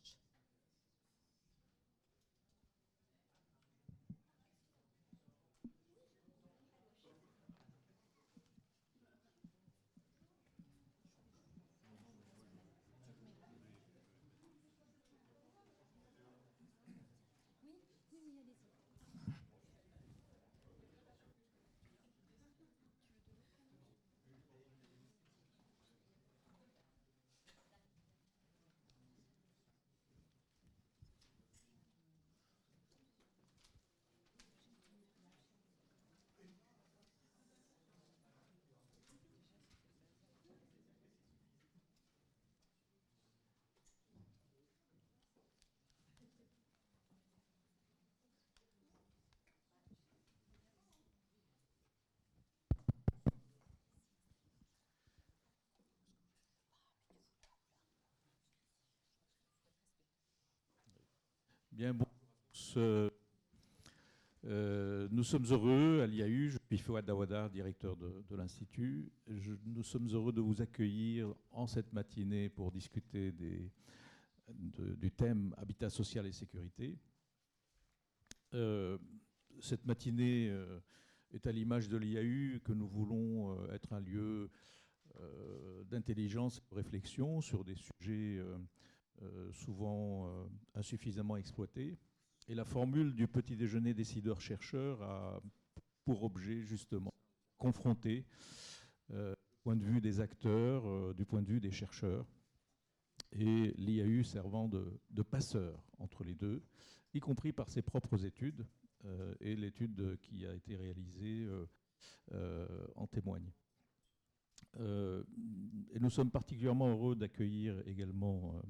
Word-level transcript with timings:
marche. 0.00 0.21
Bien, 61.72 61.94
bon, 61.94 62.04
euh, 62.76 63.08
nous 65.10 65.24
sommes 65.24 65.46
heureux 65.46 66.02
à 66.02 66.06
l'IAU, 66.06 66.50
je 66.50 66.58
suis 66.66 66.76
Fouad 66.76 67.02
Dawada, 67.02 67.48
directeur 67.48 67.96
de, 67.96 68.36
l'Institut. 68.36 69.10
Nous 69.64 69.82
sommes 69.82 70.06
heureux 70.12 70.34
de 70.34 70.42
vous 70.42 70.60
accueillir 70.60 71.32
en 71.50 71.66
cette 71.66 71.90
matinée 71.94 72.50
pour 72.50 72.70
discuter 72.72 73.32
des, 73.32 73.70
du 74.50 75.10
thème 75.12 75.54
habitat 75.56 75.88
social 75.88 76.26
et 76.26 76.32
sécurité. 76.32 76.98
Euh, 78.52 78.98
cette 79.58 79.86
matinée 79.86 80.50
euh, 80.50 80.78
est 81.32 81.46
à 81.46 81.52
l'image 81.52 81.88
de 81.88 81.96
l'IAU 81.96 82.60
que 82.60 82.74
nous 82.74 82.86
voulons 82.86 83.66
être 83.70 83.94
un 83.94 84.00
lieu 84.00 84.50
d'intelligence 85.90 86.58
et 86.58 86.70
de 86.70 86.74
réflexion 86.74 87.40
sur 87.40 87.64
des 87.64 87.76
sujets 87.76 88.38
euh, 88.38 88.58
souvent 89.52 90.26
euh, 90.26 90.44
insuffisamment 90.74 91.36
exploité. 91.36 91.98
Et 92.48 92.54
la 92.54 92.64
formule 92.64 93.14
du 93.14 93.28
petit 93.28 93.56
déjeuner 93.56 93.94
décideur-chercheur 93.94 95.02
a 95.02 95.40
pour 96.04 96.24
objet 96.24 96.62
justement 96.62 97.12
confronter 97.58 98.26
euh, 99.12 99.32
du 99.32 99.58
point 99.62 99.76
de 99.76 99.84
vue 99.84 100.00
des 100.00 100.20
acteurs, 100.20 101.14
du 101.14 101.24
point 101.24 101.42
de 101.42 101.48
vue 101.48 101.60
des 101.60 101.70
chercheurs, 101.70 102.26
et 103.32 103.72
l'IAU 103.76 104.24
servant 104.24 104.68
de, 104.68 105.22
passeur 105.22 105.84
entre 105.98 106.24
les 106.24 106.34
deux, 106.34 106.62
y 107.14 107.20
compris 107.20 107.52
par 107.52 107.70
ses 107.70 107.82
propres 107.82 108.24
études, 108.24 108.66
et 109.40 109.56
l'étude 109.56 110.18
qui 110.20 110.46
a 110.46 110.54
été 110.54 110.76
réalisée 110.76 111.48
en 112.96 113.06
témoigne. 113.06 113.52
et 114.78 116.00
nous 116.00 116.10
sommes 116.10 116.30
particulièrement 116.30 116.90
heureux 116.90 117.14
d'accueillir 117.14 117.80
également 117.86 118.54
euh, 118.56 118.62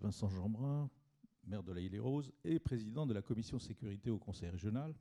Vincent 0.00 0.28
Jeanbrun, 0.28 0.90
maire 1.48 1.62
de 1.62 1.72
la 1.72 1.80
Île-et-Rose, 1.80 2.32
et 2.44 2.58
président 2.58 3.06
de 3.06 3.14
la 3.14 3.22
commission 3.22 3.58
sécurité 3.58 4.10
au 4.10 4.18
Conseil 4.18 4.50
régional. 4.50 4.94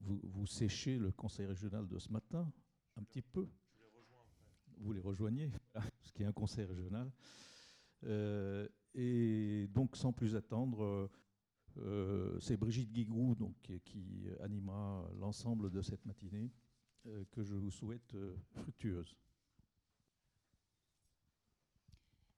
Vous, 0.00 0.46
séchez 0.46 0.98
le 0.98 1.12
Conseil 1.12 1.46
régional 1.46 1.86
de 1.86 1.98
ce 1.98 2.10
matin, 2.10 2.52
un 2.96 3.02
petit 3.04 3.22
peu. 3.22 3.48
Vous 4.78 4.92
les 4.92 5.00
rejoignez, 5.00 5.50
ce 6.02 6.12
qui 6.12 6.22
est 6.22 6.26
un 6.26 6.32
Conseil 6.32 6.64
régional. 6.64 7.12
Euh, 8.04 8.68
et 8.94 9.68
donc, 9.68 9.96
sans 9.96 10.12
plus 10.12 10.34
attendre, 10.34 11.08
euh, 11.78 12.40
c'est 12.40 12.56
Brigitte 12.56 12.92
Guigou 12.92 13.36
donc, 13.36 13.56
qui 13.84 14.26
animera 14.40 15.08
l'ensemble 15.18 15.70
de 15.70 15.82
cette 15.82 16.04
matinée 16.04 16.50
que 17.30 17.42
je 17.42 17.54
vous 17.54 17.70
souhaite 17.70 18.16
fructueuse. 18.54 19.16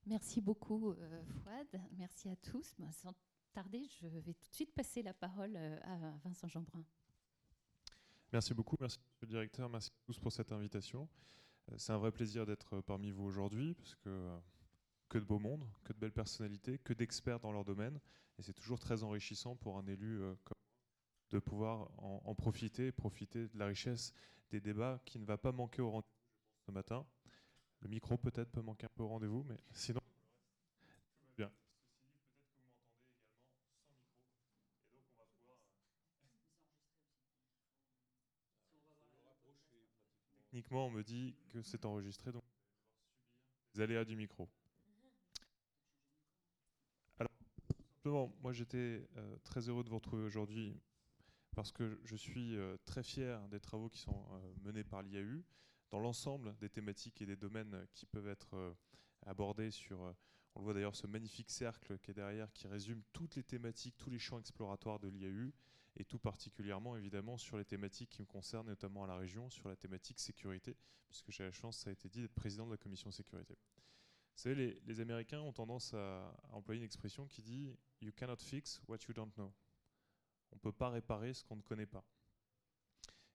Merci 0.07 0.41
beaucoup, 0.41 0.91
euh, 0.91 1.25
Fouad. 1.25 1.81
Merci 1.97 2.29
à 2.29 2.37
tous. 2.37 2.77
Sans 2.93 3.15
tarder, 3.53 3.87
je 4.01 4.07
vais 4.07 4.35
tout 4.35 4.49
de 4.49 4.55
suite 4.55 4.75
passer 4.75 5.03
la 5.03 5.15
parole 5.15 5.55
euh, 5.57 5.79
à 5.83 6.11
Vincent 6.25 6.47
Jeanbrun. 6.49 6.85
Merci 8.33 8.53
beaucoup, 8.53 8.77
merci 8.81 8.99
Monsieur 8.99 9.27
le 9.27 9.29
Directeur, 9.29 9.69
merci 9.69 9.91
à 9.91 10.07
tous 10.07 10.19
pour 10.19 10.33
cette 10.33 10.51
invitation. 10.53 11.09
Euh, 11.71 11.79
c'est 11.79 11.93
un 11.93 11.99
vrai 11.99 12.11
plaisir 12.11 12.45
d'être 12.45 12.81
parmi 12.81 13.13
vous 13.13 13.25
aujourd'hui, 13.25 13.75
parce 13.75 13.95
que 13.97 14.39
que 15.09 15.19
de 15.19 15.25
beau 15.25 15.39
monde, 15.39 15.69
que 15.85 15.93
de 15.93 15.99
belles 15.99 16.13
personnalités, 16.13 16.79
que 16.79 16.93
d'experts 16.93 17.39
dans 17.39 17.53
leur 17.53 17.65
domaine, 17.65 18.01
et 18.39 18.43
c'est 18.43 18.55
toujours 18.55 18.81
très 18.81 19.05
enrichissant 19.05 19.55
pour 19.55 19.79
un 19.79 19.87
élu 19.87 20.19
comme 20.43 20.55
de 21.31 21.39
pouvoir 21.39 21.91
en, 21.99 22.35
profiter, 22.35 22.93
profiter 22.93 23.49
de 23.49 23.59
la 23.59 23.67
richesse 23.67 24.13
des 24.51 24.61
débats 24.61 25.01
qui 25.05 25.19
ne 25.19 25.25
va 25.25 25.37
pas 25.37 25.53
manquer 25.53 25.83
au 25.83 25.91
rendez-vous 25.91 26.67
ce 26.67 26.73
matin. 26.73 27.07
Le 27.85 27.91
micro 27.91 28.17
peut-être 28.17 28.51
peut 28.51 28.63
manquer 28.63 28.87
un 28.87 28.91
peu 28.95 29.03
au 29.03 29.09
rendez-vous, 29.09 29.45
mais 29.47 29.59
sinon, 29.73 30.01
bien. 31.37 31.51
Techniquement, 40.45 40.87
on 40.87 40.91
me 40.91 41.03
dit 41.03 41.37
que 41.51 41.61
c'est 41.61 41.85
enregistré, 41.85 42.33
donc 42.33 42.43
les 43.75 43.83
aléas 43.83 44.07
du 44.07 44.17
micro. 44.17 44.49
Alors, 47.19 47.31
simplement, 47.97 48.35
moi 48.41 48.55
j'étais 48.55 49.07
euh, 49.19 49.37
très 49.45 49.69
heureux 49.69 49.85
de 49.85 49.91
vous 49.91 49.97
retrouver 49.97 50.23
aujourd'hui 50.23 50.75
parce 51.55 51.71
que 51.71 52.01
je 52.05 52.17
suis 52.17 52.57
euh, 52.57 52.79
très 52.87 53.03
fier 53.03 53.47
des 53.49 53.61
travaux 53.61 53.91
qui 53.91 53.99
sont 53.99 54.25
euh, 54.33 54.55
menés 54.63 54.85
par 54.85 55.03
l'IAU 55.03 55.45
dans 55.91 56.01
l'ensemble 56.01 56.57
des 56.59 56.69
thématiques 56.69 57.21
et 57.23 57.27
des 57.27 57.37
domaines 57.37 57.87
qui 57.93 58.07
peuvent 58.07 58.29
être 58.29 58.55
euh, 58.55 58.75
abordés 59.27 59.71
sur, 59.71 60.03
euh, 60.03 60.13
on 60.55 60.61
le 60.61 60.65
voit 60.65 60.75
d'ailleurs, 60.75 60.97
ce 60.97 61.07
magnifique 61.07 61.51
cercle 61.51 61.99
qui 61.99 62.11
est 62.11 62.15
derrière, 62.15 62.53
qui 62.53 62.67
résume 62.67 63.03
toutes 63.13 63.37
les 63.37 63.45
thématiques, 63.45 63.97
tous 63.97 64.11
les 64.11 64.19
champs 64.19 64.39
exploratoires 64.39 64.99
de 64.99 65.09
l'IAU, 65.09 65.53
et 65.97 66.05
tout 66.05 66.19
particulièrement 66.19 66.97
évidemment 66.97 67.37
sur 67.37 67.57
les 67.57 67.65
thématiques 67.65 68.11
qui 68.11 68.23
me 68.23 68.27
concernent, 68.27 68.67
notamment 68.67 69.05
à 69.05 69.07
la 69.07 69.17
région, 69.17 69.49
sur 69.51 69.69
la 69.69 69.77
thématique 69.77 70.19
sécurité, 70.19 70.77
puisque 71.09 71.31
j'ai 71.31 71.45
la 71.45 71.53
chance, 71.53 71.79
ça 71.79 71.91
a 71.91 71.93
été 71.93 72.09
dit, 72.09 72.21
d'être 72.21 72.35
président 72.35 72.67
de 72.67 72.73
la 72.73 72.77
commission 72.77 73.11
sécurité. 73.11 73.55
Vous 73.55 74.43
savez, 74.43 74.81
les, 74.85 75.01
Américains 75.01 75.41
ont 75.41 75.53
tendance 75.53 75.95
à, 75.95 76.35
employer 76.51 76.81
une 76.81 76.85
expression 76.85 77.27
qui 77.27 77.43
dit 77.43 77.73
You 78.01 78.13
cannot 78.13 78.39
fix 78.39 78.81
what 78.89 78.99
you 79.09 79.15
don't 79.15 79.33
know. 79.35 79.53
On 80.51 80.57
ne 80.57 80.61
peut 80.61 80.73
pas 80.73 80.91
réparer 80.91 81.33
ce 81.33 81.45
qu'on 81.45 81.57
ne 81.57 81.63
connaît 81.63 81.87
pas. 81.87 82.05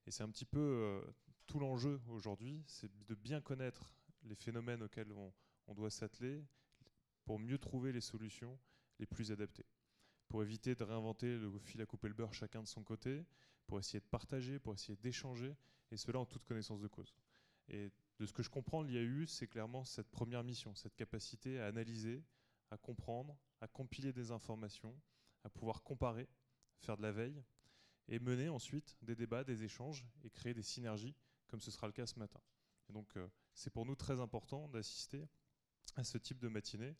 Et 0.06 0.10
c'est 0.10 0.22
un 0.22 0.30
petit 0.30 0.44
peu 0.44 0.58
euh, 0.58 1.02
tout 1.50 1.58
l'enjeu 1.58 2.00
aujourd'hui, 2.10 2.62
c'est 2.64 2.88
de 3.08 3.14
bien 3.16 3.40
connaître 3.40 3.92
les 4.22 4.36
phénomènes 4.36 4.84
auxquels 4.84 5.10
on, 5.10 5.74
doit 5.74 5.90
s'atteler 5.90 6.44
pour 7.24 7.40
mieux 7.40 7.58
trouver 7.58 7.90
les 7.90 8.00
solutions 8.00 8.56
les 9.00 9.06
plus 9.06 9.32
adaptées. 9.32 9.66
Pour 10.28 10.44
éviter 10.44 10.76
de 10.76 10.84
réinventer 10.84 11.38
le 11.38 11.58
fil 11.58 11.80
à 11.80 11.86
couper 11.86 12.06
le 12.06 12.14
beurre 12.14 12.34
chacun 12.34 12.62
de 12.62 12.68
son 12.68 12.84
côté, 12.84 13.24
pour 13.66 13.80
essayer 13.80 13.98
de 13.98 14.04
partager, 14.04 14.60
pour 14.60 14.74
essayer 14.74 14.96
d'échanger, 15.02 15.56
et 15.90 15.96
cela 15.96 16.20
en 16.20 16.24
toute 16.24 16.44
connaissance 16.44 16.80
de 16.80 16.86
cause. 16.86 17.16
Et 17.68 17.90
de 18.20 18.26
ce 18.26 18.32
que 18.32 18.44
je 18.44 18.50
comprends, 18.50 18.82
l'IAU, 18.82 19.26
c'est 19.26 19.48
clairement 19.48 19.84
cette 19.84 20.10
première 20.10 20.44
mission, 20.44 20.76
cette 20.76 20.94
capacité 20.94 21.58
à 21.58 21.66
analyser, 21.66 22.22
à 22.70 22.78
comprendre, 22.78 23.36
à 23.60 23.66
compiler 23.66 24.12
des 24.12 24.30
informations, 24.30 24.94
à 25.42 25.50
pouvoir 25.50 25.82
comparer, 25.82 26.28
faire 26.78 26.96
de 26.96 27.02
la 27.02 27.10
veille, 27.10 27.42
et 28.06 28.20
mener 28.20 28.48
ensuite 28.48 28.96
des 29.02 29.16
débats, 29.16 29.42
des 29.42 29.64
échanges 29.64 30.06
et 30.22 30.30
créer 30.30 30.54
des 30.54 30.62
synergies, 30.62 31.16
comme 31.50 31.60
ce 31.60 31.70
sera 31.70 31.86
le 31.86 31.92
cas 31.92 32.06
ce 32.06 32.18
matin. 32.18 32.40
Donc, 32.88 33.16
euh, 33.16 33.28
c'est 33.54 33.70
pour 33.70 33.86
nous 33.86 33.94
très 33.94 34.20
important 34.20 34.68
d'assister 34.68 35.28
à 35.96 36.04
ce 36.04 36.18
type 36.18 36.38
de 36.38 36.48
matinée. 36.48 36.96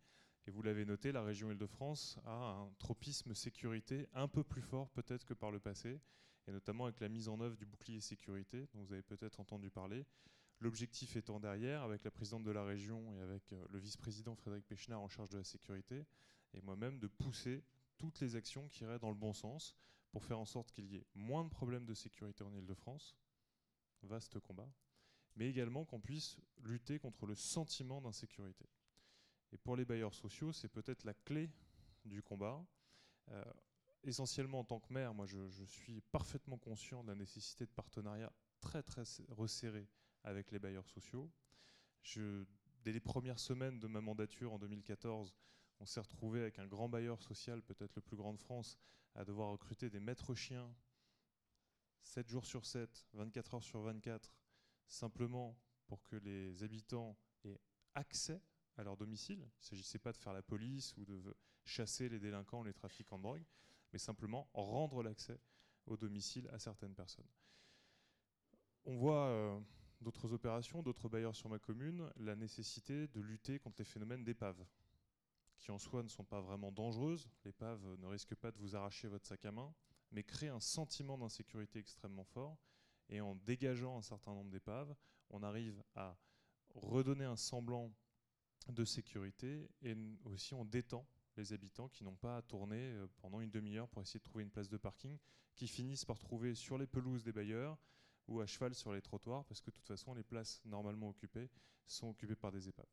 Et 0.47 0.51
vous 0.51 0.63
l'avez 0.63 0.85
noté, 0.85 1.13
la 1.13 1.23
région 1.23 1.51
Île-de-France 1.51 2.19
a 2.25 2.33
un 2.33 2.73
tropisme 2.79 3.35
sécurité 3.35 4.09
un 4.15 4.27
peu 4.27 4.43
plus 4.43 4.63
fort 4.63 4.91
peut-être 4.91 5.25
que 5.25 5.35
par 5.35 5.51
le 5.51 5.61
passé, 5.61 6.01
et 6.47 6.53
notamment 6.53 6.85
avec 6.85 7.01
la 7.01 7.09
mise 7.09 7.29
en 7.29 7.41
œuvre 7.41 7.57
du 7.57 7.67
bouclier 7.67 8.01
sécurité, 8.01 8.67
dont 8.73 8.83
vous 8.83 8.93
avez 8.93 9.03
peut-être 9.03 9.41
entendu 9.41 9.71
parler. 9.71 10.07
L'objectif 10.61 11.17
étant 11.17 11.41
derrière, 11.41 11.83
avec 11.83 12.05
la 12.05 12.11
présidente 12.11 12.45
de 12.45 12.51
la 12.51 12.65
région 12.65 13.15
et 13.15 13.21
avec 13.21 13.53
euh, 13.53 13.65
le 13.71 13.79
vice-président 13.79 14.35
Frédéric 14.35 14.67
Péchenard 14.67 15.01
en 15.01 15.09
charge 15.09 15.31
de 15.31 15.39
la 15.39 15.45
sécurité, 15.45 16.07
et 16.55 16.61
moi-même 16.63 16.99
de 16.99 17.07
pousser 17.07 17.63
toutes 17.99 18.21
les 18.21 18.35
actions 18.35 18.69
qui 18.69 18.85
iraient 18.85 18.99
dans 18.99 19.11
le 19.11 19.15
bon 19.15 19.33
sens 19.33 19.77
pour 20.11 20.25
faire 20.25 20.39
en 20.39 20.45
sorte 20.45 20.73
qu'il 20.73 20.87
y 20.87 20.97
ait 20.97 21.07
moins 21.15 21.45
de 21.45 21.51
problèmes 21.51 21.85
de 21.85 21.95
sécurité 21.95 22.43
en 22.43 22.53
Ile-de-France, 22.55 23.15
vaste 24.03 24.39
combat, 24.41 24.69
mais 25.37 25.49
également 25.49 25.85
qu'on 25.85 26.01
puisse 26.01 26.39
lutter 26.59 26.99
contre 26.99 27.27
le 27.27 27.35
sentiment 27.35 28.01
d'insécurité. 28.01 28.67
Et 29.53 29.59
pour 29.59 29.77
les 29.77 29.85
bailleurs 29.85 30.15
sociaux, 30.15 30.53
c'est 30.53 30.69
peut-être 30.69 31.05
la 31.05 31.15
clé 31.15 31.51
du 32.05 32.23
combat. 32.23 32.65
Euh, 33.31 33.45
essentiellement 34.05 34.61
en 34.61 34.65
tant 34.65 34.81
que 34.81 34.93
maire, 34.93 35.15
moi 35.15 35.27
je, 35.27 35.65
suis 35.67 36.01
parfaitement 36.01 36.59
conscient 36.59 37.03
de 37.03 37.09
la 37.09 37.15
nécessité 37.15 37.67
de 37.67 37.71
partenariats 37.71 38.33
très 38.61 38.83
très 38.83 39.03
resserrés 39.29 39.89
avec 40.25 40.51
les 40.51 40.59
bailleurs 40.59 40.89
sociaux. 40.89 41.31
dès 42.83 42.93
les 42.93 43.01
premières 43.01 43.39
semaines 43.39 43.79
de 43.79 43.87
ma 43.87 44.01
mandature 44.01 44.53
en 44.53 44.59
2014, 44.59 45.35
on 45.81 45.87
s'est 45.87 46.01
retrouvé 46.01 46.41
avec 46.41 46.59
un 46.59 46.67
grand 46.67 46.89
bailleur 46.89 47.23
social, 47.23 47.63
peut-être 47.63 47.95
le 47.95 48.03
plus 48.03 48.17
grand 48.17 48.35
de 48.35 48.39
France, 48.39 48.79
à 49.15 49.25
devoir 49.25 49.51
recruter 49.51 49.91
des 49.91 50.01
maîtres 50.01 50.35
chiens 50.35 50.71
7 52.03 52.29
jours 52.29 52.47
sur 52.47 52.67
7, 52.67 53.07
24 53.15 53.55
heures 53.55 53.63
sur 53.63 53.81
24, 53.81 54.35
simplement 54.87 55.57
pour 55.87 56.03
que 56.03 56.17
les 56.17 56.63
habitants 56.63 57.17
aient 57.45 57.61
accès 57.95 58.41
à 58.77 58.85
leur 58.85 58.97
domicile. 58.97 59.39
Il 59.39 59.45
ne 59.45 59.65
s'agissait 59.65 59.99
pas 59.99 60.13
de 60.13 60.17
faire 60.17 60.33
la 60.33 60.43
police 60.43 60.97
ou 60.97 61.05
de 61.05 61.37
chasser 61.65 62.09
les 62.09 62.19
délinquants 62.19 62.61
ou 62.61 62.65
les 62.65 62.73
trafiquants 62.73 63.19
de 63.19 63.23
drogue, 63.23 63.45
mais 63.93 63.99
simplement 63.99 64.49
rendre 64.55 65.03
l'accès 65.03 65.41
au 65.87 65.97
domicile 65.97 66.49
à 66.53 66.59
certaines 66.59 66.95
personnes. 66.95 67.29
On 68.85 68.97
voit 68.97 69.27
euh, 69.27 69.61
d'autres 70.01 70.33
opérations, 70.33 70.83
d'autres 70.83 71.09
bailleurs 71.09 71.37
sur 71.37 71.49
ma 71.49 71.59
commune, 71.59 72.11
la 72.17 72.37
nécessité 72.37 73.09
de 73.09 73.21
lutter 73.21 73.59
contre 73.59 73.77
les 73.79 73.85
phénomènes 73.85 74.25
d'épave, 74.25 74.65
qui 75.59 75.71
en 75.71 75.79
soi 75.79 76.03
ne 76.03 76.09
sont 76.09 76.25
pas 76.25 76.41
vraiment 76.41 76.73
dangereuses. 76.73 77.29
L'épave 77.45 77.85
ne 77.99 78.07
risque 78.07 78.35
pas 78.35 78.51
de 78.51 78.59
vous 78.59 78.75
arracher 78.75 79.09
votre 79.09 79.27
sac 79.27 79.45
à 79.45 79.53
main, 79.53 79.75
mais 80.13 80.23
crée 80.23 80.49
un 80.49 80.61
sentiment 80.61 81.19
d'insécurité 81.19 81.79
extrêmement 81.79 82.25
fort. 82.25 82.59
Et 83.09 83.21
en 83.21 83.35
dégageant 83.35 83.97
un 83.97 84.03
certain 84.03 84.33
nombre 84.33 84.51
d'épaves, 84.51 84.95
on 85.31 85.43
arrive 85.43 85.83
à 85.95 86.17
redonner 86.75 87.25
un 87.25 87.37
semblant 87.37 87.93
de 88.69 88.85
sécurité 88.85 89.69
et 89.83 89.97
aussi 90.25 90.55
on 90.55 90.65
détend 90.65 91.07
les 91.37 91.53
habitants 91.53 91.89
qui 91.89 92.05
n'ont 92.05 92.17
pas 92.17 92.37
à 92.37 92.43
tourner 92.43 92.93
euh, 92.93 93.07
pendant 93.19 93.41
une 93.41 93.51
demi-heure 93.51 93.89
pour 93.89 94.03
essayer 94.03 94.21
de 94.21 94.25
trouver 94.25 94.45
une 94.45 94.51
place 94.51 94.69
de 94.69 94.77
parking, 94.77 95.19
qui 95.55 95.67
finissent 95.67 96.05
par 96.05 96.19
trouver 96.19 96.55
sur 96.55 96.79
les 96.79 96.87
pelouses 96.87 97.25
des 97.25 97.33
bailleurs 97.33 97.79
ou 98.29 98.41
à 98.41 98.47
cheval 98.47 98.75
sur 98.75 98.93
les 98.93 99.03
trottoirs, 99.03 99.45
parce 99.47 99.61
que 99.61 99.71
de 99.71 99.77
toute 99.77 99.89
façon, 99.89 100.15
les 100.15 100.23
places 100.23 100.61
normalement 100.65 101.09
occupées 101.09 101.51
sont 101.87 102.11
occupées 102.11 102.37
par 102.37 102.53
des 102.53 102.69
épaves. 102.69 102.87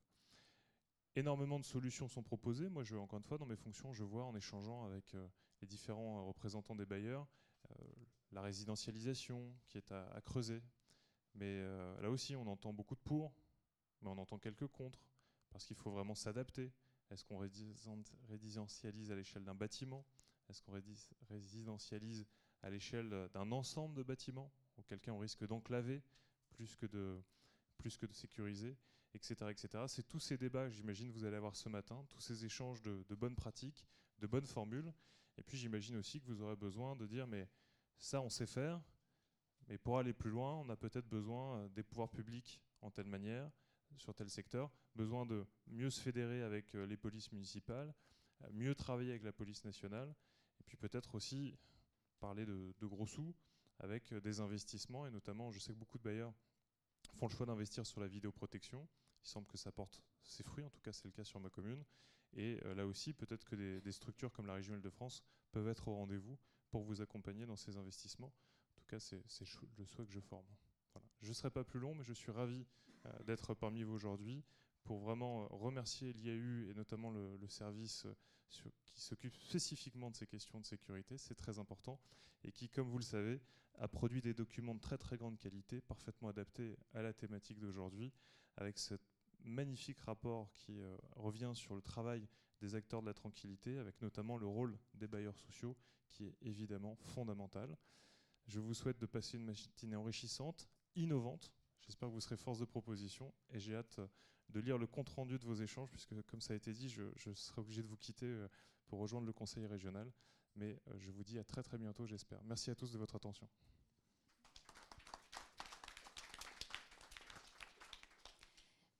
Énormément 1.16 1.60
de 1.60 1.66
solutions 1.66 2.08
sont 2.08 2.24
proposées. 2.24 2.70
Moi, 2.70 2.84
je, 2.84 2.96
encore 2.96 3.18
une 3.18 3.24
fois, 3.24 3.38
dans 3.38 3.46
mes 3.46 3.56
fonctions, 3.56 3.94
je 3.94 4.04
vois 4.04 4.24
en 4.24 4.36
échangeant 4.36 4.86
avec 4.86 5.14
euh, 5.14 5.28
les 5.62 5.68
différents 5.68 6.20
euh, 6.20 6.22
représentants 6.24 6.76
des 6.76 6.86
bailleurs 6.86 7.28
la 8.32 8.42
résidentialisation 8.42 9.54
qui 9.68 9.78
est 9.78 9.92
à, 9.92 10.22
creuser. 10.22 10.62
Mais 11.36 11.62
là 12.02 12.10
aussi, 12.10 12.36
on 12.36 12.48
entend 12.48 12.74
beaucoup 12.74 12.96
de 12.96 13.02
pour, 13.02 13.34
mais 14.02 14.10
on 14.10 14.18
entend 14.18 14.38
quelques 14.38 14.68
contre, 14.68 15.00
parce 15.50 15.66
qu'il 15.66 15.76
faut 15.76 15.92
vraiment 15.92 16.16
s'adapter. 16.16 16.72
Est-ce 17.10 17.24
qu'on 17.26 17.38
résidentialise 17.38 19.12
à 19.12 19.16
l'échelle 19.16 19.44
d'un 19.44 19.56
bâtiment? 19.56 20.06
Est-ce 20.50 20.62
qu'on 20.62 20.74
résidentialise 21.30 22.26
à 22.62 22.70
l'échelle 22.70 23.30
d'un 23.34 23.52
ensemble 23.52 23.96
de 23.96 24.04
bâtiments 24.04 24.52
Auquel 24.78 25.00
cas 25.00 25.12
on 25.12 25.20
risque 25.20 25.46
d'enclaver 25.46 26.04
plus 26.52 26.76
que 26.76 26.86
de, 26.86 27.22
plus 27.78 27.98
que 27.98 28.06
de 28.06 28.14
sécuriser, 28.14 28.78
etc. 29.14 29.36
etc. 29.50 29.86
C'est 29.88 30.08
tous 30.08 30.20
ces 30.20 30.38
débats, 30.38 30.70
j'imagine, 30.70 31.12
vous 31.12 31.24
allez 31.24 31.38
avoir 31.38 31.56
ce 31.56 31.70
matin, 31.70 32.06
tous 32.10 32.22
ces 32.22 32.46
échanges 32.46 32.82
de 32.82 33.16
bonnes 33.16 33.36
pratiques, 33.36 33.86
de 34.20 34.28
bonnes 34.28 34.46
formules. 34.46 34.92
Et 35.38 35.44
puis 35.44 35.58
j'imagine 35.58 35.98
aussi 35.98 36.20
que 36.20 36.26
vous 36.26 36.42
aurez 36.42 36.56
besoin 36.56 36.96
de 36.96 37.06
dire, 37.06 37.28
mais 37.28 37.48
ça 37.98 38.22
on 38.22 38.30
sait 38.30 38.48
faire, 38.48 38.82
mais 39.68 39.78
pour 39.78 39.98
aller 39.98 40.14
plus 40.14 40.30
loin, 40.30 40.56
on 40.56 40.70
a 40.70 40.76
peut-être 40.76 41.08
besoin 41.08 41.68
des 41.70 41.84
pouvoirs 41.84 42.10
publics 42.10 42.62
en 42.82 42.90
telle 42.90 43.08
manière, 43.08 43.50
sur 43.98 44.14
tel 44.14 44.30
secteur, 44.30 44.72
besoin 44.96 45.26
de 45.26 45.46
mieux 45.68 45.90
se 45.90 46.02
fédérer 46.02 46.44
avec 46.44 46.76
euh, 46.76 46.86
les 46.86 46.98
polices 46.98 47.32
municipales, 47.32 47.94
euh, 48.44 48.48
mieux 48.54 48.76
travailler 48.76 49.12
avec 49.12 49.24
la 49.24 49.34
police 49.34 49.64
nationale, 49.64 50.14
et 50.60 50.64
puis 50.64 50.78
peut-être 50.78 51.16
aussi 51.16 51.58
parler 52.20 52.46
de, 52.46 52.74
gros 52.82 53.08
sous 53.08 53.36
avec 53.80 54.12
euh, 54.12 54.22
des 54.22 54.40
investissements, 54.40 55.06
et 55.08 55.12
notamment, 55.12 55.52
je 55.52 55.60
sais 55.60 55.74
que 55.74 55.80
beaucoup 55.80 55.98
de 55.98 56.04
bailleurs 56.04 56.34
font 57.14 57.28
le 57.28 57.34
choix 57.34 57.46
d'investir 57.46 57.86
sur 57.86 58.00
la 58.00 58.08
vidéoprotection. 58.08 58.88
Il 59.24 59.28
semble 59.28 59.48
que 59.48 59.58
ça 59.58 59.72
porte 59.72 60.02
ses 60.24 60.44
fruits, 60.44 60.66
en 60.66 60.70
tout 60.70 60.82
cas 60.82 60.94
c'est 60.94 61.06
le 61.06 61.12
cas 61.12 61.24
sur 61.24 61.40
ma 61.40 61.50
commune. 61.50 61.84
Et 62.34 62.60
là 62.76 62.86
aussi, 62.86 63.14
peut-être 63.14 63.46
que 63.46 63.56
des, 63.56 63.92
structures 63.92 64.32
comme 64.32 64.46
la 64.46 64.54
région 64.54 64.76
Île-de-France 64.76 65.24
peuvent 65.52 65.68
être 65.68 65.88
au 65.88 65.96
rendez-vous 65.96 66.38
pour 66.70 66.84
vous 66.84 67.02
accompagner 67.02 67.46
dans 67.46 67.56
ces 67.56 67.78
investissements. 67.78 68.28
En 68.28 68.80
tout 68.80 68.86
cas, 68.88 69.00
c'est 69.00 69.24
le 69.78 69.86
souhait 69.86 70.06
que 70.06 70.12
je 70.12 70.20
forme. 70.20 70.46
Je 71.22 71.30
ne 71.30 71.34
serai 71.34 71.50
pas 71.50 71.64
plus 71.64 71.80
long, 71.80 71.96
mais 71.96 72.04
je 72.04 72.14
suis 72.14 72.32
ravi 72.32 72.66
euh, 73.06 73.24
d'être 73.24 73.54
parmi 73.54 73.84
vous 73.84 73.94
aujourd'hui 73.94 74.44
pour 74.84 75.00
vraiment 75.00 75.44
euh, 75.44 75.48
remercier 75.50 76.14
l'IAU 76.14 76.70
et 76.70 76.74
notamment 76.74 77.12
le, 77.12 77.48
service 77.48 78.06
euh, 78.06 78.14
qui 78.48 79.02
s'occupe 79.02 79.36
spécifiquement 79.36 80.10
de 80.10 80.16
ces 80.16 80.28
questions 80.28 80.60
de 80.60 80.66
sécurité, 80.66 81.18
c'est 81.18 81.36
très 81.36 81.60
important, 81.60 82.00
et 82.44 82.52
qui, 82.52 82.70
comme 82.70 82.88
vous 82.88 82.98
le 82.98 83.04
savez, 83.04 83.42
a 83.80 83.88
produit 83.88 84.22
des 84.22 84.34
documents 84.34 84.76
de 84.76 84.80
très 84.80 84.98
très 84.98 85.18
grande 85.18 85.38
qualité, 85.38 85.82
parfaitement 85.82 86.30
adaptés 86.30 86.78
à 86.94 87.02
la 87.02 87.14
thématique 87.14 87.60
d'aujourd'hui, 87.60 88.14
avec 88.56 88.78
ce 88.78 88.96
magnifique 89.48 90.00
rapport 90.00 90.52
qui 90.52 90.80
revient 91.16 91.52
sur 91.54 91.76
le 91.76 91.82
travail 91.82 92.28
des 92.62 92.76
acteurs 92.76 93.02
de 93.02 93.08
la 93.08 93.14
tranquillité, 93.14 93.78
avec 93.78 94.02
notamment 94.02 94.38
le 94.38 94.48
rôle 94.48 94.78
des 94.94 95.08
bailleurs 95.08 95.38
sociaux, 95.38 95.76
qui 96.10 96.26
est 96.26 96.36
évidemment 96.42 96.96
fondamental. 96.96 97.78
Je 98.46 98.60
vous 98.60 98.74
souhaite 98.74 99.00
de 99.00 99.06
passer 99.06 99.38
une 99.38 99.46
matinée 99.46 99.96
enrichissante, 99.96 100.68
innovante, 100.96 101.52
J'espère 101.88 102.10
que 102.10 102.14
vous 102.14 102.22
serez 102.22 102.36
force 102.36 102.60
de 102.60 102.66
proposition 102.66 103.34
et 103.50 103.60
j'ai 103.60 103.76
hâte 103.76 104.00
euh, 104.00 104.08
de 104.50 104.60
lire 104.60 104.78
le 104.78 104.88
compte-rendu 104.88 105.40
de 105.40 105.46
vos 105.46 105.56
échanges, 105.56 105.90
puisque 105.90 106.22
comme 106.24 106.42
ça 106.42 106.54
a 106.54 106.56
été 106.56 106.74
dit, 106.74 106.90
je, 106.90 107.34
serai 107.34 107.62
obligé 107.62 107.82
de 107.82 107.88
vous 107.88 107.98
quitter 107.98 108.26
euh, 108.26 108.48
pour 108.88 109.00
rejoindre 109.00 109.26
le 109.26 109.34
conseil 109.34 109.66
régional. 109.66 110.12
Mais 110.56 110.80
euh, 110.88 110.98
je 110.98 111.12
vous 111.12 111.24
dis 111.24 111.40
à 111.40 111.44
très 111.44 111.64
très 111.64 111.78
bientôt, 111.78 112.06
j'espère. 112.06 112.44
Merci 112.44 112.72
à 112.72 112.76
tous 112.76 112.92
de 112.92 112.98
votre 112.98 113.16
attention. 113.16 113.48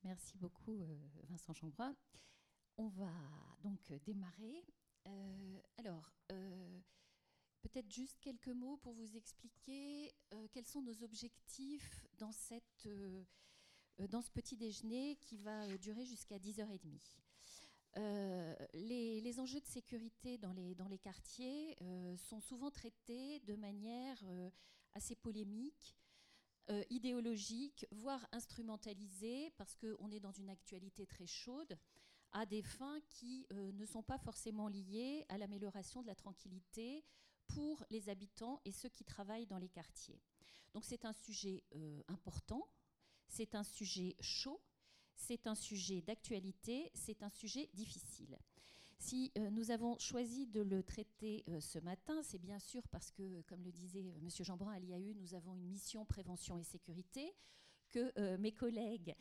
Merci 0.08 0.38
beaucoup, 0.38 0.80
Vincent 1.30 1.54
Chambrun. 1.54 1.94
On 2.78 2.88
va 2.88 3.12
donc 3.62 3.92
démarrer. 4.06 4.64
alors, 5.78 6.14
Peut-être 7.62 7.92
juste 7.92 8.20
quelques 8.22 8.48
mots 8.48 8.78
pour 8.78 8.94
vous 8.94 9.18
expliquer 9.18 10.14
euh, 10.34 10.48
quels 10.54 10.66
sont 10.66 10.82
nos 10.82 11.04
objectifs 11.04 12.08
dans, 12.18 12.32
cette, 12.32 12.86
euh, 12.86 13.24
euh, 14.00 14.08
dans 14.08 14.22
ce 14.22 14.32
petit 14.32 14.56
déjeuner 14.56 15.18
qui 15.18 15.38
va 15.38 15.78
durer 15.78 16.06
jusqu'à 16.06 16.38
10h30. 16.38 16.80
Les, 18.74 19.20
les, 19.20 19.40
enjeux 19.40 19.60
de 19.60 19.66
sécurité 19.66 20.38
dans 20.38 20.54
les, 20.54 20.76
dans 20.76 20.88
les 20.88 21.00
quartiers 21.00 21.76
sont 22.18 22.40
souvent 22.40 22.70
traités 22.70 23.40
de 23.42 23.56
manière 23.56 24.24
assez 24.94 25.16
polémique, 25.16 25.96
idéologique, 26.90 27.86
voire 27.92 28.28
instrumentalisée, 28.32 29.52
parce 29.58 29.76
qu'on 29.76 30.12
est 30.12 30.20
dans 30.20 30.32
une 30.32 30.50
actualité 30.50 31.06
très 31.06 31.28
chaude, 31.28 31.78
à 32.34 32.46
des 32.46 32.62
fins 32.62 33.00
qui 33.10 33.48
ne 33.52 33.86
sont 33.86 34.04
pas 34.04 34.18
forcément 34.18 34.68
liées 34.68 35.26
à 35.30 35.38
l'amélioration 35.38 36.02
de 36.02 36.08
la 36.08 36.16
tranquillité, 36.16 37.04
pour 37.48 37.84
les 37.90 38.10
habitants 38.10 38.62
et 38.66 38.72
ceux 38.72 38.90
qui 38.90 39.04
travaillent 39.04 39.48
dans 39.48 39.58
les 39.58 39.70
quartiers. 39.70 40.20
Donc 40.74 40.86
c'est 40.86 41.06
un 41.06 41.14
sujet 41.14 41.64
euh, 41.76 42.02
important, 42.08 42.68
c'est 43.28 43.56
un 43.56 43.64
sujet 43.64 44.16
chaud, 44.20 44.62
c'est 45.16 45.48
un 45.48 45.56
sujet 45.56 46.02
d'actualité, 46.02 46.92
c'est 46.94 47.24
un 47.24 47.30
sujet 47.30 47.70
difficile. 47.74 48.38
Si 49.00 49.32
euh, 49.38 49.50
nous 49.52 49.72
avons 49.72 49.98
choisi 50.00 50.48
de 50.48 50.62
le 50.62 50.84
traiter 50.84 51.44
euh, 51.50 51.60
ce 51.60 51.80
matin, 51.80 52.22
c'est 52.24 52.40
bien 52.40 52.60
sûr 52.60 52.82
parce 52.90 53.12
que, 53.12 53.42
comme 53.44 53.64
le 53.64 53.72
disait 53.72 54.00
M. 54.00 54.30
Jeanbrun 54.30 54.72
à 54.72 54.80
l'IAU, 54.80 55.14
nous 55.14 55.34
avons 55.34 55.54
une 55.54 55.68
mission 55.68 56.06
prévention 56.06 56.58
et 56.58 56.64
sécurité, 56.64 57.34
que 57.90 58.36
mes 58.36 58.52
collègues 58.52 59.16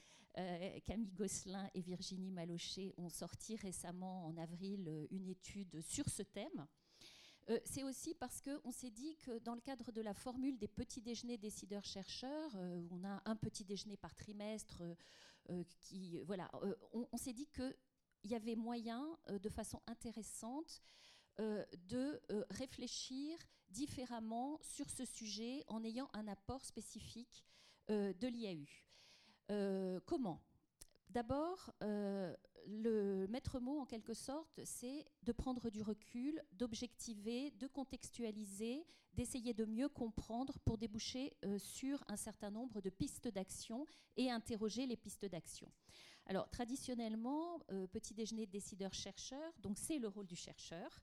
Camille 0.85 1.13
Gosselin 1.13 1.71
et 1.73 1.81
Virginie 1.81 2.33
Malochet 2.33 2.93
ont 2.99 3.09
sorti 3.09 3.55
récemment 3.55 4.27
en 4.27 4.37
avril 4.37 5.07
une 5.13 5.29
étude 5.29 5.81
sur 5.83 6.09
ce 6.09 6.23
thème. 6.23 6.67
Euh, 7.49 7.61
c'est 7.65 7.85
aussi 7.85 8.15
parce 8.15 8.41
qu'on 8.41 8.73
s'est 8.73 8.91
dit 8.91 9.17
que 9.19 9.39
dans 9.39 9.55
le 9.55 9.61
cadre 9.61 9.93
de 9.93 10.01
la 10.01 10.15
formule 10.15 10.59
des 10.59 10.67
petits 10.67 11.01
déjeuners 11.01 11.39
décideurs-chercheurs, 11.39 12.53
euh, 12.57 12.83
on 12.91 13.05
a 13.05 13.23
un 13.25 13.37
petit 13.37 13.65
déjeuner 13.65 13.97
par 13.97 14.15
trimestre, 14.15 14.83
euh, 15.51 15.63
voilà, 16.25 16.51
on, 16.93 17.17
s'est 17.17 17.33
dit 17.33 17.47
qu'il 18.17 18.31
y 18.31 18.35
avait 18.35 18.57
moyen, 18.57 19.07
de 19.29 19.49
façon 19.49 19.81
intéressante, 19.87 20.83
de 21.39 22.21
réfléchir 22.51 23.39
différemment 23.69 24.59
sur 24.63 24.89
ce 24.89 25.05
sujet 25.05 25.65
en 25.69 25.85
ayant 25.85 26.09
un 26.13 26.29
apport 26.29 26.65
spécifique 26.65 27.45
de 27.89 28.27
l'IAU. 28.27 28.67
comment? 30.07 30.43
D'abord, 31.11 31.73
le 32.67 33.27
maître 33.29 33.61
mot, 33.61 33.79
en 33.79 33.87
quelque 33.87 34.15
sorte, 34.15 34.61
c'est 34.65 35.07
de 35.23 35.33
prendre 35.33 35.71
du 35.71 35.83
recul, 35.83 36.43
d'objectiver, 36.53 37.51
de 37.53 37.67
contextualiser, 37.67 38.85
d'essayer 39.15 39.55
de 39.55 39.65
mieux 39.65 39.89
comprendre 39.89 40.59
pour 40.65 40.77
déboucher 40.77 41.35
euh, 41.45 41.59
sur 41.59 42.05
un 42.09 42.17
certain 42.17 42.51
nombre 42.51 42.81
de 42.81 42.91
pistes 42.91 43.29
d'action 43.29 43.87
et 44.17 44.31
interroger 44.31 44.87
les 44.87 44.97
pistes 44.97 45.27
d'action. 45.27 45.71
Alors, 46.27 46.51
traditionnellement, 46.51 47.61
petit 47.93 48.13
déjeuner 48.13 48.47
de 48.47 48.51
décideurs-chercheurs, 48.51 49.53
donc 49.63 49.79
c'est 49.79 49.99
le 49.99 50.09
rôle 50.09 50.27
du 50.27 50.37
chercheur. 50.37 51.01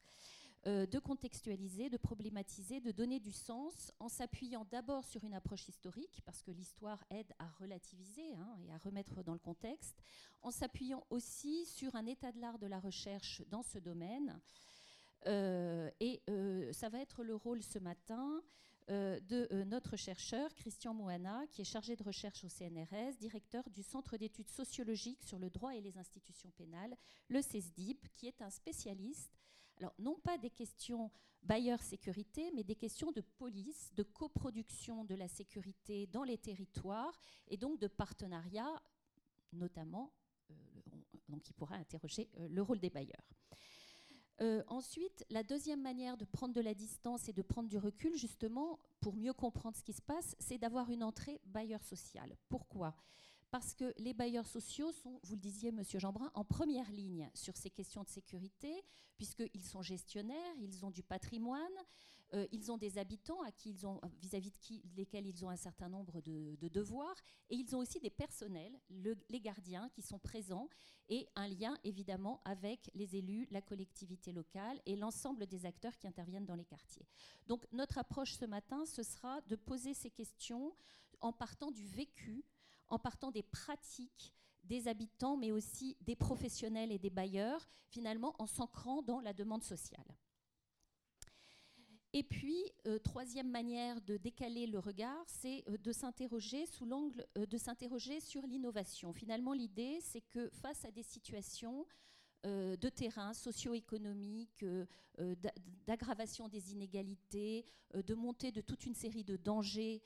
Euh, 0.65 0.85
de 0.85 0.97
contextualiser, 0.97 1.89
de 1.89 1.97
problématiser, 1.97 2.79
de 2.79 2.91
donner 2.91 3.19
du 3.19 3.33
sens 3.33 3.91
en 3.99 4.07
s'appuyant 4.07 4.65
d'abord 4.71 5.03
sur 5.03 5.25
une 5.25 5.33
approche 5.33 5.67
historique, 5.67 6.21
parce 6.25 6.41
que 6.41 6.51
l'histoire 6.51 7.03
aide 7.09 7.33
à 7.37 7.49
relativiser 7.59 8.33
hein, 8.35 8.57
et 8.65 8.71
à 8.71 8.77
remettre 8.77 9.23
dans 9.23 9.33
le 9.33 9.39
contexte, 9.39 10.01
en 10.41 10.51
s'appuyant 10.51 11.05
aussi 11.09 11.65
sur 11.65 11.93
un 11.97 12.05
état 12.05 12.31
de 12.31 12.39
l'art 12.39 12.59
de 12.59 12.67
la 12.67 12.79
recherche 12.79 13.41
dans 13.49 13.61
ce 13.61 13.77
domaine. 13.77 14.39
Euh, 15.27 15.91
et 15.99 16.21
euh, 16.29 16.71
ça 16.71 16.87
va 16.87 17.01
être 17.01 17.25
le 17.25 17.35
rôle 17.35 17.61
ce 17.61 17.79
matin 17.79 18.41
de 18.87 19.63
notre 19.63 19.95
chercheur 19.95 20.53
Christian 20.55 20.93
Moana, 20.93 21.45
qui 21.51 21.61
est 21.61 21.65
chargé 21.65 21.95
de 21.95 22.03
recherche 22.03 22.43
au 22.43 22.49
CNRS, 22.49 23.17
directeur 23.19 23.69
du 23.69 23.83
Centre 23.83 24.17
d'études 24.17 24.49
sociologiques 24.49 25.23
sur 25.23 25.39
le 25.39 25.49
droit 25.49 25.75
et 25.75 25.81
les 25.81 25.97
institutions 25.97 26.51
pénales, 26.51 26.95
le 27.29 27.41
CESDIP, 27.41 28.07
qui 28.13 28.27
est 28.27 28.41
un 28.41 28.49
spécialiste 28.49 29.31
alors, 29.77 29.93
non 29.99 30.19
pas 30.19 30.37
des 30.37 30.49
questions 30.49 31.11
bailleur-sécurité, 31.43 32.51
mais 32.55 32.63
des 32.63 32.75
questions 32.75 33.11
de 33.11 33.21
police, 33.21 33.93
de 33.95 34.03
coproduction 34.03 35.03
de 35.03 35.15
la 35.15 35.27
sécurité 35.27 36.07
dans 36.07 36.23
les 36.23 36.37
territoires 36.37 37.19
et 37.47 37.57
donc 37.57 37.79
de 37.79 37.87
partenariat, 37.87 38.81
notamment, 39.51 40.13
euh, 40.51 40.53
donc 41.27 41.41
qui 41.41 41.53
pourra 41.53 41.75
interroger 41.75 42.29
euh, 42.37 42.47
le 42.47 42.61
rôle 42.61 42.79
des 42.79 42.89
bailleurs. 42.89 43.29
Euh, 44.41 44.63
ensuite, 44.67 45.25
la 45.29 45.43
deuxième 45.43 45.81
manière 45.81 46.17
de 46.17 46.25
prendre 46.25 46.53
de 46.53 46.61
la 46.61 46.73
distance 46.73 47.29
et 47.29 47.33
de 47.33 47.41
prendre 47.41 47.69
du 47.69 47.77
recul, 47.77 48.15
justement, 48.17 48.79
pour 48.99 49.15
mieux 49.15 49.33
comprendre 49.33 49.77
ce 49.77 49.83
qui 49.83 49.93
se 49.93 50.01
passe, 50.01 50.35
c'est 50.39 50.57
d'avoir 50.57 50.89
une 50.89 51.03
entrée 51.03 51.39
bailleur 51.45 51.83
social. 51.83 52.35
Pourquoi? 52.49 52.95
Parce 53.51 53.75
que 53.75 53.93
les 53.99 54.15
bailleurs 54.15 54.47
sociaux 54.47 54.91
sont, 54.91 55.19
vous 55.21 55.35
le 55.35 55.39
disiez, 55.39 55.71
Monsieur 55.71 55.99
Jeanbrun, 55.99 56.31
en 56.33 56.43
première 56.43 56.89
ligne 56.89 57.29
sur 57.35 57.55
ces 57.55 57.69
questions 57.69 58.03
de 58.03 58.09
sécurité, 58.09 58.83
puisqu'ils 59.15 59.63
sont 59.63 59.83
gestionnaires, 59.83 60.55
ils 60.59 60.83
ont 60.83 60.89
du 60.89 61.03
patrimoine, 61.03 61.61
euh, 62.33 62.47
ils 62.51 62.71
ont 62.71 62.77
des 62.77 62.97
habitants 62.97 63.41
vis-à-vis 64.21 64.51
lesquels 64.95 65.27
ils 65.27 65.45
ont 65.45 65.49
un 65.49 65.55
certain 65.55 65.89
nombre 65.89 66.21
de, 66.21 66.57
devoirs, 66.69 67.15
et 67.49 67.55
ils 67.55 67.75
ont 67.75 67.79
aussi 67.79 67.99
des 67.99 68.09
personnels, 68.09 68.73
les 69.29 69.39
gardiens 69.39 69.89
qui 69.89 70.01
sont 70.01 70.19
présents, 70.19 70.69
et 71.09 71.27
un 71.35 71.47
lien 71.47 71.77
évidemment 71.83 72.41
avec 72.45 72.89
les 72.95 73.15
élus, 73.15 73.47
la 73.51 73.61
collectivité 73.61 74.31
locale 74.31 74.81
et 74.85 74.95
l'ensemble 74.95 75.45
des 75.47 75.65
acteurs 75.65 75.97
qui 75.97 76.07
interviennent 76.07 76.45
dans 76.45 76.55
les 76.55 76.65
quartiers. 76.65 77.05
Donc 77.47 77.65
notre 77.71 77.97
approche 77.97 78.33
ce 78.33 78.45
matin, 78.45 78.85
ce 78.85 79.03
sera 79.03 79.41
de 79.41 79.55
poser 79.55 79.93
ces 79.93 80.09
questions 80.09 80.75
en 81.19 81.33
partant 81.33 81.71
du 81.71 81.85
vécu 81.85 82.43
en 82.89 82.99
partant 82.99 83.31
des 83.31 83.43
pratiques 83.43 84.33
des 84.63 84.87
habitants, 84.87 85.35
mais 85.35 85.51
aussi 85.51 85.97
des 86.01 86.15
professionnels 86.15 86.91
et 86.91 86.99
des 86.99 87.09
bailleurs, 87.09 87.67
finalement 87.89 88.35
en 88.39 88.47
s'ancrant 88.47 89.01
dans 89.01 89.19
la 89.19 89.33
demande 89.33 89.63
sociale. 89.63 90.05
Et 92.15 92.21
puis, 92.21 92.71
euh, 92.85 92.99
troisième 92.99 93.49
manière 93.49 93.99
de 94.01 94.17
décaler 94.17 94.67
le 94.67 94.77
regard, 94.77 95.23
c'est 95.25 95.63
euh, 95.67 95.73
euh, 95.73 97.45
de 97.47 97.57
s'interroger 97.57 98.19
sur 98.19 98.45
l'innovation. 98.45 99.13
Finalement, 99.13 99.53
l'idée, 99.53 99.97
c'est 99.99 100.21
que 100.21 100.47
face 100.49 100.85
à 100.85 100.91
des 100.91 101.03
situations 101.03 101.85
de 102.45 102.89
terrain 102.89 103.31
socio-économique, 103.31 104.65
d'aggravation 105.87 106.49
des 106.49 106.73
inégalités, 106.73 107.65
de 107.93 108.13
montée 108.13 108.51
de 108.51 108.59
toute 108.59 108.85
une 108.85 108.95
série 108.95 109.23
de 109.23 109.37
dangers 109.37 110.03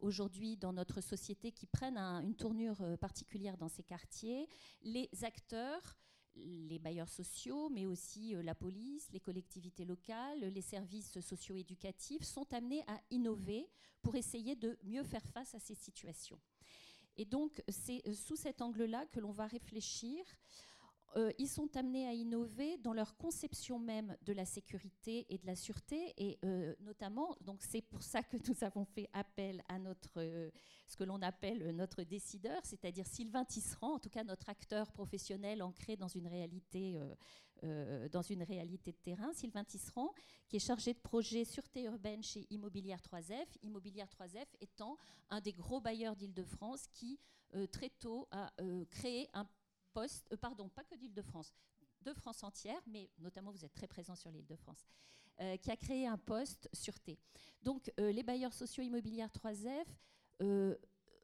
aujourd'hui 0.00 0.58
dans 0.58 0.74
notre 0.74 1.00
société 1.00 1.52
qui 1.52 1.64
prennent 1.64 1.96
une 1.96 2.34
tournure 2.34 2.84
particulière 3.00 3.56
dans 3.56 3.70
ces 3.70 3.82
quartiers, 3.82 4.46
les 4.82 5.08
acteurs, 5.22 5.96
les 6.36 6.78
bailleurs 6.78 7.08
sociaux, 7.08 7.68
mais 7.68 7.86
aussi 7.86 8.34
euh, 8.34 8.42
la 8.42 8.54
police, 8.54 9.08
les 9.12 9.20
collectivités 9.20 9.84
locales, 9.84 10.40
les 10.40 10.62
services 10.62 11.20
socio-éducatifs 11.20 12.24
sont 12.24 12.52
amenés 12.52 12.82
à 12.86 13.00
innover 13.10 13.68
pour 14.02 14.16
essayer 14.16 14.56
de 14.56 14.76
mieux 14.84 15.04
faire 15.04 15.26
face 15.28 15.54
à 15.54 15.58
ces 15.58 15.74
situations. 15.74 16.38
Et 17.16 17.24
donc, 17.24 17.62
c'est 17.68 18.02
sous 18.14 18.36
cet 18.36 18.60
angle-là 18.60 19.06
que 19.06 19.20
l'on 19.20 19.30
va 19.30 19.46
réfléchir 19.46 20.24
euh, 21.16 21.32
ils 21.38 21.48
sont 21.48 21.76
amenés 21.76 22.08
à 22.08 22.12
innover 22.12 22.76
dans 22.78 22.92
leur 22.92 23.16
conception 23.16 23.78
même 23.78 24.16
de 24.22 24.32
la 24.32 24.44
sécurité 24.44 25.26
et 25.28 25.38
de 25.38 25.46
la 25.46 25.54
sûreté, 25.54 26.12
et 26.16 26.38
euh, 26.44 26.74
notamment, 26.80 27.36
donc 27.40 27.62
c'est 27.62 27.82
pour 27.82 28.02
ça 28.02 28.22
que 28.22 28.36
nous 28.48 28.64
avons 28.64 28.84
fait 28.84 29.08
appel 29.12 29.62
à 29.68 29.78
notre, 29.78 30.10
euh, 30.16 30.50
ce 30.88 30.96
que 30.96 31.04
l'on 31.04 31.22
appelle 31.22 31.70
notre 31.76 32.02
décideur, 32.02 32.60
c'est-à-dire 32.64 33.06
Sylvain 33.06 33.44
Tisserand, 33.44 33.94
en 33.94 33.98
tout 34.00 34.10
cas 34.10 34.24
notre 34.24 34.48
acteur 34.48 34.90
professionnel 34.90 35.62
ancré 35.62 35.96
dans 35.96 36.08
une 36.08 36.26
réalité, 36.26 36.98
dans 38.12 38.22
une 38.22 38.42
réalité 38.42 38.92
de 38.92 38.98
terrain, 38.98 39.32
Sylvain 39.32 39.64
Tisserand, 39.64 40.12
qui 40.48 40.56
est 40.56 40.66
chargé 40.66 40.92
de 40.92 40.98
projet 40.98 41.44
sûreté 41.44 41.84
urbaine 41.84 42.22
chez 42.22 42.46
Immobilière 42.50 43.00
3F, 43.00 43.46
Immobilière 43.62 44.08
3F 44.08 44.46
étant 44.60 44.96
un 45.30 45.40
des 45.40 45.52
gros 45.52 45.80
bailleurs 45.80 46.16
d'Île-de-France 46.16 46.86
qui 46.92 47.18
très 47.72 47.88
tôt 47.88 48.28
a 48.32 48.52
créé 48.90 49.30
un 49.32 49.48
poste, 49.94 50.28
euh, 50.32 50.36
pardon, 50.36 50.68
pas 50.68 50.84
que 50.84 50.94
d'Île-de-France, 50.96 51.54
de 52.02 52.12
France 52.12 52.42
entière, 52.42 52.82
mais 52.86 53.08
notamment 53.18 53.50
vous 53.50 53.64
êtes 53.64 53.72
très 53.72 53.86
présent 53.86 54.14
sur 54.14 54.30
l'île 54.30 54.46
de 54.46 54.56
France, 54.56 54.86
euh, 55.40 55.56
qui 55.56 55.70
a 55.70 55.76
créé 55.76 56.06
un 56.06 56.18
poste 56.18 56.68
sûreté. 56.72 57.18
Donc 57.62 57.90
euh, 57.98 58.12
les 58.12 58.22
bailleurs 58.22 58.52
sociaux 58.52 58.82
immobiliers 58.82 59.26
3F 59.26 59.86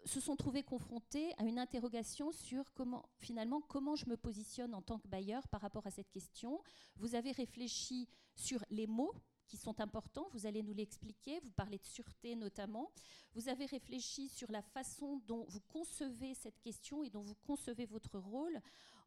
se 0.06 0.18
sont 0.18 0.34
trouvés 0.34 0.62
confrontés 0.62 1.34
à 1.36 1.44
une 1.44 1.58
interrogation 1.58 2.32
sur 2.32 2.72
comment 2.72 3.10
finalement 3.18 3.60
comment 3.60 3.96
je 3.96 4.06
me 4.06 4.16
positionne 4.16 4.72
en 4.72 4.80
tant 4.80 4.98
que 4.98 5.08
bailleur 5.08 5.46
par 5.48 5.60
rapport 5.60 5.86
à 5.86 5.90
cette 5.90 6.10
question. 6.10 6.62
Vous 6.96 7.14
avez 7.14 7.32
réfléchi 7.32 8.08
sur 8.34 8.64
les 8.70 8.86
mots 8.86 9.12
qui 9.50 9.57
sont 9.57 9.80
importants, 9.80 10.28
vous 10.33 10.47
allez 10.47 10.62
nous 10.62 10.73
l'expliquer, 10.73 11.40
vous 11.40 11.50
parlez 11.50 11.78
de 11.78 11.85
sûreté 11.85 12.37
notamment. 12.37 12.92
Vous 13.35 13.49
avez 13.49 13.66
réfléchi 13.66 14.28
sur 14.28 14.50
la 14.52 14.62
façon 14.62 15.21
dont 15.26 15.45
vous 15.49 15.61
concevez 15.61 16.35
cette 16.35 16.61
question 16.61 17.02
et 17.02 17.11
dont 17.11 17.23
vous 17.23 17.35
concevez 17.35 17.85
votre 17.87 18.19
rôle 18.19 18.61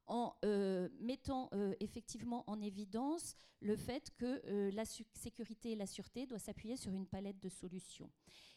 en 0.07 0.35
euh, 0.43 0.89
mettant 0.99 1.49
euh, 1.53 1.73
effectivement 1.79 2.43
en 2.47 2.61
évidence 2.61 3.37
le 3.61 3.77
fait 3.77 4.11
que 4.17 4.41
euh, 4.47 4.69
la 4.71 4.83
sécurité 4.83 5.71
et 5.71 5.75
la 5.77 5.87
sûreté 5.87 6.27
doivent 6.27 6.43
s'appuyer 6.43 6.75
sur 6.75 6.93
une 6.93 7.07
palette 7.07 7.39
de 7.39 7.47
solutions. 7.47 8.11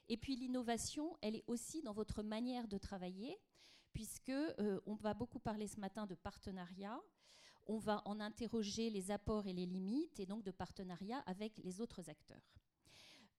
Et 0.08 0.16
puis 0.16 0.34
l'innovation, 0.34 1.16
elle 1.22 1.36
est 1.36 1.44
aussi 1.46 1.82
dans 1.82 1.92
votre 1.92 2.24
manière 2.24 2.66
de 2.66 2.78
travailler, 2.78 3.38
puisque 3.92 4.32
on 4.86 4.94
va 4.94 5.14
beaucoup 5.14 5.38
parler 5.38 5.66
ce 5.66 5.80
matin 5.80 6.06
de 6.06 6.14
partenariat, 6.14 7.00
on 7.66 7.78
va 7.78 8.02
en 8.04 8.20
interroger 8.20 8.90
les 8.90 9.10
apports 9.10 9.46
et 9.46 9.52
les 9.52 9.66
limites, 9.66 10.20
et 10.20 10.26
donc 10.26 10.44
de 10.44 10.50
partenariat 10.50 11.22
avec 11.26 11.58
les 11.58 11.80
autres 11.80 12.08
acteurs. 12.08 12.42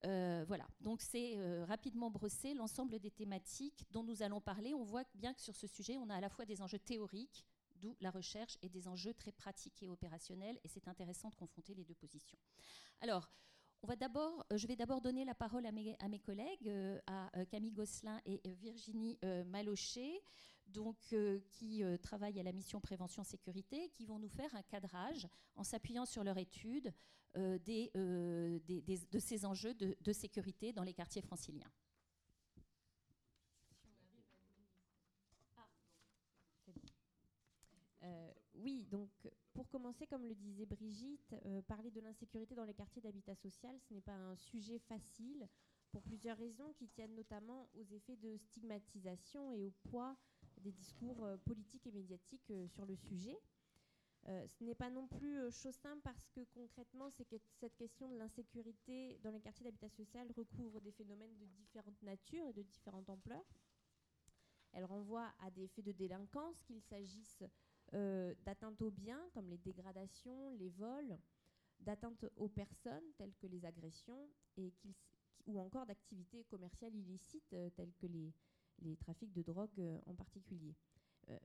Euh, 0.06 0.46
voilà, 0.48 0.68
donc 0.80 1.02
c'est 1.02 1.38
euh, 1.38 1.66
rapidement 1.66 2.12
brosser 2.12 2.54
l'ensemble 2.54 3.00
des 3.00 3.10
thématiques 3.10 3.84
dont 3.92 4.04
nous 4.04 4.22
allons 4.22 4.40
parler. 4.40 4.74
On 4.74 4.84
voit 4.84 5.04
bien 5.16 5.34
que 5.34 5.42
sur 5.42 5.56
ce 5.56 5.66
sujet, 5.66 5.98
on 5.98 6.10
a 6.10 6.16
à 6.16 6.22
la 6.22 6.30
fois 6.30 6.46
des 6.46 6.62
enjeux 6.62 6.80
théoriques, 6.80 7.46
d'où 7.76 7.96
la 8.00 8.12
recherche, 8.12 8.58
et 8.62 8.70
des 8.70 8.88
enjeux 8.88 9.14
très 9.14 9.32
pratiques 9.32 9.82
et 9.82 9.90
opérationnels, 9.90 10.60
et 10.64 10.68
c'est 10.68 10.88
intéressant 10.88 11.30
de 11.30 11.36
confronter 11.36 11.74
les 11.74 11.84
deux 11.84 11.96
positions. 11.96 12.38
Alors, 13.02 13.30
on 13.82 13.88
va 13.88 13.96
d'abord, 13.96 14.46
euh, 14.52 14.58
je 14.58 14.68
vais 14.68 14.76
d'abord 14.76 15.02
donner 15.02 15.26
la 15.26 15.36
parole 15.36 15.66
à 15.66 15.72
mes, 15.72 15.96
à 16.00 16.08
mes 16.08 16.20
collègues, 16.20 16.72
à 17.08 17.30
Camille 17.46 17.72
Gosselin 17.72 18.20
et 18.26 18.42
Virginie 18.46 19.18
Malochet 19.46 20.22
donc, 20.68 20.98
euh, 21.14 21.40
qui 21.50 21.84
euh, 21.84 21.98
travaillent 21.98 22.40
à 22.40 22.44
la 22.44 22.52
mission 22.52 22.80
prévention 22.80 23.24
sécurité, 23.24 23.90
qui 23.90 24.06
vont 24.06 24.20
nous 24.20 24.30
faire 24.30 24.54
un 24.56 24.64
cadrage 24.64 25.28
en 25.56 25.64
s'appuyant 25.64 26.06
sur 26.06 26.24
leur 26.24 26.38
étude 26.38 26.94
euh, 27.36 27.58
de 27.60 29.20
ces 29.20 29.46
enjeux 29.46 29.74
de, 29.74 30.14
sécurité 30.14 30.74
dans 30.74 30.84
les 30.84 30.94
quartiers 30.94 31.22
franciliens. 31.22 31.72
oui, 38.56 38.86
donc 38.90 39.10
pour 39.54 39.68
commencer, 39.70 40.08
comme 40.08 40.26
le 40.26 40.34
disait 40.34 40.66
Brigitte, 40.66 41.36
parler 41.68 41.92
de 41.92 42.02
l'insécurité 42.02 42.56
dans 42.56 42.64
les 42.64 42.74
quartiers 42.74 43.02
d'habitat 43.02 43.36
social, 43.36 43.78
ce 43.80 43.94
n'est 43.94 44.02
pas 44.02 44.16
un 44.16 44.36
sujet 44.36 44.80
facile 44.80 45.48
pour 45.92 46.02
plusieurs 46.02 46.38
raisons 46.38 46.74
qui 46.74 46.88
tiennent 46.88 47.16
notamment 47.16 47.70
aux 47.76 47.84
effets 47.84 48.16
de 48.16 48.38
stigmatisation 48.38 49.52
et 49.52 49.64
au 49.64 49.72
poids 49.90 50.18
des 50.62 50.72
discours 50.72 51.24
euh, 51.24 51.38
politiques 51.38 51.86
et 51.88 51.92
médiatiques 51.92 52.52
euh, 52.52 52.68
sur 52.68 52.86
le 52.86 52.96
sujet. 52.96 53.38
Euh, 54.28 54.46
ce 54.48 54.64
n'est 54.64 54.76
pas 54.76 54.90
non 54.90 55.08
plus 55.08 55.52
chose 55.52 55.76
simple 55.76 56.02
parce 56.04 56.28
que 56.30 56.42
concrètement, 56.54 57.10
cette 57.12 57.76
question 57.78 58.10
de 58.10 58.18
l'insécurité 58.18 59.20
dans 59.24 59.32
les 59.32 59.40
quartiers 59.40 59.64
d'habitat 59.64 59.90
social 59.90 60.28
recouvre 60.36 60.82
des 60.82 60.92
phénomènes 60.92 61.38
de 61.38 61.46
différentes 61.46 62.02
natures 62.02 62.46
et 62.48 62.54
de 62.54 62.64
différentes 62.64 63.10
ampleurs. 63.10 63.46
Elle 64.74 64.84
renvoie 64.84 65.32
à 65.40 65.50
des 65.52 65.68
faits 65.68 65.86
de 65.86 65.94
délinquance, 65.94 66.62
qu'il 66.64 66.82
s'agisse 66.82 67.42
d'atteintes 67.94 68.82
aux 68.82 68.92
biens, 68.92 69.30
comme 69.34 69.48
les 69.48 69.58
dégradations, 69.60 70.50
les 70.50 70.70
vols, 70.72 71.18
d'atteintes 71.80 72.26
aux 72.36 72.50
personnes, 72.50 73.14
telles 73.18 73.36
que 73.36 73.48
les 73.48 73.64
agressions, 73.64 74.28
ou 75.46 75.60
encore 75.60 75.86
d'activités 75.86 76.44
commerciales 76.44 76.96
illicites, 76.96 77.56
telles 77.76 77.94
que 77.98 78.08
les, 78.08 78.34
les 78.82 78.96
trafics 78.98 79.34
de 79.34 79.42
drogue 79.42 79.80
euh, 79.80 80.00
en 80.06 80.16
particulier. 80.16 80.76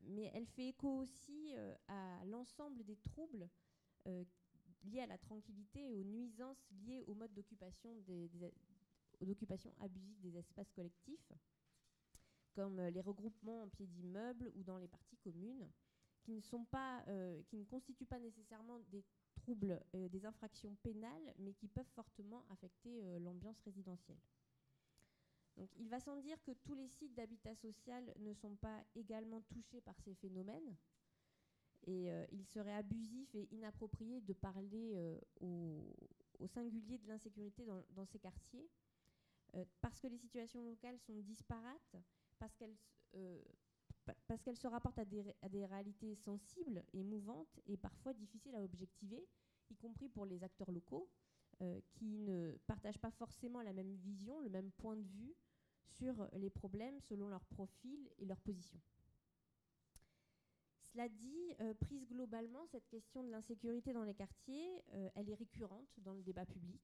mais 0.04 0.30
elle 0.34 0.46
fait 0.46 0.68
écho 0.68 0.88
aussi 0.98 1.54
à 1.88 2.24
l'ensemble 2.26 2.84
des 2.84 2.96
troubles 2.96 3.48
liés 4.84 5.00
à 5.00 5.06
la 5.06 5.18
tranquillité 5.18 5.80
et 5.90 5.94
aux 5.96 6.04
nuisances 6.04 6.64
liées 6.70 7.02
au 7.06 7.14
mode 7.14 7.32
d'occupation 7.34 7.96
des, 8.06 8.30
d'occupation 9.20 9.72
abusive 9.80 10.20
des 10.20 10.36
espaces 10.36 10.70
collectifs, 10.70 11.32
comme 12.52 12.80
les 12.80 13.00
regroupements 13.00 13.62
en 13.62 13.68
pied 13.68 13.86
d'immeubles 13.86 14.52
ou 14.54 14.62
dans 14.62 14.78
les 14.78 14.88
parties 14.88 15.16
communes, 15.18 15.68
qui 16.22 16.32
ne, 16.32 16.40
sont 16.40 16.64
pas, 16.64 17.04
qui 17.48 17.56
ne 17.56 17.64
constituent 17.64 18.06
pas 18.06 18.20
nécessairement 18.20 18.78
des 18.90 19.04
troubles, 19.34 19.80
des 19.94 20.24
infractions 20.24 20.76
pénales, 20.82 21.34
mais 21.38 21.52
qui 21.54 21.68
peuvent 21.68 21.90
fortement 21.94 22.44
affecter 22.50 23.18
l'ambiance 23.20 23.60
résidentielle. 23.60 24.20
Il 25.78 25.88
va 25.88 26.00
sans 26.00 26.16
dire 26.16 26.42
que 26.42 26.52
tous 26.52 26.74
les 26.74 26.88
sites 26.88 27.14
d'habitat 27.14 27.54
social 27.56 28.12
ne 28.18 28.32
sont 28.32 28.56
pas 28.56 28.82
également 28.94 29.42
touchés 29.42 29.80
par 29.80 29.98
ces 30.00 30.14
phénomènes. 30.14 30.76
Et 31.86 32.10
euh, 32.10 32.24
il 32.30 32.44
serait 32.46 32.74
abusif 32.74 33.34
et 33.34 33.48
inapproprié 33.52 34.20
de 34.20 34.32
parler 34.32 34.92
euh, 34.94 35.18
au, 35.40 36.46
singulier 36.46 36.98
de 36.98 37.08
l'insécurité 37.08 37.64
dans, 37.64 38.06
ces 38.06 38.18
quartiers, 38.18 38.68
euh, 39.54 39.64
parce 39.80 40.00
que 40.00 40.06
les 40.06 40.18
situations 40.18 40.62
locales 40.62 40.98
sont 41.00 41.18
disparates, 41.20 41.96
parce 42.38 42.54
qu'elles 42.56 42.76
qu'elles 44.42 44.56
se 44.56 44.66
rapportent 44.66 44.98
à 44.98 45.04
des, 45.04 45.22
à 45.42 45.48
des, 45.48 45.64
réalités 45.64 46.16
sensibles, 46.16 46.82
émouvantes 46.92 47.60
et 47.66 47.76
parfois 47.76 48.12
difficiles 48.12 48.54
à 48.56 48.62
objectiver, 48.62 49.28
y 49.70 49.76
compris 49.76 50.08
pour 50.08 50.26
les 50.26 50.42
acteurs 50.42 50.72
locaux, 50.72 51.08
qui 51.92 52.18
ne 52.18 52.56
partagent 52.66 52.98
pas 52.98 53.10
forcément 53.10 53.62
la 53.62 53.72
même 53.72 53.94
vision, 53.94 54.40
le 54.40 54.50
même 54.50 54.70
point 54.72 54.96
de 54.96 55.06
vue 55.06 55.34
sur 55.84 56.28
les 56.32 56.50
problèmes 56.50 56.98
selon 57.00 57.28
leur 57.28 57.44
profil 57.44 58.08
et 58.18 58.24
leur 58.24 58.40
position. 58.40 58.80
Cela 60.92 61.08
dit, 61.08 61.54
euh, 61.60 61.72
prise 61.72 62.06
globalement, 62.06 62.66
cette 62.66 62.86
question 62.88 63.22
de 63.22 63.30
l'insécurité 63.30 63.94
dans 63.94 64.04
les 64.04 64.12
quartiers, 64.12 64.82
euh, 64.92 65.08
elle 65.14 65.30
est 65.30 65.34
récurrente 65.34 65.88
dans 65.98 66.12
le 66.12 66.22
débat 66.22 66.44
public. 66.44 66.82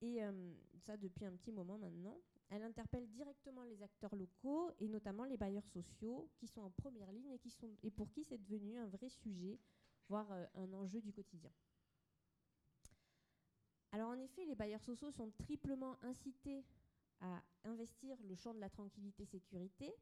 Et 0.00 0.22
euh, 0.22 0.54
ça 0.76 0.96
depuis 0.96 1.24
un 1.24 1.32
petit 1.32 1.50
moment 1.50 1.78
maintenant. 1.78 2.20
Elle 2.50 2.62
interpelle 2.62 3.08
directement 3.08 3.64
les 3.64 3.82
acteurs 3.82 4.14
locaux 4.14 4.70
et 4.78 4.86
notamment 4.86 5.24
les 5.24 5.36
bailleurs 5.36 5.66
sociaux 5.66 6.30
qui 6.36 6.46
sont 6.46 6.60
en 6.60 6.70
première 6.70 7.10
ligne 7.10 7.32
et, 7.32 7.38
qui 7.38 7.50
sont, 7.50 7.70
et 7.82 7.90
pour 7.90 8.08
qui 8.12 8.22
c'est 8.22 8.38
devenu 8.38 8.76
un 8.78 8.86
vrai 8.86 9.08
sujet, 9.08 9.58
voire 10.08 10.30
un 10.54 10.72
enjeu 10.74 11.00
du 11.00 11.12
quotidien. 11.12 11.50
Alors 13.94 14.10
en 14.10 14.18
effet, 14.18 14.44
les 14.44 14.56
bailleurs 14.56 14.82
sociaux 14.82 15.12
sont 15.12 15.30
triplement 15.38 15.96
incités 16.02 16.64
à 17.20 17.40
investir 17.62 18.16
le 18.24 18.34
champ 18.34 18.52
de 18.52 18.58
la 18.58 18.68
tranquillité-sécurité. 18.68 19.94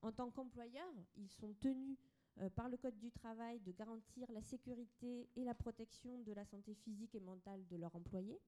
En 0.00 0.12
tant 0.12 0.30
qu'employeurs, 0.30 0.94
ils 1.18 1.28
sont 1.28 1.52
tenus 1.60 1.98
euh, 2.38 2.48
par 2.48 2.70
le 2.70 2.78
Code 2.78 2.98
du 2.98 3.12
travail 3.12 3.60
de 3.60 3.70
garantir 3.70 4.32
la 4.32 4.40
sécurité 4.40 5.28
et 5.36 5.44
la 5.44 5.52
protection 5.52 6.20
de 6.20 6.32
la 6.32 6.46
santé 6.46 6.74
physique 6.74 7.14
et 7.14 7.20
mentale 7.20 7.66
de 7.66 7.76
leurs 7.76 7.94
employés. 7.94 8.40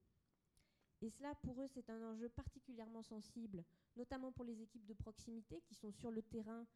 Et 1.02 1.10
cela, 1.10 1.34
pour 1.42 1.60
eux, 1.60 1.68
c'est 1.68 1.90
un 1.90 2.02
enjeu 2.02 2.30
particulièrement 2.30 3.02
sensible, 3.02 3.62
notamment 3.96 4.32
pour 4.32 4.46
les 4.46 4.62
équipes 4.62 4.86
de 4.86 4.94
proximité 4.94 5.60
qui 5.66 5.74
sont 5.74 5.92
sur 5.92 6.10
le 6.10 6.22
terrain 6.22 6.66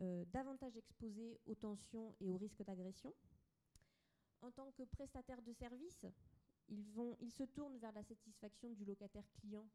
euh, 0.00 0.24
davantage 0.32 0.76
exposées 0.76 1.38
aux 1.46 1.54
tensions 1.54 2.12
et 2.18 2.28
aux 2.28 2.38
risques 2.38 2.64
d'agression. 2.64 3.14
En 4.42 4.50
tant 4.50 4.72
que 4.72 4.82
prestataires 4.82 5.42
de 5.42 5.52
services, 5.52 6.06
ils, 6.68 7.30
se 7.30 7.44
tournent 7.44 7.78
vers 7.78 7.92
la 7.92 8.02
satisfaction 8.02 8.70
du 8.72 8.84
locataire 8.84 9.28
client 9.40 9.66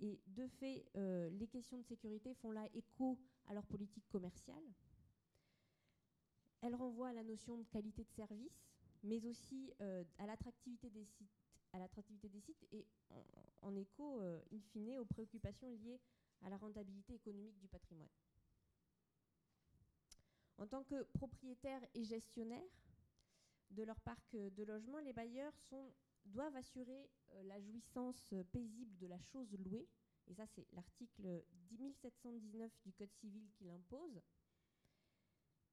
et 0.00 0.20
de 0.26 0.46
fait, 0.46 0.84
euh, 0.96 1.30
les 1.30 1.46
questions 1.46 1.78
de 1.78 1.84
sécurité 1.84 2.34
font 2.34 2.50
là 2.50 2.68
écho 2.74 3.18
à 3.46 3.54
leur 3.54 3.64
politique 3.66 4.06
commerciale. 4.08 4.62
Elles 6.60 6.74
renvoient 6.74 7.08
à 7.08 7.12
la 7.12 7.22
notion 7.22 7.56
de 7.56 7.64
qualité 7.64 8.04
de 8.04 8.10
service, 8.10 8.68
mais 9.02 9.24
aussi 9.24 9.72
euh, 9.80 10.04
à 10.18 10.26
l'attractivité 10.26 10.90
des 10.90 11.04
sites, 11.04 11.30
à 11.72 11.78
l'attractivité 11.78 12.28
des 12.28 12.40
sites 12.40 12.66
et 12.72 12.86
en, 13.62 13.74
écho, 13.74 14.20
euh, 14.20 14.40
in 14.52 14.60
fine, 14.72 14.98
aux 14.98 15.04
préoccupations 15.04 15.70
liées 15.70 16.00
à 16.42 16.50
la 16.50 16.58
rentabilité 16.58 17.14
économique 17.14 17.58
du 17.58 17.68
patrimoine. 17.68 18.10
En 20.58 20.66
tant 20.66 20.84
que 20.84 21.02
propriétaires 21.14 21.82
et 21.94 22.04
gestionnaires 22.04 22.62
de 23.70 23.82
leur 23.82 24.00
parc 24.00 24.34
de 24.34 24.62
logement, 24.64 24.98
les 24.98 25.12
bailleurs 25.12 25.56
sont 25.58 25.92
doivent 26.26 26.56
assurer 26.56 27.10
euh, 27.34 27.42
la 27.44 27.60
jouissance 27.60 28.32
euh, 28.32 28.44
paisible 28.52 28.96
de 28.98 29.06
la 29.06 29.20
chose 29.20 29.52
louée. 29.58 29.88
Et 30.28 30.34
ça, 30.34 30.46
c'est 30.46 30.66
l'article 30.72 31.44
10719 31.70 32.72
du 32.84 32.92
Code 32.92 33.12
civil 33.12 33.48
qui 33.52 33.64
l'impose. 33.64 34.20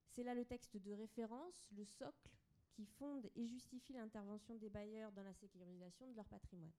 C'est 0.09 0.23
là 0.23 0.35
le 0.35 0.45
texte 0.45 0.77
de 0.77 0.93
référence, 0.93 1.67
le 1.71 1.85
socle, 1.85 2.29
qui 2.71 2.85
fonde 2.85 3.29
et 3.35 3.47
justifie 3.47 3.93
l'intervention 3.93 4.55
des 4.55 4.69
bailleurs 4.69 5.11
dans 5.11 5.23
la 5.23 5.33
sécurisation 5.33 6.07
de 6.07 6.15
leur 6.15 6.27
patrimoine. 6.27 6.71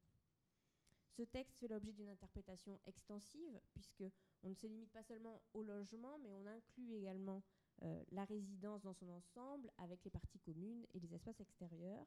Ce 1.17 1.23
texte 1.23 1.57
fait 1.59 1.69
l'objet 1.69 1.93
d'une 1.93 2.09
interprétation 2.09 2.81
extensive, 2.87 3.61
puisqu'on 3.73 4.49
ne 4.49 4.55
se 4.55 4.67
limite 4.67 4.91
pas 4.91 5.05
seulement 5.05 5.41
au 5.53 5.63
logement, 5.63 6.19
mais 6.19 6.33
on 6.33 6.45
inclut 6.47 6.93
également 6.93 7.43
euh, 7.83 8.03
la 8.11 8.25
résidence 8.25 8.83
dans 8.83 8.95
son 8.95 9.09
ensemble, 9.09 9.71
avec 9.79 10.03
les 10.05 10.11
parties 10.11 10.41
communes 10.41 10.85
et 10.93 10.99
les 10.99 11.15
espaces 11.15 11.39
extérieurs. 11.41 12.07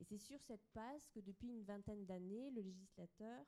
Et 0.00 0.04
c'est 0.04 0.18
sur 0.18 0.40
cette 0.42 0.64
base 0.74 1.06
que 1.14 1.20
depuis 1.20 1.48
une 1.48 1.62
vingtaine 1.62 2.06
d'années, 2.06 2.50
le 2.50 2.62
législateur 2.62 3.44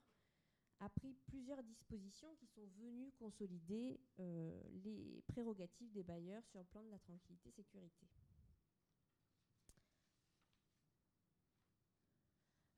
a 0.81 0.88
pris 0.88 1.15
plusieurs 1.27 1.62
dispositions 1.62 2.35
qui 2.35 2.47
sont 2.47 2.67
venues 2.79 3.12
consolider 3.12 4.01
euh, 4.19 4.61
les 4.85 5.23
prérogatives 5.29 5.93
des 5.93 6.03
bailleurs 6.03 6.45
sur 6.47 6.59
le 6.59 6.67
plan 6.67 6.83
de 6.83 6.91
la 6.91 6.99
tranquillité-sécurité. 6.99 8.07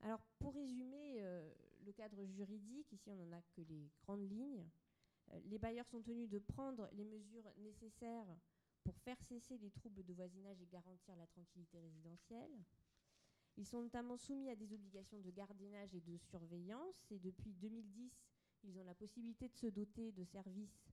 Alors, 0.01 0.21
pour 0.37 0.53
résumer 0.53 1.15
euh, 1.17 1.51
le 1.83 1.91
cadre 1.91 2.23
juridique, 2.25 2.91
ici 2.91 3.09
on 3.09 3.15
n'en 3.15 3.31
a 3.31 3.41
que 3.41 3.61
les 3.61 3.89
grandes 4.03 4.29
lignes, 4.29 4.69
euh, 5.31 5.39
les 5.45 5.57
bailleurs 5.57 5.87
sont 5.87 6.01
tenus 6.01 6.29
de 6.29 6.37
prendre 6.37 6.87
les 6.93 7.05
mesures 7.05 7.51
nécessaires 7.57 8.37
pour 8.83 8.95
faire 8.99 9.19
cesser 9.23 9.57
les 9.57 9.71
troubles 9.71 10.03
de 10.03 10.13
voisinage 10.13 10.61
et 10.61 10.67
garantir 10.67 11.15
la 11.15 11.25
tranquillité 11.25 11.79
résidentielle. 11.79 12.55
Ils 13.57 13.65
sont 13.65 13.81
notamment 13.81 14.17
soumis 14.17 14.49
à 14.49 14.55
des 14.55 14.73
obligations 14.73 15.19
de 15.19 15.31
gardiennage 15.31 15.93
et 15.95 16.01
de 16.01 16.17
surveillance. 16.17 17.05
Et 17.11 17.19
depuis 17.19 17.53
2010, 17.53 18.11
ils 18.63 18.77
ont 18.77 18.83
la 18.83 18.95
possibilité 18.95 19.47
de 19.47 19.55
se 19.55 19.67
doter 19.67 20.11
de 20.11 20.23
services 20.25 20.91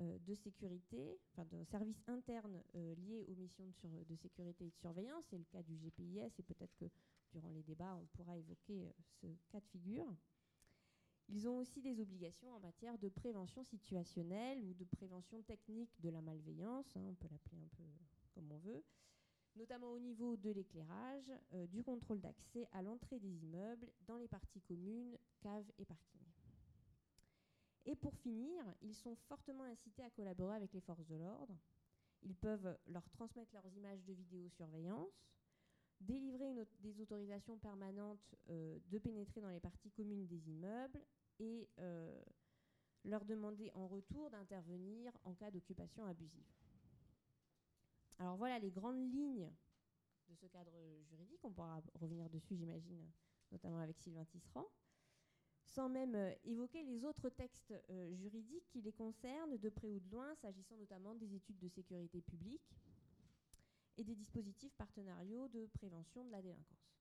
euh, 0.00 0.18
de 0.20 0.34
sécurité, 0.34 1.18
enfin 1.30 1.44
de 1.44 1.62
services 1.64 2.02
internes 2.06 2.62
euh, 2.74 2.94
liés 2.94 3.24
aux 3.28 3.34
missions 3.34 3.66
de, 3.84 4.16
sécurité 4.16 4.64
et 4.64 4.70
de 4.70 4.76
surveillance. 4.76 5.24
C'est 5.28 5.36
le 5.36 5.44
cas 5.44 5.62
du 5.62 5.76
GPIS 5.76 6.32
et 6.38 6.42
peut-être 6.42 6.74
que 6.76 6.86
durant 7.32 7.50
les 7.50 7.62
débats, 7.62 7.94
on 7.96 8.06
pourra 8.16 8.36
évoquer 8.36 8.86
euh, 8.86 8.92
ce 9.20 9.26
cas 9.50 9.60
de 9.60 9.66
figure. 9.66 10.06
Ils 11.28 11.46
ont 11.48 11.58
aussi 11.58 11.82
des 11.82 12.00
obligations 12.00 12.50
en 12.52 12.60
matière 12.60 12.98
de 12.98 13.08
prévention 13.08 13.62
situationnelle 13.62 14.64
ou 14.64 14.72
de 14.74 14.84
prévention 14.84 15.42
technique 15.42 15.90
de 16.00 16.08
la 16.08 16.22
malveillance, 16.22 16.96
hein, 16.96 17.04
on 17.06 17.14
peut 17.14 17.28
l'appeler 17.30 17.58
un 17.58 17.68
peu 17.76 17.84
comme 18.34 18.50
on 18.52 18.58
veut, 18.58 18.82
notamment 19.56 19.90
au 19.90 19.98
niveau 19.98 20.36
de 20.36 20.50
l'éclairage, 20.50 21.30
euh, 21.54 21.66
du 21.66 21.82
contrôle 21.82 22.20
d'accès 22.20 22.68
à 22.72 22.82
l'entrée 22.82 23.18
des 23.18 23.44
immeubles, 23.44 23.90
dans 24.06 24.16
les 24.16 24.28
parties 24.28 24.60
communes, 24.62 25.16
caves 25.40 25.70
et 25.78 25.84
parkings. 25.84 26.20
Et 27.86 27.96
pour 27.96 28.14
finir, 28.16 28.62
ils 28.82 28.94
sont 28.94 29.16
fortement 29.28 29.64
incités 29.64 30.02
à 30.02 30.10
collaborer 30.10 30.56
avec 30.56 30.72
les 30.72 30.80
forces 30.80 31.06
de 31.06 31.16
l'ordre. 31.16 31.56
Ils 32.22 32.36
peuvent 32.36 32.78
leur 32.86 33.08
transmettre 33.10 33.52
leurs 33.54 33.74
images 33.74 34.04
de 34.04 34.12
vidéosurveillance, 34.12 35.30
délivrer 36.00 36.54
des 36.80 37.00
autorisations 37.00 37.58
permanentes 37.58 38.34
euh, 38.50 38.78
de 38.88 38.98
pénétrer 38.98 39.40
dans 39.40 39.50
les 39.50 39.60
parties 39.60 39.90
communes 39.90 40.26
des 40.26 40.48
immeubles 40.48 41.00
et 41.38 41.68
euh, 41.78 42.22
leur 43.04 43.24
demander 43.24 43.70
en 43.74 43.88
retour 43.88 44.30
d'intervenir 44.30 45.12
en 45.24 45.34
cas 45.34 45.50
d'occupation 45.50 46.04
abusive. 46.04 46.59
Alors 48.20 48.36
voilà 48.36 48.58
les 48.58 48.70
grandes 48.70 49.10
lignes 49.10 49.50
de 50.28 50.34
ce 50.34 50.46
cadre 50.46 50.76
juridique. 51.08 51.42
On 51.42 51.50
pourra 51.50 51.80
revenir 51.94 52.28
dessus, 52.28 52.54
j'imagine, 52.54 53.10
notamment 53.50 53.78
avec 53.78 53.98
Sylvain 53.98 54.26
Tisserand. 54.26 54.68
Sans 55.64 55.88
même 55.88 56.14
euh, 56.14 56.34
évoquer 56.44 56.82
les 56.84 57.02
autres 57.06 57.30
textes 57.30 57.72
euh, 57.88 58.14
juridiques 58.14 58.68
qui 58.68 58.82
les 58.82 58.92
concernent 58.92 59.56
de 59.56 59.68
près 59.70 59.88
ou 59.88 59.98
de 60.00 60.10
loin, 60.10 60.34
s'agissant 60.34 60.76
notamment 60.76 61.14
des 61.14 61.34
études 61.34 61.58
de 61.60 61.68
sécurité 61.68 62.20
publique 62.20 62.76
et 63.96 64.04
des 64.04 64.14
dispositifs 64.14 64.74
partenariaux 64.74 65.48
de 65.48 65.66
prévention 65.72 66.22
de 66.22 66.30
la 66.30 66.42
délinquance. 66.42 66.92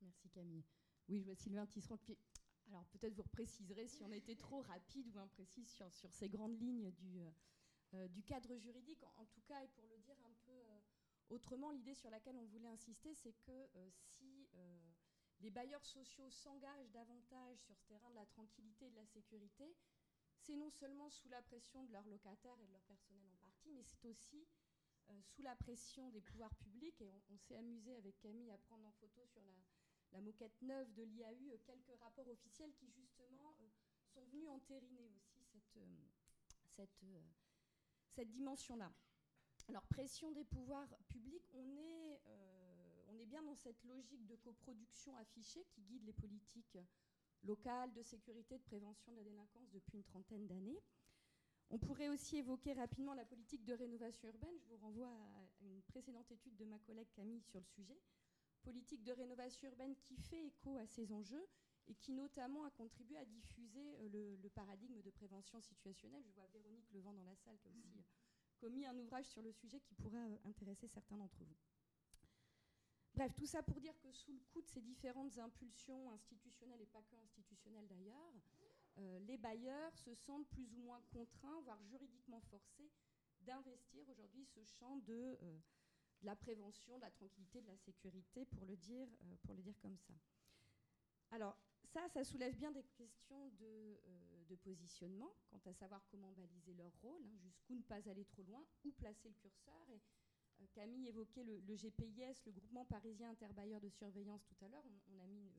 Merci 0.00 0.30
Camille. 0.30 0.64
Oui, 1.10 1.18
je 1.18 1.26
vois 1.26 1.34
Sylvain 1.34 1.66
Tisserand. 1.66 1.98
Alors 2.68 2.86
peut-être 2.86 3.14
vous 3.14 3.24
préciserez 3.24 3.88
si 3.88 4.02
on 4.04 4.12
était 4.12 4.36
trop 4.36 4.62
rapide 4.62 5.06
ou 5.14 5.18
imprécis 5.18 5.66
sur, 5.66 5.92
sur 5.92 6.10
ces 6.12 6.30
grandes 6.30 6.58
lignes 6.58 6.92
du, 6.92 7.20
euh, 7.94 8.06
du 8.08 8.22
cadre 8.22 8.56
juridique. 8.56 9.02
En, 9.16 9.26
tout 9.26 9.40
cas, 9.42 9.62
et 9.64 9.68
pour 9.68 9.86
le 9.88 9.98
dire 9.98 10.16
un 10.24 10.34
peu 10.44 10.52
euh, 10.52 10.80
autrement, 11.30 11.70
l'idée 11.70 11.94
sur 11.94 12.08
laquelle 12.08 12.36
on 12.36 12.46
voulait 12.46 12.68
insister, 12.68 13.14
c'est 13.14 13.32
que 13.32 13.50
euh, 13.50 13.90
si 13.90 14.48
les 15.40 15.50
bailleurs 15.50 15.84
sociaux 15.84 16.30
s'engagent 16.30 16.90
davantage 16.90 17.58
sur 17.58 17.76
ce 17.78 17.86
terrain 17.86 18.10
de 18.10 18.14
la 18.14 18.26
tranquillité 18.26 18.86
et 18.86 18.90
de 18.90 18.96
la 18.96 19.06
sécurité, 19.06 19.74
c'est 20.36 20.54
non 20.54 20.70
seulement 20.70 21.10
sous 21.10 21.28
la 21.28 21.42
pression 21.42 21.82
de 21.84 21.92
leurs 21.92 22.06
locataires 22.06 22.60
et 22.60 22.66
de 22.66 22.72
leur 22.72 22.82
personnel 22.82 23.26
en 23.26 23.36
partie, 23.36 23.70
mais 23.72 23.82
c'est 23.82 24.04
aussi 24.04 24.46
sous 25.22 25.42
la 25.42 25.56
pression 25.56 26.10
des 26.10 26.20
pouvoirs 26.20 26.54
publics. 26.56 27.00
Et 27.00 27.10
on, 27.30 27.38
s'est 27.38 27.56
amusé 27.56 27.96
avec 27.96 28.18
Camille 28.20 28.50
à 28.50 28.58
prendre 28.58 28.86
en 28.86 28.92
photo 28.92 29.26
sur 29.26 29.42
la, 30.12 30.20
moquette 30.20 30.60
neuve 30.60 30.92
de 30.92 31.04
l'IAU 31.04 31.58
quelques 31.64 31.98
rapports 32.00 32.28
officiels 32.28 32.72
qui 32.74 32.90
justement 32.90 33.56
sont 34.12 34.24
venus 34.26 34.48
entériner 34.48 35.08
aussi 35.08 35.42
cette, 35.44 37.02
cette 38.10 38.30
dimension-là. 38.30 38.92
Alors, 39.68 39.86
pression 39.86 40.30
des 40.32 40.44
pouvoirs 40.44 40.88
publics, 41.08 41.48
on 41.54 41.76
est, 41.76 42.20
euh, 42.26 43.04
on 43.08 43.18
est 43.18 43.26
bien 43.26 43.42
dans 43.42 43.54
cette 43.54 43.82
logique 43.84 44.26
de 44.26 44.34
coproduction 44.36 45.16
affichée 45.16 45.64
qui 45.70 45.82
guide 45.82 46.04
les 46.04 46.12
politiques 46.12 46.78
locales 47.44 47.92
de 47.92 48.02
sécurité, 48.02 48.58
de 48.58 48.62
prévention 48.64 49.12
de 49.12 49.18
la 49.18 49.24
délinquance 49.24 49.70
depuis 49.70 49.96
une 49.96 50.04
trentaine 50.04 50.46
d'années. 50.46 50.82
On 51.70 51.78
pourrait 51.78 52.08
aussi 52.08 52.38
évoquer 52.38 52.72
rapidement 52.72 53.14
la 53.14 53.24
politique 53.24 53.64
de 53.64 53.74
rénovation 53.74 54.28
urbaine. 54.28 54.58
Je 54.58 54.66
vous 54.66 54.76
renvoie 54.78 55.08
à 55.08 55.64
une 55.64 55.80
précédente 55.82 56.30
étude 56.32 56.56
de 56.56 56.64
ma 56.64 56.78
collègue 56.80 57.10
Camille 57.14 57.42
sur 57.42 57.60
le 57.60 57.66
sujet. 57.66 57.98
Politique 58.62 59.04
de 59.04 59.12
rénovation 59.12 59.68
urbaine 59.68 59.94
qui 59.96 60.16
fait 60.16 60.44
écho 60.46 60.76
à 60.78 60.86
ces 60.86 61.12
enjeux 61.12 61.46
et 61.90 61.94
qui 61.96 62.12
notamment 62.12 62.64
a 62.64 62.70
contribué 62.70 63.16
à 63.18 63.24
diffuser 63.24 63.96
euh, 63.98 64.36
le, 64.40 64.48
paradigme 64.48 65.02
de 65.02 65.10
prévention 65.10 65.60
situationnelle. 65.60 66.22
Je 66.24 66.32
vois 66.32 66.46
Véronique 66.46 66.90
Levent 66.92 67.12
dans 67.12 67.24
la 67.24 67.34
salle 67.34 67.58
qui 67.58 67.68
a 67.68 67.70
aussi 67.72 68.04
commis 68.60 68.86
un 68.86 68.96
ouvrage 68.96 69.26
sur 69.26 69.42
le 69.42 69.52
sujet 69.52 69.80
qui 69.80 69.94
pourra 69.94 70.18
euh, 70.18 70.38
intéresser 70.44 70.86
certains 70.86 71.16
d'entre 71.16 71.42
vous. 71.42 71.56
Bref, 73.14 73.34
tout 73.34 73.46
ça 73.46 73.62
pour 73.62 73.80
dire 73.80 73.98
que 73.98 74.12
sous 74.12 74.32
le 74.32 74.40
coup 74.52 74.62
de 74.62 74.68
ces 74.68 74.80
différentes 74.80 75.36
impulsions 75.38 76.10
institutionnelles, 76.12 76.80
et 76.80 76.86
pas 76.86 77.02
que 77.02 77.16
institutionnelles 77.16 77.88
d'ailleurs, 77.88 78.32
euh, 78.98 79.18
les 79.20 79.36
bailleurs 79.36 79.96
se 79.98 80.14
sentent 80.14 80.46
plus 80.48 80.72
ou 80.74 80.78
moins 80.78 81.02
contraints, 81.12 81.60
voire 81.62 81.82
juridiquement 81.82 82.40
forcés, 82.42 82.90
d'investir 83.40 84.08
aujourd'hui 84.08 84.44
ce 84.44 84.62
champ 84.64 84.96
de, 84.98 85.38
euh, 85.42 85.58
de, 86.20 86.26
la 86.26 86.36
prévention, 86.36 86.96
de 86.98 87.02
la 87.02 87.10
tranquillité, 87.10 87.60
de 87.62 87.66
la 87.66 87.76
sécurité, 87.78 88.44
pour 88.44 88.64
le 88.64 88.76
dire, 88.76 89.08
pour 89.42 89.54
le 89.54 89.62
dire 89.62 89.78
comme 89.80 89.96
ça. 89.96 90.14
Alors, 91.32 91.56
ça, 91.92 92.08
ça 92.08 92.24
soulève 92.24 92.54
bien 92.56 92.70
des 92.70 92.84
questions 92.96 93.48
de, 93.58 93.66
euh, 93.66 94.56
positionnement, 94.62 95.32
quant 95.48 95.60
à 95.64 95.72
savoir 95.72 96.04
comment 96.10 96.32
baliser 96.32 96.74
leur 96.74 96.92
rôle, 97.02 97.22
hein, 97.24 97.36
jusqu'où 97.38 97.74
ne 97.74 97.82
pas 97.82 98.08
aller 98.08 98.24
trop 98.24 98.42
loin, 98.42 98.64
où 98.84 98.90
placer 98.92 99.28
le 99.28 99.34
curseur. 99.34 99.90
Et, 99.90 100.00
euh, 100.60 100.66
Camille 100.74 101.08
évoquait 101.08 101.44
le, 101.44 101.74
GPIS, 101.74 102.42
le 102.46 102.52
groupement 102.52 102.84
parisien 102.84 103.30
interbailleur 103.30 103.80
de 103.80 103.88
surveillance 103.88 104.44
tout 104.44 104.64
à 104.64 104.68
l'heure. 104.68 104.84
On, 105.12 105.18
a 105.18 105.26
mis 105.26 105.50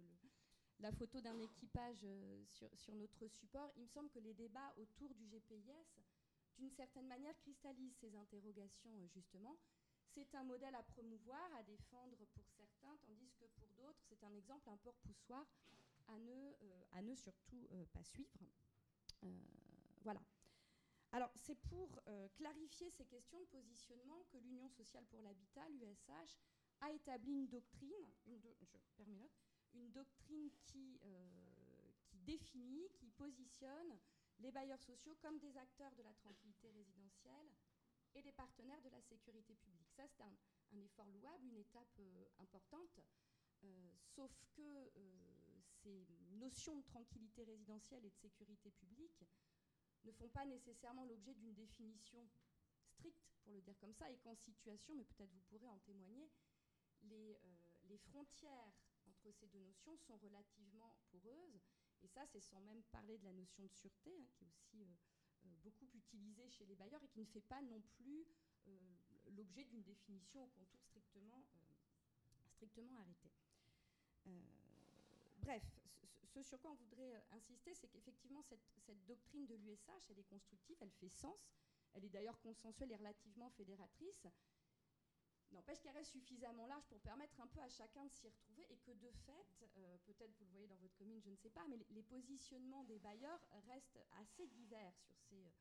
la 0.79 0.91
photo 0.91 1.19
d'un 1.21 1.39
équipage 1.39 2.01
euh, 2.03 2.43
sur, 2.45 2.93
notre 2.93 3.27
support. 3.27 3.71
Il 3.75 3.83
me 3.83 3.87
semble 3.87 4.09
que 4.09 4.19
les 4.19 4.33
débats 4.33 4.73
autour 4.77 5.13
du 5.15 5.25
GPIS, 5.25 5.99
d'une 6.57 6.71
certaine 6.71 7.07
manière, 7.07 7.37
cristallisent 7.39 7.97
ces 7.99 8.15
interrogations, 8.15 8.91
justement. 9.07 9.57
C'est 10.13 10.35
un 10.35 10.43
modèle 10.43 10.75
à 10.75 10.83
promouvoir, 10.83 11.49
à 11.55 11.63
défendre 11.63 12.17
pour 12.33 12.45
certains, 12.49 12.97
tandis 13.07 13.31
que 13.39 13.45
pour 13.55 13.69
d'autres, 13.77 14.01
c'est 14.09 14.23
un 14.23 14.33
exemple 14.35 14.69
un 14.69 14.77
peu 14.77 14.89
repoussoir 14.89 15.45
à 16.11 16.17
ne, 16.17 16.53
euh, 16.61 16.83
à 16.91 17.01
ne 17.01 17.15
surtout 17.15 17.67
euh, 17.71 17.85
pas 17.93 18.03
suivre. 18.03 18.45
Euh, 19.23 19.27
voilà. 20.01 20.21
Alors, 21.13 21.31
c'est 21.35 21.59
pour 21.67 21.99
clarifier 22.35 22.89
ces 22.89 23.05
questions 23.05 23.41
de 23.41 23.45
positionnement 23.47 24.23
que 24.31 24.37
l'Union 24.37 24.69
sociale 24.69 25.05
pour 25.07 25.21
l'habitat, 25.21 25.67
l'USH, 25.67 26.39
a 26.79 26.89
établi 26.89 27.33
une 27.33 27.47
doctrine, 27.49 27.91
une, 28.27 28.39
je 28.39 28.77
une 29.73 29.91
doctrine 29.91 30.49
qui, 30.63 31.01
qui 32.05 32.17
définit, 32.19 32.89
qui 32.95 33.09
positionne 33.09 33.99
les 34.39 34.51
bailleurs 34.51 34.81
sociaux 34.81 35.17
comme 35.19 35.37
des 35.39 35.57
acteurs 35.57 35.93
de 35.95 36.03
la 36.03 36.13
tranquillité 36.13 36.69
résidentielle 36.71 37.51
et 38.15 38.21
des 38.21 38.31
partenaires 38.31 38.81
de 38.81 38.89
la 38.89 39.01
sécurité 39.01 39.53
publique. 39.55 39.91
Ça, 39.91 40.07
c'est 40.07 40.23
un, 40.23 40.81
effort 40.81 41.09
louable, 41.09 41.43
une 41.43 41.57
étape 41.57 41.99
importante. 42.39 43.01
Sauf 44.15 44.31
que 44.55 44.91
ces 45.83 46.07
notions 46.31 46.75
de 46.75 46.83
tranquillité 46.83 47.43
résidentielle 47.43 48.05
et 48.05 48.09
de 48.09 48.15
sécurité 48.15 48.71
publique 48.71 49.23
ne 50.03 50.11
font 50.11 50.29
pas 50.29 50.45
nécessairement 50.45 51.05
l'objet 51.05 51.33
d'une 51.33 51.53
définition 51.53 52.27
stricte, 52.83 53.31
pour 53.43 53.53
le 53.53 53.61
dire 53.61 53.77
comme 53.79 53.93
ça, 53.93 54.09
et 54.09 54.17
qu'en 54.17 54.35
situation, 54.35 54.95
mais 54.95 55.05
peut-être 55.05 55.31
vous 55.31 55.41
pourrez 55.49 55.69
en 55.69 55.79
témoigner, 55.79 56.29
les, 57.03 57.35
euh, 57.35 57.97
frontières 57.97 58.73
entre 59.05 59.31
ces 59.31 59.47
deux 59.47 59.59
notions 59.59 59.97
sont 59.97 60.17
relativement 60.17 60.95
poreuses. 61.09 61.59
Et 62.03 62.07
ça, 62.07 62.25
c'est 62.27 62.39
sans 62.39 62.61
même 62.61 62.81
parler 62.83 63.17
de 63.17 63.25
la 63.25 63.33
notion 63.33 63.63
de 63.63 63.69
sûreté, 63.69 64.11
hein, 64.41 64.47
qui 64.63 64.81
est 64.81 64.85
aussi 64.85 65.19
beaucoup 65.61 65.89
utilisée 65.93 66.49
chez 66.49 66.65
les 66.65 66.75
bailleurs 66.75 67.03
et 67.03 67.07
qui 67.09 67.19
ne 67.19 67.25
fait 67.25 67.41
pas 67.41 67.61
non 67.61 67.81
plus 67.81 68.25
l'objet 69.31 69.65
d'une 69.65 69.83
définition 69.83 70.43
au 70.43 70.47
contour 70.47 70.79
strictement, 70.81 71.43
strictement 72.53 72.95
arrêté. 72.97 73.29
Euh, 75.41 75.45
bref, 75.45 75.63
ce 76.33 76.43
sur 76.43 76.59
quoi 76.61 76.71
on 76.71 76.75
voudrait 76.75 77.15
euh, 77.15 77.19
insister, 77.31 77.73
c'est 77.73 77.87
qu'effectivement, 77.87 78.41
cette, 78.43 79.05
doctrine 79.05 79.45
de 79.45 79.55
l'USH, 79.55 80.09
elle 80.09 80.19
est 80.19 80.29
constructive, 80.29 80.75
elle 80.81 80.91
fait 80.91 81.09
sens, 81.09 81.39
elle 81.93 82.05
est 82.05 82.09
d'ailleurs 82.09 82.39
consensuelle 82.41 82.91
et 82.91 82.95
relativement 82.95 83.49
fédératrice. 83.51 84.27
N'empêche 85.51 85.81
qu'elle 85.81 85.95
reste 85.95 86.11
suffisamment 86.11 86.65
large 86.67 86.85
pour 86.87 86.99
permettre 87.01 87.39
un 87.41 87.47
peu 87.47 87.59
à 87.59 87.69
chacun 87.69 88.05
de 88.05 88.11
s'y 88.11 88.27
retrouver 88.27 88.65
et 88.69 88.77
que 88.77 88.91
de 88.91 89.11
fait, 89.25 89.67
euh, 89.77 89.97
peut-être 90.05 90.33
vous 90.37 90.45
le 90.45 90.51
voyez 90.51 90.67
dans 90.67 90.77
votre 90.77 90.95
commune, 90.95 91.21
je 91.21 91.29
ne 91.29 91.35
sais 91.35 91.49
pas, 91.49 91.65
mais 91.67 91.77
les, 91.89 92.03
positionnements 92.03 92.83
des 92.85 92.99
bailleurs 92.99 93.39
restent 93.67 93.99
assez 94.21 94.47
divers 94.47 94.93
sur 94.99 95.17
ces, 95.29 95.51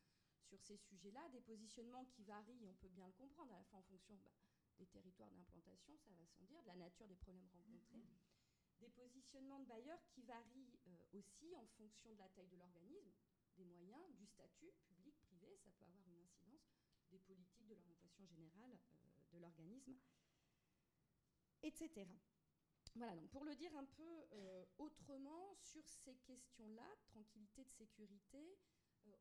sur 0.44 0.60
ces 0.60 0.76
sujets-là, 0.76 1.28
des 1.30 1.40
positionnements 1.40 2.04
qui 2.04 2.22
varient, 2.22 2.66
on 2.66 2.74
peut 2.74 2.88
bien 2.88 3.06
le 3.06 3.12
comprendre, 3.12 3.52
à 3.52 3.58
la 3.58 3.64
fois 3.64 3.80
en 3.80 3.82
fonction 3.82 4.14
bah, 4.22 4.30
des 4.78 4.86
territoires 4.86 5.30
d'implantation, 5.30 5.96
ça 5.98 6.12
va 6.12 6.26
sans 6.26 6.44
dire, 6.44 6.62
de 6.62 6.68
la 6.68 6.76
nature 6.76 7.08
des 7.08 7.16
problèmes 7.16 7.48
rencontrés 7.52 8.06
des 8.80 8.88
positionnements 8.88 9.60
de 9.60 9.66
bailleurs 9.66 10.02
qui 10.08 10.22
varient 10.22 10.78
euh, 10.86 11.18
aussi 11.18 11.54
en 11.56 11.66
fonction 11.76 12.12
de 12.12 12.18
la 12.18 12.28
taille 12.30 12.48
de 12.48 12.56
l'organisme, 12.56 13.12
des 13.56 13.64
moyens, 13.64 14.02
du 14.14 14.26
statut 14.26 14.72
public, 14.86 15.14
privé, 15.20 15.56
ça 15.58 15.70
peut 15.78 15.84
avoir 15.84 16.06
une 16.08 16.18
incidence, 16.18 16.72
des 17.10 17.18
politiques, 17.18 17.68
de 17.68 17.74
l'orientation 17.74 18.26
générale 18.26 18.72
euh, 18.72 19.08
de 19.32 19.38
l'organisme, 19.38 19.96
etc. 21.62 22.06
Voilà, 22.96 23.14
donc 23.14 23.30
pour 23.30 23.44
le 23.44 23.54
dire 23.54 23.74
un 23.76 23.84
peu 23.84 24.26
euh, 24.32 24.64
autrement 24.78 25.54
sur 25.54 25.86
ces 25.86 26.16
questions-là, 26.16 26.88
tranquillité, 27.04 27.64
de 27.64 27.70
sécurité, 27.70 28.58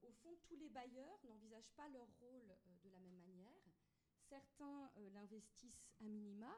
au 0.02 0.12
fond, 0.12 0.36
tous 0.44 0.56
les 0.56 0.70
bailleurs 0.70 1.20
n'envisagent 1.26 1.72
pas 1.72 1.88
leur 1.90 2.08
rôle 2.20 2.58
de 2.84 2.90
la 2.90 3.00
même 3.00 3.18
manière. 3.20 3.64
Certains 4.18 4.92
l'investissent 5.14 5.90
à 6.00 6.04
minima, 6.04 6.54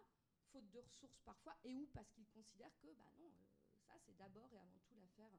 faute 0.51 0.69
de 0.71 0.79
ressources 0.79 1.19
parfois, 1.21 1.55
et 1.63 1.73
ou 1.75 1.87
parce 1.93 2.09
qu'ils 2.11 2.27
considèrent 2.27 2.77
que, 2.79 2.93
bah 2.93 3.11
non, 3.19 3.27
euh, 3.27 3.79
ça 3.87 3.93
c'est 4.05 4.15
d'abord 4.17 4.51
et 4.53 4.59
avant 4.59 4.79
tout 4.87 4.95
l'affaire 4.95 5.31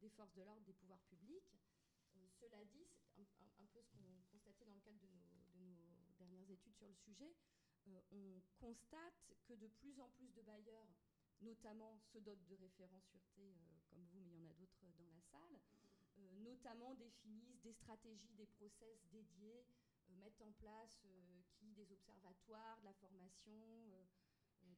des 0.00 0.10
forces 0.10 0.34
de 0.34 0.42
l'ordre, 0.42 0.62
des 0.62 0.74
pouvoirs 0.74 1.02
publics. 1.08 1.56
Euh, 2.16 2.26
cela 2.40 2.64
dit, 2.64 2.86
c'est 3.14 3.42
un, 3.58 3.66
peu 3.72 3.82
ce 3.82 3.90
qu'on 3.90 4.22
constatait 4.30 4.64
dans 4.64 4.74
le 4.74 4.80
cadre 4.80 4.98
de 5.00 5.08
nos, 5.08 6.14
dernières 6.18 6.50
études 6.50 6.74
sur 6.74 6.88
le 6.88 6.94
sujet, 6.94 7.32
euh, 7.86 8.00
on 8.10 8.40
constate 8.58 9.32
que 9.46 9.54
de 9.54 9.68
plus 9.68 10.00
en 10.00 10.08
plus 10.10 10.32
de 10.32 10.42
bailleurs, 10.42 10.88
notamment 11.40 11.96
ceux 12.12 12.20
d'autres 12.20 12.44
de 12.46 12.56
référents 12.56 13.00
sûreté 13.00 13.54
comme 13.88 14.04
vous, 14.06 14.20
mais 14.20 14.34
il 14.34 14.42
y 14.42 14.46
en 14.46 14.50
a 14.50 14.54
d'autres 14.54 14.74
dans 14.98 15.06
la 15.06 15.20
salle, 15.30 15.60
notamment 16.42 16.94
définissent 16.94 17.60
des 17.62 17.72
stratégies, 17.72 18.34
des 18.34 18.46
process 18.46 18.98
dédiés, 19.12 19.64
mettent 20.16 20.42
en 20.42 20.52
place 20.52 20.98
qui 21.58 21.70
des 21.72 21.92
observatoires, 21.92 22.78
de 22.80 22.84
la 22.84 22.94
formation, 22.94 23.52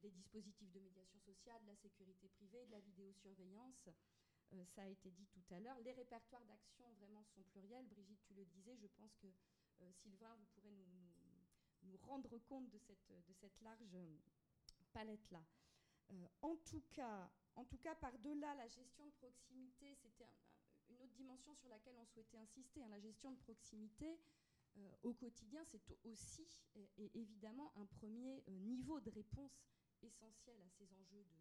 des 0.01 0.11
dispositifs 0.11 0.71
de 0.71 0.79
médiation 0.79 1.19
sociale, 1.19 1.61
de 1.63 1.67
la 1.67 1.75
sécurité 1.75 2.27
privée, 2.29 2.65
de 2.65 2.71
la 2.71 2.79
vidéosurveillance. 2.79 3.89
Euh, 4.53 4.65
ça 4.65 4.83
a 4.83 4.87
été 4.87 5.11
dit 5.11 5.27
tout 5.27 5.53
à 5.53 5.59
l'heure. 5.59 5.79
Les 5.79 5.93
répertoires 5.93 6.45
d'action 6.45 6.85
vraiment 6.99 7.23
sont 7.23 7.43
pluriels. 7.43 7.87
Brigitte, 7.87 8.21
tu 8.23 8.33
le 8.33 8.45
disais, 8.45 8.75
je 8.77 8.87
pense 8.87 9.15
que 9.15 9.27
euh, 9.27 9.91
Sylvain, 9.93 10.35
vous 10.35 10.45
pourrez 10.53 10.75
nous, 10.75 11.97
rendre 12.03 12.37
compte 12.39 12.69
de 12.69 12.77
cette, 12.77 13.11
de 13.27 13.33
cette 13.33 13.59
large 13.61 13.97
palette-là. 14.93 15.43
en, 16.41 16.55
tout 16.55 16.83
cas, 16.91 17.29
en 17.55 17.65
tout 17.65 17.77
cas, 17.77 17.95
par-delà 17.95 18.55
la 18.55 18.67
gestion 18.67 19.05
de 19.05 19.11
proximité, 19.11 19.93
c'était 19.95 20.27
une 20.89 21.01
autre 21.01 21.13
dimension 21.13 21.53
sur 21.55 21.69
laquelle 21.69 21.95
on 21.97 22.05
souhaitait 22.05 22.37
insister. 22.37 22.83
Hein. 22.83 22.89
la 22.89 22.99
gestion 22.99 23.31
de 23.31 23.37
proximité, 23.37 24.19
au 25.03 25.13
quotidien, 25.13 25.63
c'est 25.65 25.97
aussi 26.03 26.47
et, 26.75 27.11
évidemment 27.19 27.71
un 27.75 27.85
premier 27.85 28.43
niveau 28.47 28.99
de 28.99 29.09
réponse 29.09 29.51
essentiel 30.03 30.61
à 30.61 30.69
ces 30.69 30.91
enjeux 30.93 31.23
de, 31.23 31.35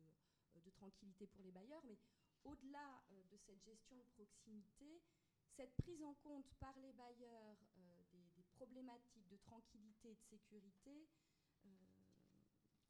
euh, 0.56 0.60
de 0.60 0.70
tranquillité 0.70 1.26
pour 1.26 1.42
les 1.42 1.52
bailleurs, 1.52 1.82
mais 1.84 1.98
au-delà 2.44 3.02
euh, 3.10 3.22
de 3.30 3.36
cette 3.36 3.62
gestion 3.62 3.96
de 3.96 4.04
proximité, 4.14 5.02
cette 5.56 5.74
prise 5.76 6.02
en 6.02 6.14
compte 6.14 6.46
par 6.58 6.76
les 6.78 6.92
bailleurs 6.92 7.56
euh, 7.76 8.02
des, 8.12 8.44
problématiques 8.54 9.26
de 9.28 9.38
tranquillité 9.38 10.10
et 10.10 10.14
de 10.14 10.22
sécurité, 10.22 11.08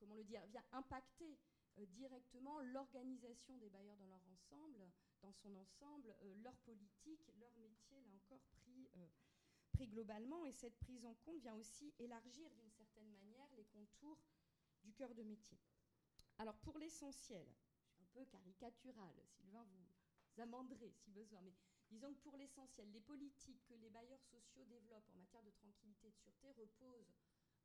comment 0.00 0.16
le 0.16 0.24
dire, 0.24 0.44
vient 0.46 0.64
impacter 0.72 1.38
directement 1.76 2.58
l'organisation 2.60 3.56
des 3.58 3.70
bailleurs 3.70 3.96
dans 3.98 4.08
leur 4.08 4.26
ensemble, 4.26 4.90
dans 5.22 5.32
son 5.32 5.54
ensemble, 5.54 6.12
leur 6.42 6.56
politique, 6.58 7.30
leur 7.38 7.56
métier, 7.58 8.00
là 8.00 8.10
encore 8.16 8.42
pris, 8.64 8.90
pris 9.70 9.86
globalement. 9.86 10.44
Et 10.44 10.52
cette 10.52 10.76
prise 10.80 11.04
en 11.04 11.14
compte 11.14 11.40
vient 11.40 11.54
aussi 11.54 11.94
élargir 12.00 12.50
d'une 12.56 12.72
certaine 12.72 13.10
manière 13.10 13.46
les 13.56 13.66
contours 13.66 14.18
du 14.82 14.92
cœur 14.92 15.14
de 15.14 15.22
métier. 15.22 15.58
Alors 16.38 16.56
pour 16.58 16.78
l'essentiel, 16.78 17.46
je 17.78 17.92
suis 17.92 18.00
un 18.00 18.06
peu 18.12 18.24
caricatural, 18.26 19.14
Sylvain, 19.36 19.66
vous 20.34 20.40
amenderez 20.40 20.92
si 20.92 21.10
besoin, 21.10 21.40
mais 21.42 21.52
disons 21.90 22.12
que 22.14 22.20
pour 22.20 22.36
l'essentiel, 22.36 22.90
les 22.92 23.00
politiques 23.00 23.64
que 23.66 23.74
les 23.74 23.90
bailleurs 23.90 24.22
sociaux 24.24 24.64
développent 24.64 25.08
en 25.10 25.16
matière 25.16 25.42
de 25.42 25.50
tranquillité 25.50 26.08
et 26.08 26.10
de 26.10 26.16
sûreté 26.16 26.52
reposent, 26.52 27.12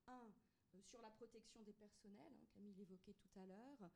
un, 0.07 0.33
euh, 0.73 0.81
sur 0.81 1.01
la 1.01 1.09
protection 1.11 1.61
des 1.61 1.73
personnels, 1.73 2.33
hein, 2.37 2.45
Camille 2.53 2.73
l'évoquait 2.73 3.13
tout 3.13 3.39
à 3.39 3.45
l'heure, 3.45 3.89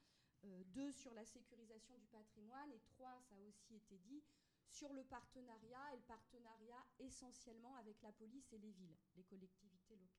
euh, 0.45 0.63
deux, 0.65 0.91
sur 0.91 1.13
la 1.13 1.25
sécurisation 1.25 1.97
du 1.97 2.07
patrimoine, 2.07 2.71
et 2.71 2.79
trois, 2.79 3.19
ça 3.27 3.35
a 3.35 3.41
aussi 3.41 3.75
été 3.75 3.97
dit, 3.97 4.23
sur 4.69 4.93
le 4.93 5.03
partenariat, 5.03 5.93
et 5.93 5.97
le 5.97 6.03
partenariat 6.03 6.85
essentiellement 6.99 7.75
avec 7.75 8.01
la 8.01 8.11
police 8.13 8.53
et 8.53 8.59
les 8.59 8.71
villes, 8.71 8.97
les 9.15 9.23
collectivités 9.23 9.95
locales. 9.95 10.18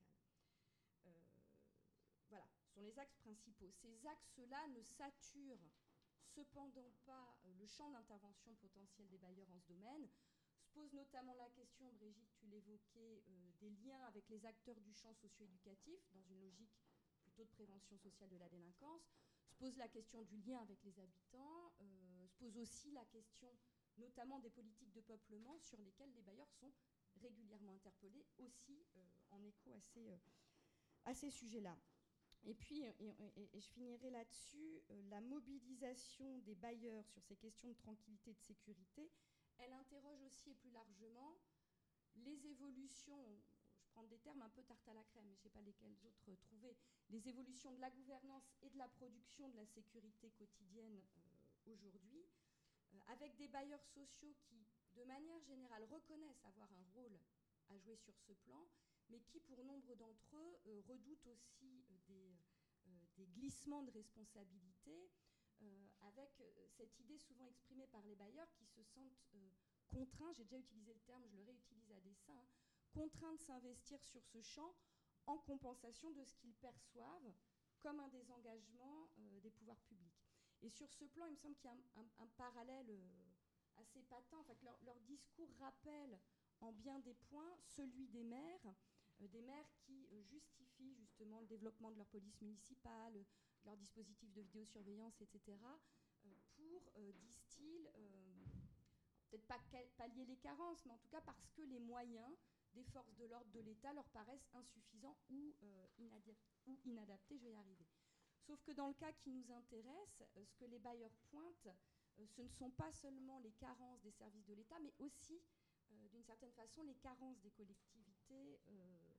Sont 2.73 2.81
les 2.81 2.97
axes 2.99 3.17
principaux. 3.17 3.71
Ces 3.71 4.07
axes-là 4.07 4.67
ne 4.69 4.81
saturent 4.83 5.71
cependant 6.31 6.91
pas 7.05 7.35
euh, 7.45 7.53
le 7.59 7.67
champ 7.67 7.89
d'intervention 7.91 8.55
potentiel 8.55 9.07
des 9.09 9.17
bailleurs 9.17 9.49
en 9.49 9.59
ce 9.59 9.67
domaine. 9.67 10.09
Se 10.61 10.69
pose 10.69 10.93
notamment 10.93 11.33
la 11.33 11.49
question, 11.49 11.91
Brigitte, 11.93 12.31
tu 12.35 12.45
l'évoquais, 12.47 13.23
euh, 13.27 13.51
des 13.59 13.71
liens 13.71 14.01
avec 14.03 14.27
les 14.29 14.45
acteurs 14.45 14.79
du 14.79 14.93
champ 14.93 15.13
socio-éducatif, 15.13 15.99
dans 16.13 16.23
une 16.23 16.39
logique 16.39 16.71
plutôt 17.23 17.43
de 17.43 17.49
prévention 17.49 17.97
sociale 17.97 18.29
de 18.29 18.37
la 18.37 18.47
délinquance. 18.47 19.11
Se 19.49 19.55
pose 19.55 19.77
la 19.77 19.89
question 19.89 20.23
du 20.23 20.37
lien 20.37 20.59
avec 20.59 20.81
les 20.83 20.97
habitants. 20.99 21.73
Euh, 21.81 22.27
se 22.27 22.37
pose 22.37 22.57
aussi 22.57 22.91
la 22.91 23.05
question 23.05 23.57
notamment 23.97 24.39
des 24.39 24.49
politiques 24.49 24.93
de 24.93 25.01
peuplement 25.01 25.59
sur 25.59 25.79
lesquelles 25.81 26.13
les 26.13 26.21
bailleurs 26.21 26.51
sont 26.53 26.71
régulièrement 27.21 27.73
interpellés, 27.73 28.25
aussi 28.37 28.85
en 29.29 29.43
écho 29.43 29.73
à 31.03 31.13
ces 31.13 31.29
sujets-là. 31.29 31.77
Et 32.45 32.55
puis, 32.55 32.81
et, 32.81 33.49
je 33.53 33.67
finirai 33.67 34.09
là-dessus, 34.09 34.81
euh, 34.89 35.01
la 35.09 35.21
mobilisation 35.21 36.39
des 36.39 36.55
bailleurs 36.55 37.05
sur 37.07 37.21
ces 37.21 37.35
questions 37.35 37.69
de 37.69 37.75
tranquillité 37.75 38.31
et 38.31 38.33
de 38.33 38.41
sécurité, 38.41 39.11
elle 39.59 39.73
interroge 39.73 40.21
aussi 40.23 40.49
et 40.49 40.55
plus 40.55 40.71
largement 40.71 41.37
les 42.15 42.45
évolutions, 42.47 43.39
je 43.77 43.85
prends 43.91 44.03
des 44.03 44.17
termes 44.17 44.41
un 44.41 44.49
peu 44.49 44.63
tarte 44.63 44.87
à 44.87 44.93
la 44.93 45.03
crème, 45.03 45.25
mais 45.27 45.35
je 45.35 45.39
ne 45.39 45.43
sais 45.43 45.49
pas 45.49 45.61
lesquels 45.61 45.95
autres 46.03 46.35
trouver, 46.41 46.75
les 47.09 47.27
évolutions 47.27 47.71
de 47.71 47.79
la 47.79 47.91
gouvernance 47.91 48.51
et 48.61 48.69
de 48.69 48.77
la 48.77 48.87
production 48.87 49.47
de 49.49 49.57
la 49.57 49.65
sécurité 49.65 50.31
quotidienne 50.31 50.99
euh, 51.67 51.71
aujourd'hui, 51.73 52.25
euh, 52.93 52.99
avec 53.09 53.35
des 53.37 53.47
bailleurs 53.47 53.83
sociaux 53.85 54.35
qui, 54.41 54.65
de 54.95 55.03
manière 55.03 55.39
générale, 55.41 55.83
reconnaissent 55.85 56.43
avoir 56.43 56.69
un 56.73 56.85
rôle 56.95 57.17
à 57.69 57.77
jouer 57.77 57.95
sur 57.95 58.17
ce 58.17 58.33
plan, 58.33 58.67
mais 59.09 59.19
qui, 59.21 59.39
pour 59.39 59.63
nombre 59.63 59.95
d'entre 59.95 60.35
eux, 60.35 60.81
redoutent 60.87 61.27
aussi 61.27 61.85
des, 63.21 63.27
glissements 63.27 63.83
de 63.83 63.91
responsabilité, 63.91 65.11
avec 66.01 66.41
cette 66.69 66.99
idée 66.99 67.19
souvent 67.19 67.45
exprimée 67.45 67.85
par 67.87 68.01
les 68.03 68.15
bailleurs 68.15 68.51
qui 68.53 68.65
se 68.65 68.81
sentent 68.83 69.35
contraints, 69.89 70.31
j'ai 70.33 70.43
déjà 70.43 70.57
utilisé 70.57 70.93
le 70.93 70.99
terme, 71.01 71.23
je 71.27 71.37
le 71.37 71.43
réutilise 71.43 71.91
à 71.91 71.99
dessein, 71.99 72.41
contraints 72.93 73.33
de 73.33 73.41
s'investir 73.41 74.01
sur 74.03 74.25
ce 74.25 74.41
champ 74.41 74.73
en 75.27 75.37
compensation 75.37 76.09
de 76.11 76.23
ce 76.23 76.35
qu'ils 76.37 76.55
perçoivent 76.55 77.33
comme 77.79 77.99
un 77.99 78.07
désengagement 78.09 79.09
des 79.17 79.51
pouvoirs 79.51 79.81
publics. 79.81 80.21
Et 80.61 80.69
sur 80.69 80.91
ce 80.93 81.05
plan, 81.05 81.25
il 81.25 81.33
me 81.33 81.37
semble 81.37 81.55
qu'il 81.55 81.69
y 81.69 81.73
a 81.73 82.01
un, 82.23 82.27
parallèle 82.37 82.89
assez 83.77 84.01
patent, 84.03 84.39
enfin 84.39 84.55
que 84.55 84.65
leur, 84.65 84.99
discours 85.01 85.49
rappelle 85.59 86.19
en 86.61 86.71
bien 86.71 86.99
des 86.99 87.15
points 87.29 87.57
celui 87.63 88.07
des 88.07 88.23
maires, 88.23 88.67
euh, 88.67 88.73
des 89.27 89.41
maires 89.41 89.69
qui 89.85 90.07
euh, 90.11 90.21
justifient 90.23 90.95
justement 90.95 91.39
le 91.39 91.47
développement 91.47 91.91
de 91.91 91.97
leur 91.97 92.07
police 92.07 92.39
municipale, 92.41 93.25
leur 93.65 93.77
dispositif 93.77 94.31
de 94.33 94.41
vidéosurveillance, 94.41 95.21
etc., 95.21 95.57
euh, 96.25 96.29
pour, 96.55 96.91
disent-ils, 97.15 97.89
peut-être 99.29 99.45
pas 99.47 99.59
pallier 99.97 100.25
les 100.25 100.37
carences, 100.37 100.85
mais 100.85 100.93
en 100.93 100.97
tout 100.97 101.09
cas 101.09 101.21
parce 101.21 101.49
que 101.51 101.61
les 101.63 101.79
moyens 101.79 102.31
des 102.73 102.83
forces 102.83 103.15
de 103.15 103.25
l'ordre 103.25 103.49
de 103.51 103.59
l'État 103.59 103.91
leur 103.93 104.07
paraissent 104.09 104.49
insuffisants 104.53 105.17
ou, 105.29 105.55
inadaptés, 106.85 107.37
je 107.37 107.43
vais 107.43 107.51
y 107.51 107.55
arriver. 107.55 107.87
Sauf 108.41 108.61
que 108.63 108.71
dans 108.71 108.87
le 108.87 108.93
cas 108.93 109.11
qui 109.13 109.31
nous 109.31 109.51
intéresse, 109.51 110.23
ce 110.45 110.55
que 110.55 110.65
les 110.65 110.79
bailleurs 110.79 111.15
pointent, 111.31 111.69
ce 112.27 112.41
ne 112.41 112.49
sont 112.49 112.69
pas 112.71 112.91
seulement 112.91 113.39
les 113.39 113.51
carences 113.53 114.01
des 114.01 114.11
services 114.11 114.45
de 114.45 114.53
l'État, 114.53 114.79
mais 114.79 114.93
aussi 114.99 115.41
euh, 115.91 116.07
d'une 116.09 116.23
certaine 116.23 116.51
façon, 116.51 116.83
les 116.83 116.95
carences 116.95 117.39
des 117.41 117.51
collectivités 117.51 118.59
euh, 118.69 119.10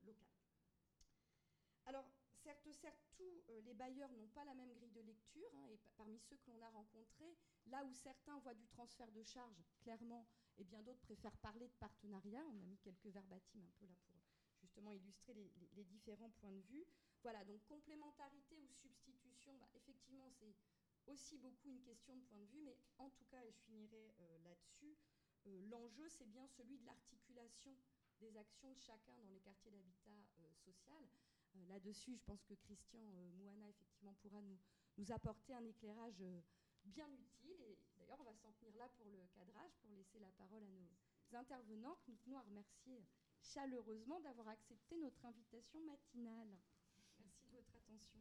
Alors, 1.87 2.07
certes, 2.73 3.03
tous 3.17 3.45
euh, 3.51 3.61
les 3.63 3.75
bailleurs 3.75 4.11
n'ont 4.13 4.29
pas 4.29 4.45
la 4.45 4.55
même 4.55 4.73
grille 4.73 4.93
de 4.93 5.01
lecture, 5.01 5.51
hein, 5.55 5.67
et 5.71 5.79
parmi 5.97 6.19
ceux 6.21 6.37
que 6.37 6.51
l'on 6.51 6.63
a 6.63 6.71
rencontrés, 6.71 7.37
là 7.67 7.85
où 7.85 7.93
certains 7.95 8.39
voient 8.41 8.55
du 8.55 8.67
transfert 8.67 9.11
de 9.13 9.23
charges, 9.23 9.63
clairement, 9.81 10.27
et 10.59 10.65
bien 10.65 10.83
d'autres 10.83 11.01
préfèrent 11.01 11.37
parler 11.39 11.69
de 11.69 11.75
partenariat. 11.75 12.45
On 12.47 12.59
a 12.59 12.65
mis 12.65 12.79
quelques 12.79 13.07
verbatims 13.07 13.63
un 13.63 13.71
peu 13.79 13.87
là 13.87 13.95
pour 14.07 14.17
justement 14.61 14.91
illustrer 14.91 15.35
les, 15.35 15.85
différents 15.85 16.31
points 16.41 16.53
de 16.53 16.61
vue. 16.63 16.85
Voilà, 17.23 17.45
donc 17.45 17.65
complémentarité 17.67 18.57
ou 18.59 18.69
substitution, 18.73 19.55
bah, 19.59 19.69
effectivement, 19.75 20.29
c'est 20.31 20.55
aussi 21.07 21.39
beaucoup 21.39 21.69
une 21.69 21.83
question 21.83 22.17
de 22.17 22.23
point 22.23 22.39
de 22.39 22.47
vue, 22.47 22.61
mais 22.63 22.77
en 22.99 23.11
tout 23.11 23.25
cas, 23.27 23.43
et 23.45 23.51
je 23.51 23.61
finirai 23.61 24.15
là-dessus, 24.45 24.97
euh, 25.47 25.61
l'enjeu, 25.69 26.09
c'est 26.09 26.27
bien 26.27 26.47
celui 26.47 26.79
de 26.79 26.87
l'articulation 26.87 27.77
des 28.23 28.37
actions 28.39 28.73
de 28.73 28.79
chacun 28.79 29.13
dans 29.19 29.29
les 29.29 29.41
quartiers 29.41 29.71
d'habitat 29.73 30.15
euh, 30.39 30.55
social. 30.65 31.03
Euh, 31.57 31.67
là-dessus, 31.69 32.15
je 32.17 32.23
pense 32.23 32.43
que 32.45 32.55
Christian 32.55 33.03
Mouana, 33.37 33.69
effectivement, 33.69 34.15
pourra 34.23 34.41
nous 34.97 35.13
apporter 35.13 35.55
un 35.55 35.65
éclairage 35.67 36.23
bien 36.85 37.09
utile. 37.13 37.61
Et 37.63 37.79
d'ailleurs, 37.99 38.21
on 38.21 38.25
va 38.25 38.35
s'en 38.35 38.53
tenir 38.53 38.75
là 38.77 38.89
pour 38.97 39.07
le 39.07 39.27
cadrage, 39.35 39.73
pour 39.83 39.91
laisser 39.93 40.19
la 40.21 40.31
parole 40.33 40.63
à 40.65 40.69
nos 40.69 41.37
intervenants, 41.37 41.97
que 41.97 42.11
nous 42.11 42.17
tenons 42.19 42.39
à 42.39 42.43
remercier 42.43 43.05
chaleureusement 43.41 44.21
d'avoir 44.21 44.49
accepté 44.49 44.97
notre 44.99 45.25
invitation 45.27 45.81
matinale. 45.81 46.57
Merci 47.19 47.49
de 47.49 47.57
votre 47.57 47.75
attention. 47.77 48.21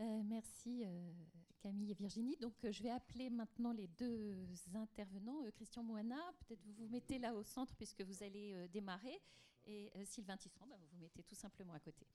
Euh, 0.00 0.22
merci 0.24 0.82
euh, 0.84 1.12
Camille 1.60 1.92
et 1.92 1.94
Virginie. 1.94 2.36
Donc 2.38 2.64
euh, 2.64 2.72
je 2.72 2.82
vais 2.82 2.90
appeler 2.90 3.30
maintenant 3.30 3.72
les 3.72 3.86
deux 3.86 4.34
intervenants. 4.74 5.42
Christian 5.54 5.82
Moana, 5.82 6.18
peut-être 6.40 6.62
vous 6.64 6.72
vous 6.72 6.88
mettez 6.88 7.18
là 7.18 7.34
au 7.34 7.42
centre 7.42 7.74
puisque 7.76 8.02
vous 8.02 8.22
allez 8.22 8.68
démarrer. 8.68 9.20
Et 9.66 9.90
Sylvain 10.04 10.36
Tisserand, 10.36 10.66
bah, 10.66 10.76
vous 10.78 10.88
vous 10.92 10.98
mettez 10.98 11.22
tout 11.22 11.34
simplement 11.34 11.72
à 11.72 11.80
côté. 11.80 12.06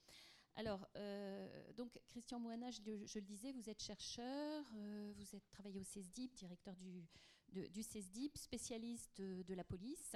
Alors, 0.55 0.87
donc 1.75 1.99
Christian 2.09 2.39
Moana, 2.39 2.69
je, 2.69 2.81
le 2.83 3.21
disais, 3.21 3.51
vous 3.53 3.69
êtes 3.71 3.81
chercheur, 3.81 4.63
vous 5.15 5.35
êtes 5.35 5.49
travaillé 5.49 5.79
au 5.79 5.83
CESDIP, 5.83 6.35
directeur 6.35 6.75
du, 6.75 7.07
du 7.69 7.81
CESDIP, 7.81 8.37
spécialiste 8.37 9.19
de, 9.19 9.53
la 9.55 9.63
police. 9.63 10.15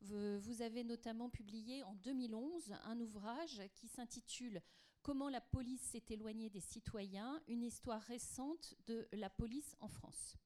vous, 0.00 0.62
avez 0.62 0.82
notamment 0.82 1.30
publié 1.30 1.84
en 1.84 1.94
2011 1.94 2.74
un 2.84 2.98
ouvrage 2.98 3.62
qui 3.76 3.86
s'intitule 3.86 4.60
Comment 5.02 5.28
la 5.28 5.40
police 5.40 5.80
s'est 5.80 6.04
éloignée 6.10 6.48
des 6.48 6.60
citoyens, 6.60 7.42
une 7.48 7.64
histoire 7.64 8.00
récente 8.02 8.74
de 8.86 9.08
la 9.12 9.28
police 9.28 9.74
en 9.80 9.88
France. 9.88 10.36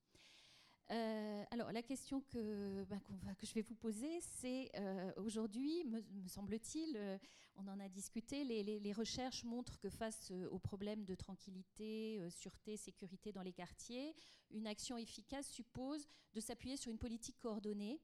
Euh, 0.91 1.45
alors 1.51 1.73
la 1.73 1.83
question 1.83 2.21
que, 2.23 2.85
ben, 2.85 3.01
que, 3.39 3.47
je 3.47 3.53
vais 3.53 3.63
vous 3.63 3.75
poser, 3.75 4.21
c'est 4.21 4.71
euh, 4.77 5.13
aujourd'hui, 5.17 5.85
me, 5.85 6.01
semble-t-il, 6.29 6.97
euh, 6.97 7.19
on 7.57 7.67
en 7.69 7.81
a 7.81 7.89
discuté, 7.89 8.45
les, 8.45 8.93
recherches 8.93 9.45
montrent 9.45 9.79
que 9.79 9.91
face 9.91 10.33
aux 10.51 10.59
problèmes 10.59 11.05
de 11.05 11.15
tranquillité, 11.15 12.21
sûreté, 12.31 12.77
sécurité 12.77 13.33
dans 13.33 13.43
les 13.43 13.53
quartiers, 13.53 14.15
une 14.51 14.67
action 14.67 14.97
efficace 14.97 15.49
suppose 15.49 16.07
de 16.35 16.41
s'appuyer 16.41 16.77
sur 16.77 16.91
une 16.91 16.99
politique 16.99 17.39
coordonnée. 17.39 18.01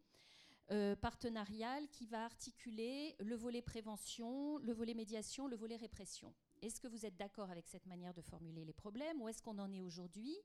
Partenariale 1.01 1.89
qui 1.89 2.07
va 2.07 2.25
articuler 2.25 3.15
le 3.21 3.37
volet 3.37 3.63
prévention, 3.63 4.59
le 4.59 4.73
volet 4.73 4.95
médiation, 4.95 5.47
le 5.47 5.57
volet 5.57 5.77
répression. 5.77 6.35
Est-ce 6.63 6.81
que 6.81 6.87
vous 6.87 7.05
êtes 7.05 7.17
d'accord 7.17 7.51
avec 7.51 7.67
cette 7.67 7.87
manière 7.87 8.15
de 8.15 8.23
formuler 8.23 8.65
les 8.65 8.73
problèmes 8.73 9.21
Où 9.21 9.29
est-ce 9.29 9.43
qu'on 9.43 9.59
en 9.59 9.73
est 9.73 9.81
aujourd'hui 9.81 10.37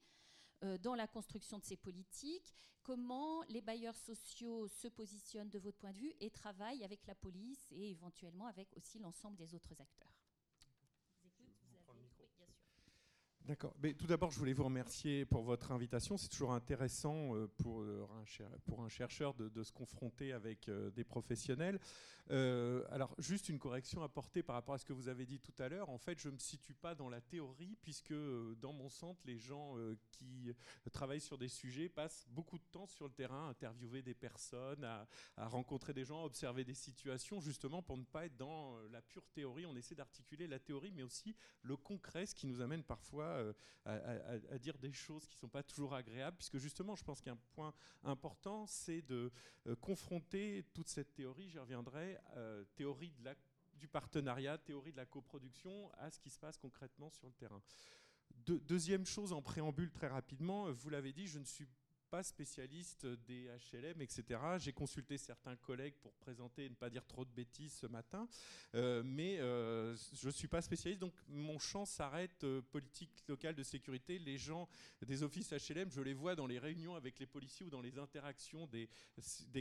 euh, 0.63 0.77
dans 0.79 0.95
la 0.95 1.07
construction 1.07 1.59
de 1.59 1.63
ces 1.63 1.77
politiques? 1.77 2.55
Comment 2.81 3.43
les 3.49 3.61
bailleurs 3.61 3.95
sociaux 3.95 4.67
se 4.67 4.87
positionnent 4.87 5.51
de 5.51 5.59
votre 5.59 5.77
point 5.77 5.91
de 5.91 5.99
vue 5.99 6.13
et 6.19 6.31
travaillent 6.31 6.83
avec 6.83 7.05
la 7.05 7.13
police 7.13 7.67
et 7.71 7.91
éventuellement 7.91 8.47
avec 8.47 8.75
aussi 8.75 8.97
l'ensemble 8.97 9.37
des 9.37 9.53
autres 9.53 9.79
acteurs? 9.79 10.16
D'accord. 13.47 13.73
Mais 13.81 13.93
tout 13.93 14.07
d'abord, 14.07 14.29
je 14.29 14.39
voulais 14.39 14.51
vous 14.51 14.65
remercier 14.65 15.23
pour 15.23 15.41
votre 15.41 15.71
invitation. 15.71 16.17
C'est 16.17 16.27
toujours 16.27 16.51
intéressant 16.51 17.33
euh, 17.33 17.47
pour, 17.59 17.79
euh, 17.79 18.05
un, 18.19 18.59
pour 18.65 18.81
un 18.81 18.89
chercheur 18.89 19.33
de, 19.35 19.63
se 19.63 19.71
confronter 19.71 20.33
avec 20.33 20.67
euh, 20.67 20.91
des 20.91 21.05
professionnels. 21.05 21.79
alors, 22.29 23.15
juste 23.19 23.47
une 23.47 23.57
correction 23.57 24.03
apportée 24.03 24.43
par 24.43 24.55
rapport 24.55 24.75
à 24.75 24.77
ce 24.77 24.83
que 24.83 24.91
vous 24.91 25.07
avez 25.07 25.25
dit 25.25 25.39
tout 25.39 25.53
à 25.59 25.69
l'heure. 25.69 25.89
En 25.89 25.97
fait, 25.97 26.19
je 26.19 26.27
ne 26.27 26.33
me 26.33 26.39
situe 26.39 26.73
pas 26.73 26.93
dans 26.93 27.07
la 27.07 27.21
théorie, 27.21 27.77
puisque 27.81 28.13
dans 28.59 28.73
mon 28.73 28.89
centre, 28.89 29.21
les 29.23 29.37
gens 29.37 29.75
qui 30.11 30.53
travaillent 30.91 31.21
sur 31.21 31.37
des 31.37 31.47
sujets 31.47 31.87
passent 31.87 32.27
beaucoup 32.27 32.57
de 32.57 32.65
temps 32.73 32.85
sur 32.85 33.05
le 33.05 33.13
terrain, 33.13 33.47
à 33.47 33.51
interviewer 33.51 34.01
des 34.01 34.13
personnes, 34.13 34.83
à, 34.83 35.07
à 35.37 35.47
rencontrer 35.47 35.93
des 35.93 36.03
gens, 36.03 36.23
à 36.23 36.25
observer 36.25 36.65
des 36.65 36.73
situations, 36.73 37.39
justement 37.39 37.81
pour 37.81 37.97
ne 37.97 38.03
pas 38.03 38.25
être 38.25 38.35
dans 38.35 38.77
la 38.91 39.01
pure 39.01 39.25
théorie. 39.33 39.65
On 39.65 39.77
essaie 39.77 39.95
d'articuler 39.95 40.47
la 40.47 40.59
théorie, 40.59 40.91
mais 40.91 41.03
aussi 41.03 41.33
le 41.61 41.77
concret, 41.77 42.25
ce 42.25 42.35
qui 42.35 42.45
nous 42.45 42.59
amène 42.59 42.83
parfois 42.83 43.36
euh, 43.37 43.53
à, 43.85 44.57
dire 44.57 44.77
des 44.77 44.91
choses 44.91 45.25
qui 45.27 45.35
ne 45.35 45.39
sont 45.39 45.49
pas 45.49 45.63
toujours 45.63 45.93
agréables, 45.93 46.35
puisque 46.35 46.57
justement, 46.57 46.95
je 46.95 47.03
pense 47.03 47.21
qu'un 47.21 47.37
point 47.53 47.73
important, 48.03 48.67
c'est 48.67 49.01
de 49.01 49.31
euh, 49.65 49.75
confronter 49.77 50.65
toute 50.73 50.89
cette 50.89 51.13
théorie, 51.13 51.49
j'y 51.49 51.59
reviendrai, 51.59 52.17
euh, 52.35 52.65
théorie 52.75 53.13
de 53.19 53.23
la, 53.23 53.35
du 53.75 53.87
partenariat, 53.87 54.57
théorie 54.57 54.91
de 54.91 54.97
la 54.97 55.05
coproduction, 55.05 55.89
à 55.99 56.11
ce 56.11 56.19
qui 56.19 56.29
se 56.29 56.39
passe 56.39 56.57
concrètement 56.57 57.09
sur 57.09 57.27
le 57.27 57.33
terrain. 57.33 57.61
deuxième 58.45 59.05
chose 59.05 59.31
en 59.31 59.41
préambule 59.41 59.91
très 59.91 60.07
rapidement, 60.07 60.71
vous 60.71 60.89
l'avez 60.89 61.13
dit, 61.13 61.27
je 61.27 61.39
ne 61.39 61.45
suis 61.45 61.67
pas 62.09 62.23
spécialiste 62.23 63.05
des 63.05 63.49
HLM, 63.71 64.01
etc. 64.01 64.39
J'ai 64.59 64.73
consulté 64.73 65.17
certains 65.17 65.55
collègues 65.55 65.95
pour 66.01 66.13
présenter 66.13 66.65
et 66.65 66.69
ne 66.69 66.75
pas 66.75 66.89
dire 66.89 67.05
trop 67.05 67.25
de 67.25 67.31
bêtises 67.31 67.73
ce 67.73 67.87
matin, 67.87 68.27
euh, 68.75 69.03
mais 69.05 69.39
euh, 69.39 69.95
je 70.13 70.27
ne 70.27 70.31
suis 70.31 70.47
pas 70.47 70.61
spécialiste, 70.61 71.01
donc 71.01 71.13
mon 71.27 71.59
champ 71.59 71.85
s'arrête 71.85 72.43
euh, 72.43 72.61
politique 72.61 73.11
locale 73.27 73.55
de 73.55 73.63
sécurité. 73.63 74.19
Les 74.19 74.37
gens 74.37 74.67
des 75.05 75.23
offices 75.23 75.51
HLM, 75.51 75.91
je 75.91 76.01
les 76.01 76.13
vois 76.13 76.35
dans 76.35 76.47
les 76.47 76.59
réunions 76.59 76.95
avec 76.95 77.19
les 77.19 77.25
policiers 77.25 77.65
ou 77.65 77.69
dans 77.69 77.81
les 77.81 77.97
interactions 77.97 78.67
des, 78.67 78.89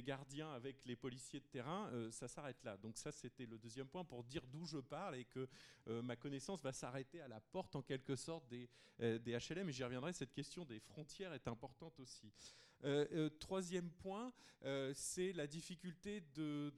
gardiens 0.03 0.53
avec 0.53 0.85
les 0.85 0.97
policiers 0.97 1.41
de 1.41 1.47
terrain, 1.47 1.91
ça 2.13 2.29
s'arrête 2.29 2.63
là. 2.63 2.77
Donc 2.77 2.97
ça, 2.97 3.11
c'était 3.11 3.47
le 3.47 3.59
deuxième 3.59 3.89
point 3.89 4.05
pour 4.05 4.23
dire 4.23 4.47
d'où 4.47 4.67
je 4.67 4.79
parle 4.79 5.17
et 5.17 5.25
que 5.25 5.49
ma 5.87 6.15
connaissance 6.15 6.63
va 6.63 6.73
s'arrêter 6.73 7.21
à 7.21 7.29
la 7.29 7.41
porte 7.41 7.75
en 7.75 7.83
quelque 7.83 8.15
sorte 8.15 8.47
des, 8.49 8.69
des 8.99 9.39
HLM. 9.39 9.69
Et 9.69 9.73
j'y 9.73 9.83
reviendrai, 9.83 10.13
cette 10.13 10.33
question 10.33 10.65
des 10.65 10.79
frontières 10.79 11.33
est 11.33 11.49
importante 11.49 11.99
aussi. 11.99 12.31
Euh, 12.85 13.07
euh, 13.13 13.31
troisième 13.41 13.91
point, 13.91 14.33
euh, 14.65 14.93
c'est 14.95 15.33
la 15.33 15.47
difficulté 15.47 16.23
de 16.35 16.73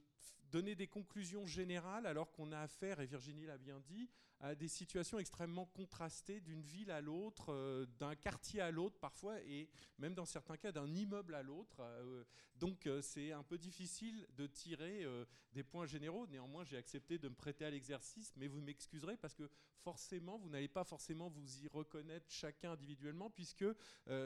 donner 0.50 0.74
des 0.74 0.86
conclusions 0.86 1.46
générales 1.46 2.06
alors 2.06 2.32
qu'on 2.32 2.52
a 2.52 2.60
affaire, 2.60 3.00
et 3.00 3.06
Virginie 3.06 3.46
l'a 3.46 3.58
bien 3.58 3.80
dit, 3.80 4.08
à 4.40 4.54
des 4.54 4.68
situations 4.68 5.18
extrêmement 5.18 5.66
contrastées 5.66 6.40
d'une 6.40 6.62
ville 6.62 6.90
à 6.90 7.00
l'autre, 7.00 7.52
euh, 7.52 7.86
d'un 7.98 8.14
quartier 8.14 8.60
à 8.60 8.70
l'autre 8.70 8.98
parfois, 8.98 9.40
et 9.42 9.68
même 9.98 10.14
dans 10.14 10.24
certains 10.24 10.56
cas 10.56 10.72
d'un 10.72 10.92
immeuble 10.94 11.34
à 11.34 11.42
l'autre. 11.42 11.80
Euh, 11.80 12.24
donc 12.54 12.86
euh, 12.86 13.02
c'est 13.02 13.32
un 13.32 13.42
peu 13.42 13.58
difficile 13.58 14.26
de 14.36 14.46
tirer 14.46 15.06
des 15.52 15.64
points 15.64 15.86
généraux. 15.86 16.26
Néanmoins, 16.26 16.64
j'ai 16.64 16.76
accepté 16.76 17.18
de 17.18 17.28
me 17.28 17.34
prêter 17.34 17.64
à 17.64 17.70
l'exercice, 17.70 18.32
mais 18.36 18.46
vous 18.46 18.60
m'excuserez 18.60 19.16
parce 19.16 19.34
que 19.34 19.48
forcément, 19.80 20.38
vous 20.38 20.48
n'allez 20.48 20.68
pas 20.68 20.84
forcément 20.84 21.28
vous 21.28 21.64
y 21.64 21.68
reconnaître 21.68 22.26
chacun 22.28 22.72
individuellement, 22.72 23.30
puisque 23.30 23.64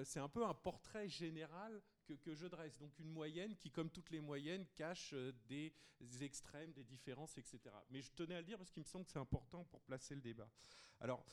c'est 0.05 0.20
un 0.20 0.29
peu 0.29 0.44
un 0.44 0.55
portrait 0.55 1.09
général 1.09 1.83
que, 2.16 2.35
je 2.35 2.46
dresse. 2.46 2.79
Donc 2.79 2.98
une 2.98 3.11
moyenne 3.11 3.57
qui, 3.57 3.70
comme 3.70 3.90
toutes 3.90 4.11
les 4.11 4.20
moyennes, 4.20 4.66
cache 4.75 5.14
des, 5.48 5.72
extrêmes, 6.20 6.72
des 6.72 6.85
différences, 6.85 7.38
etc. 7.38 7.61
Mais 7.90 8.03
je 8.03 8.11
tenais 8.12 8.35
à 8.35 8.40
le 8.40 8.46
dire 8.46 8.59
parce 8.59 8.70
qu'il 8.70 8.83
me 8.83 8.87
semble 8.87 9.05
que 9.05 9.12
c'est 9.12 9.18
important 9.18 9.64
pour 9.64 9.81
placer 9.83 10.01
le 10.10 10.20
débat. 10.20 10.48
Alors, 11.00 11.24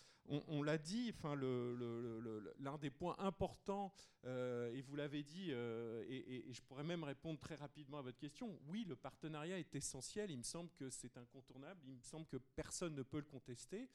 on, 0.47 0.63
l'a 0.63 0.77
dit, 0.77 1.11
enfin, 1.15 1.35
l'un 1.35 2.77
des 2.77 2.89
points 2.89 3.15
importants, 3.19 3.93
euh, 4.25 4.71
et 4.73 4.81
vous 4.81 4.95
l'avez 4.95 5.23
dit, 5.23 5.49
euh, 5.51 6.03
et, 6.07 6.45
je 6.51 6.61
pourrais 6.61 6.83
même 6.83 7.03
répondre 7.03 7.39
très 7.39 7.55
rapidement 7.55 7.97
à 7.97 8.01
votre 8.01 8.17
question, 8.17 8.59
oui, 8.67 8.85
le 8.87 8.95
partenariat 8.95 9.57
est 9.57 9.75
essentiel, 9.75 10.29
il 10.31 10.37
me 10.37 10.43
semble 10.43 10.69
que 10.71 10.89
c'est 10.89 11.17
incontournable, 11.17 11.81
il 11.87 11.95
me 11.95 12.01
semble 12.01 12.27
que 12.27 12.37
personne 12.37 12.95
ne 12.95 13.03
peut 13.03 13.17
le 13.17 13.25
contester. 13.25 13.89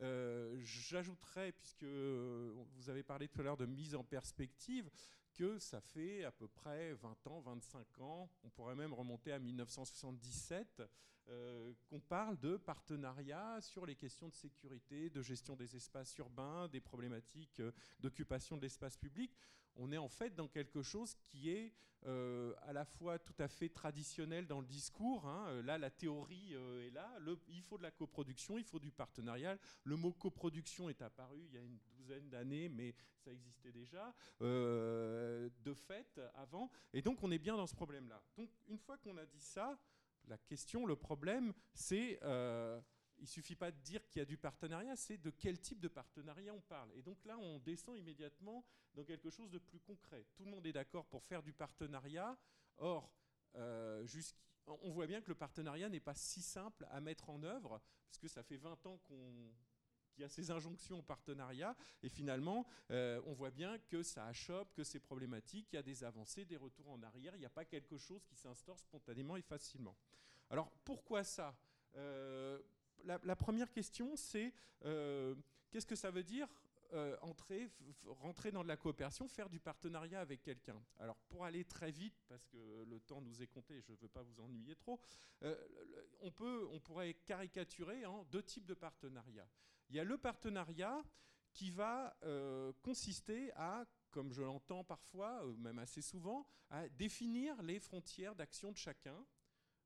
J'ajouterais, 0.00 1.52
puisque 1.52 1.84
vous 1.84 2.90
avez 2.90 3.02
parlé 3.02 3.28
tout 3.28 3.40
à 3.40 3.44
l'heure 3.44 3.56
de 3.56 3.66
mise 3.66 3.94
en 3.94 4.04
perspective, 4.04 4.90
que 5.34 5.58
ça 5.58 5.80
fait 5.80 6.24
à 6.24 6.32
peu 6.32 6.48
près 6.48 6.94
20 6.94 7.26
ans, 7.26 7.40
25 7.40 7.98
ans, 8.00 8.30
on 8.44 8.50
pourrait 8.50 8.74
même 8.74 8.94
remonter 8.94 9.32
à 9.32 9.38
1977, 9.38 10.82
euh, 11.28 11.72
qu'on 11.88 12.00
parle 12.00 12.38
de 12.38 12.56
partenariat 12.56 13.60
sur 13.60 13.86
les 13.86 13.96
questions 13.96 14.28
de 14.28 14.34
sécurité, 14.34 15.10
de 15.10 15.22
gestion 15.22 15.56
des 15.56 15.74
espaces 15.74 16.16
urbains, 16.18 16.68
des 16.68 16.80
problématiques 16.80 17.60
euh, 17.60 17.72
d'occupation 18.00 18.56
de 18.56 18.62
l'espace 18.62 18.96
public 18.96 19.36
on 19.76 19.92
est 19.92 19.98
en 19.98 20.08
fait 20.08 20.34
dans 20.34 20.48
quelque 20.48 20.82
chose 20.82 21.14
qui 21.26 21.50
est 21.50 21.72
euh, 22.06 22.52
à 22.62 22.74
la 22.74 22.84
fois 22.84 23.18
tout 23.18 23.34
à 23.38 23.48
fait 23.48 23.70
traditionnel 23.70 24.46
dans 24.46 24.60
le 24.60 24.66
discours. 24.66 25.26
Hein. 25.26 25.46
Euh, 25.48 25.62
là, 25.62 25.78
la 25.78 25.90
théorie 25.90 26.52
est 26.52 26.90
là. 26.90 27.10
il 27.48 27.62
faut 27.62 27.78
de 27.78 27.82
la 27.82 27.90
coproduction, 27.90 28.58
il 28.58 28.64
faut 28.64 28.78
du 28.78 28.90
partenariat. 28.90 29.56
Le 29.84 29.96
mot 29.96 30.12
coproduction 30.12 30.90
est 30.90 31.00
apparu 31.00 31.46
il 31.46 31.54
y 31.54 31.58
a 31.58 31.62
une 31.62 31.78
douzaine 31.96 32.28
d'années, 32.28 32.68
mais 32.68 32.94
ça 33.16 33.32
existait 33.32 33.72
déjà 33.72 34.14
euh, 34.42 35.48
de 35.62 35.72
fait 35.72 36.20
avant. 36.34 36.70
Et 36.92 37.00
donc, 37.00 37.22
on 37.22 37.30
est 37.30 37.38
bien 37.38 37.56
dans 37.56 37.66
ce 37.66 37.74
problème-là. 37.74 38.22
Donc, 38.36 38.50
une 38.68 38.78
fois 38.78 38.98
qu'on 38.98 39.16
a 39.16 39.24
dit 39.24 39.40
ça, 39.40 39.78
la 40.28 40.36
question, 40.36 40.84
le 40.84 40.96
problème, 40.96 41.54
c'est 41.72 42.20
il 43.18 43.28
suffit 43.28 43.56
pas 43.56 43.70
de 43.70 43.78
dire 43.78 44.06
qu'il 44.08 44.20
y 44.20 44.22
a 44.22 44.26
du 44.26 44.36
partenariat, 44.36 44.96
c'est 44.96 45.18
de 45.18 45.30
quel 45.30 45.58
type 45.58 45.80
de 45.80 45.88
partenariat 45.88 46.52
on 46.52 46.60
parle. 46.60 46.90
Et 46.94 47.02
donc 47.02 47.24
là, 47.24 47.38
on 47.38 47.58
descend 47.58 47.96
immédiatement 47.96 48.64
dans 48.94 49.04
quelque 49.04 49.30
chose 49.30 49.50
de 49.50 49.58
plus 49.58 49.80
concret. 49.80 50.26
Tout 50.34 50.44
le 50.44 50.50
monde 50.50 50.66
est 50.66 50.72
d'accord 50.72 51.06
pour 51.06 51.24
faire 51.24 51.42
du 51.42 51.52
partenariat. 51.52 52.36
Or, 52.78 53.12
euh, 53.56 54.06
on 54.66 54.90
voit 54.90 55.06
bien 55.06 55.20
que 55.20 55.28
le 55.28 55.34
partenariat 55.34 55.88
n'est 55.88 56.00
pas 56.00 56.14
si 56.14 56.42
simple 56.42 56.86
à 56.90 57.00
mettre 57.00 57.30
en 57.30 57.42
œuvre, 57.42 57.80
parce 58.06 58.18
que 58.18 58.28
ça 58.28 58.42
fait 58.42 58.56
20 58.56 58.86
ans 58.86 58.98
qu'il 59.06 59.52
y 60.18 60.24
a 60.24 60.28
ces 60.28 60.50
injonctions 60.50 60.98
au 60.98 61.02
partenariat, 61.02 61.76
et 62.02 62.08
finalement, 62.08 62.66
euh, 62.90 63.20
on 63.26 63.32
voit 63.32 63.50
bien 63.50 63.78
que 63.78 64.02
ça 64.02 64.26
achoppe, 64.26 64.72
que 64.74 64.84
c'est 64.84 65.00
problématique, 65.00 65.68
il 65.72 65.76
y 65.76 65.78
a 65.78 65.82
des 65.82 66.04
avancées, 66.04 66.44
des 66.44 66.56
retours 66.56 66.88
en 66.90 67.02
arrière, 67.02 67.34
il 67.36 67.40
n'y 67.40 67.46
a 67.46 67.50
pas 67.50 67.64
quelque 67.64 67.98
chose 67.98 68.24
qui 68.24 68.34
s'instaure 68.34 68.78
spontanément 68.78 69.36
et 69.36 69.42
facilement. 69.42 69.96
Alors, 70.50 70.70
pourquoi 70.84 71.24
ça? 71.24 71.56
Euh, 71.96 72.60
la, 73.04 73.36
première 73.36 73.70
question, 73.70 74.16
c'est 74.16 74.52
euh, 74.84 75.34
qu'est-ce 75.70 75.86
que 75.86 75.96
ça 75.96 76.10
veut 76.10 76.22
dire 76.22 76.48
euh, 76.92 77.16
entrer, 77.22 77.70
rentrer 78.06 78.52
dans 78.52 78.62
de 78.62 78.68
la 78.68 78.76
coopération, 78.76 79.26
faire 79.28 79.48
du 79.48 79.60
partenariat 79.60 80.20
avec 80.20 80.42
quelqu'un? 80.42 80.80
Alors 80.98 81.16
pour 81.28 81.44
aller 81.44 81.64
très 81.64 81.90
vite, 81.90 82.24
parce 82.28 82.46
que 82.46 82.84
le 82.84 83.00
temps 83.00 83.20
nous 83.20 83.42
est 83.42 83.46
compté, 83.46 83.80
je 83.80 83.92
ne 83.92 83.96
veux 83.98 84.08
pas 84.08 84.22
vous 84.22 84.40
ennuyer 84.40 84.76
trop, 84.76 85.00
euh, 85.42 85.56
on, 86.20 86.30
peut, 86.30 86.68
pourrait 86.84 87.14
caricaturer 87.26 88.06
en 88.06 88.24
deux 88.24 88.42
types 88.42 88.66
de 88.66 88.74
partenariats. 88.74 89.48
Il 89.90 89.96
y 89.96 90.00
a 90.00 90.04
le 90.04 90.18
partenariat 90.18 91.02
qui 91.52 91.70
va 91.70 92.16
consister 92.82 93.52
à, 93.54 93.84
comme 94.10 94.32
je 94.32 94.42
l'entends 94.42 94.82
parfois, 94.82 95.44
même 95.58 95.78
assez 95.78 96.02
souvent, 96.02 96.44
à 96.68 96.88
définir 96.88 97.62
les 97.62 97.78
frontières 97.78 98.34
d'action 98.34 98.72
de 98.72 98.76
chacun 98.76 99.24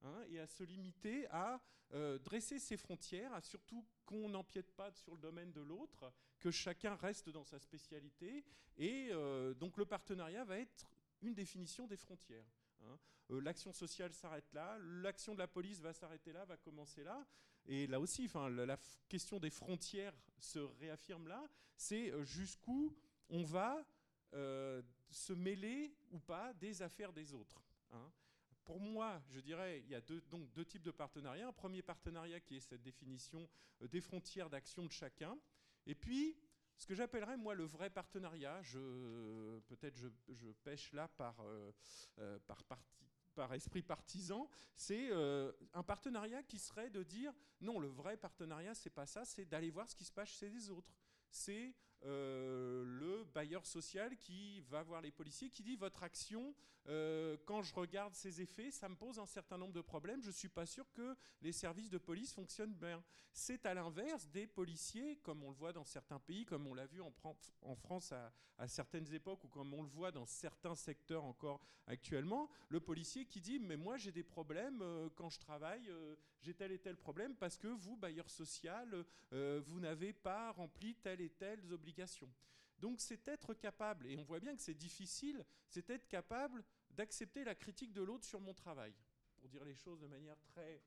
Hein, 0.04 0.24
et 0.28 0.38
à 0.38 0.46
se 0.46 0.62
limiter 0.62 1.26
à 1.30 1.60
euh, 1.92 2.18
dresser 2.18 2.58
ses 2.58 2.76
frontières, 2.76 3.32
à 3.32 3.40
surtout 3.40 3.84
qu'on 4.04 4.28
n'empiète 4.28 4.70
pas 4.72 4.92
sur 4.92 5.14
le 5.14 5.18
domaine 5.18 5.52
de 5.52 5.60
l'autre, 5.60 6.12
que 6.38 6.50
chacun 6.50 6.94
reste 6.94 7.30
dans 7.30 7.44
sa 7.44 7.58
spécialité. 7.58 8.44
Et 8.76 9.08
euh, 9.10 9.54
donc 9.54 9.76
le 9.76 9.86
partenariat 9.86 10.44
va 10.44 10.58
être 10.58 10.92
une 11.22 11.34
définition 11.34 11.86
des 11.86 11.96
frontières. 11.96 12.46
Hein. 12.82 12.98
Euh, 13.30 13.40
l'action 13.40 13.72
sociale 13.72 14.12
s'arrête 14.12 14.52
là, 14.52 14.78
l'action 14.78 15.34
de 15.34 15.38
la 15.38 15.48
police 15.48 15.80
va 15.80 15.92
s'arrêter 15.92 16.32
là, 16.32 16.44
va 16.44 16.56
commencer 16.56 17.02
là. 17.02 17.26
Et 17.66 17.86
là 17.86 17.98
aussi, 17.98 18.30
la, 18.34 18.78
question 19.08 19.40
des 19.40 19.50
frontières 19.50 20.14
se 20.38 20.60
réaffirme 20.60 21.26
là. 21.26 21.44
C'est 21.76 22.12
jusqu'où 22.24 22.96
on 23.28 23.42
va 23.42 23.84
se 24.32 25.32
mêler 25.32 25.94
ou 26.10 26.18
pas 26.18 26.52
des 26.54 26.80
affaires 26.82 27.12
des 27.12 27.34
autres. 27.34 27.62
Hein 27.92 28.10
pour 28.68 28.80
moi, 28.80 29.18
je 29.30 29.40
dirais, 29.40 29.80
il 29.86 29.88
y 29.88 29.94
a 29.94 30.00
deux, 30.02 30.20
donc 30.30 30.52
deux 30.52 30.66
types 30.66 30.82
de 30.82 30.90
partenariats. 30.90 31.48
Un 31.48 31.54
premier 31.54 31.80
partenariat 31.80 32.38
qui 32.38 32.56
est 32.56 32.60
cette 32.60 32.82
définition 32.82 33.48
euh, 33.80 33.88
des 33.88 34.02
frontières 34.02 34.50
d'action 34.50 34.84
de 34.84 34.92
chacun. 34.92 35.38
Et 35.86 35.94
puis, 35.94 36.36
ce 36.76 36.84
que 36.84 36.94
j'appellerais, 36.94 37.38
moi, 37.38 37.54
le 37.54 37.64
vrai 37.64 37.88
partenariat, 37.88 38.60
peut-être 39.68 39.96
je, 39.96 40.08
je, 40.28 40.50
pêche 40.64 40.92
là 40.92 41.08
par, 41.08 41.40
euh, 41.40 41.72
euh, 42.18 42.38
par, 43.34 43.54
esprit 43.54 43.82
partisan, 43.82 44.50
c'est 44.74 45.12
un 45.72 45.82
partenariat 45.82 46.42
qui 46.42 46.58
serait 46.58 46.90
de 46.90 47.02
dire, 47.02 47.32
non, 47.62 47.78
le 47.78 47.88
vrai 47.88 48.18
partenariat, 48.18 48.74
c'est 48.74 48.90
pas 48.90 49.06
ça, 49.06 49.24
c'est 49.24 49.46
d'aller 49.46 49.70
voir 49.70 49.88
ce 49.88 49.96
qui 49.96 50.04
se 50.04 50.12
passe 50.12 50.28
chez 50.28 50.50
les 50.50 50.68
autres. 50.68 50.92
C'est 51.30 51.74
euh, 52.04 52.84
le 52.84 53.24
bailleur 53.24 53.66
social 53.66 54.16
qui 54.16 54.60
va 54.60 54.82
voir 54.82 55.02
les 55.02 55.10
policiers, 55.10 55.50
qui 55.50 55.62
dit 55.62 55.74
votre 55.74 56.04
action, 56.04 56.54
euh, 56.86 57.36
quand 57.44 57.62
je 57.62 57.74
regarde 57.74 58.14
ses 58.14 58.40
effets, 58.40 58.70
ça 58.70 58.88
me 58.88 58.94
pose 58.94 59.18
un 59.18 59.26
certain 59.26 59.58
nombre 59.58 59.72
de 59.72 59.80
problèmes. 59.80 60.22
Je 60.22 60.28
ne 60.28 60.32
suis 60.32 60.48
pas 60.48 60.64
sûr 60.64 60.90
que 60.92 61.16
les 61.42 61.52
services 61.52 61.90
de 61.90 61.98
police 61.98 62.32
fonctionnent 62.32 62.74
bien. 62.74 63.02
C'est 63.32 63.66
à 63.66 63.74
l'inverse 63.74 64.28
des 64.28 64.46
policiers, 64.46 65.16
comme 65.18 65.42
on 65.42 65.50
le 65.50 65.56
voit 65.56 65.72
dans 65.72 65.84
certains 65.84 66.20
pays, 66.20 66.44
comme 66.44 66.66
on 66.66 66.74
l'a 66.74 66.86
vu 66.86 67.02
en, 67.02 67.10
France 67.10 68.12
à, 68.12 68.32
à, 68.58 68.68
certaines 68.68 69.12
époques, 69.12 69.44
ou 69.44 69.48
comme 69.48 69.74
on 69.74 69.82
le 69.82 69.88
voit 69.88 70.12
dans 70.12 70.26
certains 70.26 70.76
secteurs 70.76 71.24
encore 71.24 71.60
actuellement, 71.86 72.48
le 72.68 72.80
policier 72.80 73.26
qui 73.26 73.40
dit 73.40 73.58
mais 73.58 73.76
moi 73.76 73.96
j'ai 73.96 74.12
des 74.12 74.22
problèmes 74.22 74.82
euh, 74.82 75.08
quand 75.14 75.30
je 75.30 75.38
travaille, 75.40 75.90
j'ai 76.42 76.54
tel 76.54 76.70
et 76.72 76.78
tel 76.78 76.96
problème 76.96 77.34
parce 77.34 77.58
que 77.58 77.68
vous, 77.68 77.96
bailleur 77.96 78.28
social, 78.30 79.04
vous 79.32 79.80
n'avez 79.80 80.12
pas 80.12 80.52
rempli 80.52 80.94
telle 80.96 81.20
et 81.20 81.30
telle 81.30 81.60
obligation 81.72 81.87
donc 82.78 83.00
c'est 83.00 83.26
être 83.28 83.54
capable, 83.54 84.06
et 84.06 84.16
on 84.16 84.22
voit 84.22 84.40
bien 84.40 84.54
que 84.54 84.62
c'est 84.62 84.74
difficile, 84.74 85.44
c'est 85.68 85.90
être 85.90 86.06
capable 86.06 86.64
d'accepter 86.90 87.44
la 87.44 87.54
critique 87.54 87.92
de 87.92 88.02
l'autre 88.02 88.24
sur 88.24 88.40
mon 88.40 88.54
travail. 88.54 88.94
Pour 89.36 89.48
dire 89.48 89.64
les 89.64 89.74
choses 89.74 90.00
de 90.00 90.06
manière 90.06 90.40
très 90.42 90.82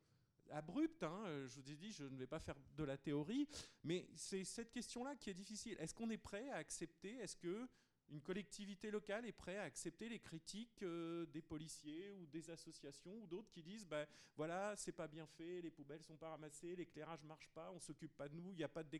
abrupte, 0.49 1.03
hein, 1.03 1.23
je 1.47 1.59
vous 1.59 1.71
ai 1.71 1.75
dit, 1.75 1.91
je 1.91 2.03
ne 2.03 2.17
vais 2.17 2.27
pas 2.27 2.39
faire 2.39 2.57
de 2.75 2.83
la 2.83 2.97
théorie, 2.97 3.47
mais 3.83 4.09
c'est 4.15 4.43
cette 4.43 4.71
question-là 4.71 5.15
qui 5.15 5.29
est 5.29 5.33
difficile. 5.33 5.77
Est-ce 5.79 5.93
qu'on 5.93 6.09
est 6.09 6.17
prêt 6.17 6.49
à 6.49 6.55
accepter? 6.55 7.15
Est-ce 7.17 7.37
que 7.37 7.67
une 8.11 8.21
collectivité 8.21 8.91
locale 8.91 9.25
est 9.25 9.31
prête 9.31 9.57
à 9.57 9.63
accepter 9.63 10.09
les 10.09 10.19
critiques 10.19 10.83
euh, 10.83 11.25
des 11.27 11.41
policiers 11.41 12.11
ou 12.11 12.27
des 12.27 12.49
associations 12.49 13.13
ou 13.21 13.27
d'autres 13.27 13.49
qui 13.49 13.63
disent 13.63 13.87
ben 13.87 14.05
voilà 14.35 14.75
c'est 14.75 14.91
pas 14.91 15.07
bien 15.07 15.25
fait 15.25 15.61
les 15.61 15.71
poubelles 15.71 16.03
sont 16.03 16.17
pas 16.17 16.29
ramassées 16.31 16.75
l'éclairage 16.75 17.23
marche 17.23 17.49
pas 17.49 17.71
on 17.71 17.79
s'occupe 17.79 18.15
pas 18.15 18.27
de 18.27 18.35
nous 18.35 18.51
il 18.51 18.57
n'y 18.57 18.63
a 18.63 18.69
pas 18.69 18.83
de, 18.83 18.99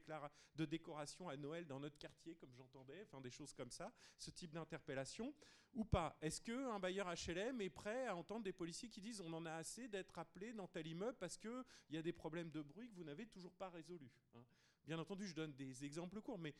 de 0.56 0.66
décoration 0.66 1.28
à 1.28 1.36
Noël 1.36 1.68
dans 1.68 1.80
notre 1.80 1.98
quartier 1.98 2.36
comme 2.36 2.54
j'entendais 2.56 3.02
enfin 3.04 3.20
des 3.20 3.30
choses 3.30 3.54
comme 3.54 3.70
ça 3.70 3.92
ce 4.18 4.32
type 4.32 4.54
d'interpellation 4.54 5.34
ou 5.74 5.84
pas 5.84 6.18
est-ce 6.22 6.42
que 6.42 6.70
un 6.70 6.80
bailleur 6.80 7.08
HLM 7.08 7.60
est 7.60 7.70
prêt 7.70 8.08
à 8.08 8.16
entendre 8.16 8.44
des 8.44 8.54
policiers 8.54 8.90
qui 8.90 9.02
disent 9.02 9.20
on 9.22 9.34
en 9.34 9.46
a 9.46 9.54
assez 9.54 9.90
d'être 9.90 10.18
appelé 10.20 10.54
dans 10.54 10.68
tel 10.68 10.88
immeuble 10.88 11.18
parce 11.20 11.38
que 11.38 11.66
il 11.90 11.96
y 11.96 11.98
a 11.98 12.02
des 12.02 12.14
problèmes 12.14 12.50
de 12.50 12.62
bruit 12.62 12.90
que 12.90 12.96
vous 12.96 13.04
n'avez 13.04 13.28
toujours 13.28 13.54
pas 13.54 13.70
résolus 13.70 14.12
hein. 14.36 14.44
bien 14.86 15.00
entendu 15.00 15.28
je 15.28 15.36
donne 15.36 15.54
des 15.54 15.84
exemples 15.84 16.22
courts 16.22 16.40
mais 16.40 16.56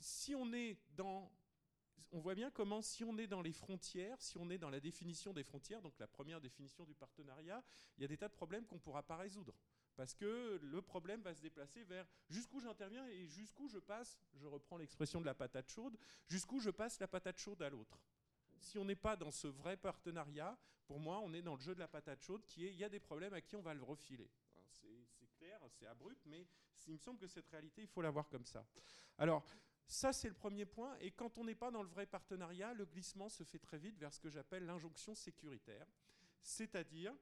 si 0.00 0.34
on 0.34 0.52
est 0.52 0.76
dans 0.96 1.30
on 2.12 2.20
voit 2.20 2.34
bien 2.36 2.50
comment, 2.50 2.80
si 2.80 3.02
on 3.02 3.18
est 3.18 3.26
dans 3.26 3.42
les 3.42 3.52
frontières, 3.52 4.20
si 4.22 4.38
on 4.38 4.48
est 4.48 4.58
dans 4.58 4.70
la 4.70 4.78
définition 4.78 5.32
des 5.32 5.42
frontières, 5.42 5.82
donc 5.82 5.98
la 5.98 6.06
première 6.06 6.40
définition 6.40 6.84
du 6.84 6.94
partenariat, 6.94 7.62
il 7.96 8.02
y 8.02 8.04
a 8.04 8.08
des 8.08 8.16
tas 8.16 8.28
de 8.28 8.32
problèmes 8.34 8.66
qu'on 8.66 8.76
ne 8.76 8.80
pourra 8.80 9.02
pas 9.02 9.16
résoudre. 9.16 9.54
Parce 9.96 10.14
que 10.14 10.58
le 10.62 10.82
problème 10.82 11.22
va 11.22 11.34
se 11.34 11.40
déplacer 11.40 11.82
vers 11.84 12.06
jusqu'où 12.28 12.60
j'interviens 12.60 13.06
et 13.08 13.26
jusqu'où 13.26 13.68
je 13.68 13.78
passe, 13.78 14.18
je 14.34 14.46
reprends 14.46 14.76
l'expression 14.76 15.20
de 15.20 15.26
la 15.26 15.34
patate 15.34 15.68
chaude, 15.68 15.96
jusqu'où 16.26 16.60
je 16.60 16.70
passe 16.70 17.00
la 17.00 17.08
patate 17.08 17.38
chaude 17.38 17.62
à 17.62 17.70
l'autre. 17.70 18.00
Si 18.60 18.78
on 18.78 18.84
n'est 18.84 18.96
pas 18.96 19.16
dans 19.16 19.30
ce 19.30 19.48
vrai 19.48 19.76
partenariat, 19.76 20.56
pour 20.86 21.00
moi, 21.00 21.20
on 21.20 21.32
est 21.32 21.42
dans 21.42 21.54
le 21.54 21.60
jeu 21.60 21.74
de 21.74 21.80
la 21.80 21.88
patate 21.88 22.22
chaude 22.22 22.44
qui 22.46 22.64
est 22.64 22.70
il 22.70 22.76
y 22.76 22.84
a 22.84 22.88
des 22.88 23.00
problèmes 23.00 23.34
à 23.34 23.40
qui 23.40 23.56
on 23.56 23.62
va 23.62 23.74
le 23.74 23.82
refiler. 23.82 24.30
C'est 24.70 25.28
clair, 25.36 25.60
c'est 25.68 25.86
abrupt, 25.86 26.24
mais 26.26 26.46
il 26.86 26.94
me 26.94 26.98
semble 26.98 27.18
que 27.18 27.26
cette 27.26 27.48
réalité, 27.48 27.82
il 27.82 27.88
faut 27.88 28.02
la 28.02 28.10
voir 28.10 28.28
comme 28.28 28.44
ça. 28.44 28.64
Alors, 29.18 29.44
ça, 29.86 30.12
c'est 30.12 30.28
le 30.28 30.34
premier 30.34 30.64
point. 30.64 30.96
Et 31.00 31.10
quand 31.10 31.38
on 31.38 31.44
n'est 31.44 31.54
pas 31.54 31.70
dans 31.70 31.82
le 31.82 31.88
vrai 31.88 32.06
partenariat, 32.06 32.72
le 32.74 32.86
glissement 32.86 33.28
se 33.28 33.44
fait 33.44 33.58
très 33.58 33.78
vite 33.78 33.98
vers 33.98 34.12
ce 34.12 34.20
que 34.20 34.30
j'appelle 34.30 34.64
l'injonction 34.64 35.14
sécuritaire. 35.14 35.86
C'est-à-dire 36.42 37.14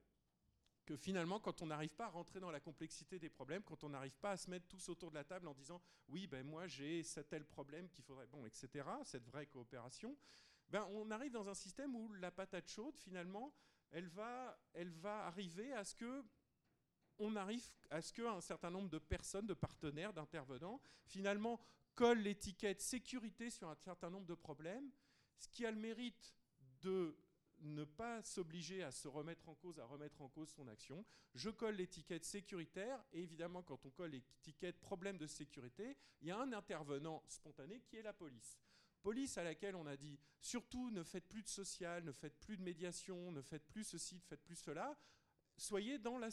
que 0.85 0.97
finalement, 0.97 1.39
quand 1.39 1.63
on 1.63 1.67
n'arrive 1.67 1.95
pas 1.95 2.07
à 2.07 2.11
rentrer 2.11 2.41
dans 2.41 2.51
la 2.51 2.61
complexité 2.61 3.19
des 3.19 3.31
problèmes, 3.31 3.63
quand 3.63 3.85
on 3.85 3.89
n'arrive 3.89 4.17
pas 4.19 4.33
à 4.33 4.37
se 4.37 4.51
mettre 4.51 4.67
tous 4.67 4.89
autour 4.89 5.11
de 5.11 5.15
la 5.15 5.25
table 5.25 5.47
en 5.47 5.55
disant 5.55 5.81
oui, 6.09 6.27
ben 6.27 6.45
moi 6.45 6.67
j'ai 6.67 7.03
tel 7.29 7.45
problème 7.45 7.89
qu'il 7.89 8.05
faudrait, 8.05 8.27
bon, 8.27 8.45
etc., 8.47 8.85
cette 9.05 9.25
vraie 9.27 9.47
coopération, 9.47 10.17
ben 10.71 10.87
on 10.93 11.11
arrive 11.11 11.33
dans 11.33 11.49
un 11.49 11.55
système 11.55 11.95
où 11.95 12.13
la 12.15 12.31
patate 12.31 12.69
chaude, 12.69 12.97
finalement, 12.97 13.55
elle 13.93 14.09
va, 14.09 14.59
elle 14.73 14.91
va 14.91 15.27
arriver 15.27 15.73
à 15.73 15.85
ce 15.85 15.95
que 15.95 16.25
on 17.19 17.37
arrive 17.37 17.63
à 17.91 18.03
ce 18.03 18.13
qu'un 18.13 18.41
certain 18.41 18.71
nombre 18.71 18.89
de 18.89 18.99
personnes, 18.99 19.47
de 19.47 19.55
partenaires, 19.55 20.13
d'intervenants, 20.13 20.81
finalement, 21.05 21.61
colle 21.95 22.19
l'étiquette 22.19 22.81
sécurité 22.81 23.51
sur 23.51 23.69
un 23.69 23.75
certain 23.75 24.11
nombre 24.11 24.27
de 24.27 24.35
problèmes, 24.35 24.91
ce 25.39 25.49
qui 25.49 25.67
a 25.67 25.71
le 25.71 25.79
mérite 25.79 26.35
de 26.81 27.17
ne 27.61 27.85
pas 27.85 28.23
s'obliger 28.23 28.83
à 28.83 28.91
se 28.91 29.07
remettre 29.07 29.49
en 29.49 29.55
cause, 29.55 29.79
à 29.79 29.85
remettre 29.85 30.21
en 30.21 30.29
cause 30.29 30.51
son 30.51 30.67
action. 30.69 31.05
Je 31.35 31.49
colle 31.51 31.77
l'étiquette 31.77 32.25
sécuritaire, 32.25 33.05
et 33.13 33.23
évidemment, 33.23 33.63
quand 33.63 33.87
on 33.87 33.91
colle 33.91 34.11
l'étiquette 34.11 34.81
problème 34.81 35.17
de 35.17 35.27
sécurité, 35.27 35.97
il 36.21 36.29
y 36.29 36.31
a 36.31 36.39
un 36.39 36.53
intervenant 36.53 37.23
spontané 37.29 37.81
qui 37.81 37.97
est 37.97 38.03
la 38.03 38.13
police. 38.13 38.59
Police 39.03 39.39
à 39.39 39.45
laquelle 39.45 39.77
on 39.77 39.87
a 39.87 39.97
dit 39.97 40.19
surtout 40.41 40.91
ne 40.91 41.03
faites 41.03 41.29
plus 41.29 41.43
de 41.43 41.49
social, 41.49 42.05
ne 42.05 42.13
faites 42.13 42.39
plus 42.41 42.57
de 42.57 42.63
médiation, 42.63 43.33
ne 43.33 43.43
faites 43.43 43.67
plus 43.67 43.85
ceci, 43.85 44.17
ne 44.17 44.21
faites 44.21 44.43
plus 44.43 44.57
cela 44.57 44.97
soyez 45.57 45.99
dans, 45.99 46.19
le 46.19 46.31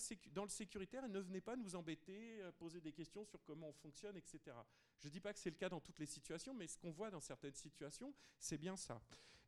sécuritaire 0.47 1.05
et 1.05 1.09
ne 1.09 1.19
venez 1.19 1.41
pas 1.41 1.55
nous 1.55 1.75
embêter, 1.75 2.41
euh, 2.41 2.51
poser 2.51 2.81
des 2.81 2.91
questions 2.91 3.25
sur 3.25 3.43
comment 3.43 3.69
on 3.69 3.73
fonctionne, 3.73 4.17
etc. 4.17 4.55
Je 4.99 5.07
ne 5.07 5.11
dis 5.11 5.19
pas 5.19 5.33
que 5.33 5.39
c'est 5.39 5.49
le 5.49 5.55
cas 5.55 5.69
dans 5.69 5.79
toutes 5.79 5.99
les 5.99 6.05
situations, 6.05 6.53
mais 6.53 6.67
ce 6.67 6.77
qu'on 6.77 6.91
voit 6.91 7.09
dans 7.09 7.21
certaines 7.21 7.55
situations, 7.55 8.13
c'est 8.37 8.57
bien 8.57 8.75
ça. 8.75 9.01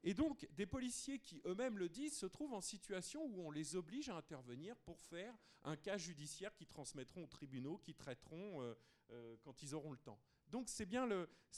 Et 0.04 0.14
donc, 0.14 0.48
des 0.54 0.66
policiers 0.66 1.20
qui 1.20 1.42
eux-mêmes 1.46 1.78
le 1.78 1.88
disent 1.88 2.18
se 2.18 2.26
trouvent 2.26 2.54
en 2.54 2.62
situation 2.62 3.24
où 3.26 3.42
on 3.42 3.52
les 3.52 3.76
oblige 3.76 4.10
à 4.10 4.16
intervenir 4.16 4.76
pour 4.78 5.00
faire 5.00 5.36
un 5.64 5.76
cas 5.76 5.98
judiciaire 5.98 6.56
qu'ils 6.56 6.68
transmettront 6.68 7.24
aux 7.24 7.28
tribunaux, 7.28 7.78
qui 7.78 7.94
traiteront 7.94 8.62
euh, 8.62 8.74
euh, 9.12 9.36
quand 9.44 9.62
ils 9.62 9.76
auront 9.76 9.92
le 9.92 10.00
temps. 10.00 10.20
Donc 10.50 10.70
c'est 10.70 10.86
bien, 10.86 11.08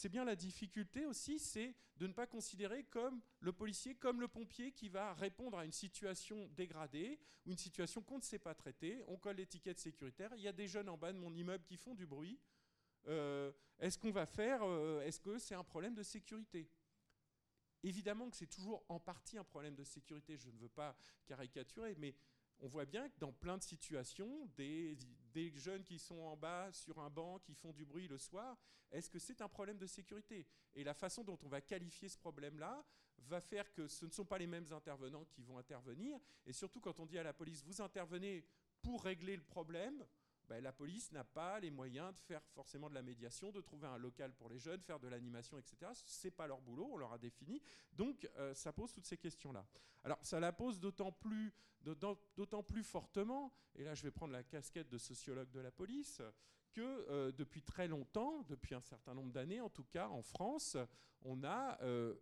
bien, 0.09 0.25
la 0.25 0.35
difficulté 0.35 1.05
aussi, 1.05 1.39
c'est 1.39 1.73
de 1.97 2.05
ne 2.05 2.13
pas 2.13 2.27
considérer 2.27 2.83
comme 2.83 3.21
le 3.39 3.51
policier, 3.51 3.95
comme 3.95 4.19
le 4.19 4.27
pompier 4.27 4.71
qui 4.71 4.89
va 4.89 5.13
répondre 5.13 5.57
à 5.57 5.65
une 5.65 5.71
situation 5.71 6.47
dégradée 6.55 7.19
ou 7.45 7.51
une 7.51 7.57
situation 7.57 8.01
qu'on 8.01 8.17
ne 8.17 8.23
sait 8.23 8.39
pas 8.39 8.53
traiter. 8.53 9.01
On 9.07 9.17
colle 9.17 9.37
l'étiquette 9.37 9.79
sécuritaire. 9.79 10.31
Il 10.35 10.41
y 10.41 10.47
a 10.47 10.53
des 10.53 10.67
jeunes 10.67 10.89
en 10.89 10.97
bas 10.97 11.11
de 11.11 11.17
mon 11.17 11.33
immeuble 11.33 11.63
qui 11.63 11.77
font 11.77 11.95
du 11.95 12.05
bruit. 12.05 12.39
Euh, 13.07 13.51
est-ce 13.79 13.97
qu'on 13.97 14.11
va 14.11 14.25
faire 14.25 14.61
euh, 14.63 15.01
Est-ce 15.01 15.19
que 15.19 15.37
c'est 15.37 15.55
un 15.55 15.63
problème 15.63 15.93
de 15.93 16.03
sécurité? 16.03 16.69
Évidemment 17.83 18.29
que 18.29 18.37
c'est 18.37 18.47
toujours 18.47 18.83
en 18.87 18.99
partie 18.99 19.37
un 19.37 19.43
problème 19.43 19.75
de 19.75 19.83
sécurité. 19.83 20.37
Je 20.37 20.49
ne 20.49 20.57
veux 20.57 20.69
pas 20.69 20.95
caricaturer, 21.25 21.95
mais 21.97 22.15
on 22.59 22.67
voit 22.67 22.85
bien 22.85 23.09
que 23.09 23.19
dans 23.19 23.33
plein 23.33 23.57
de 23.57 23.63
situations, 23.63 24.47
des, 24.55 24.97
jeunes 25.55 25.83
qui 25.83 25.99
sont 25.99 26.19
en 26.19 26.37
bas 26.37 26.71
sur 26.71 26.99
un 26.99 27.09
banc, 27.09 27.39
qui 27.39 27.53
font 27.53 27.73
du 27.73 27.85
bruit 27.85 28.07
le 28.07 28.17
soir, 28.17 28.57
est-ce 28.89 29.09
que 29.09 29.19
c'est 29.19 29.41
un 29.41 29.49
problème 29.49 29.77
de 29.77 29.85
sécurité? 29.85 30.47
Et 30.75 30.83
la 30.83 30.93
façon 30.93 31.23
dont 31.23 31.37
on 31.43 31.49
va 31.49 31.59
qualifier 31.59 32.07
ce 32.07 32.17
problème-là 32.17 32.85
va 33.17 33.41
faire 33.41 33.71
que 33.73 33.87
ce 33.87 34.05
ne 34.05 34.11
sont 34.11 34.25
pas 34.25 34.37
les 34.37 34.47
mêmes 34.47 34.71
intervenants 34.71 35.25
qui 35.25 35.41
vont 35.43 35.57
intervenir. 35.57 36.17
Et 36.45 36.53
surtout 36.53 36.79
quand 36.79 36.99
on 37.01 37.05
dit 37.05 37.17
à 37.17 37.23
la 37.23 37.33
police, 37.33 37.63
vous 37.63 37.81
intervenez 37.81 38.45
pour 38.81 39.03
régler 39.03 39.35
le 39.35 39.43
problème, 39.43 40.05
ben, 40.47 40.61
la 40.61 40.73
police 40.73 41.11
n'a 41.11 41.23
pas 41.23 41.59
les 41.59 41.71
moyens 41.71 42.13
de 42.13 42.19
faire 42.19 42.43
forcément 42.53 42.89
de 42.89 42.95
la 42.95 43.01
médiation, 43.01 43.51
de 43.51 43.61
trouver 43.61 43.87
un 43.87 43.97
local 43.97 44.33
pour 44.33 44.49
les 44.49 44.59
jeunes, 44.59 44.81
faire 44.81 44.99
de 44.99 45.07
l'animation, 45.07 45.57
etc. 45.57 45.91
Ce 45.93 46.27
n'est 46.27 46.31
pas 46.31 46.47
leur 46.47 46.61
boulot, 46.61 46.89
on 46.91 46.97
leur 46.97 47.13
a 47.13 47.17
défini. 47.17 47.61
Donc 47.93 48.29
euh, 48.37 48.53
ça 48.53 48.73
pose 48.73 48.91
toutes 48.91 49.05
ces 49.05 49.17
questions-là. 49.17 49.65
Alors 50.03 50.19
ça 50.21 50.39
la 50.39 50.51
pose 50.51 50.79
d'autant 50.79 51.11
plus, 51.11 51.53
plus 52.67 52.83
fortement, 52.83 53.53
et 53.75 53.83
là 53.83 53.95
je 53.95 54.03
vais 54.03 54.11
prendre 54.11 54.33
la 54.33 54.43
casquette 54.43 54.89
de 54.89 54.97
sociologue 54.97 55.49
de 55.51 55.59
la 55.59 55.71
police, 55.71 56.21
que 56.73 56.81
euh, 56.81 57.31
depuis 57.31 57.61
très 57.61 57.87
longtemps, 57.87 58.43
depuis 58.49 58.75
un 58.75 58.81
certain 58.81 59.13
nombre 59.13 59.31
d'années 59.31 59.61
en 59.61 59.69
tout 59.69 59.85
cas, 59.85 60.09
en 60.09 60.21
France, 60.21 60.77
on 61.21 61.43
a... 61.43 61.81
Euh, 61.81 62.15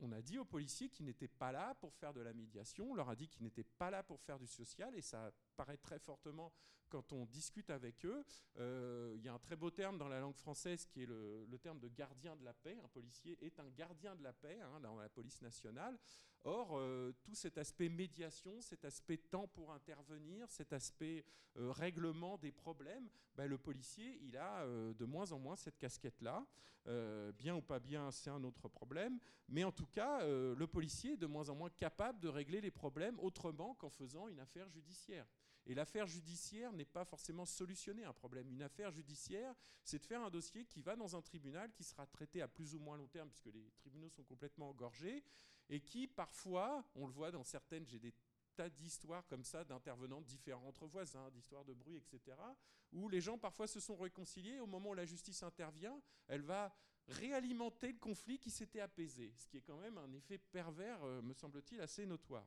on 0.00 0.12
a 0.12 0.22
dit 0.22 0.38
aux 0.38 0.44
policiers 0.44 0.88
qu'ils 0.88 1.06
n'étaient 1.06 1.26
pas 1.26 1.50
là 1.50 1.74
pour 1.74 1.92
faire 1.92 2.12
de 2.12 2.20
la 2.20 2.32
médiation, 2.32 2.92
on 2.92 2.94
leur 2.94 3.08
a 3.08 3.16
dit 3.16 3.26
qu'ils 3.26 3.42
n'étaient 3.42 3.64
pas 3.64 3.90
là 3.90 4.04
pour 4.04 4.20
faire 4.20 4.38
du 4.38 4.46
social, 4.46 4.94
et 4.94 5.02
ça 5.02 5.32
paraît 5.58 5.76
très 5.76 5.98
fortement 5.98 6.52
quand 6.88 7.12
on 7.12 7.26
discute 7.26 7.68
avec 7.68 8.06
eux. 8.06 8.24
Euh, 8.58 9.12
il 9.16 9.22
y 9.24 9.28
a 9.28 9.34
un 9.34 9.38
très 9.40 9.56
beau 9.56 9.70
terme 9.70 9.98
dans 9.98 10.08
la 10.08 10.20
langue 10.20 10.36
française 10.36 10.86
qui 10.86 11.02
est 11.02 11.06
le, 11.06 11.58
terme 11.60 11.80
de 11.80 11.88
gardien 11.88 12.36
de 12.36 12.44
la 12.44 12.54
paix. 12.54 12.78
Un 12.82 12.88
policier 12.88 13.36
est 13.42 13.58
un 13.58 13.68
gardien 13.70 14.14
de 14.14 14.22
la 14.22 14.32
paix 14.32 14.60
hein, 14.60 14.80
dans 14.80 14.96
la 14.96 15.08
police 15.08 15.42
nationale. 15.42 15.98
Or, 16.44 16.78
euh, 16.78 17.12
tout 17.24 17.34
cet 17.34 17.58
aspect 17.58 17.88
médiation, 17.88 18.60
cet 18.60 18.84
aspect 18.84 19.18
temps 19.18 19.48
pour 19.48 19.72
intervenir, 19.72 20.48
cet 20.48 20.72
aspect 20.72 21.24
euh, 21.56 21.72
règlement 21.72 22.38
des 22.38 22.52
problèmes, 22.52 23.08
ben, 23.34 23.48
le 23.48 23.58
policier, 23.58 24.20
il 24.22 24.36
a 24.36 24.64
de 24.66 25.04
moins 25.04 25.32
en 25.32 25.38
moins 25.40 25.56
cette 25.56 25.78
casquette-là. 25.78 26.46
bien 27.36 27.56
ou 27.56 27.62
pas 27.62 27.80
bien, 27.80 28.10
c'est 28.12 28.30
un 28.30 28.42
autre 28.44 28.68
problème. 28.68 29.18
Mais 29.48 29.64
en 29.64 29.72
tout 29.72 29.86
cas, 29.86 30.24
le 30.24 30.66
policier 30.66 31.12
est 31.12 31.16
de 31.16 31.26
moins 31.26 31.48
en 31.48 31.54
moins 31.54 31.70
capable 31.70 32.20
de 32.20 32.28
régler 32.28 32.60
les 32.60 32.70
problèmes 32.70 33.18
autrement 33.20 33.74
qu'en 33.74 33.90
faisant 33.90 34.28
une 34.28 34.40
affaire 34.40 34.68
judiciaire. 34.70 35.26
Et 35.68 35.74
l'affaire 35.74 36.06
judiciaire 36.06 36.72
n'est 36.72 36.86
pas 36.86 37.04
forcément 37.04 37.44
solutionner 37.44 38.02
un 38.04 38.14
problème. 38.14 38.50
Une 38.50 38.62
affaire 38.62 38.90
judiciaire, 38.90 39.54
c'est 39.84 39.98
de 39.98 40.06
faire 40.06 40.22
un 40.22 40.30
dossier 40.30 40.64
qui 40.64 40.80
va 40.80 40.96
dans 40.96 41.14
un 41.14 41.20
tribunal, 41.20 41.70
qui 41.72 41.84
sera 41.84 42.06
traité 42.06 42.40
à 42.40 42.48
plus 42.48 42.74
ou 42.74 42.78
moins 42.78 42.96
long 42.96 43.06
terme, 43.06 43.28
puisque 43.28 43.54
les 43.54 43.70
tribunaux 43.76 44.08
sont 44.08 44.24
complètement 44.24 44.70
engorgés, 44.70 45.22
et 45.68 45.80
qui 45.80 46.06
parfois, 46.06 46.82
on 46.94 47.06
le 47.06 47.12
voit 47.12 47.30
dans 47.30 47.44
certaines, 47.44 47.86
j'ai 47.86 47.98
des 47.98 48.14
tas 48.56 48.70
d'histoires 48.70 49.26
comme 49.26 49.44
ça 49.44 49.62
d'intervenants 49.62 50.22
différents 50.22 50.66
entre 50.66 50.86
voisins, 50.86 51.30
d'histoires 51.30 51.66
de 51.66 51.74
bruit, 51.74 51.96
etc., 51.96 52.36
où 52.92 53.10
les 53.10 53.20
gens 53.20 53.36
parfois 53.36 53.66
se 53.66 53.78
sont 53.78 53.96
réconciliés. 53.96 54.60
Au 54.60 54.66
moment 54.66 54.90
où 54.90 54.94
la 54.94 55.04
justice 55.04 55.42
intervient, 55.42 56.00
elle 56.28 56.40
va 56.42 56.74
réalimenter 57.08 57.92
le 57.92 57.98
conflit 57.98 58.38
qui 58.38 58.50
s'était 58.50 58.80
apaisé, 58.80 59.34
ce 59.36 59.46
qui 59.46 59.58
est 59.58 59.62
quand 59.62 59.76
même 59.76 59.98
un 59.98 60.12
effet 60.14 60.38
pervers, 60.38 61.02
euh, 61.04 61.20
me 61.20 61.34
semble-t-il, 61.34 61.80
assez 61.82 62.06
notoire. 62.06 62.46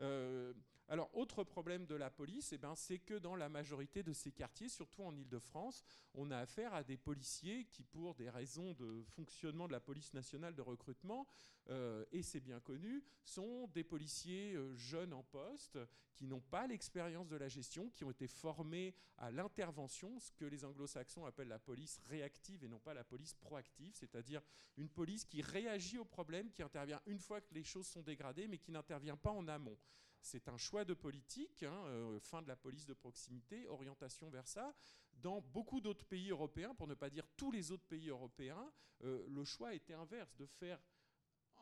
Euh, 0.00 0.52
alors, 0.88 1.14
autre 1.16 1.44
problème 1.44 1.86
de 1.86 1.94
la 1.94 2.10
police, 2.10 2.52
eh 2.52 2.58
ben, 2.58 2.74
c'est 2.74 2.98
que 2.98 3.14
dans 3.14 3.36
la 3.36 3.48
majorité 3.48 4.02
de 4.02 4.12
ces 4.12 4.32
quartiers, 4.32 4.68
surtout 4.68 5.02
en 5.02 5.16
Ile-de-France, 5.16 5.84
on 6.14 6.30
a 6.30 6.38
affaire 6.38 6.74
à 6.74 6.82
des 6.82 6.96
policiers 6.96 7.64
qui, 7.66 7.82
pour 7.82 8.14
des 8.14 8.28
raisons 8.28 8.74
de 8.74 9.02
fonctionnement 9.14 9.66
de 9.66 9.72
la 9.72 9.80
police 9.80 10.12
nationale 10.12 10.54
de 10.54 10.60
recrutement, 10.60 11.26
euh, 11.70 12.04
et 12.10 12.22
c'est 12.22 12.40
bien 12.40 12.60
connu, 12.60 13.04
sont 13.24 13.68
des 13.68 13.84
policiers 13.84 14.54
euh, 14.54 14.74
jeunes 14.74 15.12
en 15.12 15.22
poste 15.22 15.78
qui 16.14 16.26
n'ont 16.26 16.40
pas 16.40 16.66
l'expérience 16.66 17.28
de 17.28 17.36
la 17.36 17.48
gestion, 17.48 17.88
qui 17.90 18.04
ont 18.04 18.10
été 18.10 18.26
formés 18.26 18.94
à 19.18 19.30
l'intervention, 19.30 20.18
ce 20.18 20.32
que 20.32 20.44
les 20.44 20.64
anglo-saxons 20.64 21.24
appellent 21.24 21.48
la 21.48 21.58
police 21.60 22.00
réactive 22.08 22.64
et 22.64 22.68
non 22.68 22.80
pas 22.80 22.94
la 22.94 23.04
police 23.04 23.34
proactive, 23.34 23.94
c'est-à-dire 23.94 24.42
une 24.76 24.88
police 24.88 25.24
qui 25.24 25.40
réagit 25.40 25.98
aux 25.98 26.04
problèmes, 26.04 26.50
qui 26.50 26.62
intervient 26.62 27.00
une 27.06 27.20
fois 27.20 27.40
que 27.40 27.54
les 27.54 27.64
choses 27.64 27.86
sont 27.86 28.02
dégradées, 28.02 28.48
mais 28.48 28.58
qui 28.58 28.72
n'intervient 28.72 29.16
pas 29.16 29.30
en 29.30 29.46
amont. 29.46 29.78
C'est 30.22 30.48
un 30.48 30.56
choix 30.56 30.84
de 30.84 30.94
politique, 30.94 31.62
hein, 31.62 31.84
euh, 31.86 32.18
fin 32.20 32.40
de 32.40 32.48
la 32.48 32.56
police 32.56 32.86
de 32.86 32.94
proximité, 32.94 33.68
orientation 33.68 34.30
vers 34.30 34.46
ça. 34.48 34.74
Dans 35.14 35.40
beaucoup 35.40 35.80
d'autres 35.80 36.06
pays 36.06 36.30
européens, 36.30 36.74
pour 36.74 36.86
ne 36.86 36.94
pas 36.94 37.10
dire 37.10 37.26
tous 37.36 37.50
les 37.50 37.70
autres 37.70 37.86
pays 37.86 38.08
européens, 38.08 38.72
le 39.04 39.44
choix 39.44 39.74
était 39.74 39.94
inverse, 39.94 40.32
de 40.36 40.46
faire 40.46 40.80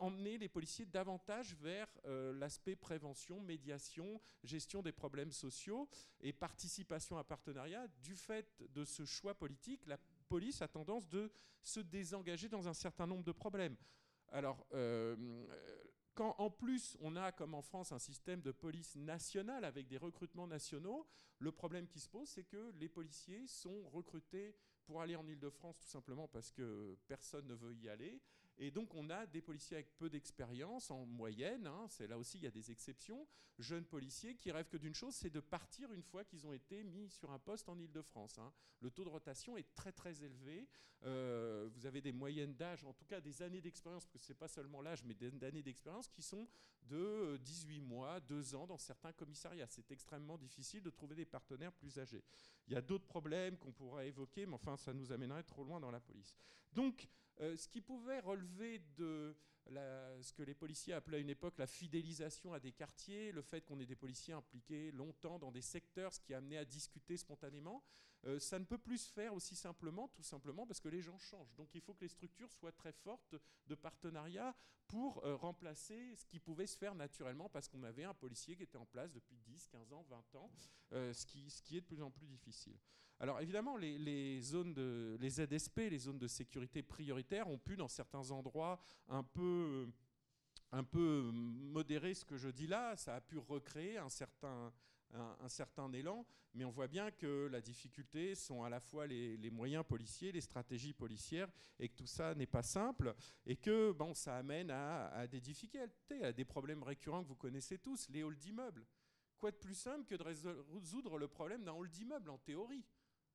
emmener 0.01 0.39
les 0.39 0.49
policiers 0.49 0.87
davantage 0.87 1.55
vers 1.57 1.87
euh, 2.07 2.33
l'aspect 2.33 2.75
prévention, 2.75 3.41
médiation, 3.41 4.21
gestion 4.43 4.83
des 4.83 4.93
problèmes 4.93 5.31
sociaux 5.31 5.89
et 6.21 6.33
participation 6.33 7.19
à 7.19 7.25
partenariat. 7.25 7.87
Du 8.03 8.17
fait 8.17 8.47
de 8.71 8.85
ce 8.85 9.05
choix 9.05 9.35
politique, 9.35 9.87
la 9.87 9.99
police 10.29 10.63
a 10.63 10.69
tendance 10.69 11.09
de 11.09 11.31
se 11.63 11.81
désengager 11.81 12.49
dans 12.49 12.67
un 12.67 12.73
certain 12.73 13.07
nombre 13.07 13.25
de 13.25 13.33
problèmes. 13.33 13.77
Alors, 14.29 14.67
euh, 14.73 15.17
quand 16.15 16.35
en 16.39 16.51
plus 16.51 16.97
on 17.01 17.17
a, 17.17 17.33
comme 17.33 17.55
en 17.55 17.63
France, 17.63 17.93
un 17.93 17.99
système 17.99 18.41
de 18.41 18.53
police 18.53 18.97
nationale 18.97 19.65
avec 19.65 19.87
des 19.87 19.99
recrutements 19.99 20.47
nationaux, 20.47 21.07
le 21.39 21.53
problème 21.53 21.87
qui 21.87 22.01
se 22.01 22.09
pose, 22.09 22.29
c'est 22.29 22.45
que 22.45 22.73
les 22.79 22.89
policiers 22.89 23.47
sont 23.47 23.89
recrutés 23.89 24.55
pour 24.85 25.01
aller 25.01 25.17
en 25.17 25.27
Ile-de-France 25.27 25.79
tout 25.79 25.89
simplement 25.89 26.29
parce 26.29 26.51
que 26.51 26.97
personne 27.07 27.47
ne 27.47 27.55
veut 27.55 27.75
y 27.75 27.89
aller. 27.89 28.21
Et 28.63 28.71
donc 28.71 28.95
on 28.95 29.09
a 29.09 29.27
des 29.27 29.41
policiers 29.41 29.79
avec 29.79 29.97
peu 29.97 30.11
d'expérience 30.11 30.91
en 30.91 31.07
moyenne, 31.07 31.67
hein, 31.67 31.87
c'est 31.89 32.07
là 32.07 32.19
aussi 32.19 32.37
il 32.37 32.45
y 32.45 32.47
a 32.47 32.51
des 32.51 32.71
exceptions, 32.71 33.27
jeunes 33.59 33.87
policiers 33.87 34.35
qui 34.35 34.53
rêvent 34.53 34.69
que 34.69 34.77
d'une 34.77 34.95
chose, 34.95 35.15
c'est 35.15 35.31
de 35.31 35.41
partir 35.41 35.91
une 35.95 36.03
fois 36.03 36.25
qu'ils 36.25 36.47
ont 36.47 36.53
été 36.53 36.85
mis 36.85 37.09
sur 37.09 37.31
un 37.31 37.39
poste 37.39 37.71
en 37.71 37.79
Ile-de-France. 37.79 38.39
Hein. 38.39 38.53
Le 38.81 38.91
taux 38.91 39.05
de 39.05 39.09
rotation 39.09 39.57
est 39.57 39.75
très 39.75 39.93
très 39.93 40.23
élevé. 40.23 40.69
Euh, 41.05 41.71
vous 41.73 41.87
avez 41.87 42.03
des 42.03 42.13
moyennes 42.13 42.55
d'âge, 42.55 42.85
en 42.85 42.93
tout 42.93 43.07
cas 43.07 43.23
des 43.23 43.41
années 43.41 43.63
d'expérience, 43.63 44.05
parce 44.05 44.19
que 44.19 44.27
ce 44.27 44.33
n'est 44.33 44.39
pas 44.39 44.49
seulement 44.49 44.83
l'âge, 44.83 45.05
mais 45.05 45.15
des 45.15 45.43
années 45.43 45.63
d'expérience 45.63 46.09
qui 46.09 46.21
sont 46.21 46.47
de 46.83 47.39
18 47.43 47.81
mois, 47.81 48.21
2 48.21 48.55
ans 48.55 48.67
dans 48.67 48.77
certains 48.77 49.13
commissariats. 49.13 49.69
C'est 49.69 49.91
extrêmement 49.91 50.37
difficile 50.37 50.83
de 50.83 50.91
trouver 50.91 51.15
des 51.15 51.25
partenaires 51.25 51.73
plus 51.73 51.99
âgés. 51.99 52.23
Il 52.67 52.75
y 52.75 52.77
a 52.77 52.83
d'autres 52.83 53.07
problèmes 53.07 53.57
qu'on 53.57 53.73
pourrait 53.73 54.09
évoquer, 54.09 54.45
mais 54.45 54.55
enfin 54.55 54.77
ça 54.77 54.93
nous 54.93 55.13
amènerait 55.13 55.45
trop 55.45 55.65
loin 55.65 55.81
dans 55.81 55.91
la 55.91 56.01
police. 56.01 56.35
Donc 56.73 57.09
euh, 57.41 57.57
ce 57.57 57.69
qui 57.69 57.81
pouvait 57.81 58.21
relever 58.21 58.81
de 58.97 59.37
ce 60.21 60.33
que 60.33 60.43
les 60.43 60.55
policiers 60.55 60.95
appelaient 60.95 61.19
à 61.19 61.21
une 61.21 61.31
époque 61.31 61.59
la 61.59 61.67
fidélisation 61.67 62.53
à 62.53 62.59
des 62.59 62.73
quartiers, 62.73 63.31
le 63.31 63.43
fait 63.43 63.61
qu'on 63.61 63.79
ait 63.79 63.87
des 63.87 63.95
policiers 63.95 64.35
impliqués 64.35 64.91
longtemps 64.91 65.39
dans 65.39 65.53
des 65.53 65.63
secteurs, 65.63 66.13
ce 66.13 66.21
qui 66.21 66.35
a 66.35 66.39
amené 66.39 66.59
à 66.59 66.65
discuter 66.65 67.17
spontanément, 67.17 67.85
euh, 68.25 68.41
ça 68.41 68.59
ne 68.59 68.65
peut 68.65 68.79
plus 68.79 68.99
se 68.99 69.13
faire 69.13 69.33
aussi 69.33 69.55
simplement, 69.55 70.09
tout 70.09 70.25
simplement 70.25 70.67
parce 70.67 70.81
que 70.81 70.89
les 70.89 71.03
gens 71.03 71.19
changent. 71.19 71.55
Donc 71.55 71.69
il 71.75 71.81
faut 71.81 71.95
que 71.95 72.03
les 72.03 72.09
structures 72.09 72.51
soient 72.53 72.73
très 72.73 72.93
fortes 72.93 73.37
de 73.67 73.75
partenariat 73.77 74.57
pour 74.89 75.25
euh, 75.25 75.37
remplacer 75.37 76.17
ce 76.17 76.25
qui 76.25 76.41
pouvait 76.41 76.67
se 76.67 76.77
faire 76.77 76.97
naturellement 76.97 77.49
parce 77.49 77.69
qu'on 77.69 77.85
avait 77.85 78.05
un 78.05 78.15
policier 78.15 78.57
qui 78.57 78.65
était 78.65 78.77
en 78.77 78.87
place 78.87 79.13
depuis 79.13 79.37
10, 79.37 79.69
15 79.69 79.93
ans, 79.93 80.05
20 80.09 80.35
ans, 80.35 80.51
ce 80.91 81.27
qui 81.27 81.77
est 81.77 81.81
de 81.81 81.87
plus 81.87 82.03
en 82.03 82.11
plus 82.11 82.27
difficile. 82.27 82.77
Alors 83.23 83.39
évidemment, 83.41 83.77
les, 83.77 84.41
zones 84.41 84.73
de, 84.73 85.19
les 85.21 85.91
les 85.91 85.99
zones 85.99 86.19
de 86.19 86.27
sécurité 86.27 86.83
prioritaires, 86.83 87.49
ont 87.49 87.59
pu 87.59 87.77
dans 87.77 87.87
certains 87.87 88.31
endroits 88.31 88.81
un 89.09 89.23
peu, 89.23 89.89
un 90.73 90.85
peu 90.85 91.31
modérer 91.33 92.15
ce 92.15 92.25
que 92.25 92.39
je 92.39 92.49
dis 92.49 92.67
là. 92.67 92.97
Ça 92.97 93.17
a 93.17 93.21
pu 93.21 93.37
recréer 93.37 93.99
un 93.99 94.09
certain, 94.09 94.73
un, 95.13 95.49
certain 95.49 95.93
élan, 95.93 96.25
mais 96.55 96.65
on 96.65 96.71
voit 96.71 96.89
bien 96.89 97.11
que 97.11 97.47
la 97.53 97.61
difficulté 97.61 98.35
sont 98.35 98.63
à 98.63 98.71
la 98.71 98.81
fois 98.81 99.07
les, 99.07 99.51
moyens 99.51 99.85
policiers, 99.85 100.33
les 100.33 100.41
stratégies 100.41 100.95
policières, 100.95 101.49
et 101.79 101.91
que 101.91 101.97
tout 101.97 102.07
ça 102.07 102.35
n'est 102.35 102.47
pas 102.47 102.63
simple, 102.63 103.15
et 103.45 103.57
que 103.57 103.93
bon, 103.93 104.15
ça 104.15 104.39
amène 104.39 104.71
à, 104.71 105.09
à, 105.09 105.27
des 105.27 105.43
difficultés, 105.43 106.25
à 106.25 106.33
des 106.33 106.47
problèmes 106.47 106.83
récurrents 106.83 107.23
que 107.23 107.29
vous 107.29 107.37
connaissez 107.37 107.77
tous, 107.77 108.09
les 108.09 108.23
halls 108.23 108.39
d'immeubles. 108.39 108.87
Quoi 109.39 109.51
de 109.51 109.57
plus 109.57 109.75
simple 109.75 110.05
que 110.05 110.15
de 110.15 110.23
résoudre 110.75 111.19
le 111.19 111.29
problème 111.29 111.65
d'un 111.65 111.73
hall 111.73 111.89
d'immeuble 111.89 112.31
en 112.31 112.39
théorie? 112.39 112.85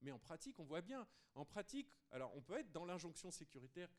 Mais 0.06 0.12
en 0.12 0.20
pratique, 0.20 0.60
on 0.60 0.64
voit 0.64 0.82
bien. 0.82 1.06
En 1.34 1.43
pratique, 1.43 1.91
alors 2.12 2.32
on 2.36 2.41
peut 2.41 2.60
être 2.60 2.72
dans 2.72 2.86
l'injonction 2.86 3.32
sécuritaire 3.32 3.89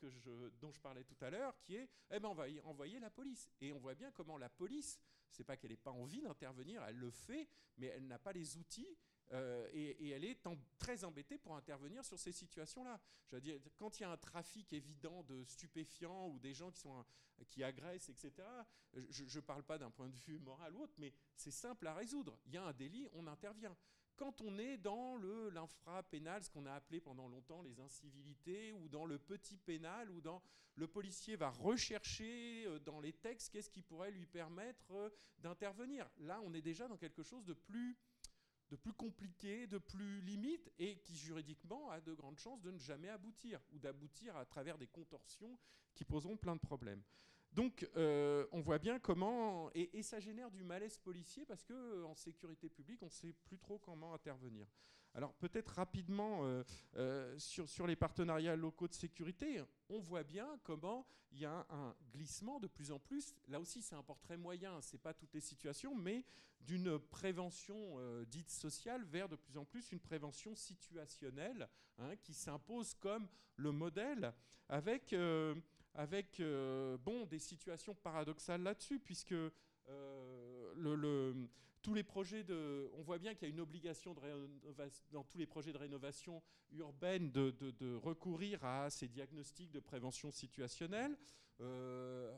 dont 0.59 0.71
je 0.71 0.79
parlais 0.79 1.03
tout 1.03 1.17
à 1.21 1.29
l'heure, 1.29 1.53
qui 1.59 1.75
est, 1.75 1.89
eh 2.11 2.19
ben 2.19 2.29
on 2.29 2.33
va 2.33 2.45
envoyer 2.63 2.99
la 2.99 3.09
police. 3.09 3.51
Et 3.61 3.73
on 3.73 3.77
voit 3.77 3.93
bien 3.93 4.09
comment 4.11 4.37
la 4.37 4.49
police, 4.49 4.99
c'est 5.29 5.43
pas 5.43 5.57
qu'elle 5.57 5.71
n'ait 5.71 5.77
pas 5.77 5.91
envie 5.91 6.21
d'intervenir, 6.21 6.83
elle 6.85 6.97
le 6.97 7.11
fait, 7.11 7.49
mais 7.77 7.87
elle 7.87 8.07
n'a 8.07 8.17
pas 8.17 8.31
les 8.31 8.57
outils 8.57 8.97
euh, 9.33 9.67
et, 9.73 10.09
elle 10.09 10.23
est 10.23 10.41
très 10.79 11.03
embêtée 11.03 11.37
pour 11.37 11.55
intervenir 11.55 12.05
sur 12.05 12.17
ces 12.17 12.31
situations-là. 12.31 12.99
Je 13.27 13.35
veux 13.35 13.41
dire, 13.41 13.59
quand 13.75 13.99
il 13.99 14.03
y 14.03 14.05
a 14.05 14.11
un 14.11 14.17
trafic 14.17 14.71
évident 14.71 15.23
de 15.23 15.43
stupéfiants 15.43 16.29
ou 16.29 16.39
des 16.39 16.53
gens 16.53 16.71
qui, 16.71 16.79
sont, 16.79 17.05
qui 17.49 17.61
agressent, 17.63 18.09
etc., 18.09 18.31
je 19.09 19.23
ne 19.23 19.41
parle 19.41 19.63
pas 19.63 19.77
d'un 19.77 19.91
point 19.91 20.07
de 20.07 20.15
vue 20.15 20.39
moral 20.39 20.73
ou 20.75 20.83
autre, 20.83 20.95
mais 20.97 21.13
c'est 21.35 21.51
simple 21.51 21.87
à 21.87 21.93
résoudre. 21.93 22.39
Il 22.45 22.53
y 22.53 22.57
a 22.57 22.63
un 22.63 22.73
délit, 22.73 23.07
on 23.13 23.27
intervient 23.27 23.75
quand 24.17 24.41
on 24.41 24.57
est 24.57 24.77
dans 24.77 25.15
l'infra-pénal, 25.53 26.43
ce 26.43 26.49
qu'on 26.49 26.65
a 26.65 26.73
appelé 26.73 26.99
pendant 26.99 27.27
longtemps 27.27 27.61
les 27.61 27.79
incivilités, 27.79 28.73
ou 28.73 28.89
dans 28.89 29.05
le 29.05 29.19
petit 29.19 29.57
pénal, 29.57 30.09
ou 30.09 30.21
le 30.75 30.87
policier 30.87 31.35
va 31.35 31.49
rechercher 31.49 32.65
euh, 32.65 32.79
dans 32.79 32.99
les 32.99 33.13
textes 33.13 33.51
qu'est-ce 33.51 33.69
qui 33.69 33.81
pourrait 33.81 34.11
lui 34.11 34.25
permettre 34.25 34.91
euh, 34.91 35.09
d'intervenir. 35.39 36.09
Là, 36.19 36.41
on 36.43 36.53
est 36.53 36.61
déjà 36.61 36.87
dans 36.87 36.97
quelque 36.97 37.23
chose 37.23 37.45
de 37.45 37.53
plus, 37.53 37.97
de 38.69 38.75
plus 38.75 38.93
compliqué, 38.93 39.67
de 39.67 39.77
plus 39.77 40.21
limite, 40.21 40.71
et 40.79 40.97
qui 40.97 41.15
juridiquement 41.15 41.89
a 41.91 42.01
de 42.01 42.13
grandes 42.13 42.39
chances 42.39 42.61
de 42.61 42.71
ne 42.71 42.79
jamais 42.79 43.09
aboutir, 43.09 43.61
ou 43.71 43.79
d'aboutir 43.79 44.35
à 44.35 44.45
travers 44.45 44.77
des 44.77 44.87
contorsions 44.87 45.57
qui 45.95 46.05
poseront 46.05 46.37
plein 46.37 46.55
de 46.55 46.61
problèmes. 46.61 47.03
Donc, 47.53 47.89
euh, 47.95 48.45
on 48.51 48.61
voit 48.61 48.77
bien 48.77 48.99
comment. 48.99 49.71
Et, 49.73 50.03
ça 50.03 50.19
génère 50.19 50.51
du 50.51 50.63
malaise 50.63 50.97
policier 50.99 51.45
parce 51.45 51.63
qu'en 51.63 51.73
euh, 51.73 52.15
sécurité 52.15 52.69
publique, 52.69 53.01
on 53.01 53.07
ne 53.07 53.11
sait 53.11 53.33
plus 53.45 53.57
trop 53.57 53.79
comment 53.79 54.13
intervenir. 54.13 54.67
Alors, 55.13 55.33
peut-être 55.33 55.69
rapidement 55.69 56.41
euh, 56.95 57.39
sur, 57.39 57.87
les 57.87 57.95
partenariats 57.95 58.55
locaux 58.55 58.87
de 58.87 58.93
sécurité, 58.93 59.63
on 59.89 59.99
voit 59.99 60.23
bien 60.23 60.59
comment 60.63 61.07
il 61.31 61.39
y 61.39 61.45
a 61.45 61.65
un, 61.69 61.95
glissement 62.11 62.59
de 62.59 62.67
plus 62.67 62.91
en 62.91 62.99
plus. 62.99 63.33
Là 63.47 63.59
aussi, 63.59 63.81
c'est 63.81 63.95
un 63.95 64.03
portrait 64.03 64.37
moyen, 64.37 64.79
ce 64.81 64.93
n'est 64.93 65.01
pas 65.01 65.13
toutes 65.13 65.33
les 65.33 65.41
situations, 65.41 65.95
mais 65.95 66.23
d'une 66.61 66.99
prévention 66.99 67.97
dite 68.25 68.51
sociale 68.51 69.03
vers 69.03 69.29
de 69.29 69.35
plus 69.35 69.57
en 69.57 69.65
plus 69.65 69.91
une 69.91 69.99
prévention 69.99 70.55
situationnelle 70.55 71.67
hein, 71.97 72.15
qui 72.17 72.33
s'impose 72.33 72.93
comme 72.95 73.27
le 73.55 73.71
modèle 73.71 74.33
avec 74.69 75.15
avec 75.97 76.39
euh, 76.39 76.95
bon, 76.99 77.25
des 77.25 77.39
situations 77.39 77.95
paradoxales 77.95 78.61
là-dessus, 78.61 78.99
puisque 78.99 79.33
euh, 79.89 81.33
tous 81.81 81.93
les 81.93 82.03
projets 82.03 82.43
de, 82.43 82.89
on 82.93 83.01
voit 83.01 83.17
bien 83.17 83.33
qu'il 83.33 83.47
y 83.47 83.51
a 83.51 83.53
une 83.53 83.59
obligation 83.59 84.15
dans 85.11 85.23
tous 85.23 85.37
les 85.37 85.47
projets 85.47 85.73
de 85.73 85.77
rénovation 85.77 86.41
urbaine 86.71 87.31
de, 87.31 87.51
de, 87.51 87.95
recourir 87.95 88.63
à 88.63 88.89
ces 88.89 89.07
diagnostics 89.07 89.71
de 89.71 89.79
prévention 89.79 90.31
situationnelle. 90.31 91.17
Euh, 91.59 92.31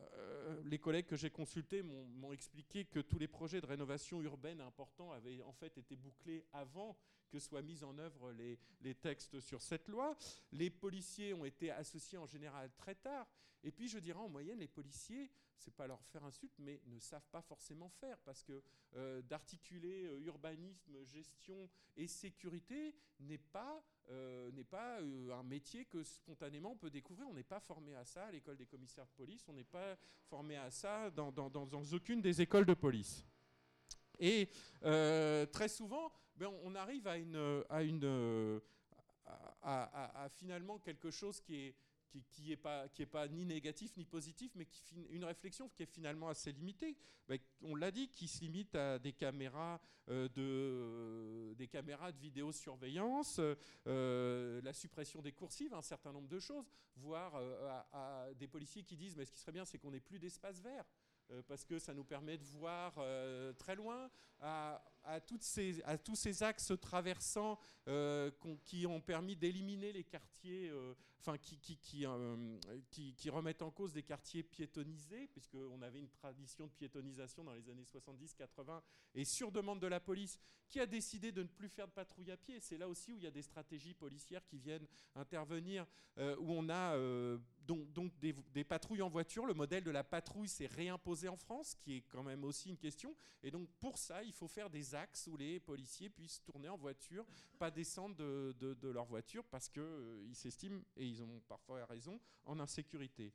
les 0.63 0.79
collègues 0.79 1.07
que 1.07 1.17
j'ai 1.17 1.29
consultés 1.29 1.81
m'ont 1.83 2.31
expliqué 2.31 2.85
que 2.85 2.99
tous 2.99 3.19
les 3.19 3.27
projets 3.27 3.59
de 3.59 3.65
rénovation 3.65 4.21
urbaine 4.21 4.61
importants 4.61 5.11
avaient 5.11 5.41
en 5.41 5.51
fait 5.51 5.77
été 5.77 5.97
bouclés 5.97 6.45
avant 6.53 6.95
que 7.29 7.39
soient 7.39 7.61
mis 7.61 7.83
en 7.83 7.97
œuvre 7.97 8.31
les, 8.31 8.95
textes 8.95 9.39
sur 9.39 9.61
cette 9.61 9.87
loi. 9.87 10.17
Les 10.51 10.69
policiers 10.69 11.33
ont 11.33 11.45
été 11.45 11.71
associés 11.71 12.17
en 12.17 12.25
général 12.25 12.71
très 12.77 12.95
tard. 12.95 13.27
Et 13.63 13.71
puis, 13.71 13.87
je 13.87 13.99
dirais, 13.99 14.19
en 14.19 14.29
moyenne, 14.29 14.59
les 14.59 14.67
policiers, 14.67 15.29
c'est 15.57 15.73
pas 15.73 15.87
leur 15.87 16.01
faire 16.05 16.23
insulte, 16.23 16.53
mais 16.59 16.81
ne 16.85 16.97
savent 16.99 17.27
pas 17.31 17.41
forcément 17.41 17.89
faire, 17.89 18.17
parce 18.19 18.43
que 18.43 18.63
euh, 18.95 19.21
d'articuler 19.21 20.05
euh, 20.05 20.25
urbanisme, 20.25 21.03
gestion 21.03 21.69
et 21.97 22.07
sécurité 22.07 22.95
n'est 23.19 23.37
pas, 23.37 23.83
euh, 24.09 24.49
pas 24.69 24.99
un 25.01 25.43
métier 25.43 25.85
que 25.85 26.03
spontanément 26.03 26.71
on 26.71 26.77
peut 26.77 26.89
découvrir. 26.89 27.27
On 27.27 27.33
n'est 27.33 27.43
pas 27.43 27.59
formé 27.59 27.95
à 27.95 28.05
ça 28.05 28.25
à 28.25 28.31
l'école 28.31 28.57
des 28.57 28.65
commissaires 28.65 29.05
de 29.05 29.11
police, 29.11 29.43
on 29.49 29.53
n'est 29.53 29.63
pas 29.65 29.97
formé 30.29 30.55
à 30.55 30.71
ça 30.71 31.09
dans, 31.11 31.31
dans, 31.31 31.49
dans 31.49 31.83
aucune 31.91 32.21
des 32.21 32.41
écoles 32.41 32.65
de 32.65 32.73
police. 32.73 33.25
Et 34.21 34.49
très 34.81 35.69
souvent, 35.69 36.11
ben, 36.39 36.49
on 36.63 36.73
arrive 36.73 37.05
à, 37.05 37.17
une, 37.17 37.35
à, 39.61 40.27
finalement 40.31 40.79
quelque 40.79 41.11
chose 41.11 41.41
qui 41.41 41.73
est 42.49 42.55
pas 43.05 43.27
ni 43.27 43.45
négatif 43.45 43.97
ni 43.97 44.05
positif, 44.05 44.53
mais 44.55 44.65
une 45.09 45.25
réflexion 45.25 45.67
qui 45.67 45.83
est 45.83 45.91
finalement 45.93 46.29
assez 46.29 46.53
limitée. 46.53 46.95
Ben, 47.27 47.37
on 47.61 47.75
l'a 47.75 47.91
dit, 47.91 48.07
qui 48.07 48.29
se 48.29 48.39
limite 48.39 48.73
à 48.73 48.99
des 48.99 49.11
caméras 49.11 49.81
euh, 50.07 50.29
de 50.29 51.53
des 51.55 51.67
caméras 51.67 52.13
de 52.13 52.17
vidéosurveillance, 52.17 53.41
euh, 53.85 54.61
la 54.63 54.71
suppression 54.73 55.21
des 55.21 55.33
coursives, 55.33 55.73
un 55.73 55.81
certain 55.81 56.13
nombre 56.13 56.29
de 56.29 56.39
choses, 56.39 56.71
voire 56.95 57.35
euh, 57.35 57.81
à, 57.91 58.29
des 58.33 58.47
policiers 58.47 58.83
qui 58.83 58.95
disent 58.95 59.17
mais 59.17 59.25
ce 59.25 59.31
qui 59.31 59.39
serait 59.39 59.51
bien, 59.51 59.65
c'est 59.65 59.77
qu'on 59.77 59.91
n'ait 59.91 59.99
plus 59.99 60.19
d'espace 60.19 60.61
vert. 60.61 60.85
Euh, 61.31 61.43
parce 61.47 61.63
que 61.63 61.77
ça 61.77 61.93
nous 61.93 62.03
permet 62.03 62.37
de 62.37 62.43
voir 62.43 62.95
euh, 62.97 63.53
très 63.53 63.75
loin 63.75 64.09
toutes 65.25 65.43
ces, 65.43 65.81
à, 65.83 65.97
tous 65.97 66.15
ces 66.15 66.43
axes 66.43 66.73
traversants 66.81 67.59
euh, 67.87 68.31
qui 68.65 68.85
ont 68.85 69.01
permis 69.01 69.35
d'éliminer 69.35 69.91
les 69.91 70.03
quartiers, 70.03 70.71
enfin 71.19 71.37
qui, 71.37 71.57
qui, 71.57 71.77
qui, 71.77 72.05
qui, 73.15 73.29
remettent 73.29 73.61
en 73.61 73.71
cause 73.71 73.93
des 73.93 74.03
quartiers 74.03 74.43
piétonnisés, 74.43 75.27
puisqu'on 75.27 75.81
avait 75.81 75.99
une 75.99 76.09
tradition 76.09 76.67
de 76.67 76.71
piétonisation 76.71 77.43
dans 77.43 77.53
les 77.53 77.69
années 77.69 77.83
70-80, 77.83 78.81
et 79.15 79.25
sur 79.25 79.51
demande 79.51 79.79
de 79.79 79.87
la 79.87 79.99
police, 79.99 80.39
qui 80.67 80.79
a 80.79 80.85
décidé 80.85 81.31
de 81.31 81.41
ne 81.41 81.47
plus 81.47 81.69
faire 81.69 81.87
de 81.87 81.93
patrouille 81.93 82.31
à 82.31 82.37
pied. 82.37 82.59
C'est 82.59 82.77
là 82.77 82.87
aussi 82.87 83.11
où 83.11 83.17
il 83.17 83.23
y 83.23 83.27
a 83.27 83.31
des 83.31 83.41
stratégies 83.41 83.93
policières 83.93 84.45
qui 84.45 84.59
viennent 84.59 84.87
intervenir, 85.15 85.85
où 86.17 86.53
on 86.53 86.69
a 86.69 86.95
donc, 87.65 87.91
donc 87.93 88.11
des 88.19 88.63
patrouilles 88.63 89.01
en 89.01 89.09
voiture. 89.09 89.45
Le 89.45 89.53
modèle 89.53 89.83
de 89.83 89.91
la 89.91 90.03
patrouille 90.03 90.47
s'est 90.47 90.67
réimposé 90.67 91.27
en 91.27 91.37
France, 91.37 91.75
qui 91.75 91.97
est 91.97 92.01
quand 92.01 92.23
même 92.23 92.43
aussi 92.43 92.69
une 92.69 92.77
question. 92.77 93.15
Et 93.43 93.51
donc 93.51 93.69
pour 93.79 93.97
ça, 93.97 94.23
il 94.23 94.33
faut 94.33 94.47
faire 94.47 94.69
des 94.69 94.88
axes 94.95 95.27
où 95.27 95.37
les 95.37 95.59
policiers 95.59 96.09
puissent 96.09 96.41
tourner 96.43 96.69
en 96.69 96.77
voiture, 96.77 97.25
pas 97.57 97.71
descendre 97.71 98.15
de, 98.15 98.89
leur 98.89 99.05
voiture 99.05 99.45
parce 99.45 99.69
qu'ils 99.69 99.81
euh, 99.81 100.33
s'estiment, 100.33 100.81
et 100.95 101.05
ils 101.05 101.21
ont 101.21 101.41
parfois 101.47 101.85
raison, 101.85 102.19
en 102.45 102.59
insécurité. 102.59 103.31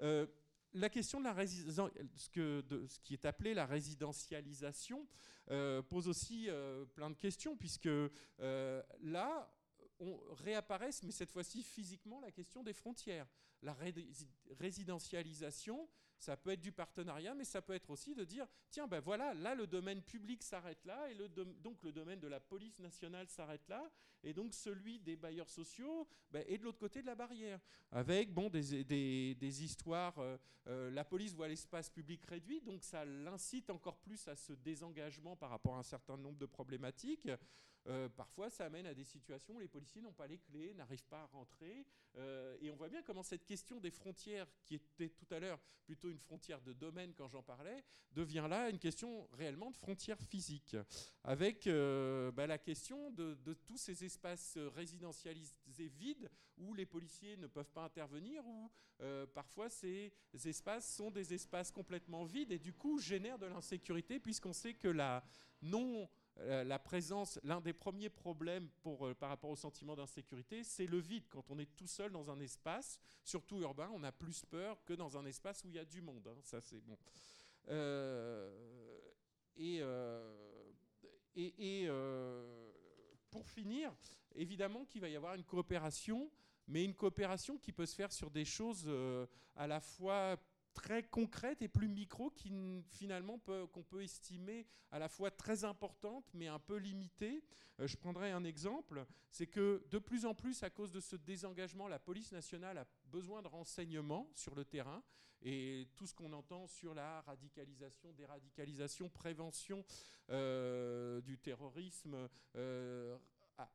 Euh, 0.00 0.26
la 0.74 0.90
question 0.90 1.18
de 1.20 1.24
la 1.24 1.46
ce, 1.46 2.28
que, 2.30 2.62
ce 2.88 3.00
qui 3.00 3.14
est 3.14 3.24
appelé 3.24 3.54
la 3.54 3.64
résidentialisation 3.64 5.06
euh, 5.50 5.80
pose 5.82 6.08
aussi 6.08 6.48
plein 6.94 7.08
de 7.08 7.16
questions, 7.16 7.56
puisque 7.56 7.88
là, 8.38 9.50
on 9.98 10.18
réapparaissent, 10.34 11.02
mais 11.02 11.12
cette 11.12 11.32
fois-ci 11.32 11.62
physiquement, 11.62 12.20
la 12.20 12.30
question 12.30 12.62
des 12.62 12.74
frontières. 12.74 13.26
La 13.62 13.76
résidentialisation, 14.60 15.88
ça 16.18 16.36
peut 16.36 16.50
être 16.50 16.60
du 16.60 16.72
partenariat, 16.72 17.34
mais 17.34 17.44
ça 17.44 17.62
peut 17.62 17.74
être 17.74 17.90
aussi 17.90 18.14
de 18.14 18.24
dire, 18.24 18.46
tiens, 18.70 18.86
ben 18.86 19.00
voilà, 19.00 19.34
là, 19.34 19.54
le 19.54 19.66
domaine 19.66 20.02
public 20.02 20.42
s'arrête 20.42 20.84
là, 20.84 21.10
et 21.10 21.14
donc 21.62 21.82
le 21.82 21.92
domaine 21.92 22.20
de 22.20 22.28
la 22.28 22.40
police 22.40 22.78
nationale 22.80 23.28
s'arrête 23.28 23.66
là, 23.68 23.90
et 24.24 24.34
donc 24.34 24.52
celui 24.52 24.98
des 24.98 25.16
bailleurs 25.16 25.48
sociaux 25.48 26.08
ben, 26.30 26.44
est 26.48 26.58
de 26.58 26.64
l'autre 26.64 26.78
côté 26.78 27.02
de 27.02 27.06
la 27.06 27.14
barrière. 27.14 27.60
Avec, 27.92 28.34
bon, 28.34 28.50
des, 28.50 28.84
des, 28.84 29.64
histoires, 29.64 30.18
euh, 30.18 30.36
euh, 30.66 30.90
la 30.90 31.04
police 31.04 31.34
voit 31.34 31.48
l'espace 31.48 31.88
public 31.88 32.24
réduit, 32.26 32.60
donc 32.60 32.82
ça 32.82 33.04
l'incite 33.04 33.70
encore 33.70 33.98
plus 33.98 34.26
à 34.28 34.36
ce 34.36 34.52
désengagement 34.52 35.36
par 35.36 35.50
rapport 35.50 35.76
à 35.76 35.78
un 35.78 35.84
certain 35.84 36.16
nombre 36.16 36.38
de 36.38 36.46
problématiques. 36.46 37.28
Euh, 37.86 38.08
parfois, 38.08 38.50
ça 38.50 38.66
amène 38.66 38.86
à 38.86 38.94
des 38.94 39.04
situations 39.04 39.54
où 39.54 39.58
les 39.58 39.68
policiers 39.68 40.02
n'ont 40.02 40.12
pas 40.12 40.26
les 40.26 40.38
clés, 40.38 40.74
n'arrivent 40.74 41.06
pas 41.06 41.22
à 41.22 41.26
rentrer. 41.26 41.86
Euh, 42.16 42.56
et 42.60 42.70
on 42.70 42.76
voit 42.76 42.88
bien 42.88 43.02
comment 43.02 43.22
cette 43.22 43.44
question 43.44 43.80
des 43.80 43.90
frontières, 43.90 44.46
qui 44.64 44.74
était 44.74 45.08
tout 45.10 45.26
à 45.30 45.38
l'heure 45.38 45.60
plutôt 45.84 46.10
une 46.10 46.18
frontière 46.18 46.60
de 46.60 46.74
domaine 46.74 47.14
quand 47.14 47.28
j'en 47.28 47.42
parlais, 47.42 47.82
devient 48.12 48.46
là 48.48 48.68
une 48.68 48.78
question 48.78 49.26
réellement 49.32 49.70
de 49.70 49.76
frontières 49.76 50.20
physiques. 50.20 50.76
Avec 51.24 51.66
euh, 51.66 52.30
bah, 52.32 52.46
la 52.46 52.58
question 52.58 53.10
de, 53.12 53.36
tous 53.64 53.78
ces 53.78 54.04
espaces 54.04 54.58
résidentialisés 54.74 55.88
vides 55.88 56.30
où 56.58 56.74
les 56.74 56.84
policiers 56.84 57.36
ne 57.38 57.46
peuvent 57.46 57.70
pas 57.70 57.84
intervenir, 57.84 58.46
où 58.46 58.70
parfois 59.32 59.70
ces 59.70 60.12
espaces 60.44 60.92
sont 60.92 61.12
des 61.12 61.32
espaces 61.32 61.70
complètement 61.70 62.24
vides 62.24 62.50
et 62.50 62.58
du 62.58 62.72
coup 62.72 62.98
génèrent 62.98 63.38
de 63.38 63.46
l'insécurité 63.46 64.18
puisqu'on 64.18 64.52
sait 64.52 64.74
que 64.74 64.88
la 64.88 65.24
non 65.62 66.08
la 66.46 66.78
présence, 66.78 67.40
l'un 67.42 67.60
des 67.60 67.72
premiers 67.72 68.08
problèmes 68.08 68.68
euh, 68.86 69.14
par 69.14 69.28
rapport 69.28 69.50
au 69.50 69.56
sentiment 69.56 69.96
d'insécurité, 69.96 70.62
c'est 70.62 70.86
le 70.86 70.98
vide. 70.98 71.24
Quand 71.28 71.50
on 71.50 71.58
est 71.58 71.74
tout 71.76 71.86
seul 71.86 72.12
dans 72.12 72.30
un 72.30 72.40
espace, 72.40 73.00
surtout 73.24 73.60
urbain, 73.60 73.90
on 73.92 74.02
a 74.04 74.12
plus 74.12 74.44
peur 74.44 74.82
que 74.84 74.92
dans 74.94 75.16
un 75.16 75.24
espace 75.26 75.64
où 75.64 75.68
il 75.68 75.74
y 75.74 75.78
a 75.78 75.84
du 75.84 76.00
monde. 76.00 76.26
Hein. 76.28 76.38
Ça, 76.42 76.60
c'est 76.60 76.80
bon. 76.80 76.96
Euh, 77.68 78.50
et, 79.56 79.82
pour 83.30 83.48
finir, 83.48 83.92
évidemment 84.34 84.84
qu'il 84.84 85.00
va 85.00 85.08
y 85.08 85.16
avoir 85.16 85.34
une 85.34 85.44
coopération, 85.44 86.30
mais 86.66 86.84
une 86.84 86.94
coopération 86.94 87.58
qui 87.58 87.72
peut 87.72 87.86
se 87.86 87.94
faire 87.94 88.12
sur 88.12 88.30
des 88.30 88.44
choses 88.44 88.88
à 89.54 89.66
la 89.66 89.80
fois 89.80 90.36
très 90.78 91.02
concrète 91.02 91.60
et 91.60 91.66
plus 91.66 91.88
micro 91.88 92.30
qui 92.30 92.52
finalement 92.90 93.40
qu'on 93.72 93.82
peut 93.82 94.02
estimer 94.04 94.64
à 94.92 95.00
la 95.00 95.08
fois 95.08 95.28
très 95.28 95.64
importante 95.64 96.24
mais 96.34 96.46
un 96.46 96.60
peu 96.60 96.76
limitée. 96.76 97.42
Euh, 97.80 97.88
je 97.88 97.96
prendrai 97.96 98.30
un 98.30 98.44
exemple, 98.44 99.04
c'est 99.32 99.48
que 99.48 99.82
de 99.90 99.98
plus 99.98 100.24
en 100.24 100.36
plus 100.36 100.62
à 100.62 100.70
cause 100.70 100.92
de 100.92 101.00
ce 101.00 101.16
désengagement, 101.16 101.88
la 101.88 101.98
police 101.98 102.30
nationale 102.30 102.78
a 102.78 102.86
besoin 103.06 103.42
de 103.42 103.48
renseignements 103.48 104.30
sur 104.34 104.54
le 104.54 104.64
terrain 104.64 105.02
et 105.42 105.88
tout 105.96 106.06
ce 106.06 106.14
qu'on 106.14 106.32
entend 106.32 106.68
sur 106.68 106.94
la 106.94 107.22
radicalisation, 107.22 108.12
déradicalisation, 108.12 109.08
prévention 109.08 109.84
euh, 110.30 111.20
du 111.22 111.38
terrorisme. 111.38 112.28
Euh, 112.54 113.18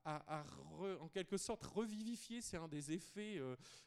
en 0.06 1.10
quelque 1.10 1.36
sorte 1.36 1.66
revivifié, 1.66 2.40
c'est 2.40 2.56
un 2.56 2.70
des 2.70 2.94
effets, 2.94 3.42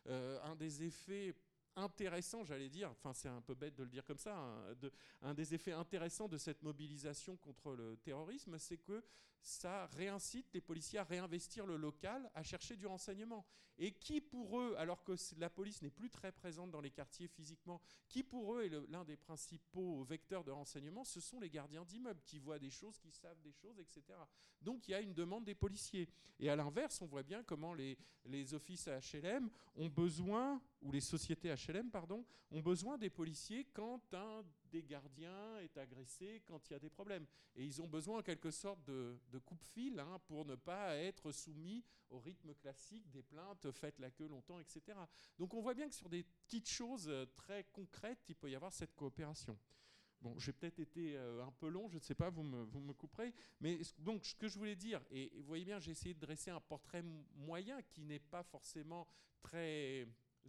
un 0.04 0.54
des 0.54 0.82
effets 0.82 1.34
intéressant, 1.76 2.44
j'allais 2.44 2.68
dire, 2.68 2.90
enfin 2.90 3.12
c'est 3.12 3.28
un 3.28 3.40
peu 3.40 3.54
bête 3.54 3.74
de 3.76 3.84
le 3.84 3.88
dire 3.88 4.04
comme 4.04 4.18
ça, 4.18 4.36
hein, 4.36 4.74
un 5.22 5.34
des 5.34 5.54
effets 5.54 5.72
intéressants 5.72 6.28
de 6.28 6.38
cette 6.38 6.62
mobilisation 6.62 7.36
contre 7.36 7.72
le 7.74 7.96
terrorisme, 7.98 8.58
c'est 8.58 8.78
que 8.78 9.04
ça 9.46 9.86
réincite 9.86 10.52
les 10.54 10.60
policiers 10.60 10.98
à 10.98 11.04
réinvestir 11.04 11.66
le 11.66 11.76
local, 11.76 12.28
à 12.34 12.42
chercher 12.42 12.76
du 12.76 12.86
renseignement. 12.86 13.46
Et 13.78 13.92
qui 13.92 14.20
pour 14.20 14.58
eux, 14.58 14.74
alors 14.76 15.04
que 15.04 15.12
la 15.38 15.50
police 15.50 15.82
n'est 15.82 15.90
plus 15.90 16.10
très 16.10 16.32
présente 16.32 16.70
dans 16.70 16.80
les 16.80 16.90
quartiers 16.90 17.28
physiquement, 17.28 17.80
qui 18.08 18.24
pour 18.24 18.54
eux 18.54 18.64
est 18.64 18.90
l'un 18.90 19.04
des 19.04 19.16
principaux 19.16 20.02
vecteurs 20.02 20.42
de 20.42 20.50
renseignement, 20.50 21.04
ce 21.04 21.20
sont 21.20 21.38
les 21.38 21.50
gardiens 21.50 21.84
d'immeubles 21.84 22.22
qui 22.24 22.38
voient 22.38 22.58
des 22.58 22.70
choses, 22.70 22.98
qui 22.98 23.12
savent 23.12 23.40
des 23.42 23.52
choses, 23.52 23.78
etc. 23.78 24.02
Donc 24.62 24.88
il 24.88 24.92
y 24.92 24.94
a 24.94 25.00
une 25.00 25.14
demande 25.14 25.44
des 25.44 25.54
policiers. 25.54 26.08
Et 26.40 26.50
à 26.50 26.56
l'inverse, 26.56 27.00
on 27.00 27.06
voit 27.06 27.22
bien 27.22 27.44
comment 27.44 27.74
les, 27.74 27.96
offices 28.52 28.88
HLM 28.88 29.48
ont 29.76 29.88
besoin, 29.88 30.60
ou 30.82 30.90
les 30.90 31.00
sociétés 31.00 31.54
HLM, 31.54 31.90
pardon, 31.90 32.24
ont 32.50 32.62
besoin 32.62 32.98
des 32.98 33.10
policiers 33.10 33.64
quand 33.72 34.02
un 34.12 34.44
des 34.70 34.82
gardiens 34.82 35.58
est 35.60 35.76
agressé 35.76 36.42
quand 36.46 36.68
il 36.68 36.72
y 36.72 36.76
a 36.76 36.78
des 36.78 36.90
problèmes. 36.90 37.26
Et 37.54 37.64
ils 37.64 37.80
ont 37.80 37.86
besoin 37.86 38.18
en 38.18 38.22
quelque 38.22 38.50
sorte 38.50 38.82
de, 38.84 39.18
coupe-fil 39.44 39.98
hein, 39.98 40.20
pour 40.26 40.44
ne 40.44 40.54
pas 40.54 40.96
être 40.96 41.32
soumis 41.32 41.84
au 42.10 42.18
rythme 42.18 42.54
classique 42.54 43.10
des 43.10 43.22
plaintes, 43.22 43.70
faites 43.72 43.98
la 43.98 44.10
queue 44.10 44.28
longtemps, 44.28 44.58
etc. 44.60 44.98
Donc 45.38 45.54
on 45.54 45.60
voit 45.60 45.74
bien 45.74 45.88
que 45.88 45.94
sur 45.94 46.08
des 46.08 46.24
petites 46.24 46.68
choses 46.68 47.08
euh, 47.08 47.26
très 47.36 47.64
concrètes, 47.72 48.20
il 48.28 48.36
peut 48.36 48.50
y 48.50 48.54
avoir 48.54 48.72
cette 48.72 48.94
coopération. 48.94 49.58
Bon, 50.20 50.38
j'ai 50.38 50.52
peut-être 50.52 50.80
été 50.80 51.16
euh, 51.16 51.44
un 51.44 51.52
peu 51.52 51.68
long, 51.68 51.88
je 51.88 51.96
ne 51.96 52.00
sais 52.00 52.14
pas, 52.14 52.30
vous 52.30 52.42
me, 52.42 52.62
vous 52.64 52.80
me 52.80 52.92
couperez. 52.92 53.34
Mais 53.60 53.80
donc, 53.98 54.24
ce 54.24 54.34
que 54.34 54.48
je 54.48 54.58
voulais 54.58 54.76
dire, 54.76 55.04
et 55.10 55.30
vous 55.36 55.44
voyez 55.44 55.64
bien, 55.64 55.78
j'ai 55.78 55.90
essayé 55.90 56.14
de 56.14 56.20
dresser 56.20 56.50
un 56.50 56.60
portrait 56.60 57.02
moyen 57.34 57.82
qui 57.82 58.02
n'est 58.02 58.18
pas 58.18 58.42
forcément 58.42 59.06
très 59.42 60.08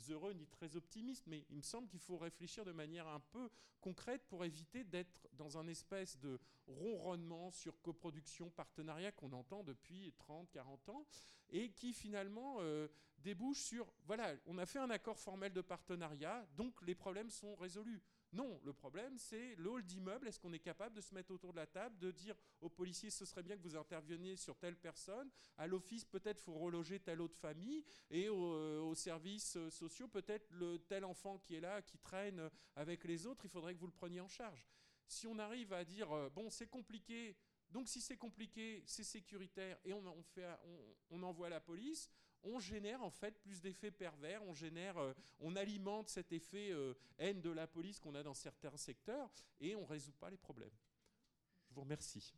heureux 0.09 0.33
ni 0.33 0.47
très 0.47 0.75
optimiste, 0.75 1.25
mais 1.27 1.45
il 1.49 1.57
me 1.57 1.61
semble 1.61 1.87
qu'il 1.87 1.99
faut 1.99 2.17
réfléchir 2.17 2.65
de 2.65 2.71
manière 2.71 3.07
un 3.07 3.19
peu 3.19 3.49
concrète 3.81 4.21
pour 4.27 4.43
éviter 4.43 4.83
d'être 4.83 5.27
dans 5.33 5.57
un 5.57 5.67
espèce 5.67 6.17
de 6.19 6.39
ronronnement 6.67 7.51
sur 7.51 7.79
coproduction, 7.81 8.49
partenariat 8.49 9.11
qu'on 9.11 9.31
entend 9.33 9.63
depuis 9.63 10.13
30, 10.17 10.49
40 10.51 10.89
ans, 10.89 11.05
et 11.49 11.71
qui 11.71 11.93
finalement 11.93 12.57
euh, 12.59 12.87
débouche 13.19 13.61
sur, 13.61 13.91
voilà, 14.05 14.35
on 14.45 14.57
a 14.57 14.65
fait 14.65 14.79
un 14.79 14.89
accord 14.89 15.17
formel 15.17 15.53
de 15.53 15.61
partenariat, 15.61 16.45
donc 16.55 16.81
les 16.81 16.95
problèmes 16.95 17.29
sont 17.29 17.55
résolus. 17.55 18.01
Non, 18.34 18.59
le 18.65 18.73
problème, 18.73 19.17
c'est 19.17 19.55
le 19.55 19.82
d'immeuble. 19.82 20.28
Est-ce 20.28 20.39
qu'on 20.39 20.51
est 20.51 20.59
capable 20.59 20.95
de 20.95 21.01
se 21.01 21.13
mettre 21.13 21.32
autour 21.32 21.51
de 21.51 21.57
la 21.57 21.67
table, 21.67 21.97
de 21.97 22.11
dire 22.11 22.36
aux 22.59 22.69
policiers, 22.69 23.09
ce 23.09 23.25
serait 23.25 23.43
bien 23.43 23.55
que 23.55 23.61
vous 23.61 23.75
interveniez 23.75 24.36
sur 24.36 24.57
telle 24.57 24.75
personne, 24.75 25.30
à 25.57 25.67
l'office, 25.67 26.03
peut-être 26.03 26.41
faut 26.41 26.53
reloger 26.53 26.99
telle 26.99 27.21
autre 27.21 27.38
famille, 27.38 27.84
et 28.09 28.28
euh, 28.28 28.82
aux, 28.82 28.95
services 28.95 29.55
euh, 29.55 29.69
sociaux, 29.69 30.07
peut-être 30.07 30.53
tel 30.88 31.05
enfant 31.05 31.38
qui 31.38 31.55
est 31.55 31.61
là, 31.61 31.82
qui 31.82 31.97
traîne 31.97 32.49
avec 32.75 33.05
les 33.05 33.25
autres, 33.25 33.45
il 33.45 33.49
faudrait 33.49 33.73
que 33.75 33.80
vous 33.80 33.88
le 33.88 33.93
preniez 33.93 34.19
en 34.19 34.28
charge. 34.28 34.67
Si 35.07 35.25
on 35.25 35.39
arrive 35.39 35.71
à 35.71 35.86
dire, 35.86 36.11
euh, 36.11 36.30
bon, 36.30 36.49
c'est 36.49 36.67
compliqué, 36.67 37.38
donc 37.69 37.88
si 37.88 38.01
c'est 38.01 38.17
compliqué, 38.17 38.84
c'est 38.86 39.05
sécuritaire, 39.05 39.80
et 39.86 39.93
on, 39.93 40.03
on 41.11 41.23
envoie 41.23 41.47
la 41.47 41.61
police, 41.61 42.09
on 42.43 42.59
génère 42.59 43.03
en 43.03 43.09
fait 43.09 43.39
plus 43.41 43.61
d'effets 43.61 43.91
pervers, 43.91 44.43
on 44.43 44.53
génère, 44.53 44.97
euh, 44.97 45.13
on 45.39 45.55
alimente 45.55 46.09
cet 46.09 46.31
effet 46.31 46.71
euh, 46.71 46.93
haine 47.17 47.41
de 47.41 47.49
la 47.49 47.67
police 47.67 47.99
qu'on 47.99 48.15
a 48.15 48.23
dans 48.23 48.33
certains 48.33 48.75
secteurs 48.77 49.29
et 49.59 49.75
on 49.75 49.85
résout 49.85 50.13
pas 50.13 50.29
les 50.29 50.38
problèmes. 50.38 50.75
vous 51.71 51.81
remercie. 51.81 52.33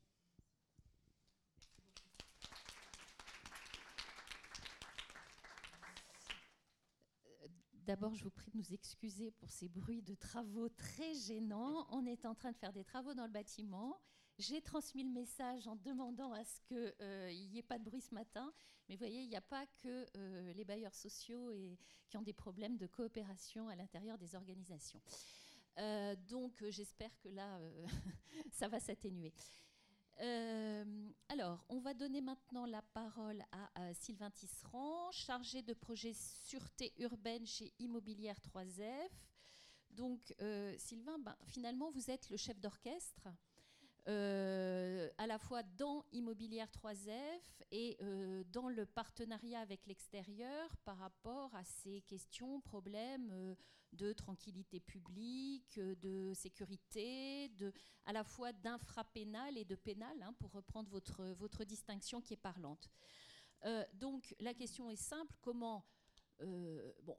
D'abord, 7.89 8.13
je 8.13 8.23
vous 8.23 8.29
prie 8.29 8.51
de 8.51 8.57
nous 8.57 8.71
excuser 8.71 9.31
pour 9.31 9.49
ces 9.49 9.67
bruits 9.67 10.03
de 10.03 10.13
travaux 10.13 10.69
très 10.69 11.15
gênants. 11.15 11.87
On 11.89 12.05
est 12.05 12.23
en 12.27 12.35
train 12.35 12.51
de 12.51 12.57
faire 12.57 12.71
des 12.71 12.83
travaux 12.83 13.15
dans 13.15 13.25
le 13.25 13.31
bâtiment. 13.31 13.99
J'ai 14.39 14.61
transmis 14.61 15.03
le 15.03 15.11
message 15.11 15.67
en 15.67 15.75
demandant 15.75 16.31
à 16.31 16.43
ce 16.43 16.61
qu'il 16.61 17.49
n'y 17.51 17.59
ait 17.59 17.63
pas 17.63 17.77
de 17.77 17.83
bruit 17.83 18.01
ce 18.01 18.15
matin. 18.15 18.51
Mais 18.87 18.95
vous 18.95 18.99
voyez, 18.99 19.21
il 19.21 19.29
n'y 19.29 19.35
a 19.35 19.41
pas 19.41 19.65
que 19.83 20.07
euh, 20.15 20.53
les 20.53 20.65
bailleurs 20.65 20.95
sociaux 20.95 21.51
et, 21.51 21.77
qui 22.07 22.17
ont 22.17 22.21
des 22.21 22.33
problèmes 22.33 22.77
de 22.77 22.87
coopération 22.87 23.67
à 23.67 23.75
l'intérieur 23.75 24.17
des 24.17 24.35
organisations. 24.35 25.01
Euh, 25.77 26.15
donc, 26.27 26.63
j'espère 26.69 27.11
que 27.19 27.29
là, 27.29 27.57
euh, 27.57 27.85
ça 28.51 28.67
va 28.67 28.79
s'atténuer. 28.79 29.33
Euh, 30.21 31.09
alors, 31.29 31.63
on 31.69 31.79
va 31.79 31.93
donner 31.93 32.21
maintenant 32.21 32.65
la 32.65 32.81
parole 32.81 33.43
à, 33.75 33.93
Sylvain 33.93 34.31
Tisserand, 34.31 35.11
chargé 35.11 35.61
de 35.61 35.73
projet 35.73 36.13
sûreté 36.13 36.93
urbaine 36.97 37.45
chez 37.45 37.73
Immobilière 37.79 38.37
3F. 38.39 39.09
Donc, 39.91 40.33
euh, 40.41 40.75
Sylvain, 40.77 41.19
ben, 41.19 41.35
finalement, 41.45 41.91
vous 41.91 42.09
êtes 42.09 42.29
le 42.29 42.37
chef 42.37 42.59
d'orchestre. 42.59 43.27
Euh, 44.07 45.09
à 45.17 45.27
la 45.27 45.37
fois 45.37 45.61
dans 45.61 46.03
Immobilière 46.11 46.69
3F 46.71 47.41
et 47.71 47.97
dans 48.51 48.69
le 48.69 48.85
partenariat 48.85 49.59
avec 49.59 49.85
l'extérieur 49.85 50.75
par 50.77 50.97
rapport 50.97 51.53
à 51.53 51.63
ces 51.63 52.01
questions, 52.01 52.61
problèmes 52.61 53.55
de 53.93 54.13
tranquillité 54.13 54.79
publique, 54.79 55.77
euh, 55.77 55.95
de 55.95 56.33
sécurité, 56.33 57.49
de, 57.49 57.73
à 58.05 58.13
la 58.13 58.23
fois 58.23 58.53
d'infrapénal 58.53 59.57
et 59.57 59.65
de 59.65 59.75
pénal, 59.75 60.21
hein, 60.21 60.33
pour 60.39 60.51
reprendre 60.51 60.89
votre, 60.89 61.23
votre 61.33 61.63
distinction 61.63 62.21
qui 62.21 62.33
est 62.33 62.37
parlante. 62.37 62.89
Euh, 63.65 63.83
donc 63.93 64.35
la 64.39 64.53
question 64.53 64.89
est 64.89 64.95
simple, 64.95 65.35
comment, 65.41 65.85
euh, 66.41 66.93
bon, 67.03 67.17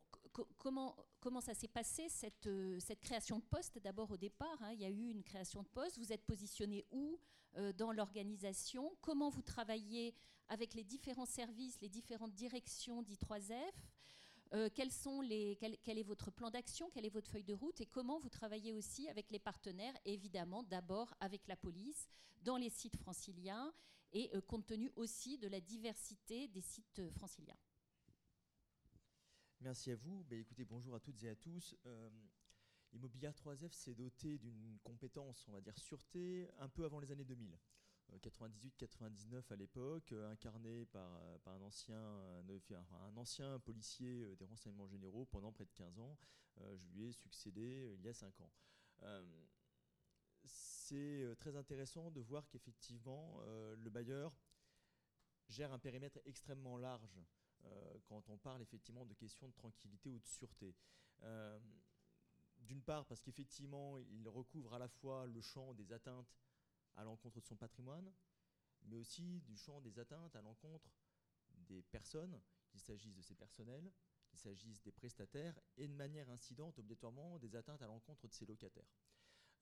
comment, 0.56 0.96
comment 1.20 1.40
ça 1.40 1.54
s'est 1.54 1.68
passé, 1.68 2.08
cette, 2.08 2.48
cette, 2.80 3.00
création 3.00 3.38
de 3.38 3.44
poste 3.44 3.78
D'abord 3.78 4.10
au 4.10 4.16
départ, 4.16 4.56
hein, 4.62 4.72
il 4.72 4.80
y 4.80 4.84
a 4.84 4.90
eu 4.90 5.08
une 5.08 5.22
création 5.22 5.62
de 5.62 5.68
poste, 5.68 5.98
vous 5.98 6.12
êtes 6.12 6.24
positionné 6.24 6.86
où 6.90 7.18
dans 7.76 7.92
l'organisation 7.92 8.96
Comment 9.00 9.28
vous 9.28 9.42
travaillez 9.42 10.14
avec 10.48 10.74
les 10.74 10.84
différents 10.84 11.26
services, 11.26 11.80
les 11.80 11.88
différentes 11.88 12.34
directions 12.34 13.02
d'I3F 13.02 13.72
euh, 14.52 14.68
quel, 14.74 14.88
est 14.88 16.02
votre 16.02 16.32
plan 16.32 16.50
d'action, 16.50 16.90
quelle 16.90 17.06
est 17.06 17.10
votre 17.10 17.30
feuille 17.30 17.44
de 17.44 17.54
route 17.54 17.80
et 17.80 17.86
comment 17.86 18.18
vous 18.18 18.28
travaillez 18.28 18.72
aussi 18.72 19.08
avec 19.08 19.30
les 19.30 19.38
partenaires, 19.38 19.94
évidemment 20.04 20.64
d'abord 20.64 21.14
avec 21.20 21.46
la 21.46 21.54
police 21.54 22.08
dans 22.42 22.56
les 22.56 22.68
sites 22.68 22.96
franciliens 22.96 23.72
et 24.12 24.28
euh, 24.34 24.40
compte 24.40 24.66
tenu 24.66 24.90
aussi 24.96 25.38
de 25.38 25.46
la 25.46 25.60
diversité 25.60 26.48
des 26.48 26.62
sites 26.62 26.98
euh, 26.98 27.10
franciliens. 27.10 27.56
Merci 29.62 29.90
à 29.90 29.96
vous. 29.96 30.24
Bah, 30.24 30.36
écoutez, 30.36 30.64
bonjour 30.64 30.94
à 30.94 31.00
toutes 31.00 31.22
et 31.22 31.28
à 31.28 31.36
tous. 31.36 31.76
Immobilière 32.92 33.34
3F 33.34 33.72
s'est 33.72 33.94
doté 33.94 34.38
d'une 34.38 34.78
compétence, 34.82 35.46
on 35.48 35.52
va 35.52 35.60
dire, 35.60 35.76
sûreté, 35.76 36.48
un 36.58 36.68
peu 36.68 36.86
avant 36.86 36.98
les 36.98 37.12
années 37.12 37.26
2000. 37.26 37.58
98-99 38.22 39.34
euh, 39.34 39.42
à 39.50 39.56
l'époque, 39.56 40.12
euh, 40.12 40.32
incarné 40.32 40.86
par, 40.86 41.14
euh, 41.22 41.38
par 41.40 41.54
un, 41.54 41.60
ancien, 41.60 41.94
un 41.94 43.16
ancien 43.18 43.58
policier 43.60 44.34
des 44.36 44.46
renseignements 44.46 44.86
généraux 44.86 45.26
pendant 45.26 45.52
près 45.52 45.66
de 45.66 45.72
15 45.74 46.00
ans. 46.00 46.16
je 46.56 46.88
lui 46.94 47.04
ai 47.08 47.12
succédé 47.12 47.94
il 47.98 48.02
y 48.02 48.08
a 48.08 48.14
5 48.14 48.40
ans. 48.40 48.50
c'est 50.44 51.34
très 51.38 51.54
intéressant 51.54 52.10
de 52.10 52.20
voir 52.20 52.48
qu'effectivement, 52.48 53.40
le 53.76 53.90
bailleur 53.90 54.34
gère 55.48 55.72
un 55.72 55.78
périmètre 55.78 56.18
extrêmement 56.24 56.78
large 56.78 57.20
quand 58.06 58.28
on 58.28 58.36
parle 58.38 58.62
effectivement 58.62 59.06
de 59.06 59.14
questions 59.14 59.48
de 59.48 59.54
tranquillité 59.54 60.10
ou 60.10 60.18
de 60.18 60.26
sûreté. 60.26 60.74
D'une 62.58 62.82
part 62.82 63.06
parce 63.06 63.22
qu'effectivement, 63.22 63.98
il 63.98 64.28
recouvre 64.28 64.74
à 64.74 64.78
la 64.78 64.88
fois 64.88 65.26
le 65.26 65.40
champ 65.40 65.74
des 65.74 65.92
atteintes 65.92 66.36
à 66.96 67.04
l'encontre 67.04 67.40
de 67.40 67.46
son 67.46 67.56
patrimoine, 67.56 68.12
mais 68.84 68.96
aussi 68.96 69.40
du 69.42 69.56
champ 69.56 69.80
des 69.80 69.98
atteintes 69.98 70.34
à 70.36 70.42
l'encontre 70.42 70.90
des 71.68 71.82
personnes, 71.82 72.40
qu'il 72.68 72.80
s'agisse 72.80 73.14
de 73.14 73.22
ses 73.22 73.34
personnels, 73.34 73.92
qu'il 74.28 74.38
s'agisse 74.38 74.80
des 74.82 74.92
prestataires, 74.92 75.58
et 75.76 75.88
de 75.88 75.94
manière 75.94 76.28
incidente, 76.30 76.78
obligatoirement, 76.78 77.38
des 77.38 77.56
atteintes 77.56 77.82
à 77.82 77.86
l'encontre 77.86 78.26
de 78.28 78.32
ses 78.32 78.46
locataires. 78.46 78.92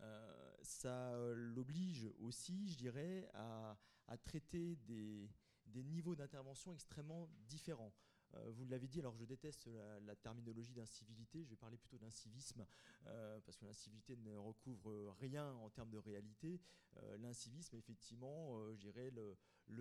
Euh, 0.00 0.54
ça 0.62 1.16
l'oblige 1.34 2.08
aussi, 2.20 2.68
je 2.68 2.76
dirais, 2.76 3.28
à, 3.34 3.76
traiter 4.24 4.76
des, 4.76 5.30
des 5.68 5.84
niveaux 5.84 6.14
d'intervention 6.14 6.72
extrêmement 6.72 7.28
différents. 7.46 7.92
Euh, 8.34 8.50
vous 8.50 8.64
l'avez 8.66 8.86
dit, 8.86 9.00
alors 9.00 9.16
je 9.16 9.24
déteste 9.24 9.68
la, 10.04 10.16
terminologie 10.16 10.74
d'incivilité, 10.74 11.44
je 11.44 11.50
vais 11.50 11.56
parler 11.56 11.76
plutôt 11.76 11.98
d'incivisme, 11.98 12.66
euh, 13.06 13.40
parce 13.40 13.56
que 13.56 13.64
l'incivilité 13.64 14.16
ne 14.16 14.34
recouvre 14.36 15.14
rien 15.20 15.52
en 15.54 15.70
termes 15.70 15.90
de 15.90 15.98
réalité. 15.98 16.60
Euh, 16.98 17.16
l'incivisme, 17.18 17.76
effectivement, 17.76 18.72
je 18.74 18.78
dirais 18.78 19.10
le, 19.10 19.36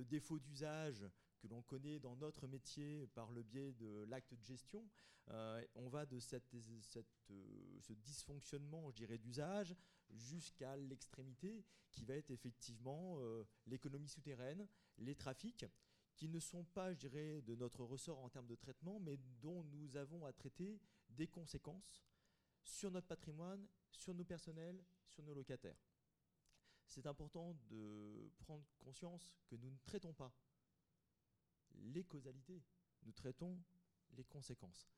défaut 0.05 0.39
d'usage 0.39 1.05
que 1.39 1.47
l'on 1.47 1.61
connaît 1.61 1.99
dans 1.99 2.15
notre 2.15 2.47
métier 2.47 3.07
par 3.07 3.31
le 3.31 3.43
biais 3.43 3.73
de 3.73 4.05
l'acte 4.07 4.33
de 4.33 4.43
gestion. 4.43 4.87
on 5.75 5.89
va 5.89 6.05
de 6.05 6.19
cette, 6.19 6.55
ce 6.59 7.93
dysfonctionnement, 7.93 8.89
je 8.91 8.95
dirais, 8.95 9.17
d'usage 9.17 9.75
jusqu'à 10.09 10.77
l'extrémité 10.77 11.65
qui 11.91 12.05
va 12.05 12.15
être 12.15 12.31
effectivement 12.31 13.19
l'économie 13.65 14.09
souterraine, 14.09 14.67
les 14.97 15.15
trafics 15.15 15.65
qui 16.15 16.27
ne 16.27 16.39
sont 16.39 16.63
pas, 16.63 16.93
je 16.93 17.07
de 17.41 17.55
notre 17.55 17.83
ressort 17.83 18.19
en 18.19 18.29
termes 18.29 18.47
de 18.47 18.55
traitement, 18.55 18.99
mais 18.99 19.17
dont 19.41 19.63
nous 19.65 19.97
avons 19.97 20.25
à 20.25 20.33
traiter 20.33 20.79
des 21.09 21.27
conséquences 21.27 22.03
sur 22.63 22.91
notre 22.91 23.07
patrimoine, 23.07 23.67
sur 23.91 24.13
nos 24.13 24.23
personnels, 24.23 24.83
sur 25.07 25.23
nos 25.23 25.33
locataires. 25.33 25.77
C'est 26.87 27.05
important 27.05 27.55
de 27.69 28.31
prendre 28.39 28.65
conscience 28.79 29.35
que 29.47 29.55
nous 29.55 29.69
ne 29.69 29.77
traitons 29.85 30.13
pas 30.13 30.33
les 31.75 32.03
causalités, 32.03 32.63
nous 33.03 33.11
traitons 33.11 33.61
les 34.13 34.23
conséquences. 34.23 34.89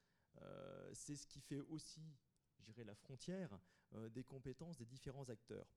Euh, 0.41 0.91
c'est 0.93 1.15
ce 1.15 1.25
qui 1.25 1.41
fait 1.41 1.59
aussi, 1.59 2.15
je 2.57 2.63
dirais, 2.63 2.83
la 2.83 2.95
frontière 2.95 3.59
euh, 3.93 4.09
des 4.09 4.23
compétences 4.23 4.77
des 4.77 4.85
différents 4.85 5.27
acteurs. 5.29 5.67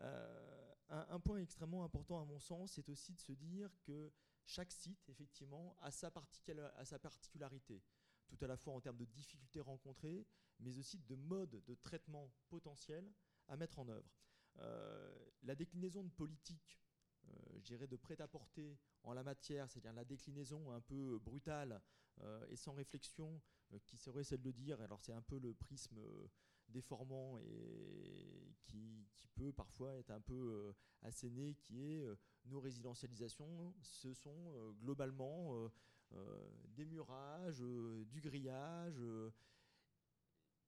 Euh, 0.00 0.71
un, 0.88 1.20
point 1.20 1.38
extrêmement 1.38 1.84
important 1.84 2.20
à 2.20 2.24
mon 2.24 2.38
sens, 2.38 2.72
c'est 2.72 2.88
aussi 2.88 3.14
de 3.14 3.20
se 3.20 3.32
dire 3.32 3.70
que 3.82 4.12
chaque 4.44 4.72
site, 4.72 5.08
effectivement, 5.08 5.76
a 5.80 5.90
sa, 5.90 6.10
particularité, 6.10 7.82
tout 8.28 8.38
à 8.40 8.46
la 8.46 8.56
fois 8.56 8.74
en 8.74 8.80
termes 8.80 8.96
de 8.96 9.04
difficultés 9.04 9.60
rencontrées, 9.60 10.26
mais 10.60 10.76
aussi 10.78 10.98
de 10.98 11.14
modes 11.14 11.62
de 11.64 11.74
traitement 11.76 12.30
potentiels 12.48 13.10
à 13.48 13.56
mettre 13.56 13.78
en 13.78 13.88
œuvre. 13.88 14.10
Euh, 14.58 15.30
la 15.42 15.54
déclinaison 15.54 16.02
de 16.02 16.10
politique, 16.10 16.78
euh, 17.28 17.86
de 17.86 17.96
prêt-à-porter 17.96 18.78
en 19.04 19.14
la 19.14 19.22
matière, 19.22 19.70
c'est-à-dire 19.70 19.92
la 19.92 20.04
déclinaison 20.04 20.72
un 20.72 20.80
peu 20.80 21.18
brutale 21.18 21.80
euh, 22.20 22.44
et 22.48 22.56
sans 22.56 22.72
réflexion, 22.72 23.40
qui 23.86 23.96
serait 23.96 24.24
celle 24.24 24.42
de 24.42 24.50
dire, 24.50 24.78
alors 24.82 25.00
c'est 25.00 25.14
un 25.14 25.22
peu 25.22 25.38
le 25.38 25.54
prisme 25.54 25.98
déformant 26.72 27.38
et 27.38 28.54
qui, 28.64 29.06
peut 29.34 29.52
parfois 29.52 29.94
être 29.96 30.10
un 30.10 30.20
peu 30.20 30.34
euh, 30.34 30.72
asséné, 31.02 31.54
qui 31.54 31.82
est 31.82 32.02
euh, 32.02 32.16
nos 32.44 32.60
résidentialisations, 32.60 33.74
ce 33.80 34.12
sont 34.12 34.52
euh, 34.54 34.72
globalement 34.72 35.70
des 36.76 36.84
murages, 36.84 37.64
du 38.06 38.20
grillage, 38.20 39.02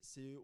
c'est 0.00 0.34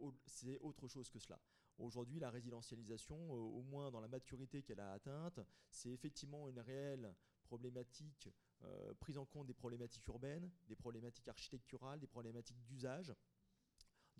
autre 0.60 0.88
chose 0.88 1.08
que 1.08 1.18
cela. 1.18 1.40
Aujourd'hui, 1.78 2.18
la 2.18 2.28
résidentialisation, 2.28 3.32
au 3.32 3.62
moins 3.62 3.90
dans 3.90 4.02
la 4.02 4.08
maturité 4.08 4.62
qu'elle 4.62 4.80
a 4.80 4.92
atteinte, 4.92 5.40
c'est 5.70 5.88
effectivement 5.88 6.50
une 6.50 6.60
réelle 6.60 7.14
problématique 7.44 8.28
prise 8.98 9.16
en 9.16 9.24
compte 9.24 9.46
des 9.46 9.54
problématiques 9.54 10.06
urbaines, 10.06 10.50
des 10.68 10.76
problématiques 10.76 11.28
architecturales, 11.28 11.98
des 11.98 12.06
problématiques 12.06 12.62
d'usage 12.66 13.14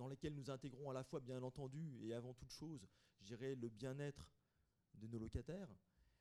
dans 0.01 0.09
lesquels 0.09 0.34
nous 0.34 0.51
intégrons 0.51 0.88
à 0.88 0.94
la 0.94 1.05
fois, 1.05 1.20
bien 1.20 1.42
entendu, 1.42 2.01
et 2.03 2.14
avant 2.14 2.32
toute 2.32 2.51
chose, 2.51 2.88
je 3.18 3.26
dirais, 3.26 3.55
le 3.55 3.68
bien-être 3.68 4.32
de 4.94 5.07
nos 5.07 5.18
locataires, 5.18 5.68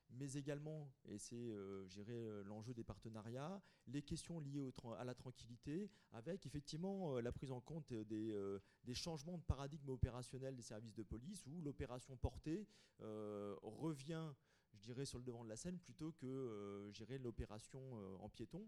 mais 0.10 0.34
également, 0.34 0.92
et 1.08 1.18
c'est 1.18 1.50
euh, 1.50 1.88
euh, 2.10 2.44
l'enjeu 2.44 2.74
des 2.74 2.84
partenariats, 2.84 3.62
les 3.88 4.02
questions 4.02 4.42
liées 4.42 4.74
à 4.98 5.06
la 5.06 5.16
tranquillité, 5.16 5.90
avec 6.12 6.46
effectivement 6.46 7.16
euh, 7.16 7.22
la 7.22 7.32
prise 7.32 7.54
en 7.54 7.62
compte 7.62 7.94
des, 7.94 8.60
des, 8.84 8.94
changements 8.94 9.38
de 9.38 9.44
paradigme 9.44 9.88
opérationnel 9.88 10.58
des 10.58 10.62
services 10.62 10.94
de 10.94 11.04
police, 11.04 11.46
où 11.48 11.62
l'opération 11.62 12.18
portée 12.18 12.68
revient 13.00 14.34
je 14.74 14.82
dirais, 14.82 15.06
sur 15.06 15.20
le 15.20 15.24
devant 15.24 15.44
de 15.44 15.50
la 15.50 15.56
scène 15.56 15.80
plutôt 15.80 16.12
que 16.12 16.90
gérer 16.92 17.18
l'opération 17.18 17.82
en 18.22 18.30
piéton, 18.30 18.68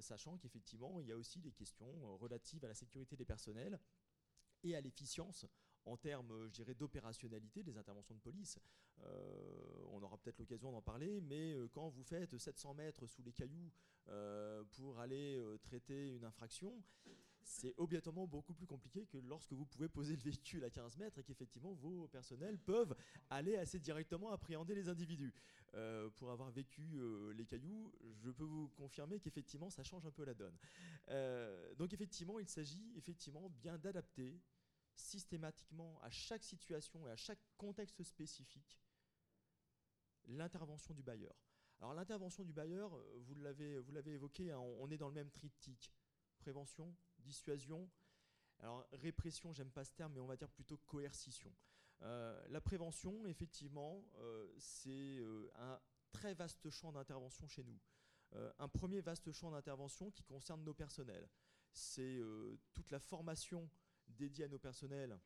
sachant 0.00 0.36
qu'effectivement, 0.36 1.00
il 1.00 1.08
y 1.08 1.12
a 1.12 1.16
aussi 1.16 1.40
des 1.40 1.52
questions 1.52 2.16
relatives 2.18 2.64
à 2.64 2.68
la 2.68 2.74
sécurité 2.74 3.16
des 3.16 3.24
personnels 3.24 3.78
et 4.62 4.74
à 4.76 4.80
l'efficience 4.80 5.46
en 5.84 5.96
termes, 5.96 6.46
je 6.46 6.52
dirais, 6.52 6.74
d'opérationnalité 6.74 7.62
des 7.62 7.76
interventions 7.76 8.14
de 8.14 8.20
police. 8.20 8.58
on 9.88 10.00
aura 10.02 10.16
peut-être 10.18 10.38
l'occasion 10.38 10.70
d'en 10.70 10.82
parler, 10.82 11.20
mais 11.20 11.56
quand 11.72 11.88
vous 11.88 12.04
faites 12.04 12.38
700 12.38 12.74
mètres 12.74 13.06
sous 13.06 13.22
les 13.22 13.32
cailloux 13.32 13.72
pour 14.70 15.00
aller 15.00 15.42
traiter 15.62 16.10
une 16.14 16.24
infraction, 16.24 16.80
c'est 17.44 17.74
obligatoirement 17.76 18.26
beaucoup 18.26 18.54
plus 18.54 18.66
compliqué 18.66 19.06
que 19.06 19.18
lorsque 19.18 19.52
vous 19.52 19.64
pouvez 19.64 19.88
poser 19.88 20.16
le 20.16 20.22
véhicule 20.22 20.64
à 20.64 20.70
15 20.70 20.96
mètres 20.96 21.18
et 21.18 21.22
qu'effectivement 21.22 21.72
vos 21.72 22.08
personnels 22.08 22.58
peuvent 22.58 22.94
aller 23.30 23.56
assez 23.56 23.78
directement 23.78 24.30
appréhender 24.30 24.74
les 24.74 24.88
individus. 24.88 25.34
Euh, 25.74 26.10
pour 26.10 26.30
avoir 26.30 26.50
vécu 26.50 26.98
euh, 26.98 27.32
les 27.32 27.46
cailloux, 27.46 27.90
je 28.12 28.30
peux 28.30 28.44
vous 28.44 28.68
confirmer 28.76 29.20
qu'effectivement 29.20 29.70
ça 29.70 29.82
change 29.82 30.04
un 30.04 30.10
peu 30.10 30.24
la 30.24 30.34
donne. 30.34 30.56
Euh, 31.08 31.74
donc 31.76 31.94
effectivement, 31.94 32.38
il 32.38 32.48
s'agit 32.48 32.92
effectivement 32.96 33.48
bien 33.48 33.78
d'adapter 33.78 34.38
systématiquement 34.94 35.98
à 36.02 36.10
chaque 36.10 36.44
situation 36.44 37.06
et 37.06 37.10
à 37.10 37.16
chaque 37.16 37.40
contexte 37.56 38.02
spécifique 38.02 38.78
l'intervention 40.26 40.92
du 40.92 41.02
bailleur. 41.02 41.34
Alors 41.80 41.94
l'intervention 41.94 42.44
du 42.44 42.52
bailleur, 42.52 42.96
vous 43.20 43.34
l'avez, 43.34 44.12
évoqué, 44.12 44.52
hein, 44.52 44.58
on 44.58 44.90
est 44.90 44.98
dans 44.98 45.08
le 45.08 45.14
même 45.14 45.30
triptyque. 45.30 45.90
Prévention, 46.38 46.94
dissuasion. 47.22 47.88
Alors 48.58 48.86
répression, 48.92 49.52
j'aime 49.52 49.70
pas 49.70 49.84
ce 49.84 49.92
terme, 49.92 50.12
mais 50.12 50.20
on 50.20 50.26
va 50.26 50.36
dire 50.36 50.50
plutôt 50.50 50.78
coercition. 50.78 51.52
Euh, 52.02 52.40
la 52.48 52.60
prévention, 52.60 53.26
effectivement, 53.26 54.04
euh, 54.16 54.52
c'est 54.58 55.18
euh, 55.18 55.50
un 55.54 55.80
très 56.10 56.34
vaste 56.34 56.68
champ 56.70 56.92
d'intervention 56.92 57.46
chez 57.46 57.64
nous. 57.64 57.78
un 58.58 58.68
premier 58.68 59.02
vaste 59.02 59.30
champ 59.32 59.50
d'intervention 59.50 60.10
qui 60.10 60.24
concerne 60.24 60.62
nos 60.64 60.74
personnels. 60.74 61.28
C'est 61.70 62.18
toute 62.72 62.90
la 62.90 62.98
formation 62.98 63.68
dédiée 64.06 64.44
à 64.44 64.48
nos 64.48 64.58
personnels 64.58 65.18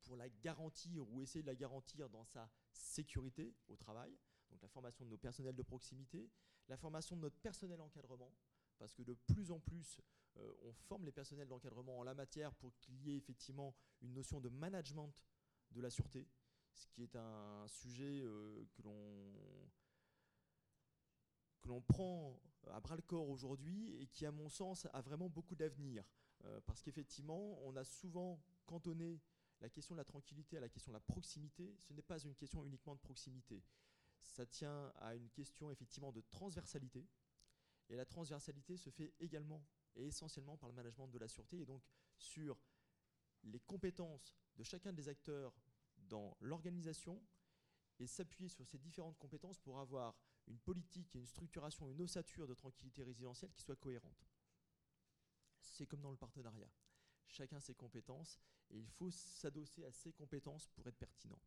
pour 0.00 0.16
la 0.16 0.28
garantir 0.28 1.06
ou 1.10 1.20
essayer 1.20 1.42
de 1.42 1.46
la 1.46 1.54
garantir 1.54 2.08
dans 2.08 2.24
sa 2.24 2.50
sécurité 2.72 3.54
au 3.68 3.76
travail. 3.76 4.16
Donc 4.50 4.62
la 4.62 4.68
formation 4.68 5.04
de 5.04 5.10
nos 5.10 5.18
personnels 5.18 5.54
de 5.54 5.62
proximité, 5.62 6.30
la 6.68 6.76
formation 6.76 7.16
de 7.16 7.22
notre 7.22 7.36
personnel 7.36 7.80
encadrement, 7.80 8.32
parce 8.78 8.94
que 8.94 9.02
de 9.02 9.14
plus 9.14 9.50
en 9.50 9.60
plus, 9.60 10.00
on 10.62 10.72
forme 10.72 11.04
les 11.04 11.12
personnels 11.12 11.48
d'encadrement 11.48 11.98
en 11.98 12.02
la 12.02 12.14
matière 12.14 12.54
pour 12.54 12.76
qu'il 12.78 13.00
y 13.02 13.10
ait 13.10 13.16
effectivement 13.16 13.74
une 14.00 14.12
notion 14.14 14.40
de 14.40 14.48
management 14.48 15.12
de 15.70 15.80
la 15.80 15.90
sûreté, 15.90 16.28
ce 16.72 16.86
qui 16.86 17.02
est 17.02 17.16
un 17.16 17.66
sujet 17.68 18.20
euh, 18.22 18.64
que 18.72 18.82
l'on 18.82 19.32
que 21.60 21.68
l'on 21.68 21.80
prend 21.80 22.38
à 22.66 22.80
bras 22.80 22.96
le 22.96 23.02
corps 23.02 23.28
aujourd'hui 23.28 23.96
et 23.96 24.06
qui, 24.06 24.26
à 24.26 24.32
mon 24.32 24.50
sens, 24.50 24.86
a 24.92 25.00
vraiment 25.00 25.30
beaucoup 25.30 25.54
d'avenir. 25.54 26.04
Euh, 26.44 26.60
parce 26.66 26.82
qu'effectivement, 26.82 27.58
on 27.62 27.74
a 27.76 27.84
souvent 27.84 28.38
cantonné 28.66 29.22
la 29.60 29.70
question 29.70 29.94
de 29.94 29.98
la 29.98 30.04
tranquillité 30.04 30.58
à 30.58 30.60
la 30.60 30.68
question 30.68 30.92
de 30.92 30.96
la 30.96 31.00
proximité. 31.00 31.74
Ce 31.78 31.94
n'est 31.94 32.02
pas 32.02 32.18
une 32.18 32.34
question 32.34 32.64
uniquement 32.66 32.94
de 32.94 33.00
proximité. 33.00 33.62
Ça 34.20 34.44
tient 34.44 34.92
à 34.96 35.14
une 35.14 35.30
question 35.30 35.70
effectivement 35.70 36.12
de 36.12 36.20
transversalité. 36.20 37.08
Et 37.88 37.96
la 37.96 38.04
transversalité 38.04 38.76
se 38.76 38.90
fait 38.90 39.14
également 39.20 39.62
et 39.96 40.06
essentiellement 40.06 40.56
par 40.56 40.68
le 40.68 40.74
management 40.74 41.08
de 41.08 41.18
la 41.18 41.28
sûreté 41.28 41.60
et 41.60 41.66
donc 41.66 41.82
sur 42.16 42.58
les 43.44 43.60
compétences 43.60 44.34
de 44.56 44.62
chacun 44.62 44.92
des 44.92 45.08
acteurs 45.08 45.54
dans 45.96 46.36
l'organisation 46.40 47.20
et 47.98 48.06
s'appuyer 48.06 48.48
sur 48.48 48.66
ces 48.66 48.78
différentes 48.78 49.18
compétences 49.18 49.58
pour 49.58 49.78
avoir 49.78 50.16
une 50.46 50.58
politique 50.58 51.14
et 51.14 51.18
une 51.18 51.26
structuration, 51.26 51.88
une 51.88 52.00
ossature 52.02 52.46
de 52.46 52.54
tranquillité 52.54 53.02
résidentielle 53.02 53.52
qui 53.52 53.62
soit 53.62 53.76
cohérente. 53.76 54.28
C'est 55.60 55.86
comme 55.86 56.00
dans 56.00 56.10
le 56.10 56.16
partenariat. 56.16 56.70
Chacun 57.26 57.60
ses 57.60 57.74
compétences 57.74 58.38
et 58.70 58.78
il 58.78 58.90
faut 58.90 59.10
s'adosser 59.10 59.84
à 59.84 59.92
ces 59.92 60.12
compétences 60.12 60.68
pour 60.68 60.86
être 60.86 60.98
pertinent. 60.98 61.40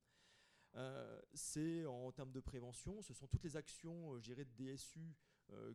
Euh, 0.75 1.21
c'est 1.33 1.85
en 1.85 2.11
termes 2.11 2.31
de 2.31 2.39
prévention, 2.39 3.01
ce 3.01 3.13
sont 3.13 3.27
toutes 3.27 3.43
les 3.43 3.55
actions, 3.55 4.15
euh, 4.15 4.19
de 4.19 4.43
DSU 4.43 5.15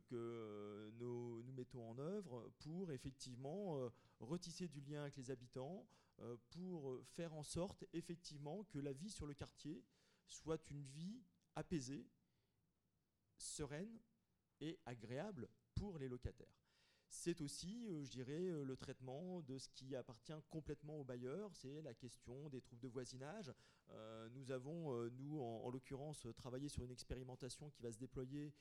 que 0.07 0.91
nous, 0.99 1.43
nous, 1.43 1.53
mettons 1.53 1.91
en 1.91 1.99
œuvre 1.99 2.51
pour 2.59 2.93
effectivement 2.93 3.91
retisser 4.21 4.69
du 4.69 4.81
lien 4.81 5.03
avec 5.03 5.17
les 5.17 5.31
habitants, 5.31 5.87
euh, 6.21 6.37
pour 6.51 7.01
faire 7.05 7.33
en 7.35 7.43
sorte 7.43 7.85
effectivement 7.93 8.65
que 8.65 8.79
la 8.79 8.93
vie 8.93 9.11
sur 9.11 9.27
le 9.27 9.35
quartier 9.35 9.83
soit 10.27 10.71
une 10.71 10.85
vie 10.85 11.23
apaisée, 11.57 12.07
sereine 13.39 13.99
et 14.61 14.79
agréable 14.87 15.49
pour 15.75 15.99
les 15.99 16.09
locataires. 16.09 16.62
C'est 17.15 17.41
aussi, 17.43 17.87
euh, 17.89 18.03
je 18.03 18.11
dirais, 18.11 18.49
euh, 18.49 18.65
le 18.65 18.77
traitement 18.77 19.43
de 19.43 19.59
ce 19.59 19.69
qui 19.69 19.95
appartient 19.95 20.33
complètement 20.51 20.99
aux 20.99 21.05
bailleurs, 21.05 21.55
c'est 21.55 21.83
la 21.83 21.95
question 21.95 22.49
des 22.49 22.61
troubles 22.61 22.83
de 22.83 22.89
voisinage. 22.89 23.53
nous 24.31 24.51
avons, 24.51 25.11
nous, 25.11 25.39
en, 25.41 25.69
l'occurrence, 25.69 26.27
travaillé 26.35 26.71
sur 26.71 26.83
une 26.83 26.91
expérimentation 26.91 27.69
qui 27.69 27.83
va 27.83 27.93
se 27.93 27.99
déployer 27.99 28.55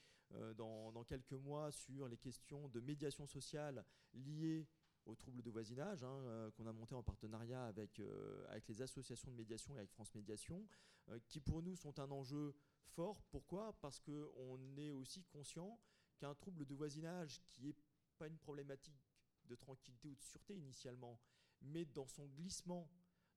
dans, 0.58 1.06
quelques 1.08 1.32
mois 1.32 1.72
sur 1.72 2.10
les 2.10 2.18
questions 2.18 2.68
de 2.68 2.82
médiation 2.82 3.26
sociale 3.26 3.86
liées 4.14 4.68
aux 5.06 5.16
troubles 5.16 5.42
de 5.42 5.50
voisinage, 5.50 6.04
hein, 6.04 6.22
euh, 6.26 6.52
qu'on 6.52 6.68
a 6.68 6.74
monté 6.74 6.96
en 6.96 7.04
partenariat 7.04 7.66
avec, 7.66 8.00
euh, 8.00 8.46
avec 8.50 8.68
les 8.68 8.82
associations 8.82 9.32
de 9.32 9.38
médiation 9.38 9.76
et 9.76 9.80
avec 9.80 9.92
France 9.92 10.14
Médiation, 10.14 10.68
euh, 11.10 11.20
qui 11.28 11.40
pour 11.40 11.62
nous 11.62 11.76
sont 11.76 12.00
un 12.00 12.10
enjeu 12.12 12.54
fort. 12.84 13.22
Pourquoi? 13.30 13.74
Parce 13.82 14.00
qu'on 14.00 14.60
est 14.78 14.92
aussi 14.92 15.24
conscient 15.24 15.80
qu'un 16.20 16.36
trouble 16.36 16.66
de 16.66 16.76
voisinage 16.76 17.42
qui 17.48 17.64
n'est 17.64 17.76
pas 18.22 18.28
une 18.28 18.38
problématique 18.38 19.02
de 19.46 19.56
tranquillité 19.56 20.08
ou 20.08 20.16
de 20.16 20.22
sûreté 20.22 20.54
initialement, 20.56 21.20
mais 21.62 21.86
dans 21.86 22.06
son 22.06 22.28
glissement, 22.28 22.88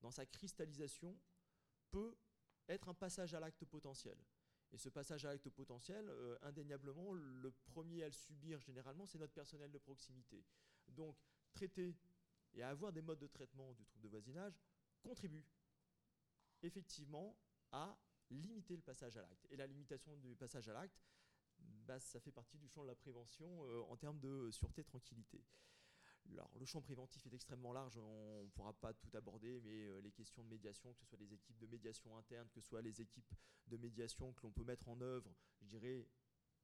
dans 0.03 0.11
sa 0.11 0.27
cristallisation, 0.27 1.19
peut 1.91 2.15
être 2.69 2.91
un 2.91 2.95
passage 2.95 3.33
à 3.33 3.41
l'acte 3.41 3.65
potentiel. 3.65 4.19
Et 4.73 4.77
ce 4.77 4.91
passage 4.91 5.25
à 5.25 5.31
l'acte 5.31 5.49
potentiel, 5.49 6.13
indéniablement, 6.43 7.15
le 7.15 7.51
premier 7.51 8.03
à 8.03 8.09
le 8.09 8.13
subir 8.13 8.61
généralement, 8.61 9.07
c'est 9.07 9.17
notre 9.19 9.33
personnel 9.33 9.71
de 9.71 9.79
proximité. 9.79 10.45
Donc, 10.89 11.17
traiter 11.55 11.97
et 12.53 12.63
avoir 12.63 12.93
des 12.93 13.01
modes 13.01 13.21
de 13.21 13.27
traitement 13.27 13.73
du 13.73 13.87
trouble 13.87 14.03
de 14.03 14.09
voisinage 14.09 14.61
contribue 15.01 15.47
effectivement 16.61 17.39
à 17.73 17.97
limiter 18.29 18.77
le 18.77 18.83
passage 18.83 19.17
à 19.17 19.23
l'acte. 19.23 19.47
Et 19.49 19.57
la 19.57 19.67
limitation 19.67 20.15
du 20.19 20.37
passage 20.37 20.69
à 20.69 20.75
l'acte, 20.75 21.01
ça 21.99 22.21
fait 22.21 22.33
partie 22.33 22.59
du 22.59 22.69
champ 22.69 22.83
de 22.83 22.89
la 22.89 22.95
prévention 22.95 23.65
euh, 23.67 23.83
en 23.89 23.97
termes 23.97 24.19
de 24.21 24.51
sûreté, 24.51 24.85
tranquillité. 24.85 25.45
Alors, 26.33 26.51
le 26.59 26.65
champ 26.65 26.81
préventif 26.81 27.27
est 27.27 27.35
extrêmement 27.35 27.73
large, 27.73 27.99
on 27.99 28.45
ne 28.45 28.49
pourra 28.51 28.73
pas 28.73 28.95
tout 28.95 29.15
aborder, 29.15 29.61
mais 29.61 29.87
euh, 29.87 30.01
les 30.01 30.11
questions 30.11 30.43
de 30.43 30.49
médiation, 30.49 30.93
que 30.95 31.01
ce 31.01 31.07
soit 31.07 31.19
les 31.19 31.35
équipes 31.35 31.59
de 31.59 31.67
médiation 31.67 32.17
interne, 32.17 32.49
que 32.49 32.61
ce 32.61 32.67
soit 32.67 32.81
les 32.81 33.01
équipes 33.01 33.35
de 33.67 33.77
médiation 33.77 34.33
que 34.33 34.43
l'on 34.43 34.51
peut 34.51 34.65
mettre 34.65 34.89
en 34.89 35.01
œuvre, 35.03 35.35
je 35.61 35.67
dirais, 35.67 36.09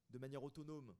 de 0.09 0.17
manière 0.17 0.43
autonome, 0.43 0.95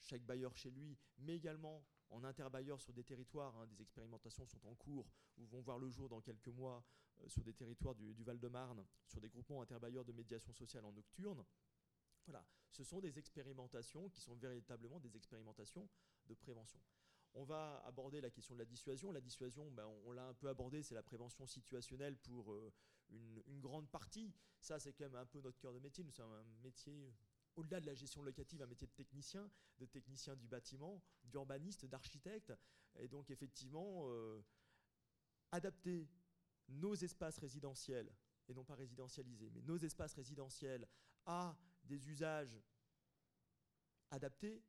chaque 0.00 0.22
bailleur 0.22 0.54
chez 0.56 0.70
lui, 0.70 0.98
mais 1.18 1.36
également 1.36 1.84
en 2.10 2.24
interbailleur 2.24 2.80
sur 2.80 2.92
des 2.92 3.04
territoires. 3.04 3.56
Hein, 3.56 3.66
des 3.66 3.80
expérimentations 3.82 4.46
sont 4.46 4.64
en 4.66 4.74
cours 4.74 5.10
ou 5.36 5.46
vont 5.46 5.60
voir 5.60 5.78
le 5.78 5.90
jour 5.90 6.08
dans 6.08 6.20
quelques 6.20 6.48
mois 6.48 6.84
euh, 7.20 7.28
sur 7.28 7.42
des 7.42 7.54
territoires 7.54 7.94
du, 7.94 8.22
Val-de-Marne, 8.22 8.84
sur 9.06 9.20
des 9.20 9.28
groupements 9.28 9.62
interbailleurs 9.62 10.04
de 10.04 10.12
médiation 10.12 10.52
sociale 10.52 10.84
en 10.84 10.92
nocturne. 10.92 11.44
Voilà, 12.26 12.44
ce 12.70 12.84
sont 12.84 13.00
des 13.00 13.18
expérimentations 13.18 14.08
qui 14.10 14.20
sont 14.20 14.34
véritablement 14.34 15.00
des 15.00 15.16
expérimentations 15.16 15.88
de 16.26 16.34
prévention. 16.34 16.80
On 17.34 17.44
va 17.44 17.82
aborder 17.84 18.20
la 18.20 18.30
question 18.30 18.54
de 18.54 18.60
la 18.60 18.64
dissuasion. 18.64 19.12
La 19.12 19.20
dissuasion, 19.20 19.70
ben, 19.70 19.86
on, 20.06 20.12
l'a 20.12 20.26
un 20.26 20.34
peu 20.34 20.48
abordé, 20.48 20.82
c'est 20.82 20.94
la 20.94 21.02
prévention 21.02 21.46
situationnelle 21.46 22.16
pour 22.16 22.52
euh, 22.52 22.72
une, 23.10 23.42
une, 23.46 23.60
grande 23.60 23.88
partie. 23.90 24.32
Ça, 24.58 24.78
c'est 24.78 24.94
quand 24.94 25.04
même 25.04 25.16
un 25.16 25.26
peu 25.26 25.40
notre 25.40 25.58
cœur 25.58 25.74
de 25.74 25.78
métier. 25.78 26.02
Nous 26.02 26.12
sommes 26.12 26.32
un 26.32 26.44
métier 26.62 27.12
au-delà 27.56 27.80
de 27.80 27.86
la 27.86 27.94
gestion 27.94 28.22
locative, 28.22 28.62
un 28.62 28.66
métier 28.66 28.86
de 28.86 28.92
technicien, 28.92 29.50
de 29.78 29.86
technicien 29.86 30.36
du 30.36 30.46
bâtiment, 30.46 31.02
d'urbaniste, 31.24 31.86
d'architecte. 31.86 32.52
Et 32.98 33.08
donc 33.08 33.30
effectivement, 33.30 34.04
euh, 34.06 34.42
adapter 35.52 36.08
nos 36.68 36.94
espaces 36.94 37.38
résidentiels, 37.38 38.12
et 38.48 38.54
non 38.54 38.64
pas 38.64 38.74
résidentialisés, 38.74 39.50
mais 39.50 39.62
nos 39.62 39.78
espaces 39.78 40.14
résidentiels 40.14 40.86
à 41.24 41.56
des 41.86 42.08
usages 42.08 42.60
adaptés, 44.10 44.62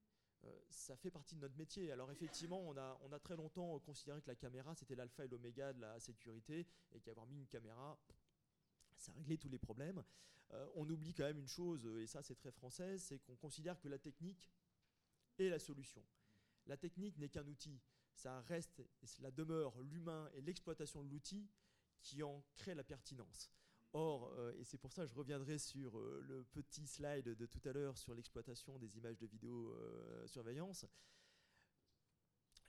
euh, 0.43 0.59
ça 0.69 0.95
fait 0.95 1.11
partie 1.11 1.35
de 1.35 1.41
notre 1.41 1.55
métier. 1.57 1.91
Alors 1.91 2.11
effectivement, 2.11 2.61
on 2.61 2.77
a, 2.77 3.19
très 3.19 3.35
longtemps 3.35 3.79
considéré 3.79 4.21
que 4.21 4.27
la 4.27 4.35
caméra, 4.35 4.75
c'était 4.75 4.95
l'alpha 4.95 5.25
et 5.25 5.27
l'oméga 5.27 5.73
de 5.73 5.81
la 5.81 5.99
sécurité, 5.99 6.67
et 6.91 6.99
qu'avoir 6.99 7.25
mis 7.25 7.37
une 7.37 7.47
caméra, 7.47 7.99
ça 8.95 9.11
réglait 9.13 9.37
tous 9.37 9.49
les 9.49 9.59
problèmes. 9.59 10.03
Euh, 10.53 10.67
on 10.75 10.89
oublie 10.89 11.13
quand 11.13 11.23
même 11.25 11.39
une 11.39 11.47
chose, 11.47 11.85
et 11.85 12.07
ça 12.07 12.21
c'est 12.23 12.35
très 12.35 12.51
français, 12.51 12.97
c'est 12.97 13.19
qu'on 13.19 13.35
considère 13.35 13.79
que 13.79 13.89
la 13.89 13.99
technique 13.99 14.49
est 15.39 15.49
la 15.49 15.59
solution. 15.59 16.03
La 16.67 16.77
technique 16.77 17.17
n'est 17.17 17.29
qu'un 17.29 17.47
outil. 17.47 17.79
Ça 18.13 18.41
reste, 18.41 18.81
et 19.01 19.07
cela 19.07 19.29
demeure 19.29 19.79
l'humain 19.81 20.29
et 20.33 20.41
l'exploitation 20.41 21.03
de 21.03 21.09
l'outil 21.09 21.47
qui 22.01 22.23
en 22.23 22.43
crée 22.55 22.73
la 22.73 22.83
pertinence. 22.83 23.51
Or, 23.93 24.33
euh, 24.37 24.53
et 24.57 24.63
c'est 24.63 24.77
pour 24.77 24.91
ça 24.91 25.03
que 25.03 25.09
je 25.09 25.15
reviendrai 25.15 25.57
sur 25.57 25.97
euh, 25.97 26.21
le 26.27 26.43
petit 26.43 26.85
slide 26.85 27.25
de 27.25 27.45
tout 27.45 27.61
à 27.65 27.71
l'heure 27.71 27.97
sur 27.97 28.13
l'exploitation 28.13 28.77
des 28.77 28.97
images 28.97 29.17
de 29.17 29.25
vidéosurveillance, 29.25 30.85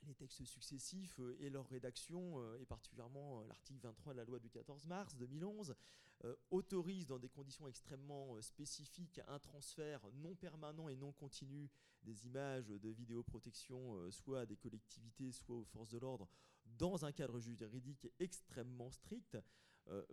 les 0.07 0.15
textes 0.15 0.45
successifs 0.45 1.19
euh, 1.19 1.37
et 1.39 1.49
leur 1.49 1.67
rédaction, 1.67 2.39
euh, 2.39 2.57
et 2.59 2.65
particulièrement 2.65 3.41
euh, 3.41 3.47
l'article 3.47 3.79
23 3.81 4.13
de 4.13 4.17
la 4.17 4.25
loi 4.25 4.39
du 4.39 4.49
14 4.49 4.87
mars 4.87 5.15
2011, 5.15 5.75
autorise 6.51 7.07
dans 7.07 7.17
des 7.17 7.29
conditions 7.29 7.65
extrêmement 7.69 8.41
spécifiques 8.41 9.21
un 9.29 9.39
transfert 9.39 10.01
non 10.15 10.35
permanent 10.35 10.89
et 10.89 10.97
non 10.97 11.13
continu 11.13 11.69
des 12.03 12.27
images 12.27 12.67
de 12.67 12.89
vidéoprotection 12.89 14.11
soit 14.11 14.41
à 14.41 14.45
des 14.45 14.57
collectivités, 14.57 15.31
soit 15.31 15.55
aux 15.55 15.63
forces 15.63 15.91
de 15.91 15.97
l'ordre, 15.97 16.27
dans 16.79 17.05
un 17.05 17.11
cadre 17.11 17.39
juridique 17.39 18.07
extrêmement 18.19 18.89
strict. 18.89 19.37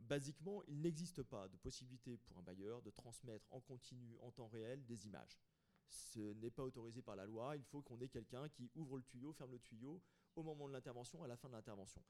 basiquement, 0.02 0.62
il 0.68 0.80
n'existe 0.80 1.22
pas 1.22 1.48
de 1.48 1.56
possibilité 1.56 2.18
pour 2.18 2.38
un 2.38 2.42
bailleur 2.42 2.82
de 2.82 2.90
transmettre 2.90 3.46
en 3.50 3.60
continu, 3.60 4.16
en 4.20 4.30
temps 4.30 4.48
réel, 4.48 4.84
des 4.84 5.06
images 5.06 5.38
ce 5.88 6.20
n'est 6.34 6.50
pas 6.50 6.62
autorisé 6.62 7.02
par 7.02 7.16
la 7.16 7.26
loi. 7.26 7.56
Il 7.56 7.64
faut 7.64 7.82
qu'on 7.82 8.00
ait 8.00 8.08
quelqu'un 8.08 8.48
qui 8.48 8.70
ouvre 8.74 8.96
le 8.96 9.04
tuyau, 9.04 9.32
ferme 9.32 9.52
le 9.52 9.58
tuyau 9.58 10.02
au 10.34 10.42
moment 10.42 10.68
de 10.68 10.72
l'intervention, 10.72 11.22
à 11.22 11.28
la 11.28 11.36
fin 11.36 11.48
de 11.48 11.54
l'intervention. 11.54 12.02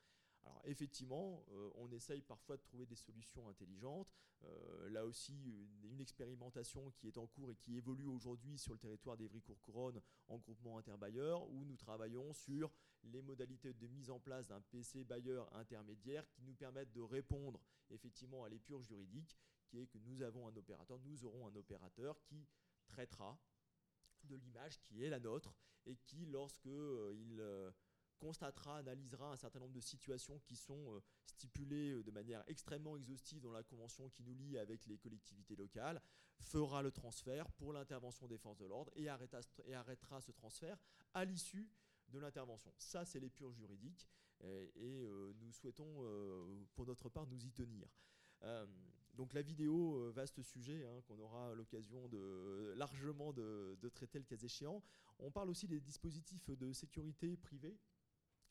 Alors 0.44 0.62
effectivement, 0.64 1.44
euh, 1.50 1.70
on 1.74 1.90
essaye 1.90 2.22
parfois 2.22 2.56
de 2.56 2.62
trouver 2.62 2.86
des 2.86 2.94
solutions 2.94 3.48
intelligentes. 3.48 4.12
Euh, 4.44 4.88
là 4.90 5.04
aussi, 5.04 5.34
une, 5.82 6.00
expérimentation 6.00 6.90
qui 6.92 7.08
est 7.08 7.18
en 7.18 7.26
cours 7.26 7.50
et 7.50 7.56
qui 7.56 7.76
évolue 7.76 8.06
aujourd'hui 8.06 8.58
sur 8.58 8.74
le 8.74 8.78
territoire 8.78 9.16
d'Evry-Courcouronne 9.16 10.00
en 10.28 10.38
groupement 10.38 10.78
interbailleur, 10.78 11.48
où 11.50 11.64
nous 11.64 11.76
travaillons 11.76 12.32
sur 12.32 12.70
les 13.12 13.22
modalités 13.22 13.72
de 13.72 13.86
mise 13.86 14.10
en 14.10 14.18
place 14.18 14.46
d'un 14.46 14.60
PC 14.60 15.04
bailleur 15.04 15.54
intermédiaire 15.54 16.28
qui 16.30 16.42
nous 16.42 16.54
permettent 16.54 16.92
de 16.92 17.00
répondre 17.00 17.60
effectivement 17.90 18.44
à 18.44 18.48
l'épure 18.48 18.82
juridique, 18.82 19.36
qui 19.66 19.78
est 19.78 19.86
que 19.86 19.98
nous 19.98 20.22
avons 20.22 20.46
un 20.48 20.56
opérateur, 20.56 20.98
nous 21.00 21.24
aurons 21.24 21.46
un 21.46 21.56
opérateur 21.56 22.20
qui 22.22 22.46
traitera 22.86 23.38
de 24.24 24.36
l'image 24.36 24.80
qui 24.80 25.04
est 25.04 25.10
la 25.10 25.20
nôtre 25.20 25.54
et 25.86 25.96
qui, 25.96 26.26
lorsque 26.26 26.66
euh, 26.66 27.14
il 27.16 27.40
euh, 27.40 27.70
constatera, 28.18 28.78
analysera 28.78 29.32
un 29.32 29.36
certain 29.36 29.60
nombre 29.60 29.74
de 29.74 29.80
situations 29.80 30.38
qui 30.40 30.56
sont 30.56 30.94
euh, 30.94 31.00
stipulées 31.24 32.02
de 32.02 32.10
manière 32.10 32.42
extrêmement 32.48 32.96
exhaustive 32.96 33.40
dans 33.40 33.52
la 33.52 33.62
convention 33.62 34.08
qui 34.10 34.22
nous 34.24 34.34
lie 34.34 34.58
avec 34.58 34.86
les 34.86 34.98
collectivités 34.98 35.54
locales, 35.54 36.00
fera 36.40 36.82
le 36.82 36.90
transfert 36.90 37.50
pour 37.52 37.72
l'intervention 37.72 38.26
des 38.26 38.38
forces 38.38 38.58
de 38.58 38.66
l'ordre 38.66 38.92
et, 38.96 39.04
et, 39.04 39.74
arrêtera 39.74 40.20
ce 40.20 40.32
transfert 40.32 40.78
à 41.14 41.24
l'issue 41.24 41.68
de 42.08 42.18
l'intervention. 42.18 42.72
Ça, 42.78 43.04
c'est 43.04 43.20
les 43.20 43.30
purs 43.30 43.52
juridiques 43.52 44.08
et, 44.42 45.06
nous 45.40 45.52
souhaitons, 45.52 46.04
pour 46.74 46.86
notre 46.86 47.08
part, 47.08 47.26
nous 47.26 47.44
y 47.44 47.52
tenir. 47.52 47.88
Donc 49.16 49.32
la 49.32 49.40
vidéo, 49.40 49.96
euh, 49.96 50.10
vaste 50.10 50.42
sujet 50.42 50.84
hein, 50.84 51.00
qu'on 51.06 51.18
aura 51.18 51.54
l'occasion 51.54 52.06
de 52.08 52.74
largement 52.76 53.32
de, 53.32 53.88
traiter 53.94 54.18
le 54.18 54.26
cas 54.26 54.36
échéant. 54.36 54.82
On 55.18 55.30
parle 55.30 55.48
aussi 55.48 55.66
des 55.66 55.80
dispositifs 55.80 56.50
de 56.50 56.72
sécurité 56.72 57.34
privée. 57.38 57.78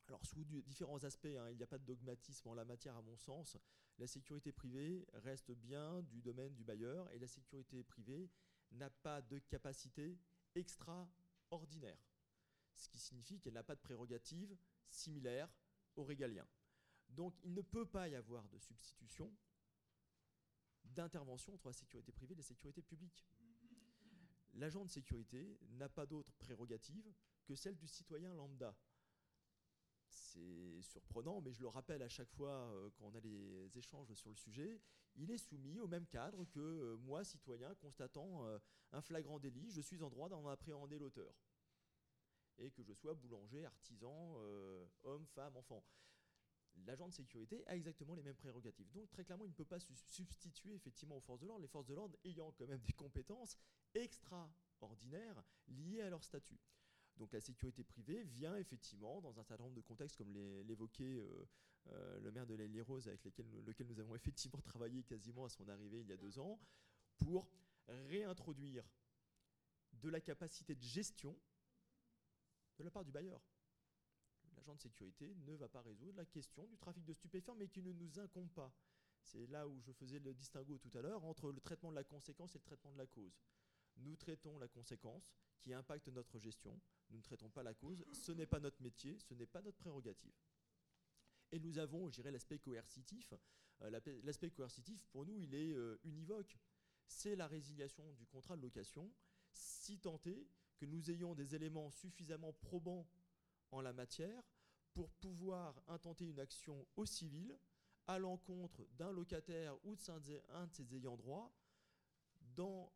Alors 0.08 0.26
sous 0.26 0.44
différents 0.44 1.04
aspects, 1.04 1.26
hein, 1.26 1.50
il 1.52 1.58
n'y 1.58 1.64
a 1.64 1.68
pas 1.68 1.78
de 1.78 1.86
dogmatisme 1.86 2.48
en 2.48 2.56
la 2.56 2.66
matière 2.66 2.96
à 2.96 3.02
mon 3.04 3.16
sens. 3.16 3.58
La 4.00 4.08
sécurité 4.08 4.52
privée 4.52 5.06
reste 5.14 5.52
bien 5.52 6.02
du 6.02 6.22
domaine 6.22 6.54
du 6.56 6.64
bailleur 6.64 7.12
et 7.12 7.20
la 7.20 7.28
sécurité 7.28 7.84
privée 7.84 8.30
n'a 8.72 8.90
pas 8.90 9.22
de 9.22 9.38
capacité 9.38 10.18
extraordinaire. 10.56 12.00
Ce 12.76 12.90
qui 12.90 13.00
signifie 13.00 13.40
qu'elle 13.40 13.54
n'a 13.54 13.64
pas 13.64 13.76
de 13.76 13.82
prérogatives 13.82 14.56
similaires 14.90 15.50
aux 15.96 16.04
régaliens. 16.04 16.48
Donc 17.10 17.36
il 17.44 17.54
ne 17.54 17.62
peut 17.62 17.86
pas 17.86 18.08
y 18.10 18.16
avoir 18.16 18.48
de 18.50 18.60
substitution 18.60 19.32
d'intervention 20.84 21.54
entre 21.54 21.68
la 21.68 21.74
sécurité 21.74 22.12
privée 22.12 22.34
et 22.34 22.38
la 22.38 22.44
sécurité 22.44 22.82
publique. 22.82 23.26
L'agent 24.54 24.86
de 24.86 24.90
sécurité 24.90 25.58
n'a 25.72 25.90
pas 25.90 26.06
d'autre 26.06 26.34
prérogative 26.34 27.14
que 27.46 27.56
celle 27.56 27.76
du 27.76 27.88
citoyen 27.88 28.34
lambda. 28.34 28.76
C'est 30.08 30.82
surprenant, 30.82 31.42
mais 31.42 31.52
je 31.52 31.62
le 31.62 31.68
rappelle 31.68 32.02
à 32.02 32.10
chaque 32.10 32.30
fois 32.30 32.50
euh, 32.50 32.90
quand 32.96 33.06
on 33.06 33.16
a 33.16 33.20
les 33.20 33.78
échanges 33.78 34.14
sur 34.14 34.30
le 34.30 34.36
sujet, 34.36 34.82
il 35.16 35.32
est 35.32 35.38
soumis 35.38 35.80
au 35.80 35.88
même 35.88 36.06
cadre 36.08 36.46
que 36.46 36.60
euh, 36.60 36.98
moi, 36.98 37.24
citoyen, 37.24 37.74
constatant 37.76 38.46
euh, 38.46 38.60
un 38.92 39.02
flagrant 39.02 39.40
délit, 39.40 39.72
je 39.72 39.82
suis 39.82 40.02
en 40.02 40.10
droit 40.10 40.30
d'en 40.30 40.48
appréhender 40.48 41.00
l'auteur. 41.00 41.34
Et 42.58 42.72
que 42.72 42.84
je 42.84 42.94
sois 42.94 43.14
boulanger, 43.14 43.66
artisan, 43.66 44.38
homme, 45.04 45.26
femme, 45.28 45.56
enfant 45.58 45.84
l'agent 46.86 47.08
de 47.08 47.14
sécurité 47.14 47.64
a 47.68 47.76
exactement 47.76 48.16
les 48.16 48.24
mêmes 48.24 48.36
prérogatives. 48.36 48.92
Donc 48.92 49.10
très 49.10 49.24
clairement, 49.24 49.46
il 49.46 49.50
ne 49.50 49.56
peut 49.56 49.66
pas 49.66 49.80
se 49.80 49.94
substituer 49.94 50.74
effectivement 50.74 51.18
aux 51.18 51.22
forces 51.22 51.42
de 51.42 51.48
l'ordre, 51.48 51.62
les 51.62 51.68
forces 51.68 51.88
de 51.88 51.94
l'ordre 51.94 52.18
ayant 52.24 52.52
quand 52.52 52.68
même 52.68 52.82
des 52.88 52.94
compétences 52.94 53.58
extraordinaires 53.94 55.44
liées 55.68 56.02
à 56.02 56.10
leur 56.10 56.24
statut. 56.24 56.60
Donc 57.18 57.32
la 57.32 57.40
sécurité 57.40 57.84
privée 57.84 58.24
vient 58.24 58.58
effectivement 58.58 59.22
dans 59.22 59.40
un 59.40 59.44
certain 59.44 59.64
nombre 59.64 59.76
de 59.76 59.82
contextes, 59.82 60.18
comme 60.18 60.34
l'évoquait 60.34 61.16
euh, 61.16 61.48
euh, 61.88 62.20
le 62.20 62.32
maire 62.32 62.46
de 62.46 62.56
l'île 62.56 62.82
Rose, 62.82 63.08
avec 63.08 63.24
lequel 63.24 63.88
nous 63.88 64.00
avons 64.00 64.16
effectivement 64.16 64.60
travaillé 64.62 65.04
quasiment 65.04 65.46
à 65.46 65.50
son 65.50 65.68
arrivée 65.70 66.02
il 66.02 66.08
y 66.08 66.14
a 66.14 66.18
deux 66.18 66.40
ans, 66.40 66.60
pour 67.18 67.48
réintroduire 67.88 68.84
de 69.94 70.10
la 70.10 70.20
capacité 70.20 70.76
de 70.76 70.82
gestion 70.82 71.38
de 72.78 72.84
la 72.84 72.92
part 72.92 73.04
du 73.04 73.12
bailleur 73.12 73.42
de 74.74 74.80
sécurité 74.80 75.36
ne 75.46 75.54
va 75.54 75.68
pas 75.68 75.82
résoudre 75.82 76.18
la 76.18 76.26
question 76.26 76.66
du 76.66 76.78
trafic 76.78 77.06
de 77.06 77.14
stupéfiants, 77.14 77.56
mais 77.56 77.68
qui 77.68 77.82
ne 77.82 77.92
nous 77.94 78.20
incombe 78.20 78.50
pas. 78.50 78.74
C'est 79.22 79.46
là 79.48 79.68
où 79.68 79.80
je 79.82 79.92
faisais 79.92 80.20
le 80.20 80.34
distinguo 80.34 80.78
tout 80.78 80.96
à 80.98 81.02
l'heure 81.02 81.24
entre 81.26 81.52
le 81.52 81.60
traitement 81.60 81.92
de 81.92 81.96
la 81.96 82.04
conséquence 82.04 82.56
et 82.56 82.60
le 82.60 82.64
traitement 82.64 82.92
de 82.92 82.98
la 82.98 83.08
cause. 83.08 83.40
Nous 83.98 84.16
traitons 84.16 84.58
la 84.58 84.68
conséquence 84.68 85.32
qui 85.60 85.74
impacte 85.74 86.08
notre 86.10 86.38
gestion, 86.40 86.80
nous 87.10 87.18
ne 87.18 87.24
traitons 87.24 87.50
pas 87.50 87.64
la 87.64 87.74
cause, 87.74 88.06
ce 88.12 88.32
n'est 88.32 88.46
pas 88.46 88.60
notre 88.60 88.82
métier, 88.82 89.18
ce 89.20 89.34
n'est 89.34 89.46
pas 89.46 89.62
notre 89.62 89.78
prérogative. 89.78 90.34
Et 91.52 91.60
nous 91.60 91.78
avons, 91.78 92.10
je 92.10 92.16
dirais, 92.16 92.32
l'aspect 92.32 92.60
coercitif. 92.60 93.34
Euh, 93.82 93.90
l'aspect 94.24 94.52
coercitif, 94.52 95.06
pour 95.08 95.26
nous, 95.26 95.40
il 95.40 95.54
est 95.54 95.74
euh, 95.74 96.00
univoque. 96.04 96.58
C'est 97.08 97.36
la 97.36 97.48
résiliation 97.48 98.12
du 98.14 98.26
contrat 98.26 98.58
de 98.58 98.62
location, 98.62 99.12
si 99.52 99.94
est 99.94 100.48
que 100.78 100.86
nous 100.86 101.10
ayons 101.12 101.36
des 101.36 101.56
éléments 101.56 101.90
suffisamment 101.92 102.54
probants 102.54 103.08
en 103.72 103.82
la 103.82 103.94
matière 103.94 104.44
pour 104.94 105.12
pouvoir 105.12 105.82
intenter 105.88 106.26
une 106.26 106.40
action 106.40 106.88
au 106.96 107.06
civil 107.06 107.58
à 108.08 108.20
l'encontre 108.20 108.86
d'un 108.98 109.12
locataire 109.12 109.76
ou 109.86 109.96
de 109.96 110.02
de 110.02 110.74
ses 110.74 110.96
ayants 110.96 111.18
droit 111.18 111.52
dans 112.56 112.92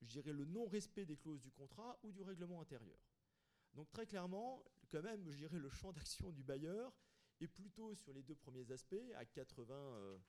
le 0.00 0.44
non-respect 0.44 1.06
des 1.06 1.16
clauses 1.16 1.40
du 1.40 1.50
contrat 1.50 1.98
ou 2.02 2.12
du 2.12 2.22
règlement 2.22 2.60
intérieur. 2.60 2.98
Donc 3.74 3.90
très 3.90 4.06
clairement, 4.06 4.64
quand 4.90 5.02
même, 5.02 5.28
je 5.30 5.36
dirais, 5.36 5.58
le 5.58 5.70
champ 5.70 5.92
d'action 5.92 6.30
du 6.32 6.42
bailleur 6.42 6.92
est 7.40 7.48
plutôt 7.48 7.94
sur 7.94 8.12
les 8.12 8.22
deux 8.22 8.34
premiers 8.34 8.70
aspects, 8.70 8.94
à 9.14 9.24
95% 9.24 10.20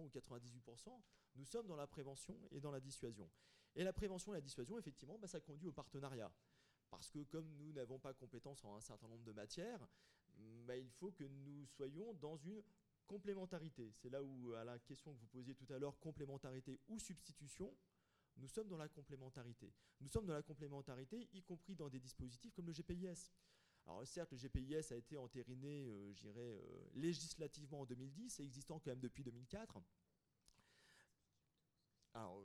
ou 0.00 0.08
98%, 0.08 1.00
nous 1.36 1.44
sommes 1.44 1.66
dans 1.66 1.76
la 1.76 1.86
prévention 1.86 2.36
et 2.50 2.60
dans 2.60 2.70
la 2.70 2.80
dissuasion. 2.80 3.30
Et 3.76 3.84
la 3.84 3.92
prévention 3.92 4.32
et 4.32 4.38
la 4.38 4.40
dissuasion, 4.40 4.78
effectivement, 4.78 5.18
bah, 5.18 5.28
ça 5.28 5.38
conduit 5.40 5.68
au 5.68 5.72
partenariat. 5.72 6.32
Parce 6.90 7.10
que 7.10 7.22
comme 7.24 7.46
nous 7.58 7.72
n'avons 7.72 7.98
pas 7.98 8.14
compétence 8.14 8.64
en 8.64 8.74
un 8.74 8.80
certain 8.80 9.06
nombre 9.06 9.24
de 9.24 9.32
matières, 9.32 9.86
bah, 10.64 10.76
il 10.76 10.90
faut 10.90 11.12
que 11.12 11.24
nous 11.24 11.66
soyons 11.66 12.14
dans 12.14 12.36
une 12.36 12.62
complémentarité. 13.06 13.92
C'est 13.92 14.08
là 14.08 14.22
où, 14.22 14.54
à 14.54 14.64
la 14.64 14.78
question 14.78 15.14
que 15.14 15.20
vous 15.20 15.26
posiez 15.26 15.54
tout 15.54 15.70
à 15.72 15.78
l'heure, 15.78 15.98
complémentarité 16.00 16.80
ou 16.88 16.98
substitution, 16.98 17.72
nous 18.38 18.48
sommes 18.48 18.68
dans 18.68 18.76
la 18.78 18.88
complémentarité. 18.88 19.72
Nous 20.00 20.08
sommes 20.08 20.26
dans 20.26 20.34
la 20.34 20.42
complémentarité, 20.42 21.28
y 21.32 21.42
compris 21.42 21.74
dans 21.74 21.88
des 21.88 22.00
dispositifs 22.00 22.54
comme 22.54 22.66
le 22.66 22.72
GPIS. 22.72 23.30
Alors 23.86 24.06
certes, 24.06 24.32
le 24.32 24.38
GPIS 24.38 24.92
a 24.92 24.96
été 24.96 25.16
entériné, 25.16 25.86
euh, 25.86 26.12
euh, 26.24 26.88
législativement 26.94 27.80
en 27.80 27.86
2010 27.86 28.40
et 28.40 28.42
existant 28.42 28.80
quand 28.80 28.90
même 28.90 29.00
depuis 29.00 29.22
2004. 29.22 29.80
Alors, 32.16 32.42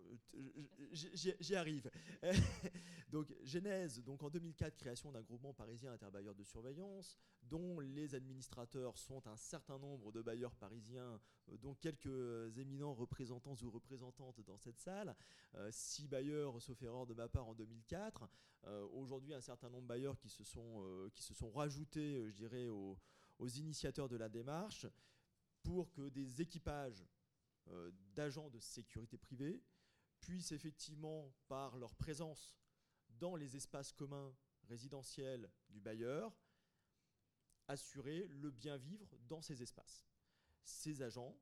j'y 0.92 1.56
arrive. 1.56 1.90
donc, 3.10 3.34
Genèse, 3.42 4.04
donc 4.04 4.22
en 4.22 4.30
2004, 4.30 4.76
création 4.76 5.14
d'un 5.14 5.22
groupement 5.22 5.54
parisien 5.54 5.94
interbailleur 5.94 6.36
de 6.36 6.44
surveillance, 6.44 7.18
dont 7.44 7.80
les 7.80 8.14
administrateurs 8.14 8.98
sont 8.98 9.26
un 9.28 9.38
certain 9.38 9.80
nombre 9.80 10.12
de 10.12 10.22
bailleurs 10.22 10.54
parisiens, 10.56 11.22
euh, 11.50 11.58
dont 11.58 11.74
quelques 11.76 12.58
éminents 12.58 12.94
représentants 12.94 13.56
ou 13.64 13.72
représentantes 13.72 14.42
dans 14.42 14.58
cette 14.58 14.78
salle. 14.78 15.16
Euh, 15.56 15.70
six 15.72 16.10
bailleurs, 16.10 16.62
sauf 16.62 16.82
erreur 16.84 17.08
de 17.08 17.14
ma 17.14 17.30
part, 17.30 17.48
en 17.48 17.54
2004. 17.54 18.28
Euh, 18.66 18.86
aujourd'hui, 18.92 19.34
un 19.34 19.40
certain 19.40 19.70
nombre 19.70 19.84
de 19.84 19.88
bailleurs 19.88 20.20
qui 20.20 20.30
se 20.30 20.44
sont, 20.44 21.10
qui 21.16 21.24
se 21.24 21.34
sont 21.34 21.50
rajoutés, 21.50 22.28
je 22.28 22.36
dirais, 22.36 22.68
aux, 22.68 23.00
aux 23.40 23.48
initiateurs 23.48 24.10
de 24.10 24.18
la 24.18 24.28
démarche 24.28 24.86
pour 25.64 25.92
que 25.92 26.10
des 26.10 26.42
équipages 26.42 27.02
euh, 27.02 27.21
d'agents 28.14 28.50
de 28.50 28.60
sécurité 28.60 29.18
privée 29.18 29.64
puissent 30.20 30.52
effectivement, 30.52 31.34
par 31.48 31.78
leur 31.78 31.96
présence 31.96 32.56
dans 33.10 33.36
les 33.36 33.56
espaces 33.56 33.92
communs 33.92 34.36
résidentiels 34.64 35.52
du 35.70 35.80
bailleur, 35.80 36.38
assurer 37.68 38.28
le 38.28 38.52
bien 38.52 38.78
vivre 38.78 39.18
dans 39.28 39.42
ces 39.42 39.62
espaces. 39.62 40.06
Ces 40.64 41.02
agents 41.02 41.38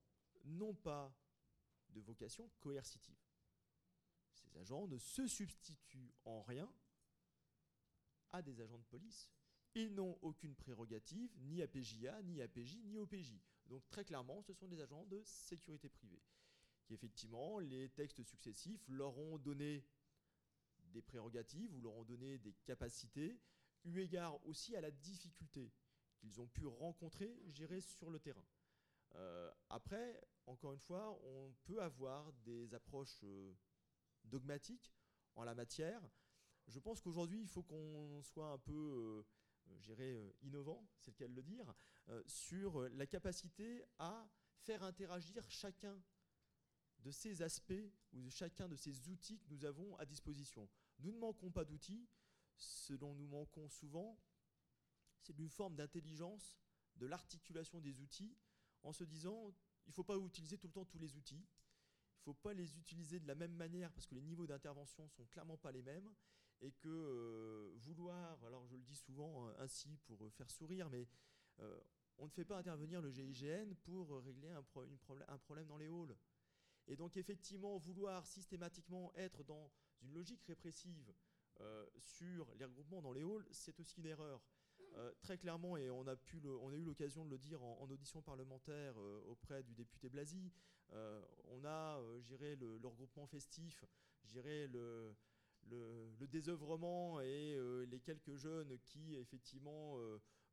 n'ont 0.45 0.75
pas 0.75 1.13
de 1.89 2.01
vocation 2.01 2.49
coercitive. 2.59 3.17
Ces 4.31 4.57
agents 4.57 4.87
ne 4.87 4.97
se 4.97 5.27
substituent 5.27 6.13
en 6.25 6.41
rien 6.43 6.71
à 8.31 8.41
des 8.41 8.61
agents 8.61 8.77
de 8.77 8.85
police 8.85 9.31
Ils 9.75 9.93
n'ont 9.93 10.17
aucune 10.21 10.55
prérogative, 10.55 11.31
ni 11.39 11.61
à 11.61 11.67
PJA, 11.67 12.21
ni 12.23 12.41
à 12.41 12.47
PJ, 12.47 12.77
ni 12.85 12.97
au 12.97 13.05
PJ. 13.05 13.33
Donc 13.69 13.87
très 13.89 14.03
clairement, 14.03 14.41
ce 14.41 14.53
sont 14.53 14.67
des 14.67 14.81
agents 14.81 15.05
de 15.05 15.21
sécurité 15.23 15.89
privée. 15.89 16.21
Qui 16.85 16.95
effectivement, 16.95 17.59
les 17.59 17.89
textes 17.89 18.23
successifs 18.23 18.87
leur 18.89 19.17
ont 19.17 19.37
donné 19.37 19.85
des 20.91 21.01
prérogatives 21.03 21.73
ou 21.75 21.81
leur 21.81 21.95
ont 21.95 22.03
donné 22.03 22.39
des 22.39 22.53
capacités, 22.65 23.39
eu 23.83 23.99
égard 23.99 24.43
aussi 24.45 24.75
à 24.75 24.81
la 24.81 24.91
difficulté 24.91 25.71
qu'ils 26.17 26.41
ont 26.41 26.47
pu 26.47 26.65
rencontrer, 26.65 27.39
gérer 27.47 27.79
sur 27.79 28.09
le 28.09 28.19
terrain. 28.19 28.45
Euh, 29.15 29.51
après, 29.69 30.19
encore 30.45 30.73
une 30.73 30.79
fois, 30.79 31.17
on 31.23 31.53
peut 31.63 31.81
avoir 31.81 32.33
des 32.43 32.73
approches 32.73 33.21
euh, 33.23 33.53
dogmatiques 34.23 34.93
en 35.35 35.43
la 35.43 35.55
matière. 35.55 36.01
Je 36.67 36.79
pense 36.79 37.01
qu'aujourd'hui, 37.01 37.41
il 37.41 37.47
faut 37.47 37.63
qu'on 37.63 38.21
soit 38.23 38.51
un 38.51 38.57
peu, 38.57 39.23
euh, 39.97 40.31
innovant, 40.41 40.87
c'est 40.97 41.11
le 41.11 41.15
cas 41.15 41.27
de 41.27 41.35
le 41.35 41.43
dire, 41.43 41.73
sur 42.25 42.89
la 42.89 43.05
capacité 43.05 43.83
à 43.97 44.27
faire 44.59 44.83
interagir 44.83 45.49
chacun 45.49 46.01
de 47.03 47.11
ces 47.11 47.41
aspects 47.41 47.91
ou 48.13 48.29
chacun 48.29 48.67
de 48.67 48.75
ces 48.75 49.07
outils 49.07 49.39
que 49.39 49.47
nous 49.49 49.65
avons 49.65 49.95
à 49.97 50.05
disposition. 50.05 50.69
Nous 50.99 51.11
ne 51.11 51.17
manquons 51.17 51.51
pas 51.51 51.65
d'outils. 51.65 52.07
Ce 52.57 52.93
dont 52.93 53.13
nous 53.13 53.27
manquons 53.27 53.69
souvent, 53.69 54.19
c'est 55.21 55.33
d'une 55.33 55.49
forme 55.49 55.75
d'intelligence 55.75 56.59
de 56.97 57.05
l'articulation 57.05 57.79
des 57.79 58.01
outils 58.01 58.35
en 58.83 58.91
se 58.91 59.05
disant 59.05 59.53
il 59.85 59.89
ne 59.89 59.93
faut 59.93 60.03
pas 60.03 60.17
utiliser 60.17 60.57
tout 60.57 60.67
le 60.67 60.73
temps 60.73 60.85
tous 60.85 60.99
les 60.99 61.15
outils. 61.15 61.35
Il 61.45 62.19
ne 62.19 62.23
faut 62.25 62.33
pas 62.33 62.53
les 62.53 62.77
utiliser 62.77 63.19
de 63.19 63.27
la 63.27 63.35
même 63.35 63.53
manière 63.53 63.91
parce 63.93 64.05
que 64.05 64.15
les 64.15 64.21
niveaux 64.21 64.45
d'intervention 64.45 65.07
sont 65.07 65.25
clairement 65.27 65.57
pas 65.57 65.71
les 65.71 65.81
mêmes 65.81 66.13
et 66.61 66.73
que 66.73 66.89
euh, 66.89 67.73
vouloir, 67.77 68.43
alors 68.43 68.67
je 68.67 68.75
le 68.75 68.83
dis 68.83 68.97
souvent 68.97 69.47
euh, 69.47 69.53
ainsi 69.59 69.97
pour 70.05 70.25
euh, 70.25 70.29
faire 70.29 70.51
sourire, 70.51 70.89
mais 70.89 71.07
on 72.19 72.25
ne 72.25 72.31
fait 72.31 72.45
pas 72.45 72.57
intervenir 72.57 73.01
le 73.01 73.09
GIGN 73.09 73.73
pour 73.83 74.21
régler 74.21 74.49
un, 74.51 74.61
problème 75.37 75.67
dans 75.67 75.77
les 75.77 75.87
halls. 75.87 76.15
Et 76.87 76.95
donc 76.95 77.17
effectivement, 77.17 77.77
vouloir 77.77 78.25
systématiquement 78.25 79.11
être 79.15 79.43
dans 79.43 79.71
une 80.01 80.13
logique 80.13 80.43
répressive 80.43 81.13
sur 81.99 82.53
les 82.57 82.65
regroupements 82.65 83.01
dans 83.01 83.11
les 83.11 83.23
halls, 83.23 83.45
c'est 83.51 83.79
aussi 83.79 83.99
une 83.99 84.05
erreur. 84.05 84.41
Euh, 84.95 85.11
très 85.21 85.37
clairement, 85.37 85.77
et 85.77 85.89
on 85.89 86.07
a, 86.07 86.15
pu 86.15 86.41
on 86.61 86.71
a 86.71 86.75
eu 86.75 86.83
l'occasion 86.83 87.23
de 87.23 87.29
le 87.29 87.37
dire 87.37 87.61
en, 87.63 87.87
audition 87.89 88.21
parlementaire 88.21 88.95
euh, 88.97 89.21
auprès 89.27 89.63
du 89.63 89.73
député 89.73 90.09
Blasi, 90.09 90.51
euh, 90.93 91.21
on 91.49 91.63
a, 91.63 92.01
j'irai, 92.21 92.55
le, 92.55 92.79
regroupement 92.83 93.27
festif, 93.27 93.85
le, 94.33 94.67
le, 95.67 96.09
le, 96.19 96.27
désœuvrement 96.27 97.21
et 97.21 97.57
les 97.87 97.99
quelques 97.99 98.35
jeunes 98.35 98.77
qui, 98.79 99.15
effectivement, 99.15 99.97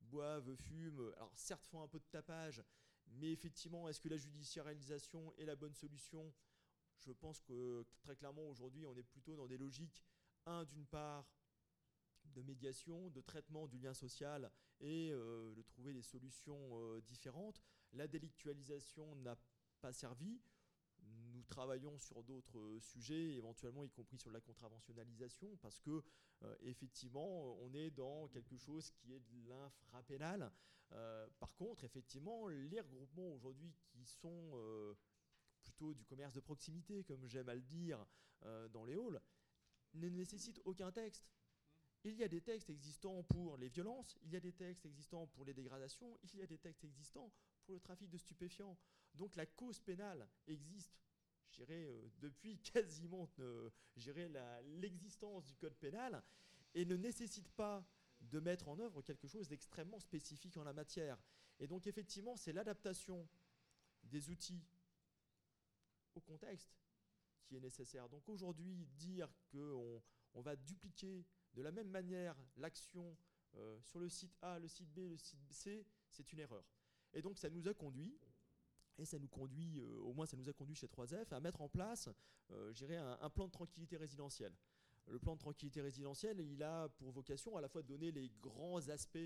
boivent, 0.06 0.54
fument, 0.56 1.12
alors 1.16 1.32
certes 1.34 1.66
font 1.66 1.82
un 1.82 1.88
peu 1.88 1.98
de 1.98 2.06
tapage, 2.10 2.62
mais 3.06 3.32
effectivement, 3.32 3.88
est-ce 3.88 4.00
que 4.00 4.08
la 4.08 4.16
judiciarisation 4.16 5.32
est 5.36 5.44
la 5.44 5.56
bonne 5.56 5.74
solution? 5.74 6.32
Je 6.98 7.12
pense 7.12 7.40
que 7.42 7.84
très 8.00 8.16
clairement, 8.16 8.48
aujourd'hui, 8.48 8.84
on 8.86 8.96
est 8.96 9.02
plutôt 9.02 9.36
dans 9.36 9.46
des 9.46 9.58
logiques, 9.58 10.04
un, 10.46 10.64
d'une 10.64 10.86
part, 10.86 11.28
de 12.24 12.42
médiation, 12.42 13.10
de 13.10 13.20
traitement 13.20 13.66
du 13.66 13.78
lien 13.78 13.94
social 13.94 14.50
et 14.80 15.10
euh, 15.12 15.54
de 15.54 15.62
trouver 15.62 15.92
des 15.92 16.02
solutions 16.02 16.58
euh, 16.72 17.00
différentes. 17.02 17.60
La 17.92 18.06
délictualisation 18.08 19.14
n'a 19.16 19.36
pas 19.80 19.92
servi. 19.92 20.40
Travaillons 21.48 21.98
sur 21.98 22.22
d'autres 22.22 22.78
sujets, 22.80 23.34
éventuellement 23.34 23.84
y 23.84 23.90
compris 23.90 24.18
sur 24.18 24.30
la 24.30 24.40
contraventionnalisation, 24.40 25.56
parce 25.62 25.78
que 25.80 26.02
euh, 26.42 26.56
effectivement, 26.60 27.56
on 27.62 27.72
est 27.74 27.90
dans 27.90 28.28
quelque 28.28 28.56
chose 28.56 28.90
qui 28.90 29.12
est 29.12 29.20
de 29.20 29.48
l'infrapénal. 29.48 30.52
par 31.38 31.54
contre, 31.56 31.84
effectivement, 31.84 32.48
les 32.48 32.80
regroupements 32.80 33.32
aujourd'hui 33.32 33.74
qui 33.88 34.04
sont 34.04 34.96
plutôt 35.62 35.94
du 35.94 36.04
commerce 36.04 36.34
de 36.34 36.40
proximité, 36.40 37.04
comme 37.04 37.26
j'aime 37.26 37.48
à 37.48 37.54
le 37.54 37.62
dire, 37.62 38.04
dans 38.70 38.84
les 38.84 38.94
halls, 38.94 39.20
ne 39.94 40.08
nécessitent 40.08 40.60
aucun 40.64 40.92
texte. 40.92 41.28
Il 42.04 42.14
y 42.14 42.22
a 42.22 42.28
des 42.28 42.40
textes 42.40 42.70
existants 42.70 43.24
pour 43.24 43.56
les 43.56 43.68
violences, 43.68 44.16
il 44.22 44.30
y 44.30 44.36
a 44.36 44.40
des 44.40 44.52
textes 44.52 44.86
existants 44.86 45.26
pour 45.26 45.44
les 45.44 45.52
dégradations, 45.52 46.16
il 46.22 46.36
y 46.38 46.42
a 46.42 46.46
des 46.46 46.58
textes 46.58 46.84
existants 46.84 47.32
pour 47.64 47.74
le 47.74 47.80
trafic 47.80 48.08
de 48.08 48.16
stupéfiants. 48.16 48.78
Donc 49.14 49.34
la 49.34 49.46
cause 49.46 49.80
pénale 49.80 50.28
existe, 50.46 51.00
je 51.56 51.64
euh, 51.68 52.08
depuis 52.18 52.58
quasiment 52.72 53.28
euh, 53.38 53.70
l'existence 54.64 55.46
du 55.46 55.56
code 55.56 55.76
pénal 55.76 56.22
et 56.74 56.84
ne 56.84 56.96
nécessite 56.96 57.48
pas 57.50 57.84
de 58.20 58.40
mettre 58.40 58.68
en 58.68 58.78
œuvre 58.78 59.02
quelque 59.02 59.28
chose 59.28 59.48
d'extrêmement 59.48 60.00
spécifique 60.00 60.56
en 60.56 60.64
la 60.64 60.72
matière. 60.72 61.18
Et 61.58 61.66
donc 61.66 61.86
effectivement, 61.86 62.36
c'est 62.36 62.52
l'adaptation 62.52 63.28
des 64.02 64.30
outils 64.30 64.64
au 66.14 66.20
contexte 66.20 66.78
qui 67.44 67.56
est 67.56 67.60
nécessaire. 67.60 68.08
Donc 68.08 68.28
aujourd'hui, 68.28 68.86
dire 68.96 69.32
qu'on 69.50 70.02
on 70.34 70.40
va 70.40 70.56
dupliquer 70.56 71.24
de 71.54 71.62
la 71.62 71.70
même 71.70 71.88
manière, 71.88 72.36
l'action 72.56 73.16
euh, 73.54 73.80
sur 73.80 74.00
le 74.00 74.08
site 74.08 74.36
A, 74.42 74.58
le 74.58 74.68
site 74.68 74.92
B, 74.92 74.98
le 74.98 75.16
site 75.16 75.40
C, 75.50 75.86
c'est 76.10 76.32
une 76.32 76.40
erreur. 76.40 76.64
Et 77.12 77.22
donc 77.22 77.38
ça 77.38 77.48
nous 77.48 77.68
a 77.68 77.74
conduit, 77.74 78.18
et 78.98 79.04
ça 79.04 79.18
nous 79.18 79.28
conduit, 79.28 79.80
euh, 79.80 79.98
au 80.00 80.12
moins 80.12 80.26
ça 80.26 80.36
nous 80.36 80.48
a 80.48 80.52
conduit 80.52 80.74
chez 80.74 80.86
3F, 80.86 81.32
à 81.32 81.40
mettre 81.40 81.60
en 81.60 81.68
place, 81.68 82.08
euh, 82.50 83.18
un, 83.20 83.30
plan 83.30 83.46
de 83.46 83.52
tranquillité 83.52 83.96
résidentielle. 83.96 84.54
Le 85.08 85.18
plan 85.18 85.34
de 85.34 85.40
tranquillité 85.40 85.80
résidentielle, 85.80 86.40
il 86.40 86.62
a 86.62 86.88
pour 86.88 87.10
vocation 87.10 87.56
à 87.56 87.60
la 87.60 87.68
fois 87.68 87.82
de 87.82 87.86
donner 87.86 88.10
les 88.10 88.30
grands 88.40 88.88
aspects, 88.88 89.18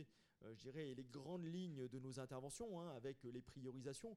euh, 0.42 0.54
je 0.54 0.70
et 0.70 0.94
les 0.94 1.04
grandes 1.04 1.44
lignes 1.44 1.88
de 1.88 1.98
nos 1.98 2.20
interventions, 2.20 2.80
hein, 2.80 2.94
avec 2.96 3.22
les 3.24 3.42
priorisations. 3.42 4.16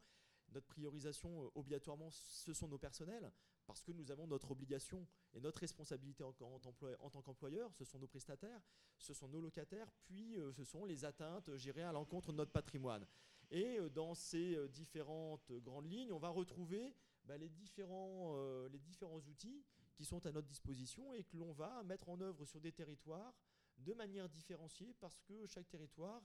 Notre 0.51 0.67
priorisation, 0.67 1.51
obligatoirement, 1.55 2.09
ce 2.11 2.53
sont 2.53 2.67
nos 2.67 2.77
personnels 2.77 3.31
parce 3.65 3.81
que 3.83 3.91
nous 3.91 4.11
avons 4.11 4.27
notre 4.27 4.51
obligation 4.51 5.07
et 5.33 5.39
notre 5.39 5.59
responsabilité 5.59 6.23
en, 6.23 6.33
tant 6.33 7.21
qu'employeur, 7.21 7.73
ce 7.73 7.85
sont 7.85 7.99
nos 7.99 8.07
prestataires, 8.07 8.61
ce 8.97 9.13
sont 9.13 9.27
nos 9.27 9.41
locataires, 9.41 9.89
puis 10.03 10.37
euh, 10.37 10.51
ce 10.51 10.63
sont 10.63 10.85
les 10.85 11.05
atteintes 11.05 11.55
gérées 11.55 11.83
à 11.83 11.91
l'encontre 11.91 12.31
de 12.31 12.37
notre 12.37 12.51
patrimoine. 12.51 13.05
Et 13.51 13.79
euh, 13.79 13.89
dans 13.89 14.13
ces 14.13 14.55
euh, 14.55 14.67
différentes 14.67 15.51
grandes 15.51 15.91
lignes, 15.91 16.11
on 16.11 16.19
va 16.19 16.29
retrouver 16.29 16.95
bah, 17.25 17.37
les, 17.37 17.49
différents, 17.49 18.35
les 18.67 18.79
différents 18.79 19.21
outils 19.21 19.63
qui 19.93 20.03
sont 20.03 20.25
à 20.25 20.31
notre 20.31 20.47
disposition 20.47 21.13
et 21.13 21.23
que 21.23 21.37
l'on 21.37 21.53
va 21.53 21.83
mettre 21.83 22.09
en 22.09 22.19
œuvre 22.19 22.45
sur 22.45 22.59
des 22.59 22.71
territoires 22.71 23.33
de 23.77 23.93
manière 23.93 24.27
différenciée 24.27 24.93
parce 24.99 25.21
que 25.21 25.45
chaque 25.45 25.69
territoire 25.69 26.21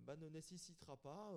bah, 0.00 0.16
ne 0.16 0.28
nécessitera 0.28 0.96
pas 0.96 1.32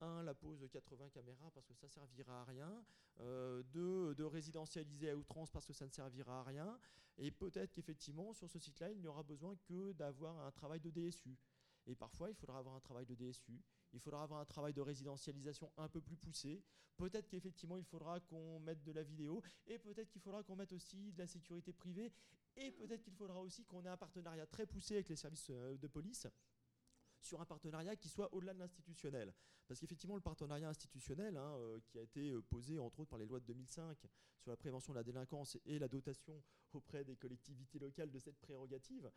un, 0.00 0.22
la 0.22 0.34
pose 0.34 0.58
de 0.60 0.66
80 0.66 1.08
caméras 1.10 1.50
parce 1.54 1.66
que 1.66 1.74
ça 1.74 1.88
servira 1.88 2.42
à 2.42 2.44
rien. 2.44 2.84
Euh, 3.20 3.62
deux, 3.72 4.14
de 4.14 4.24
résidentialiser 4.24 5.10
à 5.10 5.16
outrance 5.16 5.50
parce 5.50 5.64
que 5.66 5.72
ça 5.72 5.86
ne 5.86 5.90
servira 5.90 6.40
à 6.40 6.44
rien. 6.44 6.78
Et 7.18 7.30
peut-être 7.30 7.72
qu'effectivement, 7.72 8.34
sur 8.34 8.50
ce 8.50 8.58
site-là, 8.58 8.90
il 8.90 9.00
n'y 9.00 9.06
aura 9.06 9.22
besoin 9.22 9.56
que 9.64 9.92
d'avoir 9.92 10.38
un 10.40 10.50
travail 10.50 10.80
de 10.80 10.90
DSU. 10.90 11.38
Et 11.86 11.94
parfois, 11.94 12.28
il 12.28 12.34
faudra 12.34 12.58
avoir 12.58 12.74
un 12.74 12.80
travail 12.80 13.06
de 13.06 13.14
DSU. 13.14 13.62
Il 13.96 14.00
faudra 14.00 14.22
avoir 14.22 14.40
un 14.40 14.44
travail 14.44 14.74
de 14.74 14.82
résidentialisation 14.82 15.72
un 15.78 15.88
peu 15.88 16.02
plus 16.02 16.16
poussé. 16.16 16.62
Peut-être 16.98 17.28
qu'effectivement, 17.28 17.78
il 17.78 17.84
faudra 17.84 18.20
qu'on 18.20 18.60
mette 18.60 18.82
de 18.82 18.92
la 18.92 19.02
vidéo. 19.02 19.42
Et 19.66 19.78
peut-être 19.78 20.10
qu'il 20.10 20.20
faudra 20.20 20.42
qu'on 20.42 20.54
mette 20.54 20.72
aussi 20.72 21.12
de 21.12 21.18
la 21.18 21.26
sécurité 21.26 21.72
privée. 21.72 22.12
Et 22.56 22.70
peut-être 22.72 23.02
qu'il 23.02 23.14
faudra 23.14 23.40
aussi 23.40 23.64
qu'on 23.64 23.84
ait 23.84 23.88
un 23.88 23.96
partenariat 23.96 24.46
très 24.46 24.66
poussé 24.66 24.94
avec 24.94 25.08
les 25.08 25.16
services 25.16 25.48
euh, 25.50 25.78
de 25.78 25.86
police 25.86 26.26
sur 27.20 27.40
un 27.40 27.46
partenariat 27.46 27.96
qui 27.96 28.08
soit 28.08 28.32
au-delà 28.34 28.52
de 28.52 28.58
l'institutionnel. 28.58 29.34
Parce 29.66 29.80
qu'effectivement, 29.80 30.14
le 30.14 30.20
partenariat 30.20 30.68
institutionnel, 30.68 31.38
hein, 31.38 31.56
euh, 31.56 31.80
qui 31.86 31.98
a 31.98 32.02
été 32.02 32.30
euh, 32.30 32.42
posé 32.42 32.78
entre 32.78 33.00
autres 33.00 33.10
par 33.10 33.18
les 33.18 33.26
lois 33.26 33.40
de 33.40 33.46
2005 33.46 34.06
sur 34.38 34.50
la 34.50 34.56
prévention 34.58 34.92
de 34.92 34.98
la 34.98 35.04
délinquance 35.04 35.56
et 35.64 35.78
la 35.78 35.88
dotation 35.88 36.42
auprès 36.74 37.02
des 37.02 37.16
collectivités 37.16 37.78
locales 37.78 38.10
de 38.10 38.18
cette 38.18 38.38
prérogative, 38.38 39.10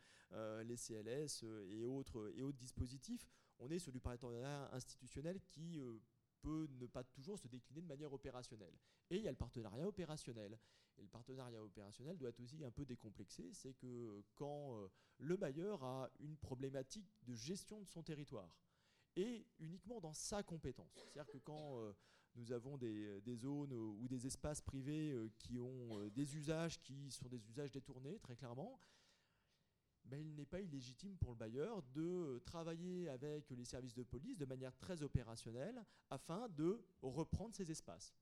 les 0.64 0.76
CLS 0.76 1.44
et 1.68 1.84
autres 1.84 2.30
dispositifs, 2.52 3.28
on 3.60 3.70
est 3.70 3.78
sur 3.78 3.92
du 3.92 4.00
partenariat 4.00 4.68
institutionnel 4.74 5.40
qui 5.40 5.78
peut 6.40 6.68
ne 6.78 6.86
pas 6.86 7.04
toujours 7.04 7.38
se 7.38 7.48
décliner 7.48 7.82
de 7.82 7.86
manière 7.86 8.12
opérationnelle. 8.12 8.74
Et 9.10 9.16
il 9.16 9.22
y 9.22 9.28
a 9.28 9.30
le 9.30 9.36
partenariat 9.36 9.86
opérationnel. 9.86 10.58
Et 10.98 11.02
le 11.02 11.08
partenariat 11.08 11.62
opérationnel 11.62 12.16
doit 12.18 12.30
être 12.30 12.40
aussi 12.40 12.62
un 12.64 12.70
peu 12.70 12.84
décomplexé, 12.84 13.50
c'est 13.52 13.72
que 13.74 14.22
quand 14.34 14.76
euh, 14.76 14.88
le 15.18 15.36
bailleur 15.36 15.82
a 15.82 16.10
une 16.18 16.36
problématique 16.36 17.08
de 17.22 17.34
gestion 17.34 17.80
de 17.80 17.86
son 17.86 18.02
territoire, 18.02 18.54
et 19.16 19.46
uniquement 19.58 20.00
dans 20.00 20.12
sa 20.12 20.42
compétence, 20.42 20.92
c'est-à-dire 20.94 21.26
que 21.26 21.38
quand 21.38 21.78
euh, 21.78 21.92
nous 22.36 22.52
avons 22.52 22.76
des, 22.76 23.20
zones 23.34 23.72
ou 23.72 24.06
des 24.08 24.26
espaces 24.26 24.60
privés 24.60 25.12
euh, 25.12 25.30
qui 25.38 25.58
ont 25.58 26.06
des 26.10 26.36
usages 26.36 26.78
qui 26.80 27.10
sont 27.10 27.28
des 27.28 27.44
usages 27.48 27.70
détournés, 27.70 28.18
très 28.18 28.36
clairement, 28.36 28.78
ben, 30.10 30.20
il 30.20 30.34
n'est 30.34 30.44
pas 30.44 30.60
illégitime 30.60 31.16
pour 31.18 31.30
le 31.30 31.36
bailleur 31.36 31.82
de 31.94 32.42
travailler 32.44 33.08
avec 33.08 33.48
les 33.50 33.64
services 33.64 33.94
de 33.94 34.02
police 34.02 34.36
de 34.36 34.44
manière 34.44 34.76
très 34.76 35.02
opérationnelle 35.02 35.84
afin 36.10 36.48
de 36.48 36.84
reprendre 37.00 37.54
ces 37.54 37.70
espaces. 37.70 38.12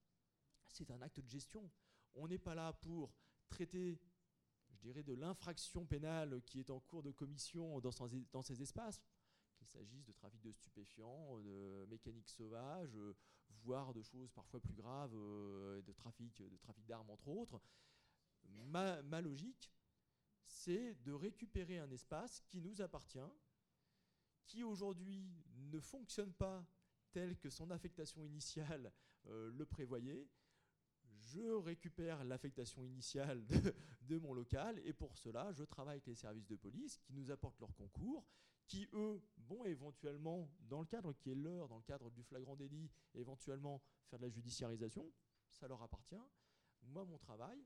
C'est 0.67 0.91
un 0.91 1.01
acte 1.01 1.21
de 1.21 1.29
gestion. 1.29 1.71
On 2.15 2.29
n'est 2.29 2.39
pas 2.39 2.55
là 2.55 2.75
pour 2.75 3.15
traiter, 3.49 3.99
je 4.69 4.77
dirais, 4.77 5.03
de 5.03 5.15
l'infraction 5.15 5.87
pénale 5.87 6.43
qui 6.43 6.61
est 6.61 6.69
en 6.69 6.79
cours 6.79 7.03
de 7.03 7.11
commission 7.11 7.81
dans, 7.81 8.43
ces 8.43 8.63
espaces. 8.63 9.01
qu'il 9.57 9.67
s'agisse 9.67 10.05
de 10.05 10.13
trafic 10.13 10.43
de 10.43 10.53
stupéfiants, 10.53 11.39
de 11.39 11.87
mécanique 11.89 12.29
sauvage, 12.29 12.99
voire 13.63 13.95
de 13.95 14.03
choses 14.03 14.31
parfois 14.33 14.61
plus 14.61 14.75
graves, 14.75 15.15
de 15.15 15.93
trafic, 15.95 16.43
de 16.43 16.57
trafic 16.59 16.85
d'armes 16.85 17.09
entre 17.09 17.29
autres. 17.29 17.63
Ma 18.67 19.21
logique, 19.23 19.71
c'est 20.49 20.95
de 21.05 21.13
récupérer 21.13 21.79
un 21.79 21.91
espace 21.91 22.41
qui 22.49 22.61
nous 22.61 22.81
appartient, 22.81 23.19
qui 24.47 24.65
aujourd'hui 24.65 25.31
ne 25.71 25.79
fonctionne 25.79 26.33
pas 26.33 26.67
tel 27.13 27.37
que 27.39 27.51
son 27.51 27.71
affectation 27.71 28.25
initiale 28.25 28.93
euh, 29.27 29.51
le 29.51 29.67
prévoyait, 29.67 30.29
je 31.05 31.43
récupère 31.57 32.25
l'affectation 32.25 32.83
initiale 32.83 33.45
de, 34.09 34.19
mon 34.19 34.33
local 34.33 34.81
et 34.85 34.93
pour 34.93 35.17
cela, 35.17 35.53
je 35.53 35.65
travaille 35.65 35.97
avec 35.97 36.07
les 36.07 36.15
services 36.15 36.47
de 36.47 36.57
police 36.57 36.97
qui 36.99 37.13
nous 37.13 37.31
apportent 37.31 37.61
leur 37.61 37.75
concours, 37.75 38.27
qui 38.67 38.89
eux 38.95 39.23
vont 39.37 39.65
éventuellement, 39.65 40.51
dans 40.61 40.81
le 40.81 40.87
cadre 40.87 41.13
qui 41.13 41.31
est 41.31 41.35
leur, 41.35 41.69
dans 41.69 41.77
le 41.77 41.83
cadre 41.83 42.11
du 42.11 42.23
flagrant 42.23 42.57
délit, 42.57 42.91
éventuellement 43.15 43.83
faire 44.07 44.19
de 44.19 44.25
la 44.25 44.31
judiciarisation, 44.31 45.13
ça 45.51 45.69
leur 45.69 45.83
appartient. 45.83 46.17
Moi, 46.83 47.05
mon 47.05 47.19
travail, 47.19 47.59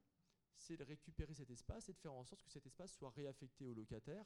c'est 0.57 0.77
de 0.77 0.85
récupérer 0.85 1.35
cet 1.35 1.51
espace 1.51 1.89
et 1.89 1.93
de 1.93 1.99
faire 1.99 2.13
en 2.13 2.25
sorte 2.25 2.43
que 2.43 2.51
cet 2.51 2.67
espace 2.67 2.93
soit 2.95 3.11
réaffecté 3.11 3.67
au 3.67 3.75
locataire 3.75 4.25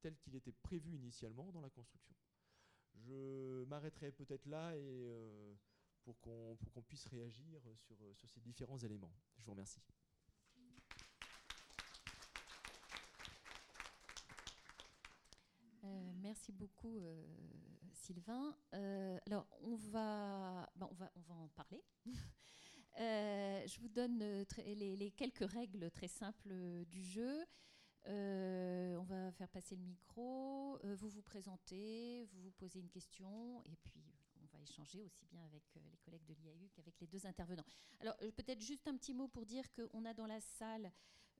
tel 0.00 0.16
qu'il 0.18 0.34
était 0.34 0.52
prévu 0.52 0.94
initialement 0.94 1.50
dans 1.52 1.60
la 1.60 1.70
construction. 1.70 2.14
Je 2.94 3.64
m'arrêterai 3.64 4.12
peut-être 4.12 4.46
là 4.46 4.76
et 4.76 5.06
euh, 5.08 5.54
pour 6.02 6.20
qu'on 6.20 6.82
puisse 6.86 7.06
réagir 7.06 7.62
sur, 7.76 7.96
sur 8.14 8.28
ces 8.28 8.40
différents 8.40 8.78
éléments. 8.78 9.12
Je 9.38 9.44
vous 9.44 9.52
remercie. 9.52 9.80
Euh, 15.84 16.12
merci 16.16 16.52
beaucoup, 16.52 16.98
euh, 16.98 17.24
Sylvain. 17.92 18.56
alors, 19.26 19.46
on 19.62 19.76
va, 19.76 20.70
ben, 20.76 20.88
on, 20.90 20.94
va, 20.94 21.12
on 21.16 21.20
va 21.20 21.34
en 21.34 21.48
parler. 21.48 21.82
Je 22.96 23.80
vous 23.80 23.88
donne 23.88 24.18
les, 24.58 24.96
les, 24.96 25.10
quelques 25.10 25.50
règles 25.50 25.90
très 25.90 26.08
simples 26.08 26.52
du 26.90 27.02
jeu. 27.02 27.46
Euh, 28.08 28.96
on 28.96 29.04
va 29.04 29.30
faire 29.32 29.48
passer 29.48 29.76
le 29.76 29.82
micro, 29.82 30.78
euh, 30.84 30.94
vous 30.96 31.08
vous 31.08 31.22
présentez, 31.22 32.24
vous 32.32 32.42
vous 32.42 32.50
posez 32.52 32.80
une 32.80 32.88
question, 32.88 33.62
et 33.64 33.76
puis 33.84 34.02
on 34.42 34.46
va 34.46 34.60
échanger 34.60 35.00
aussi 35.02 35.24
bien 35.26 35.44
avec 35.44 35.62
euh, 35.76 35.80
les 35.88 35.98
collègues 35.98 36.24
de 36.24 36.34
l'IAU 36.34 36.68
qu'avec 36.74 36.98
les 37.00 37.06
deux 37.06 37.24
intervenants. 37.26 37.64
Alors 38.00 38.16
peut-être 38.16 38.60
juste 38.60 38.88
un 38.88 38.96
petit 38.96 39.14
mot 39.14 39.28
pour 39.28 39.46
dire 39.46 39.64
qu'on 39.72 40.04
a 40.04 40.14
dans 40.14 40.26
la 40.26 40.40
salle 40.40 40.92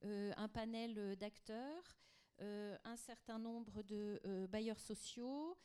un 0.05 0.49
panel 0.49 1.17
d'acteurs, 1.17 1.97
un 2.41 2.97
certain 2.97 3.39
nombre 3.39 3.85
de 3.85 4.21
bailleurs 4.51 4.81
sociaux, 4.81 5.57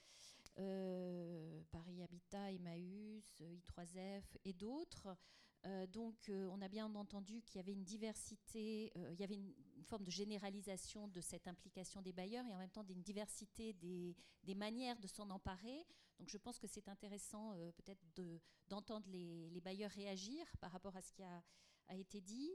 Paris 1.72 2.03
Habitat, 2.03 2.51
Emmaüs, 2.51 3.41
I3F 3.41 4.38
et 4.45 4.53
d'autres. 4.53 5.18
Euh, 5.65 5.88
donc, 5.88 6.29
euh, 6.29 6.47
on 6.51 6.61
a 6.61 6.67
bien 6.67 6.93
entendu 6.95 7.41
qu'il 7.41 7.57
y 7.57 7.59
avait 7.59 7.73
une 7.73 7.84
diversité, 7.84 8.91
euh, 8.95 9.11
il 9.13 9.19
y 9.19 9.23
avait 9.23 9.35
une, 9.35 9.53
forme 9.84 10.03
de 10.03 10.11
généralisation 10.11 11.07
de 11.07 11.21
cette 11.21 11.47
implication 11.47 12.01
des 12.01 12.11
bailleurs 12.11 12.45
et 12.45 12.53
en 12.53 12.57
même 12.57 12.69
temps 12.69 12.84
d'une 12.84 13.01
diversité 13.01 13.71
des, 13.71 14.17
manières 14.53 14.99
de 14.99 15.07
s'en 15.07 15.29
emparer. 15.29 15.85
Donc, 16.19 16.29
je 16.29 16.38
pense 16.38 16.59
que 16.59 16.67
c'est 16.67 16.89
intéressant 16.89 17.53
peut-être 17.77 18.03
d'entendre 18.67 19.07
les, 19.07 19.61
bailleurs 19.61 19.91
réagir 19.91 20.45
par 20.59 20.71
rapport 20.71 20.93
à 20.97 21.01
ce 21.01 21.13
qui 21.13 21.23
a, 21.23 21.41
été 21.95 22.19
dit. 22.19 22.51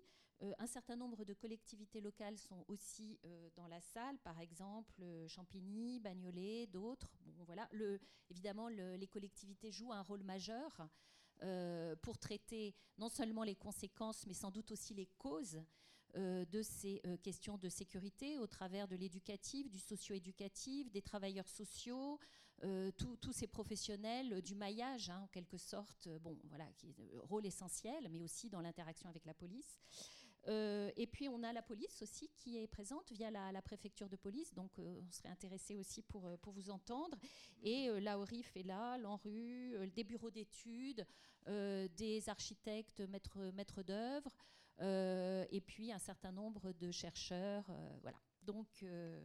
un 0.58 0.66
certain 0.66 0.94
nombre 0.94 1.24
de 1.24 1.32
collectivités 1.32 2.02
locales 2.02 2.36
sont 2.36 2.66
aussi 2.68 3.18
dans 3.54 3.66
la 3.66 3.80
salle, 3.80 4.18
par 4.18 4.38
exemple 4.38 5.02
Champigny, 5.26 6.00
Bagnolet, 6.00 6.66
d'autres. 6.66 7.16
Bon, 7.24 7.44
voilà. 7.44 7.66
Évidemment, 8.28 8.68
les 8.68 9.08
collectivités 9.08 9.72
jouent 9.72 9.94
un 9.94 10.02
rôle 10.02 10.22
majeur. 10.22 10.86
Euh, 11.42 11.96
pour 12.02 12.18
traiter 12.18 12.74
non 12.98 13.08
seulement 13.08 13.42
les 13.42 13.56
conséquences, 13.56 14.26
mais 14.26 14.34
sans 14.34 14.52
doute 14.52 14.70
aussi 14.70 14.94
les 14.94 15.06
causes 15.18 15.60
euh, 16.14 16.44
de 16.44 16.62
ces 16.62 17.00
euh, 17.04 17.16
questions 17.16 17.58
de 17.58 17.68
sécurité 17.68 18.38
au 18.38 18.46
travers 18.46 18.86
de 18.86 18.94
l'éducatif, 18.94 19.68
du 19.68 19.80
socio-éducatif, 19.80 20.90
des 20.92 21.02
travailleurs 21.02 21.48
sociaux, 21.48 22.18
tous 22.96 23.32
ces 23.32 23.48
professionnels 23.48 24.40
du 24.40 24.54
maillage, 24.54 25.10
hein, 25.10 25.18
en 25.24 25.26
quelque 25.28 25.58
sorte, 25.58 26.08
bon, 26.20 26.38
voilà, 26.44 26.70
qui 26.78 26.86
est 26.90 27.16
un 27.16 27.20
rôle 27.22 27.44
essentiel, 27.44 28.08
mais 28.08 28.22
aussi 28.22 28.50
dans 28.50 28.60
l'interaction 28.60 29.08
avec 29.08 29.24
la 29.24 29.34
police. 29.34 29.80
Euh, 30.48 30.90
et 30.96 31.06
puis 31.06 31.28
on 31.28 31.42
a 31.42 31.52
la 31.52 31.62
police 31.62 32.02
aussi 32.02 32.28
qui 32.34 32.58
est 32.58 32.66
présente 32.66 33.10
via 33.12 33.30
la, 33.30 33.62
préfecture 33.62 34.08
de 34.08 34.16
police, 34.16 34.52
donc 34.54 34.78
euh, 34.78 35.00
on 35.06 35.10
serait 35.12 35.28
intéressé 35.28 35.76
aussi 35.76 36.02
pour, 36.02 36.26
euh, 36.26 36.36
vous 36.46 36.70
entendre. 36.70 37.18
Et 37.62 37.88
l'AORIF 38.00 38.56
est 38.56 38.64
là, 38.64 38.98
l'ANRU, 38.98 39.74
des 39.94 40.04
bureaux 40.04 40.30
d'études, 40.30 41.06
des 41.46 42.22
architectes, 42.28 43.00
maîtres, 43.08 43.82
d'œuvre, 43.82 44.36
et 44.80 45.62
puis 45.64 45.92
un 45.92 45.98
certain 45.98 46.32
nombre 46.32 46.72
de 46.72 46.90
chercheurs. 46.90 47.70
voilà. 48.02 48.18
Donc 48.42 48.82
le 48.82 49.22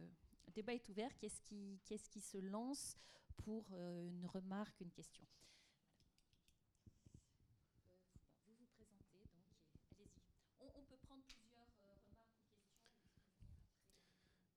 débat 0.54 0.72
est 0.72 0.88
ouvert. 0.88 1.10
Qu'est-ce 1.18 1.42
qui 1.42 2.20
se 2.20 2.38
lance 2.38 2.96
pour 3.36 3.66
une 3.74 4.26
remarque, 4.26 4.80
une 4.80 4.92
question? 4.92 5.26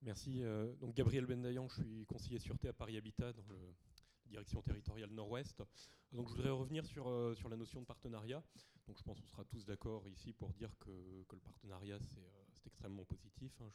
Merci. 0.03 0.43
Euh, 0.43 0.73
donc 0.77 0.95
Gabriel 0.95 1.27
Bendayan, 1.27 1.67
je 1.67 1.75
suis 1.75 2.05
conseiller 2.07 2.39
sûreté 2.39 2.67
à 2.67 2.73
Paris 2.73 2.97
Habitat 2.97 3.33
dans 3.33 3.45
la 3.49 3.59
direction 4.25 4.59
territoriale 4.63 5.11
Nord-Ouest. 5.11 5.61
Donc 6.11 6.27
je 6.27 6.33
voudrais 6.33 6.49
revenir 6.49 6.83
sur, 6.85 7.07
euh, 7.07 7.35
sur 7.35 7.49
la 7.49 7.55
notion 7.55 7.81
de 7.81 7.85
partenariat. 7.85 8.43
Donc 8.87 8.97
je 8.97 9.03
pense 9.03 9.21
qu'on 9.21 9.27
sera 9.27 9.45
tous 9.45 9.63
d'accord 9.63 10.07
ici 10.07 10.33
pour 10.33 10.53
dire 10.53 10.75
que, 10.79 10.89
que 11.27 11.35
le 11.35 11.41
partenariat 11.41 11.99
c'est 11.99 12.17
euh, 12.17 12.43
extrêmement 12.65 13.05
positif. 13.05 13.61
Hein. 13.61 13.69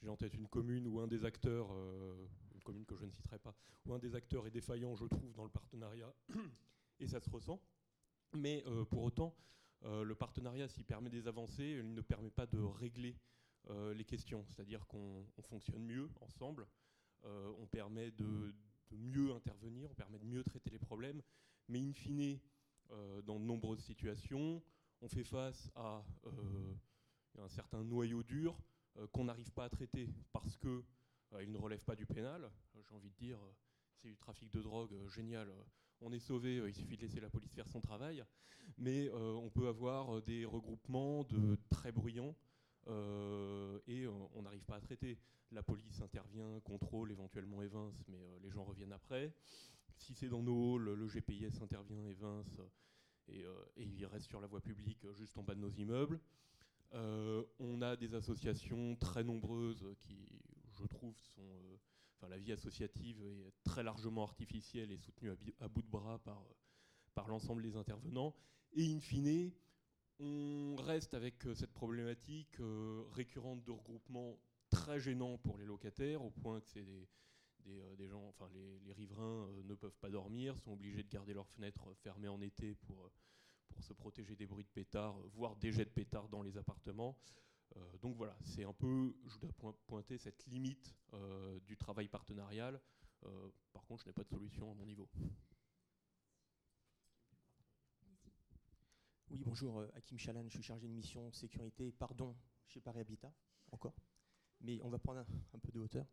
J'ai 0.00 0.08
en 0.08 0.16
tête 0.16 0.32
une 0.32 0.48
commune 0.48 0.86
où 0.86 1.00
un 1.00 1.06
des 1.06 1.24
acteurs, 1.26 1.70
une 2.54 2.62
commune 2.62 2.84
que 2.84 2.96
je 2.96 3.04
ne 3.04 3.10
citerai 3.10 3.38
pas, 3.38 3.54
où 3.86 3.94
un 3.94 3.98
des 3.98 4.14
acteurs 4.14 4.46
est 4.46 4.50
défaillant, 4.50 4.94
je 4.94 5.06
trouve, 5.06 5.32
dans 5.34 5.44
le 5.44 5.50
partenariat, 5.50 6.14
et 7.00 7.06
ça 7.06 7.18
se 7.18 7.30
ressent. 7.30 7.58
Mais 8.34 8.62
pour 8.90 9.04
autant, 9.04 9.34
le 9.82 10.14
partenariat, 10.14 10.68
s'il 10.68 10.84
permet 10.84 11.08
des 11.08 11.26
avancées, 11.28 11.78
il 11.78 11.94
ne 11.94 12.02
permet 12.02 12.28
pas 12.30 12.44
de 12.44 12.58
régler 12.58 13.16
les 13.68 14.04
questions, 14.04 14.44
c'est-à-dire 14.48 14.86
qu'on 14.86 15.24
fonctionne 15.42 15.84
mieux 15.84 16.08
ensemble, 16.20 16.66
euh, 17.24 17.52
on 17.58 17.66
permet 17.66 18.10
de, 18.12 18.54
mieux 18.92 19.32
intervenir, 19.32 19.90
on 19.90 19.94
permet 19.94 20.18
de 20.18 20.24
mieux 20.24 20.44
traiter 20.44 20.70
les 20.70 20.78
problèmes, 20.78 21.20
mais 21.68 21.80
in 21.80 21.92
fine, 21.92 22.38
euh, 22.92 23.20
dans 23.22 23.40
de 23.40 23.44
nombreuses 23.44 23.80
situations, 23.80 24.62
on 25.00 25.08
fait 25.08 25.24
face 25.24 25.70
à 25.74 26.04
un 27.38 27.48
certain 27.48 27.82
noyau 27.84 28.22
dur 28.22 28.58
qu'on 29.12 29.24
n'arrive 29.24 29.50
pas 29.52 29.64
à 29.64 29.68
traiter 29.68 30.08
parce 30.32 30.56
qu'il 30.56 30.82
il 31.42 31.52
ne 31.52 31.58
relève 31.58 31.84
pas 31.84 31.94
du 31.94 32.06
pénal. 32.06 32.50
J'ai 32.88 32.94
envie 32.94 33.10
de 33.10 33.16
dire, 33.16 33.38
c'est 33.96 34.08
du 34.08 34.16
trafic 34.16 34.50
de 34.50 34.62
drogue, 34.62 34.94
génial, 35.08 35.52
on 36.00 36.12
est 36.12 36.18
sauvé, 36.18 36.56
il 36.66 36.74
suffit 36.74 36.96
de 36.96 37.02
laisser 37.02 37.20
la 37.20 37.28
police 37.28 37.52
faire 37.52 37.68
son 37.68 37.80
travail. 37.80 38.24
Mais 38.78 39.10
on 39.12 39.50
peut 39.50 39.68
avoir 39.68 40.22
des 40.22 40.44
regroupements 40.44 41.24
de 41.24 41.58
très 41.68 41.92
bruyants 41.92 42.34
euh, 42.34 42.55
et 42.86 44.06
on 44.06 44.42
n'arrive 44.42 44.64
pas 44.64 44.76
à 44.76 44.80
traiter. 44.80 45.18
La 45.52 45.62
police 45.62 46.00
intervient, 46.00 46.60
contrôle, 46.60 47.12
éventuellement 47.12 47.62
évince, 47.62 48.02
mais 48.08 48.18
euh, 48.18 48.38
les 48.42 48.50
gens 48.50 48.64
reviennent 48.64 48.92
après. 48.92 49.32
Si 49.96 50.12
c'est 50.14 50.28
dans 50.28 50.42
nos 50.42 50.76
halls, 50.76 50.94
le 50.94 51.06
GPIS 51.06 51.62
intervient, 51.62 52.04
évince, 52.06 52.60
et, 53.28 53.44
euh, 53.44 53.54
il 53.76 54.04
reste 54.06 54.26
sur 54.26 54.40
la 54.40 54.46
voie 54.46 54.60
publique 54.60 55.06
juste 55.12 55.38
en 55.38 55.42
bas 55.42 55.54
de 55.54 55.60
nos 55.60 55.70
immeubles. 55.70 56.20
on 56.92 57.80
a 57.82 57.96
des 57.96 58.14
associations 58.14 58.96
très 58.96 59.22
nombreuses 59.22 59.86
qui, 60.00 60.28
je 60.72 60.84
trouve, 60.86 61.16
sont. 61.34 61.78
la 62.28 62.38
vie 62.38 62.52
associative 62.52 63.22
est 63.22 63.52
très 63.62 63.84
largement 63.84 64.24
artificielle 64.24 64.90
et 64.90 64.98
soutenue 64.98 65.30
à, 65.30 65.36
à 65.64 65.68
bout 65.68 65.82
de 65.82 65.90
bras 65.90 66.18
par, 66.18 66.44
par 67.14 67.28
l'ensemble 67.28 67.62
des 67.62 67.76
intervenants. 67.76 68.34
Et 68.72 68.92
in 68.92 69.00
fine, 69.00 69.52
on 70.18 70.76
reste 70.76 71.14
avec 71.14 71.46
euh, 71.46 71.54
cette 71.54 71.72
problématique 71.72 72.60
euh, 72.60 73.02
récurrente 73.12 73.62
de 73.64 73.70
regroupement 73.70 74.38
très 74.70 74.98
gênant 74.98 75.38
pour 75.38 75.58
les 75.58 75.64
locataires, 75.64 76.22
au 76.24 76.30
point 76.30 76.60
que 76.60 76.68
c'est 76.68 76.84
des, 76.84 77.08
euh, 77.68 78.08
gens, 78.08 78.26
enfin 78.28 78.48
les, 78.52 78.92
riverains 78.92 79.48
ne 79.64 79.74
peuvent 79.74 79.98
pas 79.98 80.10
dormir, 80.10 80.56
sont 80.58 80.72
obligés 80.72 81.02
de 81.02 81.08
garder 81.08 81.34
leurs 81.34 81.48
fenêtres 81.48 81.92
fermées 81.94 82.28
en 82.28 82.40
été 82.40 82.74
pour, 82.74 83.10
pour 83.68 83.82
se 83.82 83.92
protéger 83.92 84.36
des 84.36 84.46
bruits 84.46 84.64
de 84.64 84.70
pétards, 84.70 85.18
voire 85.34 85.56
des 85.56 85.72
jets 85.72 85.84
de 85.84 85.90
pétards 85.90 86.28
dans 86.28 86.42
les 86.42 86.56
appartements. 86.56 87.16
donc 88.00 88.16
voilà, 88.16 88.36
c'est 88.42 88.64
un 88.64 88.72
peu, 88.72 89.14
je 89.26 89.38
dois 89.38 89.52
pointer 89.86 90.18
cette 90.18 90.46
limite 90.46 90.94
du 91.66 91.76
travail 91.76 92.08
partenarial. 92.08 92.80
par 93.72 93.84
contre, 93.84 94.04
je 94.04 94.08
n'ai 94.08 94.12
pas 94.12 94.24
de 94.24 94.28
solution 94.28 94.70
à 94.70 94.74
mon 94.74 94.86
niveau. 94.86 95.08
Oui, 99.28 99.42
bonjour, 99.44 99.80
euh, 99.80 99.88
Hakim 99.96 100.18
Chalan, 100.18 100.44
je 100.44 100.50
suis 100.54 100.62
chargé 100.62 100.86
de 100.86 100.92
mission 100.92 101.32
sécurité, 101.32 101.90
pardon, 101.90 102.36
chez 102.68 102.80
Paris 102.80 103.00
Habitat, 103.00 103.32
encore. 103.72 103.96
Mais 104.60 104.80
on 104.84 104.88
va 104.88 105.00
prendre 105.00 105.24
un, 105.52 105.58
peu 105.58 105.72
de 105.72 105.80
hauteur, 105.80 106.06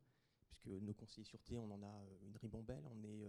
puisque 0.47 0.65
nos 0.65 0.95
conseillers 0.95 1.23
sûreté, 1.23 1.59
on 1.59 1.69
en 1.69 1.83
a 1.83 2.05
une 2.23 2.35
ribombelle. 2.37 2.83
On 2.89 3.03
est 3.03 3.27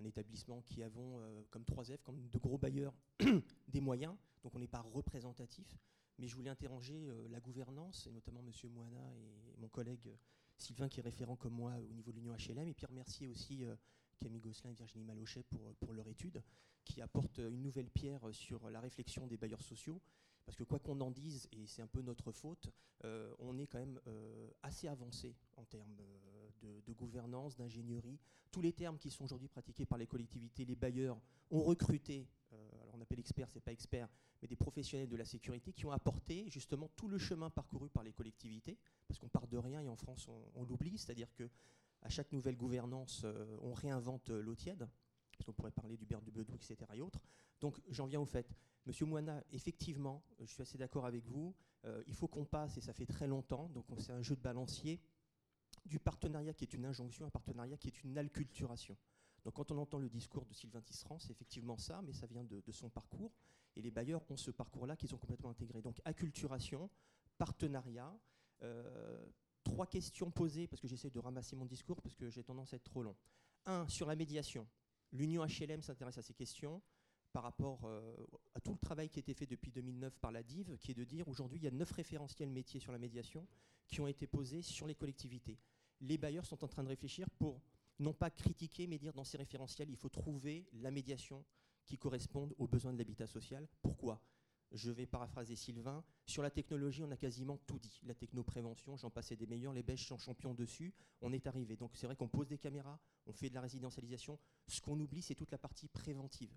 un 0.00 0.04
établissement 0.04 0.62
qui 0.62 0.82
avons, 0.82 1.22
comme 1.50 1.62
3F, 1.62 2.02
comme 2.02 2.28
de 2.28 2.38
gros 2.38 2.58
bailleurs, 2.58 2.92
des 3.68 3.80
moyens. 3.80 4.16
Donc 4.42 4.54
on 4.56 4.58
n'est 4.58 4.66
pas 4.66 4.80
représentatif. 4.80 5.78
Mais 6.18 6.26
je 6.26 6.34
voulais 6.34 6.50
interroger 6.50 7.08
la 7.30 7.40
gouvernance, 7.40 8.08
et 8.08 8.10
notamment 8.10 8.40
M. 8.40 8.70
Moana 8.70 9.14
et 9.14 9.56
mon 9.58 9.68
collègue 9.68 10.12
Sylvain, 10.58 10.88
qui 10.88 10.98
est 10.98 11.04
référent 11.04 11.36
comme 11.36 11.54
moi 11.54 11.74
au 11.88 11.92
niveau 11.92 12.10
de 12.10 12.16
l'Union 12.16 12.34
HLM, 12.34 12.68
et 12.68 12.74
puis 12.74 12.84
remercier 12.84 13.28
aussi 13.28 13.64
Camille 14.20 14.40
Gosselin 14.40 14.70
et 14.70 14.74
Virginie 14.74 15.04
Malochet 15.04 15.42
pour, 15.42 15.74
pour 15.76 15.92
leur 15.92 16.06
étude, 16.08 16.42
qui 16.84 17.00
apporte 17.02 17.38
une 17.38 17.62
nouvelle 17.62 17.90
pierre 17.90 18.22
sur 18.32 18.68
la 18.70 18.80
réflexion 18.80 19.26
des 19.26 19.36
bailleurs 19.36 19.62
sociaux. 19.62 20.00
Parce 20.44 20.56
que 20.56 20.64
quoi 20.64 20.78
qu'on 20.78 21.00
en 21.00 21.10
dise, 21.10 21.48
et 21.52 21.66
c'est 21.66 21.82
un 21.82 21.86
peu 21.86 22.02
notre 22.02 22.32
faute, 22.32 22.70
euh, 23.04 23.32
on 23.38 23.58
est 23.58 23.66
quand 23.66 23.78
même 23.78 24.00
euh, 24.06 24.50
assez 24.62 24.88
avancé 24.88 25.36
en 25.56 25.64
termes 25.64 25.96
euh, 26.00 26.80
de, 26.86 26.92
gouvernance, 26.92 27.56
d'ingénierie. 27.56 28.18
Tous 28.50 28.60
les 28.60 28.72
termes 28.72 28.98
qui 28.98 29.10
sont 29.10 29.24
aujourd'hui 29.24 29.48
pratiqués 29.48 29.86
par 29.86 29.96
les 29.96 30.06
collectivités, 30.06 30.64
les 30.64 30.74
bailleurs 30.74 31.20
ont 31.50 31.62
recruté, 31.62 32.26
alors 32.52 32.94
on 32.94 33.00
appelle 33.00 33.20
experts, 33.20 33.48
c'est 33.48 33.60
pas 33.60 33.72
experts, 33.72 34.08
mais 34.42 34.48
des 34.48 34.56
professionnels 34.56 35.08
de 35.08 35.16
la 35.16 35.24
sécurité 35.24 35.72
qui 35.72 35.86
ont 35.86 35.92
apporté 35.92 36.48
justement 36.50 36.90
tout 36.96 37.06
le 37.06 37.16
chemin 37.16 37.48
parcouru 37.48 37.88
par 37.88 38.02
les 38.02 38.12
collectivités, 38.12 38.76
parce 39.06 39.18
qu'on 39.18 39.28
part 39.28 39.46
de 39.46 39.56
rien 39.56 39.80
et 39.80 39.88
en 39.88 39.96
France 39.96 40.26
on, 40.28 40.42
on 40.56 40.64
l'oublie, 40.64 40.98
c'est-à-dire 40.98 41.32
que 41.32 41.48
à 42.02 42.08
chaque 42.08 42.32
nouvelle 42.32 42.56
gouvernance, 42.56 43.22
euh, 43.24 43.56
on 43.62 43.72
réinvente 43.72 44.30
euh, 44.30 44.40
l'eau 44.40 44.54
tiède, 44.54 44.88
qu'on 45.44 45.52
pourrait 45.52 45.70
parler 45.70 45.96
du 45.96 46.04
beurre 46.04 46.22
du 46.22 46.30
Bedou, 46.30 46.54
etc. 46.54 46.76
et 46.94 47.00
autres. 47.00 47.20
Donc 47.60 47.80
j'en 47.88 48.06
viens 48.06 48.20
au 48.20 48.26
fait. 48.26 48.54
Monsieur 48.86 49.06
Moina, 49.06 49.42
effectivement, 49.52 50.22
je 50.40 50.46
suis 50.46 50.62
assez 50.62 50.78
d'accord 50.78 51.06
avec 51.06 51.24
vous, 51.26 51.54
euh, 51.84 52.02
il 52.06 52.14
faut 52.14 52.28
qu'on 52.28 52.44
passe, 52.44 52.76
et 52.76 52.80
ça 52.80 52.92
fait 52.92 53.06
très 53.06 53.26
longtemps, 53.26 53.68
donc 53.68 53.86
c'est 53.98 54.12
un 54.12 54.22
jeu 54.22 54.36
de 54.36 54.40
balancier, 54.40 55.00
du 55.86 55.98
partenariat 55.98 56.52
qui 56.52 56.64
est 56.64 56.74
une 56.74 56.84
injonction 56.84 57.24
un 57.24 57.30
partenariat 57.30 57.76
qui 57.76 57.88
est 57.88 58.04
une 58.04 58.18
alculturation. 58.18 58.96
Donc 59.44 59.54
quand 59.54 59.70
on 59.70 59.78
entend 59.78 59.98
le 59.98 60.10
discours 60.10 60.44
de 60.44 60.52
Sylvain 60.52 60.82
Tisserand, 60.82 61.18
c'est 61.18 61.30
effectivement 61.30 61.78
ça, 61.78 62.02
mais 62.02 62.12
ça 62.12 62.26
vient 62.26 62.44
de, 62.44 62.72
son 62.72 62.90
parcours. 62.90 63.32
Et 63.76 63.82
les 63.82 63.90
bailleurs 63.90 64.22
ont 64.30 64.36
ce 64.36 64.50
parcours-là 64.50 64.96
qu'ils 64.96 65.14
ont 65.14 65.18
complètement 65.18 65.48
intégré. 65.48 65.80
Donc 65.80 65.98
acculturation, 66.04 66.90
partenariat, 67.38 68.14
trois 69.64 69.86
questions 69.86 70.30
posées, 70.30 70.66
parce 70.66 70.80
que 70.80 70.88
j'essaie 70.88 71.10
de 71.10 71.18
ramasser 71.18 71.56
mon 71.56 71.66
discours, 71.66 72.00
parce 72.02 72.14
que 72.14 72.30
j'ai 72.30 72.42
tendance 72.42 72.72
à 72.72 72.76
être 72.76 72.84
trop 72.84 73.02
long. 73.02 73.16
Un, 73.66 73.86
sur 73.88 74.06
la 74.06 74.16
médiation. 74.16 74.66
L'Union 75.12 75.44
HLM 75.44 75.82
s'intéresse 75.82 76.18
à 76.18 76.22
ces 76.22 76.34
questions 76.34 76.80
par 77.32 77.42
rapport 77.42 77.84
euh, 77.84 78.16
à 78.54 78.60
tout 78.60 78.72
le 78.72 78.78
travail 78.78 79.08
qui 79.08 79.18
a 79.18 79.20
été 79.20 79.34
fait 79.34 79.46
depuis 79.46 79.70
2009 79.70 80.18
par 80.18 80.32
la 80.32 80.42
DIV, 80.42 80.76
qui 80.78 80.92
est 80.92 80.94
de 80.94 81.04
dire 81.04 81.28
aujourd'hui, 81.28 81.58
il 81.58 81.64
y 81.64 81.68
a 81.68 81.70
neuf 81.70 81.90
référentiels 81.92 82.50
métiers 82.50 82.80
sur 82.80 82.92
la 82.92 82.98
médiation 82.98 83.46
qui 83.86 84.00
ont 84.00 84.06
été 84.06 84.26
posés 84.26 84.62
sur 84.62 84.86
les 84.86 84.94
collectivités. 84.94 85.58
Les 86.00 86.18
bailleurs 86.18 86.46
sont 86.46 86.64
en 86.64 86.68
train 86.68 86.82
de 86.82 86.88
réfléchir 86.88 87.28
pour 87.30 87.60
non 87.98 88.14
pas 88.14 88.30
critiquer, 88.30 88.86
mais 88.86 88.98
dire 88.98 89.12
dans 89.12 89.24
ces 89.24 89.36
référentiels, 89.36 89.90
il 89.90 89.96
faut 89.96 90.08
trouver 90.08 90.66
la 90.72 90.90
médiation 90.90 91.44
qui 91.84 91.98
corresponde 91.98 92.54
aux 92.58 92.66
besoins 92.66 92.92
de 92.92 92.98
l'habitat 92.98 93.26
social. 93.26 93.68
Pourquoi? 93.82 94.22
Je 94.72 94.90
vais 94.90 95.06
paraphraser 95.06 95.56
Sylvain, 95.56 96.04
sur 96.26 96.42
la 96.42 96.50
technologie, 96.50 97.02
on 97.02 97.10
a 97.10 97.16
quasiment 97.16 97.58
tout 97.66 97.78
dit. 97.78 98.00
La 98.04 98.14
technoprévention, 98.14 98.96
j'en 98.96 99.10
passais 99.10 99.36
des 99.36 99.46
meilleurs, 99.46 99.72
les 99.72 99.82
Belges 99.82 100.06
sont 100.06 100.18
champions 100.18 100.54
dessus, 100.54 100.94
on 101.20 101.32
est 101.32 101.46
arrivé. 101.46 101.76
Donc 101.76 101.92
c'est 101.94 102.06
vrai 102.06 102.16
qu'on 102.16 102.28
pose 102.28 102.48
des 102.48 102.58
caméras, 102.58 102.98
on 103.26 103.32
fait 103.32 103.48
de 103.48 103.54
la 103.54 103.60
résidentialisation. 103.60 104.38
Ce 104.66 104.80
qu'on 104.80 104.98
oublie, 105.00 105.22
c'est 105.22 105.34
toute 105.34 105.50
la 105.50 105.58
partie 105.58 105.88
préventive. 105.88 106.56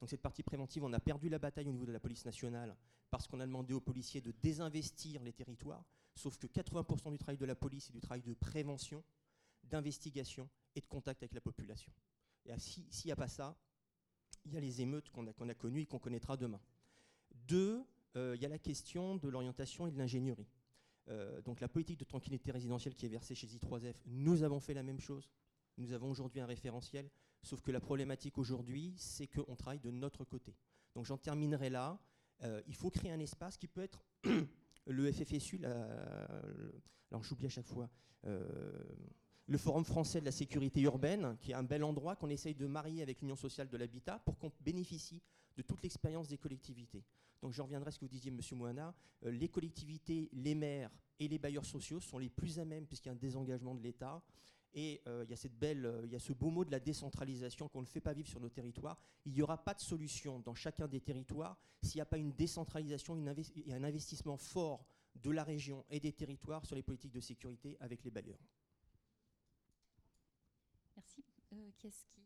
Donc 0.00 0.08
cette 0.08 0.22
partie 0.22 0.44
préventive, 0.44 0.84
on 0.84 0.92
a 0.92 1.00
perdu 1.00 1.28
la 1.28 1.38
bataille 1.38 1.68
au 1.68 1.72
niveau 1.72 1.86
de 1.86 1.92
la 1.92 2.00
police 2.00 2.24
nationale 2.24 2.76
parce 3.10 3.26
qu'on 3.26 3.40
a 3.40 3.46
demandé 3.46 3.74
aux 3.74 3.80
policiers 3.80 4.20
de 4.20 4.30
désinvestir 4.30 5.22
les 5.22 5.32
territoires, 5.32 5.84
sauf 6.14 6.36
que 6.36 6.46
80% 6.46 7.10
du 7.10 7.18
travail 7.18 7.38
de 7.38 7.46
la 7.46 7.56
police 7.56 7.88
est 7.88 7.92
du 7.92 8.00
travail 8.00 8.22
de 8.22 8.34
prévention, 8.34 9.02
d'investigation 9.64 10.48
et 10.76 10.80
de 10.80 10.86
contact 10.86 11.22
avec 11.22 11.34
la 11.34 11.40
population. 11.40 11.92
Et 12.44 12.52
s'il 12.58 12.86
n'y 13.06 13.12
a 13.12 13.16
pas 13.16 13.28
ça, 13.28 13.56
il 14.44 14.52
y 14.52 14.56
a 14.56 14.60
les 14.60 14.80
émeutes 14.80 15.10
qu'on 15.10 15.26
a, 15.26 15.32
qu'on 15.32 15.48
a 15.48 15.54
connues 15.54 15.82
et 15.82 15.86
qu'on 15.86 15.98
connaîtra 15.98 16.36
demain. 16.36 16.60
Deux, 17.48 17.82
euh, 18.16 18.34
il 18.36 18.42
y 18.42 18.46
a 18.46 18.48
la 18.48 18.58
question 18.58 19.16
de 19.16 19.28
l'orientation 19.28 19.86
et 19.86 19.90
de 19.90 19.98
l'ingénierie. 19.98 20.46
Euh, 21.08 21.40
donc 21.40 21.60
la 21.60 21.68
politique 21.68 21.98
de 21.98 22.04
tranquillité 22.04 22.50
résidentielle 22.52 22.94
qui 22.94 23.06
est 23.06 23.08
versée 23.08 23.34
chez 23.34 23.46
I3F, 23.46 23.94
nous 24.06 24.42
avons 24.42 24.60
fait 24.60 24.74
la 24.74 24.82
même 24.82 25.00
chose. 25.00 25.30
Nous 25.78 25.92
avons 25.92 26.10
aujourd'hui 26.10 26.40
un 26.40 26.46
référentiel, 26.46 27.08
sauf 27.42 27.62
que 27.62 27.70
la 27.70 27.80
problématique 27.80 28.36
aujourd'hui, 28.36 28.94
c'est 28.98 29.26
qu'on 29.26 29.56
travaille 29.56 29.80
de 29.80 29.90
notre 29.90 30.24
côté. 30.24 30.54
Donc 30.94 31.06
j'en 31.06 31.16
terminerai 31.16 31.70
là. 31.70 31.98
Euh, 32.42 32.60
il 32.66 32.74
faut 32.74 32.90
créer 32.90 33.10
un 33.10 33.20
espace 33.20 33.56
qui 33.56 33.66
peut 33.66 33.82
être 33.82 34.04
le 34.86 35.10
FFSU, 35.10 35.64
alors 35.64 37.22
j'oublie 37.22 37.46
à 37.46 37.50
chaque 37.50 37.66
fois, 37.66 37.88
le 39.48 39.56
Forum 39.56 39.84
français 39.84 40.20
de 40.20 40.26
la 40.26 40.30
sécurité 40.30 40.82
urbaine, 40.82 41.36
qui 41.40 41.52
est 41.52 41.54
un 41.54 41.62
bel 41.62 41.82
endroit 41.82 42.16
qu'on 42.16 42.28
essaye 42.28 42.54
de 42.54 42.66
marier 42.66 43.02
avec 43.02 43.22
l'Union 43.22 43.36
sociale 43.36 43.68
de 43.68 43.76
l'habitat 43.78 44.18
pour 44.18 44.38
qu'on 44.38 44.52
bénéficie 44.60 45.22
de 45.56 45.62
toute 45.62 45.82
l'expérience 45.82 46.28
des 46.28 46.36
collectivités. 46.36 47.02
Donc 47.40 47.54
je 47.54 47.62
reviendrai 47.62 47.88
à 47.88 47.90
ce 47.90 47.98
que 47.98 48.04
vous 48.04 48.10
disiez, 48.10 48.30
Monsieur 48.30 48.56
Moana, 48.56 48.94
euh, 49.24 49.30
les 49.30 49.48
collectivités, 49.48 50.28
les 50.34 50.54
maires 50.54 50.90
et 51.18 51.28
les 51.28 51.38
bailleurs 51.38 51.64
sociaux 51.64 51.98
sont 51.98 52.18
les 52.18 52.28
plus 52.28 52.58
à 52.58 52.66
même, 52.66 52.86
puisqu'il 52.86 53.08
y 53.08 53.10
a 53.10 53.12
un 53.12 53.16
désengagement 53.16 53.74
de 53.74 53.82
l'État. 53.82 54.22
Et 54.74 55.00
euh, 55.08 55.24
il 55.24 55.30
y 55.30 55.32
a 55.32 55.36
cette 55.36 55.58
belle, 55.58 55.86
euh, 55.86 56.02
il 56.04 56.12
y 56.12 56.16
a 56.16 56.18
ce 56.18 56.34
beau 56.34 56.50
mot 56.50 56.66
de 56.66 56.70
la 56.70 56.78
décentralisation 56.78 57.68
qu'on 57.68 57.80
ne 57.80 57.86
fait 57.86 58.02
pas 58.02 58.12
vivre 58.12 58.28
sur 58.28 58.40
nos 58.40 58.50
territoires. 58.50 58.98
Il 59.24 59.32
n'y 59.32 59.40
aura 59.40 59.64
pas 59.64 59.72
de 59.72 59.80
solution 59.80 60.40
dans 60.40 60.54
chacun 60.54 60.86
des 60.86 61.00
territoires 61.00 61.56
s'il 61.82 61.96
n'y 61.96 62.02
a 62.02 62.06
pas 62.06 62.18
une 62.18 62.32
décentralisation 62.32 63.16
et 63.64 63.72
un 63.72 63.84
investissement 63.84 64.36
fort 64.36 64.84
de 65.14 65.30
la 65.30 65.42
région 65.42 65.86
et 65.88 66.00
des 66.00 66.12
territoires 66.12 66.66
sur 66.66 66.76
les 66.76 66.82
politiques 66.82 67.12
de 67.12 67.20
sécurité 67.20 67.78
avec 67.80 68.04
les 68.04 68.10
bailleurs. 68.10 68.38
Qu'est-ce 71.78 72.04
qui 72.06 72.22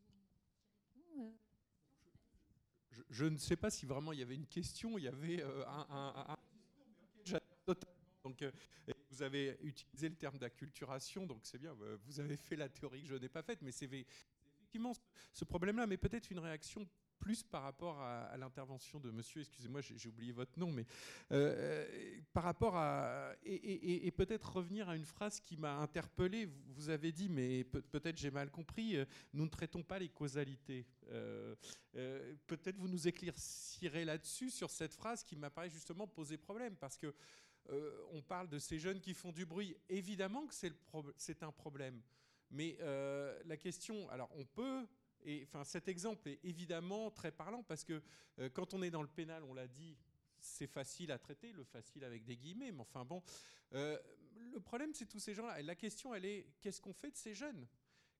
je, 3.09 3.25
ne 3.25 3.37
sais 3.37 3.55
pas 3.55 3.69
si 3.69 3.85
vraiment 3.85 4.13
il 4.13 4.19
y 4.19 4.21
avait 4.21 4.35
une 4.35 4.47
question, 4.47 4.97
il 4.97 5.05
y 5.05 5.07
avait 5.07 5.41
euh, 5.41 5.65
un, 5.67 6.37
donc, 8.23 8.41
euh, 8.41 8.51
vous 9.09 9.21
avez 9.21 9.57
utilisé 9.61 10.09
le 10.09 10.15
terme 10.15 10.37
d'acculturation, 10.37 11.25
donc 11.25 11.41
c'est 11.43 11.57
bien, 11.57 11.75
vous 12.05 12.19
avez 12.19 12.37
fait 12.37 12.55
la 12.55 12.69
théorie 12.69 13.01
que 13.01 13.09
je 13.09 13.15
n'ai 13.15 13.29
pas 13.29 13.43
faite, 13.43 13.61
mais 13.61 13.71
c'est 13.71 13.85
effectivement 13.85 14.93
ce 15.33 15.43
problème-là, 15.43 15.87
mais 15.87 15.97
peut-être 15.97 16.31
une 16.31 16.39
réaction 16.39 16.87
plus 17.23 17.41
par 17.41 17.63
rapport 17.63 18.01
à, 18.01 18.35
l'intervention 18.35 18.99
de 18.99 19.09
monsieur, 19.09 19.39
excusez-moi, 19.39 19.79
j'ai 19.79 20.09
oublié 20.09 20.33
votre 20.33 20.59
nom, 20.59 20.69
mais 20.73 20.85
euh, 21.31 22.19
par 22.33 22.43
rapport 22.43 22.75
à. 22.75 23.31
Et, 23.45 24.11
peut-être 24.11 24.57
revenir 24.57 24.89
à 24.89 24.97
une 24.97 25.05
phrase 25.05 25.39
qui 25.39 25.55
m'a 25.55 25.77
interpellé. 25.77 26.49
Vous 26.67 26.89
avez 26.89 27.13
dit, 27.13 27.29
mais 27.29 27.63
peut-être 27.63 28.17
j'ai 28.17 28.29
mal 28.29 28.51
compris, 28.51 28.97
euh, 28.97 29.05
nous 29.33 29.45
ne 29.45 29.49
traitons 29.49 29.83
pas 29.83 29.99
les 29.99 30.09
causalités. 30.09 30.85
Euh, 31.11 31.55
peut-être 32.45 32.75
vous 32.77 32.89
nous 32.89 33.07
éclaircirez 33.07 34.03
là-dessus, 34.03 34.49
sur 34.49 34.69
cette 34.69 34.93
phrase 34.93 35.23
qui 35.23 35.37
m'apparaît 35.37 35.69
justement 35.69 36.07
poser 36.07 36.37
problème, 36.37 36.75
parce 36.75 36.97
que. 36.97 37.13
on 38.11 38.21
parle 38.21 38.49
de 38.49 38.59
ces 38.59 38.77
jeunes 38.79 38.99
qui 38.99 39.13
font 39.13 39.31
du 39.31 39.45
bruit. 39.45 39.77
Évidemment 39.87 40.45
que 40.45 40.53
c'est 41.15 41.43
un 41.43 41.53
problème. 41.53 42.01
Mais 42.51 42.77
la 43.45 43.55
question, 43.55 44.09
alors 44.09 44.29
on 44.35 44.43
peut 44.43 44.85
et 45.25 45.43
enfin, 45.43 45.63
cet 45.63 45.87
exemple 45.87 46.29
est 46.29 46.39
évidemment 46.43 47.11
très 47.11 47.31
parlant 47.31 47.63
parce 47.63 47.83
que 47.83 48.01
euh, 48.39 48.49
quand 48.49 48.73
on 48.73 48.81
est 48.81 48.91
dans 48.91 49.01
le 49.01 49.07
pénal, 49.07 49.43
on 49.43 49.53
l'a 49.53 49.67
dit, 49.67 49.97
c'est 50.39 50.67
facile 50.67 51.11
à 51.11 51.17
traiter, 51.17 51.51
le 51.51 51.63
facile 51.63 52.03
avec 52.03 52.25
des 52.25 52.37
guillemets, 52.37 52.71
mais 52.71 52.81
enfin 52.81 53.05
bon, 53.05 53.21
euh, 53.73 53.97
le 54.51 54.59
problème 54.59 54.93
c'est 54.93 55.05
tous 55.05 55.19
ces 55.19 55.33
gens-là. 55.33 55.61
La 55.61 55.75
question, 55.75 56.13
elle 56.13 56.25
est, 56.25 56.47
qu'est-ce 56.61 56.81
qu'on 56.81 56.93
fait 56.93 57.11
de 57.11 57.17
ces 57.17 57.33
jeunes? 57.33 57.67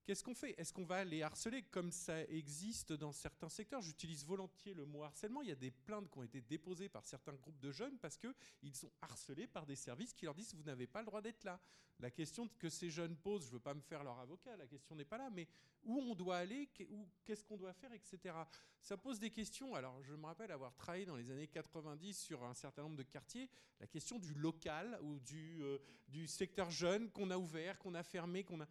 Qu'est-ce 0.04 0.22
qu'on 0.22 0.34
fait? 0.34 0.54
Est-ce 0.60 0.70
qu'on 0.70 0.84
va 0.84 1.02
les 1.02 1.22
harceler 1.22 1.62
comme 1.62 1.90
ça 1.90 2.22
existe 2.24 2.92
dans 2.92 3.12
certains 3.12 3.48
secteurs? 3.48 3.80
J'utilise 3.80 4.22
volontiers 4.26 4.74
le 4.74 4.84
mot 4.84 5.02
harcèlement. 5.02 5.40
Il 5.40 5.48
y 5.48 5.52
a 5.52 5.56
des 5.56 5.70
plaintes 5.70 6.10
qui 6.10 6.18
ont 6.18 6.22
été 6.22 6.42
déposées 6.42 6.90
par 6.90 7.06
certains 7.06 7.32
groupes 7.32 7.58
de 7.58 7.70
jeunes 7.70 7.98
parce 7.98 8.18
qu'ils 8.18 8.74
sont 8.74 8.92
harcelés 9.00 9.46
par 9.46 9.64
des 9.64 9.76
services 9.76 10.12
qui 10.12 10.26
leur 10.26 10.34
disent 10.34 10.54
vous 10.54 10.62
n'avez 10.62 10.86
pas 10.86 11.00
le 11.00 11.06
droit 11.06 11.22
d'être 11.22 11.44
là. 11.44 11.58
La 12.00 12.10
question 12.10 12.48
que 12.58 12.68
ces 12.68 12.90
jeunes 12.90 13.16
posent, 13.16 13.44
je 13.44 13.48
ne 13.48 13.52
veux 13.52 13.60
pas 13.60 13.72
me 13.72 13.80
faire 13.80 14.04
leur 14.04 14.18
avocat, 14.18 14.56
la 14.58 14.66
question 14.66 14.94
n'est 14.94 15.06
pas 15.06 15.16
là, 15.16 15.30
mais 15.30 15.48
où 15.84 15.98
on 16.00 16.14
doit 16.14 16.38
aller, 16.38 16.68
qu'est-ce 17.24 17.44
qu'on 17.44 17.56
doit 17.56 17.72
faire, 17.72 17.92
etc. 17.92 18.34
Ça 18.80 18.98
pose 18.98 19.18
des 19.18 19.30
questions. 19.30 19.74
Alors 19.74 20.02
je 20.02 20.12
me 20.14 20.26
rappelle 20.26 20.50
avoir 20.50 20.74
travaillé 20.74 21.06
dans 21.06 21.16
les 21.16 21.30
années 21.30 21.46
90 21.46 22.18
sur 22.18 22.44
un 22.44 22.52
certain 22.52 22.82
nombre 22.82 22.96
de 22.96 23.04
quartiers, 23.04 23.48
la 23.80 23.86
question 23.86 24.18
du 24.18 24.34
local 24.34 24.98
ou 25.02 25.18
du, 25.20 25.62
euh, 25.62 25.78
du 26.08 26.26
secteur 26.26 26.68
jeune 26.68 27.10
qu'on 27.10 27.30
a 27.30 27.38
ouvert, 27.38 27.78
qu'on 27.78 27.94
a 27.94 28.02
fermé, 28.02 28.44
qu'on 28.44 28.60
a 28.60 28.66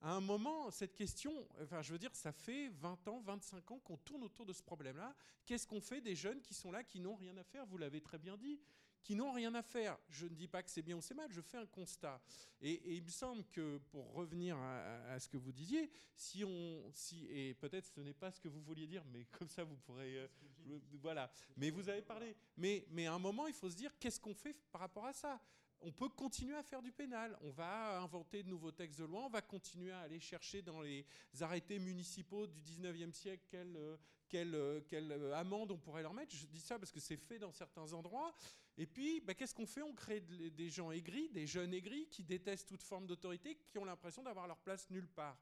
à 0.00 0.12
un 0.12 0.20
moment, 0.20 0.70
cette 0.70 0.94
question, 0.94 1.32
enfin, 1.60 1.82
je 1.82 1.92
veux 1.92 1.98
dire, 1.98 2.14
ça 2.14 2.32
fait 2.32 2.68
20 2.68 3.08
ans, 3.08 3.20
25 3.20 3.70
ans 3.72 3.78
qu'on 3.80 3.96
tourne 3.96 4.22
autour 4.22 4.46
de 4.46 4.52
ce 4.52 4.62
problème-là. 4.62 5.14
Qu'est-ce 5.44 5.66
qu'on 5.66 5.80
fait 5.80 6.00
des 6.00 6.14
jeunes 6.14 6.40
qui 6.40 6.54
sont 6.54 6.70
là, 6.70 6.84
qui 6.84 7.00
n'ont 7.00 7.16
rien 7.16 7.36
à 7.36 7.42
faire? 7.42 7.66
Vous 7.66 7.78
l'avez 7.78 8.00
très 8.00 8.18
bien 8.18 8.36
dit, 8.36 8.60
qui 9.02 9.16
n'ont 9.16 9.32
rien 9.32 9.54
à 9.54 9.62
faire. 9.62 9.98
Je 10.10 10.26
ne 10.26 10.34
dis 10.34 10.46
pas 10.46 10.62
que 10.62 10.70
c'est 10.70 10.82
bien 10.82 10.96
ou 10.96 11.00
c'est 11.00 11.14
mal, 11.14 11.32
je 11.32 11.40
fais 11.40 11.56
un 11.56 11.66
constat. 11.66 12.20
Et, 12.60 12.96
il 12.96 13.02
me 13.02 13.08
semble 13.08 13.44
que, 13.46 13.78
pour 13.90 14.12
revenir 14.12 14.56
à, 14.56 15.18
ce 15.18 15.28
que 15.28 15.36
vous 15.36 15.52
disiez, 15.52 15.90
si 16.14 16.44
on, 16.44 16.90
si, 16.92 17.26
et 17.26 17.54
peut-être 17.54 17.86
ce 17.86 18.00
n'est 18.00 18.14
pas 18.14 18.30
ce 18.30 18.40
que 18.40 18.48
vous 18.48 18.60
vouliez 18.60 18.86
dire, 18.86 19.04
mais 19.06 19.24
comme 19.32 19.48
ça 19.48 19.64
vous 19.64 19.76
pourrez, 19.78 20.16
euh, 20.16 20.28
voilà. 21.00 21.32
Mais 21.56 21.70
vous 21.70 21.88
avez 21.88 22.02
parlé. 22.02 22.36
Mais, 22.56 22.86
mais 22.90 23.06
à 23.06 23.14
un 23.14 23.18
moment, 23.18 23.48
il 23.48 23.54
faut 23.54 23.70
se 23.70 23.76
dire, 23.76 23.90
qu'est-ce 23.98 24.20
qu'on 24.20 24.34
fait 24.34 24.54
par 24.70 24.80
rapport 24.80 25.06
à 25.06 25.12
ça? 25.12 25.40
On 25.80 25.92
peut 25.92 26.08
continuer 26.08 26.56
à 26.56 26.62
faire 26.62 26.82
du 26.82 26.92
pénal. 26.92 27.36
On 27.42 27.50
va 27.50 28.00
inventer 28.00 28.42
de 28.42 28.48
nouveaux 28.48 28.72
textes 28.72 28.98
de 28.98 29.04
loi, 29.04 29.24
on 29.24 29.30
va 29.30 29.42
continuer 29.42 29.92
à 29.92 30.00
aller 30.00 30.20
chercher 30.20 30.62
dans 30.62 30.80
les 30.80 31.06
arrêtés 31.40 31.78
municipaux 31.78 32.46
du 32.46 32.60
19e 32.60 33.12
siècle 33.12 33.44
quelle, 33.50 33.76
euh, 33.76 33.96
euh, 34.34 34.80
euh, 34.92 35.32
amende 35.34 35.70
on 35.70 35.78
pourrait 35.78 36.02
leur 36.02 36.14
mettre. 36.14 36.34
Je 36.34 36.46
dis 36.46 36.60
ça 36.60 36.78
parce 36.78 36.92
que 36.92 37.00
c'est 37.00 37.16
fait 37.16 37.38
dans 37.38 37.52
certains 37.52 37.92
endroits. 37.92 38.34
Et 38.76 38.86
puis, 38.86 39.20
bah, 39.20 39.34
qu'est-ce 39.34 39.54
qu'on 39.54 39.66
fait? 39.66 39.82
On 39.82 39.94
crée 39.94 40.20
des 40.20 40.70
gens 40.70 40.90
aigris, 40.90 41.28
des 41.30 41.46
jeunes 41.46 41.74
aigris 41.74 42.08
qui 42.08 42.22
détestent 42.22 42.68
toute 42.68 42.82
forme 42.82 43.06
d'autorité, 43.06 43.56
qui 43.56 43.78
ont 43.78 43.84
l'impression 43.84 44.22
d'avoir 44.22 44.46
leur 44.46 44.58
place 44.58 44.88
nulle 44.90 45.08
part 45.08 45.38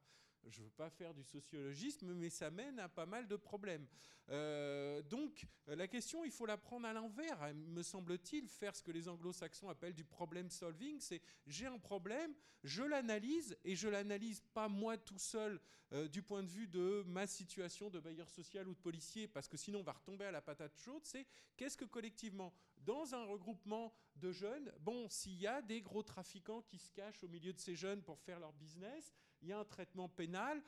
je 0.48 0.60
ne 0.60 0.64
veux 0.66 0.72
pas 0.72 0.90
faire 0.90 1.14
du 1.14 1.24
sociologisme, 1.24 2.12
mais 2.14 2.30
ça 2.30 2.50
mène 2.50 2.78
à 2.78 2.88
pas 2.88 3.06
mal 3.06 3.26
de 3.26 3.36
problèmes. 3.36 3.86
Euh, 4.28 5.02
donc 5.02 5.46
la 5.66 5.86
question, 5.86 6.24
il 6.24 6.30
faut 6.30 6.46
la 6.46 6.56
prendre 6.56 6.86
à 6.86 6.92
l'envers, 6.92 7.54
me 7.54 7.82
semble-t-il, 7.82 8.48
faire 8.48 8.74
ce 8.74 8.82
que 8.82 8.90
les 8.90 9.08
anglo-saxons 9.08 9.68
appellent 9.68 9.94
du 9.94 10.04
problem 10.04 10.50
solving, 10.50 11.00
c'est 11.00 11.22
j'ai 11.46 11.66
un 11.66 11.78
problème, 11.78 12.34
je 12.64 12.82
l'analyse, 12.82 13.56
et 13.64 13.76
je 13.76 13.88
l'analyse 13.88 14.42
pas 14.52 14.68
moi 14.68 14.96
tout 14.96 15.18
seul 15.18 15.60
euh, 15.92 16.08
du 16.08 16.22
point 16.22 16.42
de 16.42 16.48
vue 16.48 16.66
de 16.66 17.04
ma 17.06 17.26
situation 17.28 17.90
de 17.90 18.00
bailleur 18.00 18.28
social 18.28 18.66
ou 18.68 18.74
de 18.74 18.80
policier, 18.80 19.28
parce 19.28 19.46
que 19.46 19.56
sinon 19.56 19.80
on 19.80 19.84
va 19.84 19.92
retomber 19.92 20.24
à 20.24 20.32
la 20.32 20.40
patate 20.40 20.76
chaude, 20.76 21.04
c'est 21.04 21.26
qu'est-ce 21.56 21.76
que 21.76 21.84
collectivement, 21.84 22.52
dans 22.78 23.14
un 23.14 23.24
regroupement 23.24 23.94
de 24.16 24.32
jeunes, 24.32 24.72
bon, 24.80 25.08
s'il 25.08 25.38
y 25.38 25.46
a 25.46 25.62
des 25.62 25.82
gros 25.82 26.02
trafiquants 26.02 26.62
qui 26.62 26.78
se 26.78 26.90
cachent 26.90 27.22
au 27.22 27.28
milieu 27.28 27.52
de 27.52 27.58
ces 27.58 27.76
jeunes 27.76 28.02
pour 28.02 28.18
faire 28.18 28.40
leur 28.40 28.52
business, 28.52 29.12
il 29.42 29.48
y 29.48 29.52
a 29.52 29.58
un 29.58 29.64
traitement 29.64 30.08
pénal. 30.08 30.62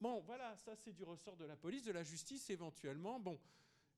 Bon, 0.00 0.20
voilà, 0.20 0.56
ça 0.56 0.76
c'est 0.76 0.92
du 0.92 1.02
ressort 1.02 1.36
de 1.36 1.44
la 1.44 1.56
police, 1.56 1.82
de 1.82 1.92
la 1.92 2.02
justice 2.02 2.50
éventuellement. 2.50 3.18
Bon, 3.18 3.40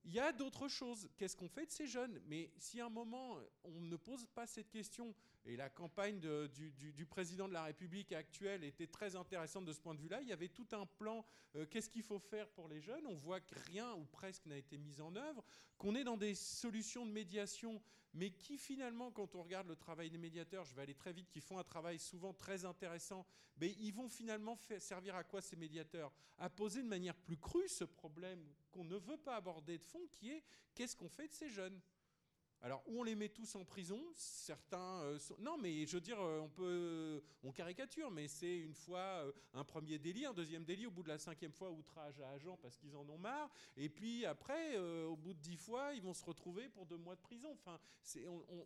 il 0.04 0.12
y 0.12 0.20
a 0.20 0.32
d'autres 0.32 0.68
choses. 0.68 1.08
Qu'est-ce 1.16 1.36
qu'on 1.36 1.48
fait 1.48 1.66
de 1.66 1.70
ces 1.70 1.86
jeunes? 1.86 2.20
Mais 2.26 2.50
si 2.56 2.80
à 2.80 2.86
un 2.86 2.90
moment 2.90 3.38
on 3.64 3.80
ne 3.80 3.96
pose 3.96 4.26
pas 4.26 4.46
cette 4.46 4.70
question, 4.70 5.14
et 5.44 5.56
la 5.56 5.68
campagne 5.68 6.20
du, 6.20 7.06
président 7.06 7.48
de 7.48 7.52
la 7.52 7.64
République 7.64 8.12
actuelle 8.12 8.64
était 8.64 8.86
très 8.86 9.16
intéressante 9.16 9.64
de 9.64 9.72
ce 9.72 9.80
point 9.80 9.94
de 9.94 10.00
vue-là, 10.00 10.20
il 10.22 10.28
y 10.28 10.32
avait 10.32 10.48
tout 10.48 10.68
un 10.72 10.86
plan, 10.86 11.24
euh, 11.56 11.66
qu'est-ce 11.66 11.88
qu'il 11.88 12.02
faut 12.02 12.18
faire 12.18 12.48
pour 12.50 12.68
les 12.68 12.80
jeunes. 12.80 13.06
On 13.06 13.14
voit 13.14 13.40
que 13.40 13.54
rien 13.70 13.92
ou 13.94 14.04
presque 14.04 14.46
n'a 14.46 14.56
été 14.56 14.78
mis 14.78 15.00
en 15.00 15.16
œuvre, 15.16 15.44
qu'on 15.78 15.94
est 15.94 16.04
dans 16.04 16.16
des 16.16 16.34
solutions 16.34 17.06
de 17.06 17.12
médiation 17.12 17.80
mais 18.14 18.30
qui 18.30 18.58
finalement, 18.58 19.10
quand 19.10 19.34
on 19.36 19.42
regarde 19.42 19.68
le 19.68 19.76
travail 19.76 20.10
des 20.10 20.18
médiateurs, 20.18 20.64
je 20.64 20.74
vais 20.74 20.82
aller 20.82 20.94
très 20.94 21.12
vite, 21.12 21.30
qui 21.30 21.40
font 21.40 21.58
un 21.58 21.64
travail 21.64 21.98
souvent 21.98 22.32
très 22.32 22.64
intéressant, 22.64 23.24
mais 23.58 23.72
ils 23.78 23.92
vont 23.92 24.08
finalement 24.08 24.58
servir 24.78 25.14
à 25.14 25.24
quoi 25.24 25.40
ces 25.40 25.56
médiateurs? 25.56 26.12
À 26.38 26.50
poser 26.50 26.82
de 26.82 26.88
manière 26.88 27.14
plus 27.14 27.36
crue 27.36 27.68
ce 27.68 27.84
problème 27.84 28.42
qu'on 28.72 28.84
ne 28.84 28.96
veut 28.96 29.16
pas 29.16 29.36
aborder 29.36 29.78
de 29.78 29.84
fond, 29.84 30.06
qui 30.10 30.30
est 30.30 30.42
qu'est-ce 30.74 30.96
qu'on 30.96 31.08
fait 31.08 31.28
de 31.28 31.32
ces 31.32 31.48
jeunes? 31.48 31.80
Alors, 32.62 32.82
où 32.86 33.00
on 33.00 33.02
les 33.02 33.14
met 33.14 33.30
tous 33.30 33.54
en 33.54 33.64
prison, 33.64 33.98
certains... 34.14 35.00
Euh, 35.02 35.18
non, 35.38 35.56
mais 35.56 35.86
je 35.86 35.94
veux 35.96 36.00
dire, 36.00 36.20
euh, 36.20 36.40
on 36.40 36.48
peut... 36.48 36.64
Euh, 36.66 37.20
on 37.42 37.52
caricature, 37.52 38.10
mais 38.10 38.28
c'est 38.28 38.58
une 38.58 38.74
fois 38.74 39.24
un 39.54 39.64
premier 39.64 39.98
délit, 39.98 40.26
un 40.26 40.34
deuxième 40.34 40.64
délit, 40.64 40.86
au 40.86 40.90
bout 40.90 41.02
de 41.02 41.08
la 41.08 41.18
cinquième 41.18 41.52
fois, 41.52 41.70
outrage 41.70 42.20
à 42.20 42.28
agent 42.32 42.58
parce 42.58 42.76
qu'ils 42.76 42.94
en 42.94 43.08
ont 43.08 43.16
marre, 43.16 43.50
et 43.78 43.88
puis 43.88 44.26
après, 44.26 44.76
au 44.78 45.16
bout 45.16 45.32
de 45.32 45.38
dix 45.38 45.56
fois, 45.56 45.94
ils 45.94 46.02
vont 46.02 46.12
se 46.12 46.24
retrouver 46.24 46.68
pour 46.68 46.84
deux 46.84 46.98
mois 46.98 47.16
de 47.16 47.20
prison. 47.20 47.50
Enfin, 47.52 47.80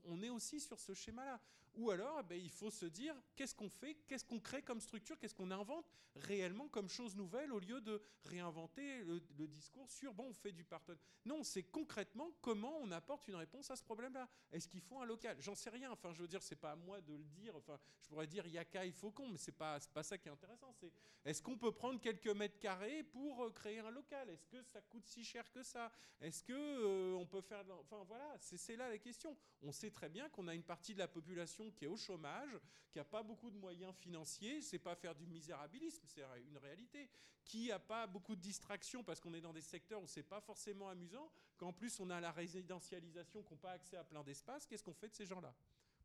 on, 0.06 0.22
est 0.22 0.28
aussi 0.28 0.58
sur 0.58 0.80
ce 0.80 0.92
schéma-là. 0.92 1.40
Ou 1.76 1.90
alors, 1.90 2.18
eh 2.20 2.22
ben, 2.22 2.40
il 2.40 2.50
faut 2.50 2.70
se 2.70 2.86
dire, 2.86 3.14
qu'est-ce 3.36 3.54
qu'on 3.54 3.68
fait 3.68 3.96
Qu'est-ce 4.06 4.24
qu'on 4.24 4.40
crée 4.40 4.62
comme 4.62 4.80
structure 4.80 5.18
Qu'est-ce 5.18 5.34
qu'on 5.34 5.50
invente 5.50 5.86
réellement 6.16 6.68
comme 6.68 6.88
chose 6.88 7.16
nouvelle 7.16 7.52
au 7.52 7.58
lieu 7.58 7.80
de 7.80 8.00
réinventer 8.24 9.02
le, 9.04 9.20
discours 9.48 9.90
sur, 9.90 10.14
bon, 10.14 10.28
on 10.28 10.32
fait 10.32 10.52
du 10.52 10.64
partenariat. 10.64 11.02
Non, 11.24 11.42
c'est 11.42 11.64
concrètement 11.64 12.30
comment 12.40 12.78
on 12.80 12.90
apporte 12.92 13.26
une 13.28 13.34
réponse 13.34 13.70
à 13.70 13.76
ce 13.76 13.82
problème-là 13.82 14.28
Est-ce 14.52 14.68
qu'il 14.68 14.80
faut 14.80 15.00
un 15.00 15.04
local? 15.04 15.36
J'en 15.40 15.54
sais 15.54 15.70
rien. 15.70 15.90
Enfin, 15.90 16.12
je 16.12 16.22
veux 16.22 16.28
dire, 16.28 16.42
c'est 16.42 16.56
pas 16.56 16.72
à 16.72 16.76
moi 16.76 17.00
de 17.00 17.14
le 17.14 17.24
dire. 17.24 17.56
Enfin, 17.56 17.78
je 18.02 18.08
pourrais 18.08 18.26
dire 18.26 18.46
Yaka 18.46 18.84
et 18.84 18.92
Faucon, 18.92 19.28
mais 19.28 19.38
c'est 19.38 19.52
pas 19.52 19.78
pas 19.92 20.02
ça 20.02 20.18
qui 20.18 20.28
est 20.28 20.32
intéressant. 20.32 20.72
C'est 20.72 20.92
est-ce 21.24 21.40
qu'on 21.40 21.56
peut 21.56 21.72
prendre 21.72 22.00
quelques 22.00 22.28
mètres 22.28 22.58
carrés 22.58 23.02
pour 23.02 23.44
euh, 23.44 23.50
créer 23.50 23.78
un 23.78 23.90
local? 23.90 24.28
Est-ce 24.28 24.46
que 24.46 24.62
ça 24.62 24.82
coûte 24.82 25.06
si 25.06 25.24
cher 25.24 25.50
que 25.50 25.62
ça? 25.62 25.90
Est-ce 26.20 26.44
que 26.44 26.52
euh, 26.52 27.14
on 27.14 27.26
peut 27.26 27.40
faire 27.40 27.64
Enfin 27.80 28.04
voilà, 28.06 28.36
c'est 28.38 28.76
là 28.76 28.90
la 28.90 28.98
question. 28.98 29.34
On 29.62 29.72
sait 29.72 29.90
très 29.90 30.10
bien 30.10 30.28
qu'on 30.28 30.48
a 30.48 30.54
une 30.54 30.62
partie 30.62 30.92
de 30.92 30.98
la 30.98 31.08
population 31.08 31.63
qui 31.72 31.84
est 31.84 31.88
au 31.88 31.96
chômage, 31.96 32.58
qui 32.90 32.98
n'a 32.98 33.04
pas 33.04 33.22
beaucoup 33.22 33.50
de 33.50 33.56
moyens 33.56 33.94
financiers. 33.94 34.60
C'est 34.60 34.78
pas 34.78 34.94
faire 34.94 35.14
du 35.14 35.26
misérabilisme, 35.26 36.04
c'est 36.06 36.22
une 36.46 36.58
réalité. 36.58 37.08
Qui 37.44 37.68
n'a 37.68 37.78
pas 37.78 38.06
beaucoup 38.06 38.34
de 38.36 38.40
distractions 38.40 39.04
parce 39.04 39.20
qu'on 39.20 39.34
est 39.34 39.40
dans 39.40 39.52
des 39.52 39.60
secteurs 39.60 40.02
où 40.02 40.06
c'est 40.06 40.22
pas 40.22 40.40
forcément 40.40 40.88
amusant. 40.88 41.30
Qu'en 41.56 41.72
plus 41.72 42.00
on 42.00 42.10
a 42.10 42.20
la 42.20 42.32
résidentialisation, 42.32 43.42
qu'on 43.42 43.56
pas 43.56 43.72
accès 43.72 43.96
à 43.96 44.04
plein 44.04 44.22
d'espaces, 44.22 44.66
qu'est-ce 44.66 44.82
qu'on 44.82 44.94
fait 44.94 45.08
de 45.08 45.14
ces 45.14 45.26
gens-là? 45.26 45.54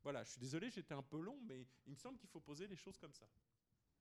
Voilà, 0.03 0.23
je 0.23 0.31
suis 0.31 0.39
désolé, 0.39 0.69
j'étais 0.69 0.93
un 0.93 1.03
peu 1.03 1.19
long, 1.19 1.39
mais 1.43 1.65
il 1.85 1.91
me 1.91 1.97
semble 1.97 2.17
qu'il 2.17 2.29
faut 2.29 2.39
poser 2.39 2.67
les 2.67 2.75
choses 2.75 2.97
comme 2.97 3.13
ça. 3.13 3.27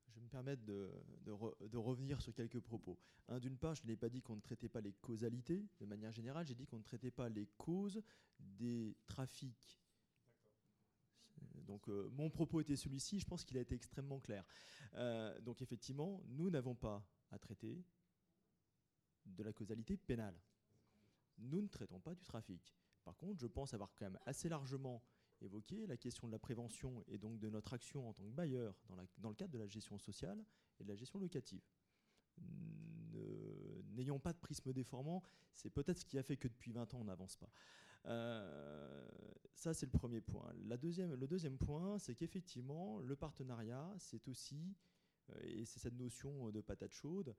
Je 0.08 0.14
vais 0.14 0.20
me 0.20 0.28
permettre 0.28 0.64
de, 0.64 1.78
revenir 1.78 2.20
sur 2.22 2.34
quelques 2.34 2.60
propos. 2.60 2.98
D'une 3.40 3.58
part, 3.58 3.74
je 3.74 3.84
n'ai 3.84 3.96
pas 3.96 4.08
dit 4.08 4.22
qu'on 4.22 4.36
ne 4.36 4.40
traitait 4.40 4.68
pas 4.68 4.80
les 4.80 4.94
causalités. 4.94 5.66
De 5.80 5.86
manière 5.86 6.12
générale, 6.12 6.46
j'ai 6.46 6.54
dit 6.54 6.66
qu'on 6.66 6.78
ne 6.78 6.84
traitait 6.84 7.10
pas 7.10 7.28
les 7.28 7.46
causes 7.58 8.02
des 8.38 8.96
trafics. 9.06 9.78
Donc 11.66 11.88
euh, 11.88 12.08
mon 12.12 12.30
propos 12.30 12.60
était 12.60 12.76
celui-ci, 12.76 13.20
je 13.20 13.26
pense 13.26 13.44
qu'il 13.44 13.58
a 13.58 13.60
été 13.60 13.74
extrêmement 13.74 14.20
clair. 14.20 14.44
Euh, 14.94 15.38
donc 15.40 15.62
effectivement, 15.62 16.22
nous 16.28 16.50
n'avons 16.50 16.74
pas 16.74 17.06
à 17.30 17.38
traiter 17.38 17.84
de 19.26 19.42
la 19.42 19.52
causalité 19.52 19.96
pénale. 19.96 20.40
Nous 21.38 21.60
ne 21.60 21.68
traitons 21.68 22.00
pas 22.00 22.14
du 22.14 22.24
trafic. 22.24 22.74
Par 23.04 23.16
contre, 23.16 23.38
je 23.38 23.46
pense 23.46 23.74
avoir 23.74 23.94
quand 23.94 24.06
même 24.06 24.18
assez 24.26 24.48
largement 24.48 25.02
évoqué 25.40 25.86
la 25.86 25.96
question 25.96 26.26
de 26.26 26.32
la 26.32 26.38
prévention 26.38 27.04
et 27.06 27.18
donc 27.18 27.38
de 27.38 27.48
notre 27.48 27.74
action 27.74 28.08
en 28.08 28.12
tant 28.12 28.24
que 28.24 28.34
bailleur 28.34 28.74
dans, 29.18 29.28
le 29.28 29.34
cadre 29.34 29.52
de 29.52 29.58
la 29.58 29.66
gestion 29.66 29.98
sociale 29.98 30.42
et 30.80 30.84
de 30.84 30.88
la 30.88 30.96
gestion 30.96 31.18
locative. 31.18 31.62
N'ayons 33.90 34.18
pas 34.18 34.32
de 34.32 34.38
prisme 34.38 34.72
déformant, 34.72 35.22
c'est 35.52 35.70
peut-être 35.70 35.98
ce 35.98 36.04
qui 36.04 36.18
a 36.18 36.22
fait 36.22 36.36
que 36.36 36.48
depuis 36.48 36.72
20 36.72 36.94
ans 36.94 36.98
on 37.00 37.04
n'avance 37.04 37.36
pas. 37.36 37.50
Euh, 38.06 39.08
ça, 39.54 39.74
c'est 39.74 39.86
le 39.86 39.92
premier 39.92 40.20
point. 40.20 40.52
La 40.66 40.76
deuxième, 40.76 41.14
le 41.14 41.26
deuxième 41.26 41.58
point, 41.58 41.98
c'est 41.98 42.14
qu'effectivement, 42.14 43.00
le 43.00 43.16
partenariat, 43.16 43.94
c'est 43.98 44.26
aussi, 44.28 44.76
euh, 45.30 45.40
et 45.42 45.64
c'est 45.64 45.80
cette 45.80 45.98
notion 45.98 46.50
de 46.50 46.60
patate 46.60 46.92
chaude, 46.92 47.34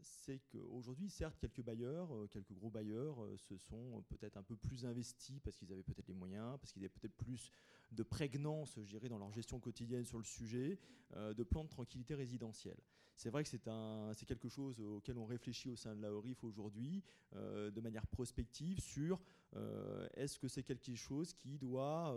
c'est 0.00 0.40
qu'aujourd'hui, 0.50 1.10
certes, 1.10 1.38
quelques 1.38 1.62
bailleurs, 1.62 2.14
euh, 2.14 2.26
quelques 2.26 2.52
gros 2.52 2.70
bailleurs 2.70 3.22
euh, 3.22 3.36
se 3.36 3.56
sont 3.56 4.02
peut-être 4.08 4.36
un 4.36 4.42
peu 4.42 4.56
plus 4.56 4.84
investis 4.84 5.40
parce 5.40 5.56
qu'ils 5.56 5.72
avaient 5.72 5.82
peut-être 5.82 6.08
les 6.08 6.14
moyens, 6.14 6.58
parce 6.60 6.72
qu'ils 6.72 6.82
avaient 6.82 6.90
peut-être 6.90 7.16
plus 7.16 7.50
de 7.90 8.02
prégnance, 8.02 8.78
je 8.82 8.90
dirais, 8.90 9.08
dans 9.08 9.18
leur 9.18 9.32
gestion 9.32 9.60
quotidienne 9.60 10.04
sur 10.04 10.18
le 10.18 10.24
sujet, 10.24 10.78
euh, 11.14 11.34
de 11.34 11.42
plans 11.42 11.64
de 11.64 11.68
tranquillité 11.68 12.14
résidentielle. 12.14 12.80
C'est 13.16 13.30
vrai 13.30 13.44
que 13.44 13.48
c'est 13.48 14.26
quelque 14.26 14.48
chose 14.48 14.80
auquel 14.80 15.18
on 15.18 15.24
réfléchit 15.24 15.68
au 15.68 15.76
sein 15.76 15.94
de 15.94 16.02
la 16.02 16.12
ORIF 16.12 16.42
aujourd'hui, 16.42 17.02
de 17.32 17.80
manière 17.80 18.06
prospective, 18.06 18.80
sur 18.80 19.20
est-ce 20.14 20.38
que 20.38 20.48
c'est 20.48 20.64
quelque 20.64 20.94
chose 20.94 21.32
qui 21.32 21.56
doit, 21.56 22.14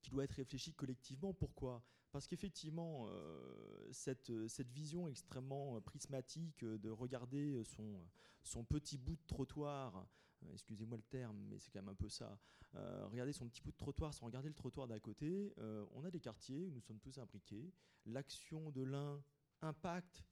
qui 0.00 0.10
doit 0.10 0.24
être 0.24 0.32
réfléchi 0.32 0.72
collectivement? 0.72 1.34
Pourquoi? 1.34 1.82
Parce 2.12 2.26
qu'effectivement, 2.26 3.06
euh, 3.08 3.88
cette, 3.92 4.32
cette, 4.48 4.70
vision 4.70 5.06
extrêmement 5.06 5.76
euh, 5.76 5.80
prismatique 5.80 6.64
de 6.64 6.90
regarder 6.90 7.62
son, 7.62 8.00
son 8.42 8.64
petit 8.64 8.98
bout 8.98 9.14
de 9.14 9.26
trottoir, 9.28 10.06
euh, 10.42 10.52
excusez-moi 10.52 10.96
le 10.96 11.04
terme, 11.04 11.38
mais 11.48 11.58
c'est 11.58 11.70
quand 11.70 11.80
même 11.80 11.90
un 11.90 11.94
peu 11.94 12.08
ça, 12.08 12.38
regarder 13.10 13.32
son 13.32 13.48
petit 13.48 13.62
bout 13.62 13.72
de 13.72 13.76
trottoir 13.76 14.14
sans 14.14 14.26
regarder 14.26 14.48
le 14.48 14.54
trottoir 14.54 14.86
d'à 14.86 15.00
côté, 15.00 15.52
on 15.92 16.04
a 16.04 16.10
des 16.12 16.20
quartiers 16.20 16.64
où 16.64 16.70
nous 16.70 16.80
sommes 16.80 17.00
tous 17.00 17.18
imbriqués. 17.18 17.72
L'action 18.06 18.70
de 18.70 18.82
l'un 18.82 19.20
impacte 19.62 20.24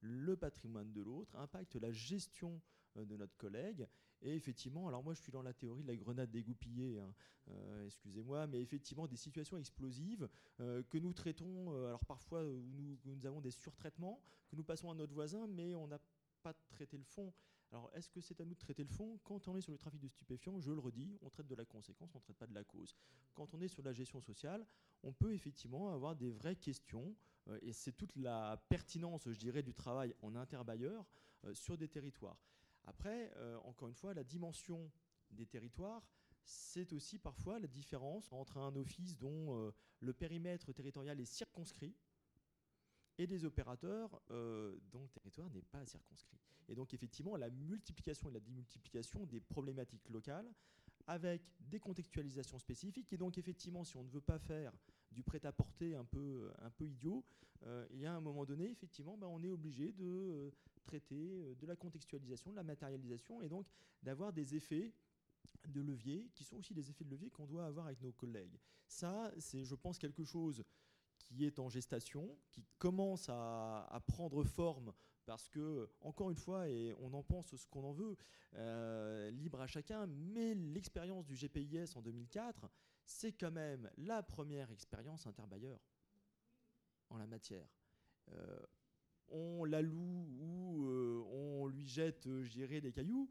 le 0.00 0.36
patrimoine 0.36 0.92
de 0.92 1.02
l'autre, 1.02 1.34
impacte 1.36 1.76
la 1.76 1.92
gestion 1.92 2.60
de 2.96 3.16
notre 3.16 3.36
collègue. 3.36 3.86
Et 4.22 4.34
effectivement, 4.34 4.88
alors 4.88 5.02
moi 5.04 5.14
je 5.14 5.20
suis 5.20 5.30
dans 5.30 5.42
la 5.42 5.52
théorie 5.52 5.82
de 5.82 5.88
la 5.88 5.96
grenade 5.96 6.30
dégoupillée, 6.30 6.98
hein, 6.98 7.14
euh, 7.50 7.86
excusez-moi, 7.86 8.46
mais 8.48 8.60
effectivement 8.60 9.06
des 9.06 9.16
situations 9.16 9.56
explosives 9.56 10.28
euh, 10.60 10.82
que 10.90 10.98
nous 10.98 11.12
traitons, 11.12 11.72
euh, 11.72 11.88
alors 11.88 12.04
parfois 12.04 12.44
où 12.44 12.64
nous, 13.04 13.26
avons 13.26 13.40
des 13.40 13.52
surtraitements, 13.52 14.20
que 14.48 14.56
nous 14.56 14.64
passons 14.64 14.90
à 14.90 14.94
notre 14.94 15.14
voisin, 15.14 15.46
mais 15.46 15.74
on 15.74 15.86
n'a 15.86 16.00
pas 16.42 16.52
traité 16.70 16.96
le 16.96 17.04
fond. 17.04 17.32
Alors, 17.70 17.90
est-ce 17.92 18.08
que 18.08 18.20
c'est 18.20 18.40
à 18.40 18.44
nous 18.44 18.54
de 18.54 18.58
traiter 18.58 18.82
le 18.82 18.88
fond? 18.88 19.20
Quand 19.24 19.46
on 19.46 19.54
est 19.54 19.60
sur 19.60 19.72
le 19.72 19.78
trafic 19.78 20.00
de 20.00 20.08
stupéfiants, 20.08 20.58
je 20.58 20.72
le 20.72 20.78
redis, 20.78 21.18
on 21.20 21.28
traite 21.28 21.46
de 21.46 21.54
la 21.54 21.66
conséquence, 21.66 22.14
on 22.14 22.18
ne 22.18 22.22
traite 22.22 22.38
pas 22.38 22.46
de 22.46 22.54
la 22.54 22.64
cause. 22.64 22.96
Quand 23.34 23.52
on 23.52 23.60
est 23.60 23.68
sur 23.68 23.82
la 23.82 23.92
gestion 23.92 24.20
sociale, 24.22 24.66
on 25.02 25.12
peut 25.12 25.34
effectivement 25.34 25.90
avoir 25.90 26.16
des 26.16 26.30
vraies 26.30 26.56
questions, 26.56 27.14
et 27.62 27.72
c'est 27.72 27.92
toute 27.92 28.14
la 28.16 28.62
pertinence, 28.68 29.28
je 29.28 29.38
dirais, 29.38 29.62
du 29.62 29.74
travail 29.74 30.14
en 30.22 30.34
interbailleur 30.34 31.06
sur 31.52 31.78
des 31.78 31.88
territoires. 31.88 32.38
Après, 32.88 33.30
euh, 33.36 33.58
encore 33.64 33.88
une 33.88 33.94
fois, 33.94 34.14
la 34.14 34.24
dimension 34.24 34.90
des 35.30 35.46
territoires, 35.46 36.08
c'est 36.42 36.94
aussi 36.94 37.18
parfois 37.18 37.58
la 37.58 37.66
différence 37.66 38.32
entre 38.32 38.56
un 38.56 38.74
office 38.76 39.18
dont 39.18 39.54
euh, 39.54 39.70
le 40.00 40.14
périmètre 40.14 40.72
territorial 40.72 41.20
est 41.20 41.26
circonscrit 41.26 41.94
et 43.18 43.26
des 43.26 43.44
opérateurs 43.44 44.22
euh, 44.30 44.78
dont 44.90 45.02
le 45.02 45.08
territoire 45.08 45.50
n'est 45.50 45.62
pas 45.62 45.84
circonscrit. 45.84 46.38
Et 46.68 46.74
donc 46.74 46.94
effectivement, 46.94 47.36
la 47.36 47.50
multiplication 47.50 48.30
et 48.30 48.32
la 48.32 48.40
démultiplication 48.40 49.26
des 49.26 49.40
problématiques 49.40 50.08
locales 50.08 50.50
avec 51.06 51.42
des 51.60 51.80
contextualisations 51.80 52.58
spécifiques. 52.58 53.12
Et 53.12 53.16
donc, 53.16 53.38
effectivement, 53.38 53.82
si 53.82 53.96
on 53.96 54.04
ne 54.04 54.10
veut 54.10 54.20
pas 54.20 54.38
faire 54.38 54.72
du 55.10 55.22
prêt-à-porter 55.22 55.94
un 55.94 56.04
peu, 56.04 56.50
un 56.58 56.70
peu 56.70 56.86
idiot, 56.86 57.24
il 57.90 58.00
y 58.00 58.06
a 58.06 58.14
un 58.14 58.20
moment 58.20 58.44
donné, 58.44 58.70
effectivement, 58.70 59.16
ben, 59.16 59.26
on 59.26 59.42
est 59.42 59.50
obligé 59.50 59.92
de 59.92 60.06
euh, 60.06 60.50
traiter 60.84 61.42
euh, 61.42 61.54
de 61.54 61.66
la 61.66 61.76
contextualisation, 61.76 62.50
de 62.50 62.56
la 62.56 62.62
matérialisation, 62.62 63.42
et 63.42 63.48
donc 63.48 63.66
d'avoir 64.02 64.32
des 64.32 64.54
effets 64.54 64.92
de 65.66 65.80
levier 65.80 66.30
qui 66.34 66.44
sont 66.44 66.56
aussi 66.56 66.72
des 66.72 66.88
effets 66.88 67.04
de 67.04 67.10
levier 67.10 67.30
qu'on 67.30 67.46
doit 67.46 67.66
avoir 67.66 67.86
avec 67.86 68.00
nos 68.00 68.12
collègues. 68.12 68.58
Ça, 68.86 69.32
c'est, 69.38 69.64
je 69.64 69.74
pense, 69.74 69.98
quelque 69.98 70.24
chose 70.24 70.64
qui 71.18 71.44
est 71.44 71.58
en 71.58 71.68
gestation, 71.68 72.38
qui 72.50 72.64
commence 72.78 73.28
à, 73.28 73.86
à 73.90 74.00
prendre 74.00 74.44
forme 74.44 74.92
parce 75.26 75.46
que, 75.46 75.90
encore 76.00 76.30
une 76.30 76.38
fois, 76.38 76.70
et 76.70 76.94
on 77.00 77.12
en 77.12 77.22
pense 77.22 77.54
ce 77.54 77.66
qu'on 77.66 77.84
en 77.84 77.92
veut, 77.92 78.16
euh, 78.54 79.30
libre 79.30 79.60
à 79.60 79.66
chacun, 79.66 80.06
mais 80.06 80.54
l'expérience 80.54 81.26
du 81.26 81.34
GPIS 81.34 81.96
en 81.96 82.00
2004, 82.00 82.70
c'est 83.08 83.32
quand 83.32 83.50
même 83.50 83.90
la 83.96 84.22
première 84.22 84.70
expérience 84.70 85.26
interbailleur 85.26 85.80
en 87.08 87.16
la 87.16 87.26
matière. 87.26 87.68
Euh, 88.32 88.60
on 89.30 89.64
la 89.64 89.80
loue 89.80 90.28
ou 90.38 90.86
euh, 90.86 91.22
on 91.30 91.66
lui 91.66 91.86
jette, 91.86 92.24
je 92.24 92.50
dirais, 92.50 92.80
des 92.80 92.92
cailloux, 92.92 93.28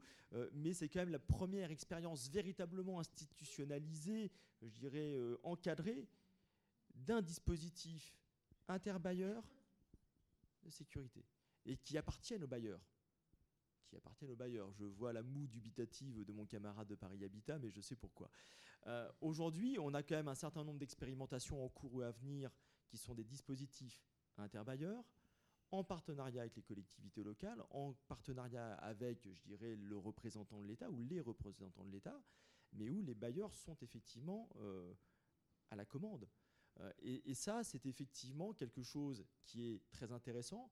mais 0.52 0.74
c'est 0.74 0.88
quand 0.88 1.00
même 1.00 1.10
la 1.10 1.18
première 1.18 1.70
expérience 1.70 2.28
véritablement 2.28 3.00
institutionnalisée, 3.00 4.30
je 4.62 4.78
dirais, 4.78 5.16
encadrée 5.42 6.06
d'un 6.94 7.22
dispositif 7.22 8.14
interbailleur 8.68 9.42
de 10.62 10.70
sécurité 10.70 11.24
et 11.64 11.76
qui 11.76 11.96
appartiennent 11.96 12.44
aux 12.44 12.48
bailleurs. 12.48 12.80
Qui 13.88 13.96
appartiennent 13.96 14.30
aux 14.30 14.36
bailleurs. 14.36 14.70
Je 14.72 14.84
vois 14.84 15.12
la 15.12 15.22
moue 15.22 15.46
dubitative 15.46 16.24
de 16.24 16.32
mon 16.32 16.44
camarade 16.46 16.88
de 16.88 16.94
Paris 16.94 17.24
Habitat, 17.24 17.58
mais 17.58 17.70
je 17.70 17.80
sais 17.80 17.96
pourquoi. 17.96 18.30
Euh, 18.86 19.10
aujourd'hui, 19.20 19.78
on 19.80 19.94
a 19.94 20.02
quand 20.02 20.16
même 20.16 20.28
un 20.28 20.34
certain 20.34 20.62
nombre 20.62 20.78
d'expérimentations 20.78 21.64
en 21.64 21.68
cours 21.68 21.94
ou 21.94 22.02
à 22.02 22.10
venir 22.10 22.50
qui 22.86 22.98
sont 22.98 23.14
des 23.14 23.24
dispositifs 23.24 24.02
interbailleurs, 24.36 25.04
en 25.70 25.84
partenariat 25.84 26.42
avec 26.42 26.56
les 26.56 26.62
collectivités 26.62 27.22
locales, 27.22 27.62
en 27.70 27.92
partenariat 28.08 28.74
avec, 28.74 29.28
je 29.30 29.42
dirais, 29.42 29.76
le 29.76 29.96
représentant 29.96 30.60
de 30.60 30.66
l'État 30.66 30.90
ou 30.90 31.02
les 31.02 31.20
représentants 31.20 31.84
de 31.84 31.90
l'État, 31.90 32.22
mais 32.72 32.88
où 32.88 33.02
les 33.02 33.14
bailleurs 33.14 33.54
sont 33.54 33.76
effectivement 33.82 34.48
euh, 34.56 34.94
à 35.70 35.76
la 35.76 35.84
commande. 35.84 36.28
Euh, 36.80 36.92
et, 37.00 37.34
ça, 37.34 37.64
c'est 37.64 37.86
effectivement 37.86 38.54
quelque 38.54 38.82
chose 38.82 39.26
qui 39.44 39.68
est 39.68 39.82
très 39.90 40.12
intéressant 40.12 40.70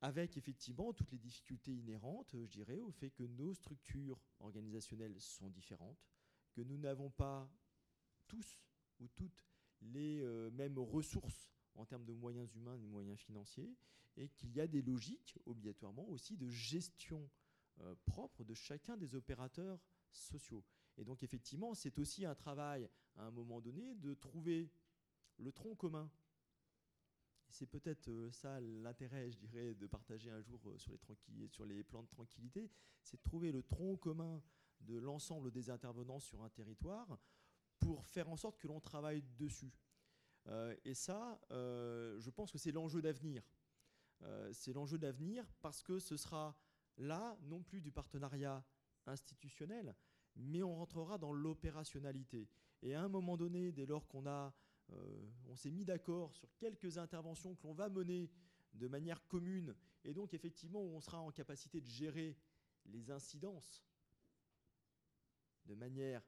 avec 0.00 0.36
effectivement 0.36 0.92
toutes 0.92 1.10
les 1.10 1.18
difficultés 1.18 1.74
inhérentes, 1.74 2.30
je 2.32 2.46
dirais, 2.46 2.80
au 2.80 2.90
fait 2.90 3.10
que 3.10 3.24
nos 3.24 3.54
structures 3.54 4.20
organisationnelles 4.40 5.18
sont 5.20 5.50
différentes, 5.50 5.98
que 6.52 6.60
nous 6.60 6.78
n'avons 6.78 7.10
pas 7.10 7.50
tous 8.26 8.64
ou 9.00 9.08
toutes 9.08 9.44
les 9.80 10.20
euh, 10.20 10.50
mêmes 10.50 10.78
ressources 10.78 11.50
en 11.74 11.84
termes 11.84 12.04
de 12.04 12.12
moyens 12.12 12.52
humains 12.54 12.74
et 12.74 12.80
de 12.80 12.86
moyens 12.86 13.18
financiers, 13.18 13.76
et 14.16 14.28
qu'il 14.28 14.50
y 14.52 14.60
a 14.60 14.66
des 14.66 14.82
logiques 14.82 15.38
obligatoirement 15.46 16.08
aussi 16.08 16.36
de 16.36 16.48
gestion 16.48 17.28
euh, 17.80 17.94
propre 18.06 18.44
de 18.44 18.54
chacun 18.54 18.96
des 18.96 19.14
opérateurs 19.14 19.80
sociaux. 20.10 20.64
Et 20.96 21.04
donc 21.04 21.22
effectivement, 21.22 21.74
c'est 21.74 21.98
aussi 21.98 22.24
un 22.24 22.34
travail 22.34 22.88
à 23.16 23.24
un 23.24 23.30
moment 23.30 23.60
donné 23.60 23.94
de 23.94 24.14
trouver 24.14 24.70
le 25.38 25.52
tronc 25.52 25.76
commun 25.76 26.10
c'est 27.50 27.66
peut-être 27.66 28.08
euh, 28.08 28.30
ça 28.30 28.60
l'intérêt, 28.60 29.30
je 29.30 29.38
dirais, 29.38 29.74
de 29.74 29.86
partager 29.86 30.30
un 30.30 30.40
jour 30.40 30.60
euh, 30.66 30.78
sur 30.78 30.92
les, 30.92 31.48
sur 31.48 31.64
les 31.64 31.82
plans 31.82 32.02
de 32.02 32.08
tranquillité, 32.08 32.70
c'est 33.02 33.16
de 33.16 33.22
trouver 33.22 33.52
le 33.52 33.62
tronc 33.62 33.96
commun 33.96 34.42
de 34.80 34.96
l'ensemble 34.96 35.50
des 35.50 35.70
intervenants 35.70 36.20
sur 36.20 36.42
un 36.42 36.50
territoire 36.50 37.18
pour 37.78 38.06
faire 38.06 38.28
en 38.28 38.36
sorte 38.36 38.58
que 38.58 38.68
l'on 38.68 38.80
travaille 38.80 39.22
dessus. 39.38 39.72
Euh, 40.46 40.74
et 40.84 40.94
ça, 40.94 41.40
je 41.50 42.30
pense 42.30 42.52
que 42.52 42.58
c'est 42.58 42.72
l'enjeu 42.72 43.02
d'avenir. 43.02 43.42
c'est 44.52 44.72
l'enjeu 44.72 44.98
d'avenir 44.98 45.44
parce 45.60 45.82
que 45.82 45.98
ce 45.98 46.16
sera 46.16 46.56
là 46.96 47.36
non 47.42 47.62
plus 47.62 47.80
du 47.80 47.90
partenariat 47.90 48.64
institutionnel, 49.06 49.94
mais 50.36 50.62
on 50.62 50.76
rentrera 50.76 51.18
dans 51.18 51.32
l'opérationnalité. 51.32 52.48
Et 52.82 52.94
à 52.94 53.02
un 53.02 53.08
moment 53.08 53.36
donné, 53.36 53.72
dès 53.72 53.86
lors 53.86 54.06
qu'on 54.06 54.26
a 54.26 54.54
on 55.46 55.56
s'est 55.56 55.70
mis 55.70 55.84
d'accord 55.84 56.34
sur 56.34 56.54
quelques 56.56 56.98
interventions 56.98 57.54
que 57.54 57.66
l'on 57.66 57.74
va 57.74 57.88
mener 57.88 58.30
de 58.74 58.86
manière 58.86 59.26
commune, 59.26 59.74
et 60.04 60.14
donc 60.14 60.34
effectivement 60.34 60.80
on 60.80 61.00
sera 61.00 61.20
en 61.20 61.30
capacité 61.30 61.80
de 61.80 61.86
gérer 61.86 62.36
les 62.86 63.10
incidences 63.10 63.84
de 65.66 65.74
manière 65.74 66.22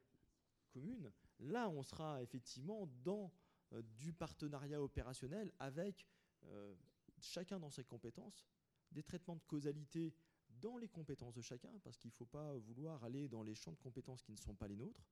commune, 0.69 1.11
là 1.39 1.69
on 1.69 1.83
sera 1.83 2.21
effectivement 2.21 2.87
dans 3.03 3.31
euh, 3.73 3.81
du 3.97 4.13
partenariat 4.13 4.81
opérationnel 4.81 5.51
avec 5.59 6.05
euh, 6.45 6.75
chacun 7.19 7.59
dans 7.59 7.69
ses 7.69 7.83
compétences, 7.83 8.45
des 8.91 9.03
traitements 9.03 9.35
de 9.35 9.43
causalité 9.43 10.13
dans 10.49 10.77
les 10.77 10.89
compétences 10.89 11.33
de 11.33 11.41
chacun, 11.41 11.71
parce 11.83 11.97
qu'il 11.97 12.09
ne 12.09 12.15
faut 12.15 12.25
pas 12.25 12.57
vouloir 12.57 13.03
aller 13.03 13.27
dans 13.27 13.43
les 13.43 13.55
champs 13.55 13.71
de 13.71 13.79
compétences 13.79 14.21
qui 14.21 14.31
ne 14.31 14.37
sont 14.37 14.55
pas 14.55 14.67
les 14.67 14.75
nôtres. 14.75 15.07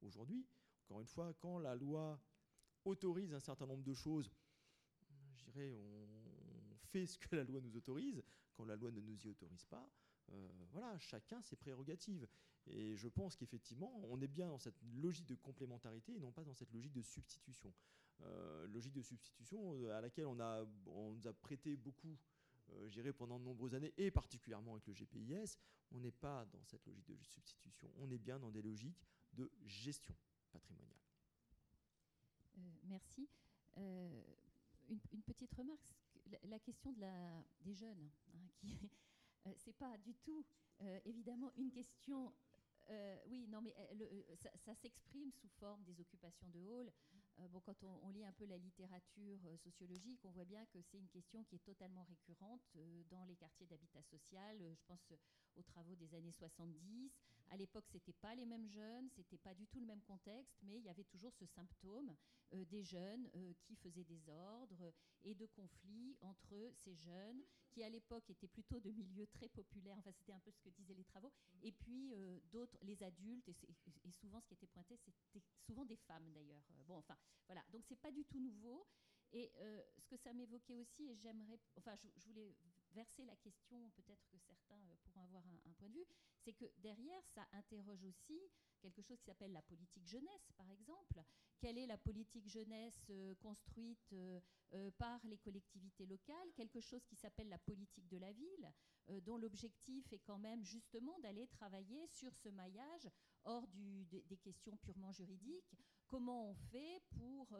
Aujourd'hui, 0.00 0.46
encore 0.84 1.00
une 1.00 1.06
fois, 1.06 1.34
quand 1.34 1.58
la 1.58 1.74
loi 1.74 2.18
autorise 2.88 3.32
un 3.34 3.40
certain 3.40 3.66
nombre 3.66 3.84
de 3.84 3.94
choses, 3.94 4.30
je 5.36 5.44
dirais, 5.44 5.72
on 5.72 6.76
fait 6.76 7.06
ce 7.06 7.18
que 7.18 7.36
la 7.36 7.44
loi 7.44 7.60
nous 7.60 7.76
autorise. 7.76 8.22
Quand 8.54 8.64
la 8.64 8.76
loi 8.76 8.90
ne 8.90 9.00
nous 9.00 9.16
y 9.24 9.28
autorise 9.28 9.64
pas, 9.64 9.88
euh, 10.32 10.48
voilà, 10.72 10.98
chacun 10.98 11.40
ses 11.42 11.56
prérogatives. 11.56 12.26
Et 12.66 12.96
je 12.96 13.08
pense 13.08 13.36
qu'effectivement, 13.36 13.92
on 14.10 14.20
est 14.20 14.28
bien 14.28 14.48
dans 14.48 14.58
cette 14.58 14.82
logique 15.00 15.26
de 15.26 15.36
complémentarité 15.36 16.14
et 16.14 16.18
non 16.18 16.32
pas 16.32 16.44
dans 16.44 16.54
cette 16.54 16.72
logique 16.72 16.92
de 16.92 17.02
substitution. 17.02 17.72
Euh, 18.22 18.66
logique 18.68 18.94
de 18.94 19.02
substitution 19.02 19.74
euh, 19.74 19.96
à 19.96 20.00
laquelle 20.00 20.26
on, 20.26 20.40
a, 20.40 20.64
on 20.86 21.12
nous 21.12 21.26
a 21.28 21.32
prêté 21.32 21.76
beaucoup, 21.76 22.18
euh, 22.70 22.88
j'irai 22.88 23.12
pendant 23.12 23.38
de 23.38 23.44
nombreuses 23.44 23.74
années, 23.74 23.94
et 23.96 24.10
particulièrement 24.10 24.72
avec 24.72 24.86
le 24.88 24.92
GPIS. 24.92 25.56
On 25.92 26.00
n'est 26.00 26.10
pas 26.10 26.44
dans 26.46 26.64
cette 26.64 26.84
logique 26.86 27.06
de 27.06 27.16
substitution. 27.22 27.90
On 27.98 28.10
est 28.10 28.18
bien 28.18 28.38
dans 28.38 28.50
des 28.50 28.60
logiques 28.60 29.06
de 29.32 29.50
gestion 29.64 30.16
patrimoniale. 30.50 31.07
Euh, 32.88 32.90
merci. 32.90 33.28
Euh, 33.76 34.22
une, 34.88 35.22
petite 35.22 35.54
remarque, 35.54 35.94
la, 36.48 36.58
question 36.58 36.94
des 37.60 37.74
jeunes, 37.74 38.10
hein, 38.34 38.48
qui 38.60 38.68
euh, 39.46 39.72
pas 39.78 39.96
du 39.98 40.14
tout 40.14 40.44
évidemment 41.04 41.52
une 41.56 41.70
question. 41.70 42.32
oui, 43.26 43.46
non, 43.48 43.60
mais 43.60 43.74
ça, 44.64 44.74
s'exprime 44.74 45.30
sous 45.32 45.48
forme 45.60 45.82
des 45.84 46.00
occupations 46.00 46.48
de 46.48 46.60
hall. 46.60 46.90
bon, 47.50 47.60
quand 47.60 47.82
on, 47.84 48.08
lit 48.10 48.24
un 48.24 48.32
peu 48.32 48.46
la 48.46 48.56
littérature 48.56 49.40
sociologique, 49.58 50.24
on 50.24 50.30
voit 50.30 50.44
bien 50.44 50.64
que 50.66 50.80
c'est 50.82 50.98
une 50.98 51.08
question 51.08 51.44
qui 51.44 51.56
est 51.56 51.64
totalement 51.64 52.04
récurrente 52.04 52.62
dans 53.10 53.24
les 53.24 53.36
quartiers 53.36 53.66
d'habitat 53.66 54.02
social. 54.02 54.56
je 54.74 54.84
pense 54.86 55.12
aux 55.56 55.62
travaux 55.62 55.96
des 55.96 56.14
années 56.14 56.32
70. 56.32 57.10
À 57.50 57.56
l'époque, 57.56 57.84
c'était 57.88 58.12
pas 58.12 58.34
les 58.34 58.44
mêmes 58.44 58.68
jeunes, 58.68 59.08
c'était 59.10 59.38
pas 59.38 59.54
du 59.54 59.66
tout 59.66 59.80
le 59.80 59.86
même 59.86 60.02
contexte, 60.02 60.58
mais 60.62 60.76
il 60.78 60.84
y 60.84 60.88
avait 60.88 61.04
toujours 61.04 61.32
ce 61.34 61.46
symptôme 61.46 62.14
euh, 62.54 62.64
des 62.66 62.82
jeunes 62.82 63.30
euh, 63.36 63.52
qui 63.62 63.76
faisaient 63.76 64.04
des 64.04 64.28
ordres 64.28 64.92
et 65.22 65.34
de 65.34 65.46
conflits 65.46 66.16
entre 66.20 66.72
ces 66.76 66.94
jeunes 66.94 67.42
qui, 67.70 67.82
à 67.82 67.88
l'époque, 67.88 68.28
étaient 68.30 68.48
plutôt 68.48 68.80
de 68.80 68.90
milieux 68.90 69.26
très 69.26 69.48
populaires. 69.48 69.96
Enfin, 69.98 70.12
c'était 70.12 70.32
un 70.32 70.40
peu 70.40 70.50
ce 70.50 70.60
que 70.60 70.70
disaient 70.70 70.94
les 70.94 71.04
travaux. 71.04 71.32
Et 71.62 71.72
puis 71.72 72.12
euh, 72.14 72.38
d'autres, 72.50 72.76
les 72.82 73.02
adultes, 73.02 73.48
et, 73.48 74.12
souvent, 74.12 74.40
ce 74.40 74.46
qui 74.46 74.54
était 74.54 74.66
pointé, 74.66 74.96
c'était 74.96 75.44
souvent 75.66 75.84
des 75.84 75.96
femmes 75.96 76.30
d'ailleurs. 76.32 76.62
bon, 76.86 76.96
enfin, 76.96 77.16
voilà. 77.46 77.62
Donc, 77.70 77.84
c'est 77.86 78.00
pas 78.00 78.12
du 78.12 78.24
tout 78.24 78.40
nouveau. 78.40 78.86
Et 79.32 79.52
ce 79.98 80.06
que 80.06 80.16
ça 80.16 80.32
m'évoquait 80.32 80.76
aussi, 80.76 81.06
et 81.10 81.14
j'aimerais, 81.16 81.58
enfin, 81.76 81.94
je, 81.96 82.26
voulais 82.26 82.56
verser 82.92 83.24
la 83.24 83.36
question, 83.36 83.90
peut-être 83.96 84.26
que 84.28 84.38
certains 84.38 84.80
pourront 85.02 85.22
avoir 85.22 85.44
un, 85.46 85.72
point 85.72 85.88
de 85.88 85.94
vue, 85.94 86.06
c'est 86.38 86.52
que 86.52 86.64
derrière, 86.78 87.22
ça 87.26 87.46
interroge 87.52 88.04
aussi 88.04 88.40
quelque 88.80 89.02
chose 89.02 89.18
qui 89.18 89.26
s'appelle 89.26 89.52
la 89.52 89.62
politique 89.62 90.06
jeunesse, 90.06 90.52
par 90.56 90.70
exemple. 90.70 91.22
Quelle 91.58 91.78
est 91.78 91.86
la 91.86 91.98
politique 91.98 92.48
jeunesse 92.48 93.06
euh, 93.10 93.34
construite 93.36 94.12
euh, 94.12 94.40
euh, 94.74 94.90
par 94.92 95.20
les 95.24 95.38
collectivités 95.38 96.06
locales? 96.06 96.52
Quelque 96.54 96.80
chose 96.80 97.04
qui 97.04 97.16
s'appelle 97.16 97.48
la 97.48 97.58
politique 97.58 98.08
de 98.08 98.18
la 98.18 98.32
ville, 98.32 98.72
dont 99.22 99.38
l'objectif 99.38 100.12
est 100.12 100.18
quand 100.18 100.38
même 100.38 100.62
justement 100.62 101.18
d'aller 101.20 101.46
travailler 101.46 102.06
sur 102.08 102.34
ce 102.36 102.50
maillage 102.50 103.08
hors 103.44 103.66
des 103.68 104.36
questions 104.36 104.76
purement 104.76 105.12
juridiques. 105.12 105.74
Comment 106.06 106.50
on 106.50 106.54
fait 106.54 107.00
pour 107.16 107.58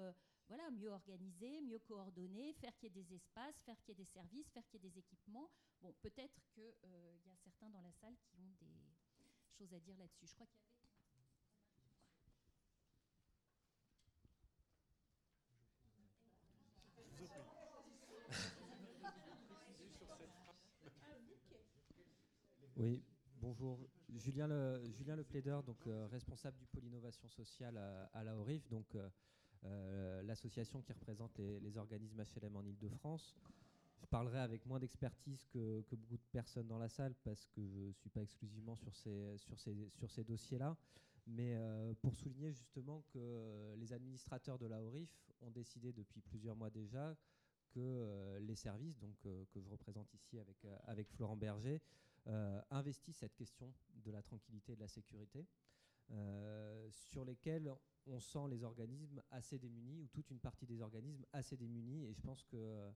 voilà, 0.48 0.70
mieux 0.70 0.88
organiser, 0.88 1.60
mieux 1.60 1.78
coordonner, 1.78 2.54
faire 2.54 2.74
qu'il 2.78 2.88
y 2.88 2.98
ait 2.98 3.02
des 3.02 3.14
espaces, 3.14 3.60
faire 3.66 3.78
qu'il 3.82 3.90
y 3.90 4.00
ait 4.00 4.04
des 4.04 4.10
services, 4.10 4.48
faire 4.50 4.66
qu'il 4.66 4.82
y 4.82 4.86
ait 4.86 4.90
des 4.90 4.98
équipements. 4.98 5.50
Bon, 5.82 5.94
peut-être 6.00 6.40
qu'il 6.54 6.64
y 6.64 7.30
a 7.30 7.36
certains 7.36 7.68
dans 7.68 7.82
la 7.82 7.92
salle 7.92 8.16
qui 8.16 8.36
ont 8.36 8.56
des 8.64 9.52
choses 9.58 9.72
à 9.74 9.80
dire 9.80 9.96
là-dessus. 9.98 10.26
Je 10.26 10.34
crois 10.34 10.46
qu'il 10.46 10.56
y 10.56 10.62
avait 10.62 10.78
Oui, 22.76 23.02
bonjour, 23.40 23.88
Julien 24.14 24.46
le, 24.46 24.88
Julien 24.92 25.20
plaideur, 25.24 25.64
donc 25.64 25.82
responsable 26.10 26.56
du 26.58 26.66
pôle 26.66 26.84
innovation 26.84 27.28
sociale 27.28 27.76
à, 28.12 28.22
la 28.22 28.36
ORIF, 28.36 28.68
donc 28.68 28.96
l'association 30.22 30.80
qui 30.82 30.92
représente 30.92 31.36
les, 31.38 31.76
organismes 31.78 32.22
HLM 32.22 32.56
en 32.56 32.62
Ile-de-France. 32.62 33.34
Je 34.00 34.06
parlerai 34.06 34.38
avec 34.38 34.64
moins 34.66 34.78
d'expertise 34.78 35.44
que, 35.46 35.84
beaucoup 35.90 36.16
de 36.16 36.30
personnes 36.32 36.66
dans 36.66 36.78
la 36.78 36.88
salle 36.88 37.14
parce 37.24 37.46
que 37.48 37.66
je 37.66 37.86
ne 37.88 37.92
suis 37.92 38.10
pas 38.10 38.22
exclusivement 38.22 38.76
sur 38.76 38.94
ces, 38.94 40.24
dossiers-là. 40.24 40.76
Mais 41.26 41.56
euh, 41.56 41.92
pour 42.00 42.14
souligner 42.14 42.52
justement 42.52 43.04
que 43.12 43.18
euh, 43.18 43.76
les 43.76 43.92
administrateurs 43.92 44.58
de 44.58 44.66
la 44.66 44.82
ORIF 44.82 45.10
ont 45.42 45.50
décidé 45.50 45.92
depuis 45.92 46.22
plusieurs 46.22 46.56
mois 46.56 46.70
déjà 46.70 47.14
que 47.68 47.80
euh, 47.80 48.40
les 48.40 48.54
services, 48.54 48.98
donc, 48.98 49.14
que 49.20 49.60
je 49.60 49.68
représente 49.68 50.12
ici 50.14 50.38
avec 50.86 51.10
Florent 51.10 51.36
Berger, 51.36 51.80
investissent 52.70 53.18
cette 53.18 53.34
question 53.34 53.72
de 54.04 54.10
la 54.10 54.22
tranquillité 54.22 54.72
et 54.72 54.76
de 54.76 54.80
la 54.80 54.88
sécurité, 54.88 55.46
sur 56.90 57.24
lesquels 57.24 57.70
on 58.06 58.20
sent 58.20 58.48
les 58.50 58.64
organismes 58.64 59.22
assez 59.30 59.58
démunis, 59.58 60.00
ou 60.00 60.06
toute 60.08 60.30
une 60.30 60.40
partie 60.40 60.66
des 60.66 60.80
organismes 60.80 61.26
assez 61.32 61.56
démunis. 61.56 62.06
Et 62.06 62.12
je 62.14 62.20
pense 62.20 62.42
que 62.44 62.90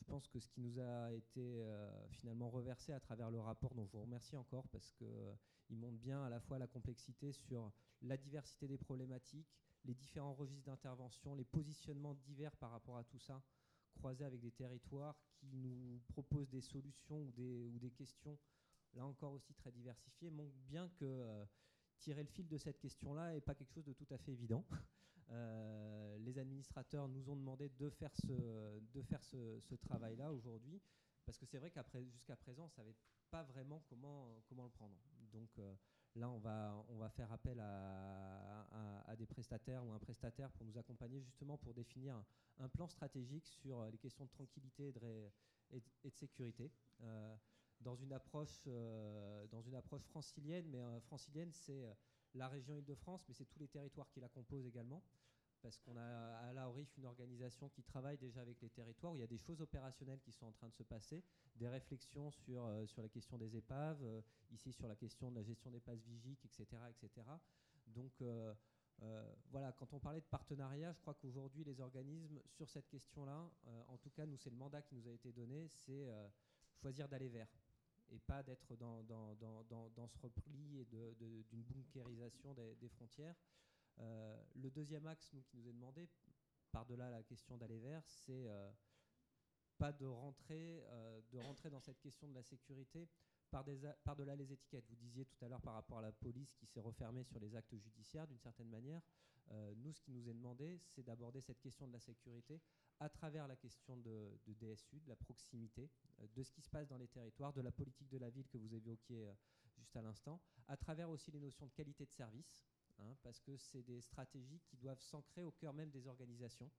je 0.00 0.04
pense 0.04 0.28
que 0.28 0.40
ce 0.40 0.48
qui 0.48 0.60
nous 0.60 0.78
a 0.80 1.12
été 1.12 1.60
euh, 1.60 2.08
finalement 2.08 2.48
reversé 2.48 2.92
à 2.92 3.00
travers 3.00 3.30
le 3.30 3.38
rapport, 3.38 3.74
dont 3.74 3.84
je 3.84 3.92
vous 3.92 4.02
remercie 4.02 4.36
encore, 4.36 4.66
parce 4.68 4.90
qu'il 4.92 5.06
euh, 5.06 5.34
montre 5.68 5.98
bien 5.98 6.22
à 6.24 6.30
la 6.30 6.40
fois 6.40 6.58
la 6.58 6.66
complexité 6.66 7.32
sur 7.32 7.70
la 8.02 8.16
diversité 8.16 8.66
des 8.66 8.78
problématiques, 8.78 9.48
les 9.84 9.94
différents 9.94 10.34
registres 10.34 10.64
d'intervention, 10.64 11.34
les 11.34 11.44
positionnements 11.44 12.14
divers 12.14 12.56
par 12.56 12.70
rapport 12.70 12.96
à 12.96 13.04
tout 13.04 13.18
ça, 13.18 13.42
croisés 13.94 14.24
avec 14.24 14.40
des 14.40 14.52
territoires 14.52 15.16
qui 15.32 15.54
nous 15.54 16.00
proposent 16.08 16.48
des 16.50 16.62
solutions 16.62 17.20
ou 17.22 17.30
des, 17.32 17.68
ou 17.68 17.78
des 17.78 17.90
questions, 17.90 18.38
là 18.94 19.04
encore 19.04 19.32
aussi 19.32 19.54
très 19.54 19.70
diversifiées, 19.70 20.30
montre 20.30 20.56
bien 20.66 20.88
que 20.88 21.04
euh, 21.04 21.44
tirer 22.00 22.22
le 22.22 22.28
fil 22.28 22.48
de 22.48 22.58
cette 22.58 22.78
question-là 22.78 23.32
n'est 23.32 23.40
pas 23.40 23.54
quelque 23.54 23.72
chose 23.72 23.84
de 23.84 23.92
tout 23.92 24.06
à 24.10 24.18
fait 24.18 24.32
évident. 24.32 24.64
Euh, 25.32 26.18
les 26.18 26.40
administrateurs 26.40 27.06
nous 27.06 27.30
ont 27.30 27.36
demandé 27.36 27.68
de 27.78 27.88
faire 27.88 28.10
ce, 28.16 28.80
de 28.92 29.00
faire 29.00 29.22
ce, 29.22 29.74
travail-là 29.76 30.32
aujourd'hui, 30.32 30.82
parce 31.24 31.38
que 31.38 31.46
c'est 31.46 31.58
vrai 31.58 31.70
qu'après, 31.70 32.04
jusqu'à 32.04 32.34
présent, 32.34 32.64
on 32.64 32.66
ne 32.66 32.72
savait 32.72 32.96
pas 33.30 33.44
vraiment 33.44 33.80
comment, 33.88 34.42
comment 34.48 34.64
le 34.64 34.70
prendre. 34.70 34.96
Donc 35.32 35.56
euh, 35.60 35.72
là, 36.16 36.28
on 36.28 36.38
va, 36.38 36.84
on 36.88 36.96
va 36.96 37.08
faire 37.10 37.30
appel 37.30 37.60
à, 37.60 39.02
à, 39.06 39.14
des 39.14 39.26
prestataires 39.26 39.84
ou 39.84 39.92
un 39.92 40.00
prestataire 40.00 40.50
pour 40.50 40.66
nous 40.66 40.76
accompagner 40.76 41.20
justement 41.20 41.56
pour 41.58 41.74
définir 41.74 42.20
un, 42.58 42.68
plan 42.68 42.88
stratégique 42.88 43.46
sur 43.46 43.84
les 43.84 43.98
questions 43.98 44.24
de 44.24 44.30
tranquillité 44.30 44.92
et 45.70 45.80
de, 45.80 46.10
sécurité. 46.10 46.72
Euh, 47.02 47.36
dans 47.80 47.96
une 47.96 48.12
approche, 48.12 48.68
dans 49.50 49.62
une 49.62 49.74
approche 49.74 50.02
francilienne, 50.02 50.66
mais 50.68 51.00
francilienne, 51.00 51.50
c'est 51.52 51.82
la 52.34 52.48
région 52.48 52.76
Île-de-France, 52.76 53.24
mais 53.28 53.34
c'est 53.34 53.46
tous 53.46 53.58
les 53.58 53.68
territoires 53.68 54.08
qui 54.10 54.20
la 54.20 54.28
composent 54.28 54.66
également. 54.66 55.02
Parce 55.62 55.78
qu'on 55.78 55.96
a 55.96 56.02
à 56.02 56.52
la 56.54 56.68
ORIF 56.68 56.96
une 56.96 57.04
organisation 57.04 57.68
qui 57.68 57.82
travaille 57.82 58.16
déjà 58.16 58.40
avec 58.40 58.60
les 58.62 58.70
territoires, 58.70 59.12
où 59.12 59.16
il 59.16 59.20
y 59.20 59.24
a 59.24 59.26
des 59.26 59.38
choses 59.38 59.60
opérationnelles 59.60 60.20
qui 60.20 60.32
sont 60.32 60.46
en 60.46 60.52
train 60.52 60.68
de 60.68 60.74
se 60.74 60.82
passer, 60.82 61.22
des 61.56 61.68
réflexions 61.68 62.30
sur, 62.30 62.64
euh, 62.64 62.86
sur 62.86 63.02
la 63.02 63.08
question 63.08 63.36
des 63.36 63.56
épaves, 63.56 64.02
euh, 64.02 64.22
ici 64.52 64.72
sur 64.72 64.88
la 64.88 64.96
question 64.96 65.30
de 65.30 65.36
la 65.36 65.42
gestion 65.42 65.70
des 65.70 65.80
passes 65.80 66.02
vigiques, 66.02 66.42
etc. 66.46 66.80
etc. 66.88 67.26
Donc 67.88 68.22
euh, 68.22 68.54
voilà, 69.50 69.72
quand 69.72 69.92
on 69.92 69.98
parlait 69.98 70.20
de 70.20 70.26
partenariat, 70.26 70.92
je 70.92 71.00
crois 71.00 71.14
qu'aujourd'hui 71.14 71.64
les 71.64 71.80
organismes, 71.80 72.40
sur 72.46 72.68
cette 72.68 72.88
question-là, 72.88 73.50
en 73.88 73.96
tout 73.96 74.10
cas 74.10 74.26
nous 74.26 74.36
c'est 74.36 74.50
le 74.50 74.56
mandat 74.56 74.82
qui 74.82 74.94
nous 74.94 75.08
a 75.08 75.10
été 75.10 75.32
donné, 75.32 75.68
c'est 75.68 76.06
choisir 76.74 77.08
d'aller 77.08 77.28
vers 77.28 77.48
et 78.10 78.18
pas 78.18 78.42
d'être 78.42 78.76
dans, 78.76 79.02
dans, 79.04 79.34
dans, 79.36 79.90
dans, 79.90 80.06
ce 80.08 80.18
repli 80.18 80.78
et 80.78 80.84
d'une 80.84 81.14
de, 81.14 81.44
bunkérisation 81.52 82.54
des, 82.54 82.74
des 82.76 82.88
frontières. 82.88 83.36
Euh, 84.00 84.36
le 84.54 84.70
deuxième 84.70 85.06
axe 85.06 85.32
nous, 85.32 85.42
qui 85.42 85.56
nous 85.56 85.68
est 85.68 85.72
demandé, 85.72 86.08
par-delà 86.72 87.10
la 87.10 87.22
question 87.22 87.56
d'aller 87.56 87.78
vers, 87.78 88.02
c'est 88.06 88.46
euh, 88.46 88.70
pas 89.78 89.92
de 89.92 90.06
rentrer, 90.06 90.82
euh, 90.84 91.20
de 91.32 91.38
rentrer 91.38 91.70
dans 91.70 91.80
cette 91.80 92.00
question 92.00 92.28
de 92.28 92.34
la 92.34 92.42
sécurité 92.42 93.08
par-delà 93.50 93.96
par 94.04 94.14
les 94.14 94.52
étiquettes. 94.52 94.86
Vous 94.88 94.96
disiez 94.96 95.24
tout 95.24 95.44
à 95.44 95.48
l'heure 95.48 95.60
par 95.60 95.74
rapport 95.74 95.98
à 95.98 96.02
la 96.02 96.12
police 96.12 96.54
qui 96.54 96.66
s'est 96.66 96.80
refermée 96.80 97.24
sur 97.24 97.40
les 97.40 97.56
actes 97.56 97.76
judiciaires 97.76 98.28
d'une 98.28 98.38
certaine 98.38 98.68
manière. 98.68 99.02
nous, 99.78 99.92
ce 99.92 100.00
qui 100.00 100.12
nous 100.12 100.28
est 100.28 100.34
demandé, 100.34 100.78
c'est 100.84 101.02
d'aborder 101.02 101.40
cette 101.40 101.58
question 101.58 101.88
de 101.88 101.92
la 101.92 101.98
sécurité 101.98 102.60
à 103.00 103.08
travers 103.08 103.48
la 103.48 103.56
question 103.56 103.96
de, 103.96 104.38
DSU, 104.46 105.00
de 105.00 105.08
la 105.08 105.16
proximité, 105.16 105.90
euh, 106.20 106.26
de 106.36 106.42
ce 106.42 106.52
qui 106.52 106.60
se 106.60 106.68
passe 106.68 106.86
dans 106.86 106.98
les 106.98 107.08
territoires, 107.08 107.52
de 107.52 107.62
la 107.62 107.72
politique 107.72 108.08
de 108.10 108.18
la 108.18 108.28
ville 108.28 108.46
que 108.48 108.58
vous 108.58 108.74
évoquiez 108.74 109.24
euh, 109.26 109.32
juste 109.78 109.96
à 109.96 110.02
l'instant, 110.02 110.38
à 110.68 110.76
travers 110.76 111.08
aussi 111.08 111.30
les 111.30 111.40
notions 111.40 111.66
de 111.66 111.72
qualité 111.72 112.04
de 112.04 112.12
service, 112.12 112.62
hein, 112.98 113.16
parce 113.22 113.40
que 113.40 113.56
c'est 113.56 113.82
des 113.82 114.02
stratégies 114.02 114.60
qui 114.66 114.76
doivent 114.76 115.00
s'ancrer 115.00 115.42
au 115.42 115.50
cœur 115.50 115.72
même 115.72 115.90
des 115.90 116.06
organisations. 116.06 116.70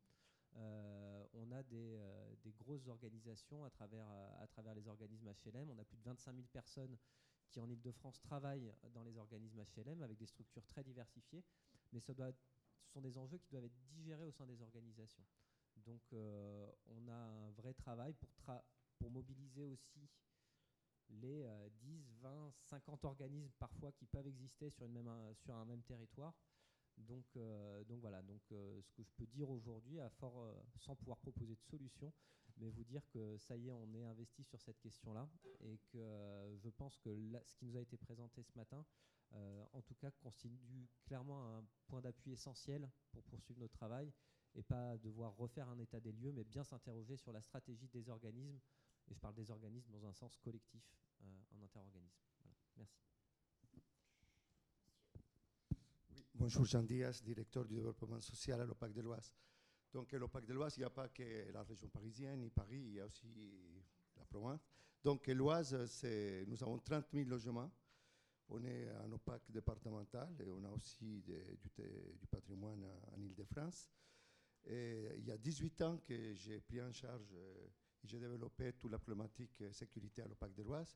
Euh, 0.58 1.26
on 1.34 1.52
a 1.52 1.64
des, 1.64 1.98
grosses 2.58 2.88
organisations 2.88 3.64
à 3.64 3.70
travers, 3.70 4.08
à 4.40 4.48
travers 4.48 4.76
les 4.76 4.88
organismes 4.88 5.34
HLM. 5.46 5.72
On 5.72 5.80
a 5.80 5.86
plus 5.86 5.98
de 5.98 6.04
25 6.04 6.36
000 6.36 6.46
personnes 6.52 6.98
qui, 7.50 7.60
en 7.60 7.70
Ile-de-France, 7.70 8.20
travaillent 8.22 8.72
dans 8.94 9.04
les 9.04 9.18
organismes 9.18 9.64
HLM 9.76 10.02
avec 10.04 10.18
des 10.18 10.26
structures 10.26 10.66
très 10.68 10.84
diversifiées. 10.84 11.44
Mais 11.94 12.00
ce 12.00 12.14
sont 12.86 13.02
des 13.02 13.18
enjeux 13.18 13.38
qui 13.38 13.50
doivent 13.50 13.66
être 13.66 13.80
digérés 13.88 14.26
au 14.26 14.32
sein 14.32 14.46
des 14.46 14.62
organisations. 14.62 15.24
Donc 15.86 16.02
euh, 16.14 16.70
on 16.88 17.08
a 17.08 17.14
un 17.14 17.52
vrai 17.52 17.74
travail 17.74 18.14
pour, 18.14 18.30
pour 18.98 19.12
mobiliser 19.12 19.66
aussi 19.66 20.10
les 21.10 21.46
10, 21.82 22.06
20, 22.22 22.54
50 22.62 23.04
organismes 23.06 23.52
parfois 23.60 23.92
qui 23.92 24.06
peuvent 24.06 24.28
exister 24.28 24.70
sur, 24.70 24.88
sur 25.36 25.56
un 25.56 25.66
même 25.66 25.84
territoire. 25.84 26.34
Donc, 26.98 27.26
euh, 27.36 27.84
voilà, 28.00 28.22
donc, 28.22 28.42
euh, 28.52 28.82
ce 28.82 28.92
que 28.94 29.04
je 29.04 29.12
peux 29.18 29.26
dire 29.26 29.50
aujourd'hui, 29.50 30.00
sans 30.78 30.96
pouvoir 30.96 31.18
proposer 31.18 31.56
de 31.56 31.62
solution, 31.64 32.14
mais 32.58 32.70
vous 32.70 32.84
dire 32.84 33.02
que 33.10 33.38
ça 33.38 33.58
y 33.58 33.68
est, 33.68 33.72
on 33.72 33.94
est 33.94 34.04
investi 34.04 34.44
sur 34.44 34.62
cette 34.62 34.80
question-là 34.80 35.28
et 35.62 35.80
que 35.92 36.56
je 36.58 36.70
pense 36.70 36.98
que 36.98 37.10
ce 37.46 37.56
qui 37.56 37.66
nous 37.66 37.76
a 37.76 37.82
été 37.82 37.98
présenté 37.98 38.44
ce 38.44 38.54
matin, 38.56 38.86
en 39.32 39.82
tout 39.82 39.96
cas, 39.96 40.12
constitue 40.12 40.88
clairement 41.06 41.58
un 41.58 41.66
point 41.88 42.02
d'appui 42.02 42.34
essentiel 42.34 42.90
pour 43.12 43.24
poursuivre 43.24 43.60
notre 43.60 43.74
travail 43.74 44.14
et 44.56 44.64
pas 44.64 44.98
devoir 44.98 45.36
refaire 45.38 45.70
un 45.70 45.80
état 45.80 46.00
des 46.00 46.12
lieux, 46.12 46.32
mais 46.32 46.44
bien 46.44 46.64
s'interroger 46.64 47.18
sur 47.18 47.32
la 47.32 47.42
stratégie 47.42 47.88
des 47.88 48.10
organismes. 48.10 48.60
Et 49.10 49.14
je 49.14 49.20
parle 49.20 49.36
des 49.36 49.50
organismes 49.50 49.92
dans 49.92 50.06
un 50.06 50.14
sens 50.14 50.38
collectif, 50.38 50.84
euh, 51.22 51.26
en 51.56 51.62
interorganisme. 51.64 52.24
Merci. 52.78 52.92
bonjour 56.36 56.66
Jean 56.66 56.84
Diaz, 56.84 57.22
directeur 57.22 57.66
du 57.66 57.76
développement 57.76 58.20
social 58.20 58.60
à 58.62 58.66
l'OPAC 58.66 58.94
de 58.94 59.02
l'Oise. 59.02 59.34
Donc 59.94 60.12
l'OPAC 60.12 60.46
de 60.46 60.54
l'Oise, 60.54 60.76
il 60.78 60.80
n'y 60.80 60.86
a 60.86 60.90
pas 60.90 61.08
que 61.10 61.52
la 61.52 61.64
région 61.64 61.88
parisienne 61.90 62.42
ni 62.42 62.50
Paris, 62.50 62.80
il 62.80 62.94
y 62.94 63.00
a 63.00 63.06
aussi 63.06 63.28
la 64.18 64.26
province. 64.26 64.66
Donc 65.04 65.28
l'Oise, 65.28 65.74
nous 66.48 66.64
avons 66.64 66.80
30 66.80 67.06
000 67.14 67.30
logements. 67.30 67.72
On 68.50 68.64
est 68.64 68.90
un 68.90 69.12
OPAC 69.12 69.50
départemental 69.50 70.36
et 70.40 70.50
on 70.50 70.64
a 70.64 70.70
aussi 70.70 71.22
du, 71.22 71.34
du, 72.20 72.28
patrimoine 72.28 72.86
en 73.12 73.22
Ile-de-France. 73.22 73.90
Il 74.68 75.26
y 75.26 75.32
a 75.32 75.38
18 75.38 75.82
ans 75.82 75.98
que 75.98 76.34
j'ai 76.36 76.60
pris 76.60 76.82
en 76.82 76.92
charge 76.92 77.34
euh, 77.34 77.68
j'ai 78.04 78.20
développé 78.20 78.74
toute 78.74 78.92
la 78.92 78.98
problématique 78.98 79.62
euh, 79.62 79.72
sécurité 79.72 80.22
à 80.22 80.28
l'OPAC 80.28 80.54
de 80.56 80.64
l'Oise. 80.64 80.96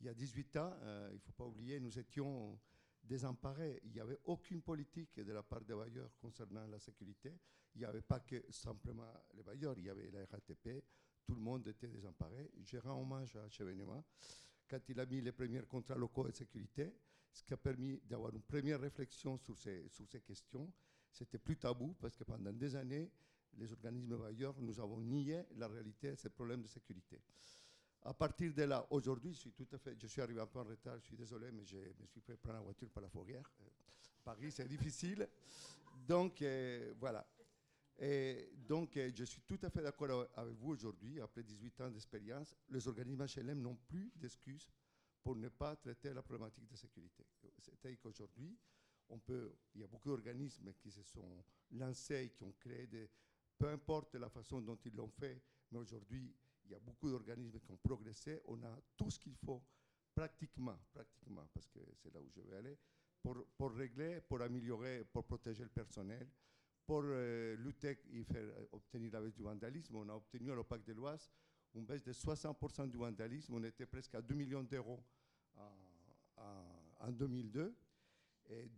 Il 0.00 0.06
y 0.06 0.08
a 0.08 0.14
18 0.14 0.56
ans, 0.56 0.72
euh, 0.82 1.08
il 1.12 1.16
ne 1.16 1.20
faut 1.20 1.32
pas 1.32 1.44
oublier, 1.44 1.80
nous 1.80 1.98
étions 1.98 2.58
désemparés. 3.02 3.80
Il 3.84 3.92
n'y 3.92 4.00
avait 4.00 4.18
aucune 4.24 4.62
politique 4.62 5.20
de 5.20 5.32
la 5.32 5.42
part 5.42 5.64
des 5.64 5.74
bailleurs 5.74 6.10
concernant 6.18 6.66
la 6.66 6.78
sécurité. 6.78 7.32
Il 7.74 7.80
n'y 7.80 7.84
avait 7.84 8.02
pas 8.02 8.20
que 8.20 8.42
simplement 8.50 9.12
les 9.34 9.42
bailleurs, 9.42 9.74
il 9.78 9.84
y 9.84 9.90
avait 9.90 10.10
la 10.10 10.24
RATP, 10.24 10.82
tout 11.24 11.34
le 11.34 11.40
monde 11.40 11.66
était 11.68 11.88
désemparé. 11.88 12.50
Je 12.62 12.78
rends 12.78 13.00
hommage 13.00 13.36
à 13.36 13.48
Chevenema 13.48 14.02
quand 14.68 14.80
il 14.88 14.98
a 14.98 15.06
mis 15.06 15.20
les 15.20 15.32
premiers 15.32 15.62
contrats 15.62 15.94
locaux 15.94 16.26
de 16.26 16.32
sécurité, 16.32 16.92
ce 17.30 17.44
qui 17.44 17.52
a 17.52 17.56
permis 17.56 18.00
d'avoir 18.04 18.34
une 18.34 18.42
première 18.42 18.80
réflexion 18.80 19.36
sur 19.36 19.56
ces 19.58 19.88
questions 20.26 20.72
c'était 21.16 21.38
plus 21.38 21.56
tabou 21.56 21.94
parce 22.00 22.16
que 22.16 22.24
pendant 22.24 22.52
des 22.52 22.76
années, 22.76 23.10
les 23.56 23.72
organismes 23.72 24.16
bailleurs, 24.18 24.54
nous 24.60 24.78
avons 24.80 25.00
nié 25.00 25.44
la 25.56 25.66
réalité 25.66 26.10
de 26.10 26.16
ces 26.16 26.28
problèmes 26.28 26.62
de 26.62 26.68
sécurité. 26.68 27.20
À 28.02 28.12
partir 28.12 28.52
de 28.52 28.62
là, 28.62 28.86
aujourd'hui, 28.90 29.32
je 29.32 29.38
suis 29.38 29.52
tout 29.52 29.66
à 29.72 29.78
fait, 29.78 29.96
je 29.98 30.06
suis 30.06 30.20
arrivé 30.20 30.40
un 30.40 30.46
peu 30.46 30.60
en 30.60 30.64
retard, 30.64 30.98
je 31.00 31.06
suis 31.06 31.16
désolé, 31.16 31.50
mais 31.50 31.64
je 31.64 31.76
me 31.76 32.06
suis 32.06 32.20
fait 32.20 32.36
prendre 32.36 32.58
la 32.58 32.62
voiture 32.64 32.88
par 32.90 33.02
la 33.02 33.08
fourrière. 33.08 33.50
Euh, 33.62 33.64
Paris, 34.24 34.52
c'est 34.52 34.68
difficile. 34.68 35.26
Donc, 36.06 36.42
euh, 36.42 36.92
voilà. 37.00 37.26
Et 37.98 38.50
donc, 38.68 38.96
euh, 38.96 39.10
je 39.14 39.24
suis 39.24 39.40
tout 39.40 39.58
à 39.62 39.70
fait 39.70 39.82
d'accord 39.82 40.28
avec 40.36 40.54
vous 40.54 40.72
aujourd'hui, 40.72 41.20
après 41.20 41.42
18 41.42 41.80
ans 41.80 41.90
d'expérience, 41.90 42.54
les 42.68 42.86
organismes 42.86 43.24
HLM 43.24 43.60
n'ont 43.60 43.78
plus 43.88 44.12
d'excuses 44.14 44.68
pour 45.22 45.34
ne 45.34 45.48
pas 45.48 45.74
traiter 45.76 46.12
la 46.12 46.22
problématique 46.22 46.68
de 46.68 46.76
sécurité. 46.76 47.24
C'est-à-dire 47.58 47.98
qu'aujourd'hui, 48.00 48.56
peut, 49.18 49.54
il 49.74 49.80
y 49.80 49.84
a 49.84 49.86
beaucoup 49.86 50.08
d'organismes 50.08 50.72
qui 50.74 50.90
se 50.90 51.02
sont 51.02 51.44
lancés, 51.72 52.32
qui 52.36 52.42
ont 52.42 52.52
créé 52.52 52.86
des... 52.86 53.08
Peu 53.58 53.68
importe 53.68 54.14
la 54.16 54.28
façon 54.28 54.60
dont 54.60 54.78
ils 54.84 54.94
l'ont 54.94 55.08
fait, 55.08 55.40
mais 55.70 55.78
aujourd'hui, 55.78 56.34
il 56.64 56.72
y 56.72 56.74
a 56.74 56.78
beaucoup 56.78 57.08
d'organismes 57.08 57.60
qui 57.60 57.70
ont 57.70 57.78
progressé. 57.78 58.40
On 58.46 58.62
a 58.64 58.78
tout 58.96 59.10
ce 59.10 59.18
qu'il 59.18 59.36
faut 59.36 59.62
pratiquement, 60.14 60.78
pratiquement, 60.92 61.46
parce 61.54 61.68
que 61.68 61.80
c'est 62.02 62.12
là 62.12 62.20
où 62.20 62.28
je 62.30 62.40
vais 62.40 62.56
aller, 62.56 62.78
pour, 63.22 63.46
pour 63.56 63.72
régler, 63.72 64.20
pour 64.20 64.40
améliorer, 64.42 65.04
pour 65.04 65.24
protéger 65.24 65.62
le 65.62 65.70
personnel, 65.70 66.28
pour 66.84 67.02
euh, 67.04 67.56
lutter 67.56 67.98
et 68.12 68.24
faire 68.24 68.48
obtenir 68.72 69.12
la 69.12 69.20
baisse 69.20 69.34
du 69.34 69.42
vandalisme. 69.42 69.96
On 69.96 70.08
a 70.08 70.14
obtenu 70.14 70.52
à 70.52 70.54
l'OPAC 70.54 70.84
de 70.84 70.92
l'Oise 70.92 71.30
une 71.74 71.84
baisse 71.84 72.02
de 72.02 72.12
60% 72.12 72.88
du 72.88 72.96
vandalisme. 72.96 73.54
On 73.54 73.64
était 73.64 73.86
presque 73.86 74.14
à 74.14 74.22
2 74.22 74.34
millions 74.34 74.62
d'euros 74.62 75.02
en 77.00 77.12
2002. 77.12 77.74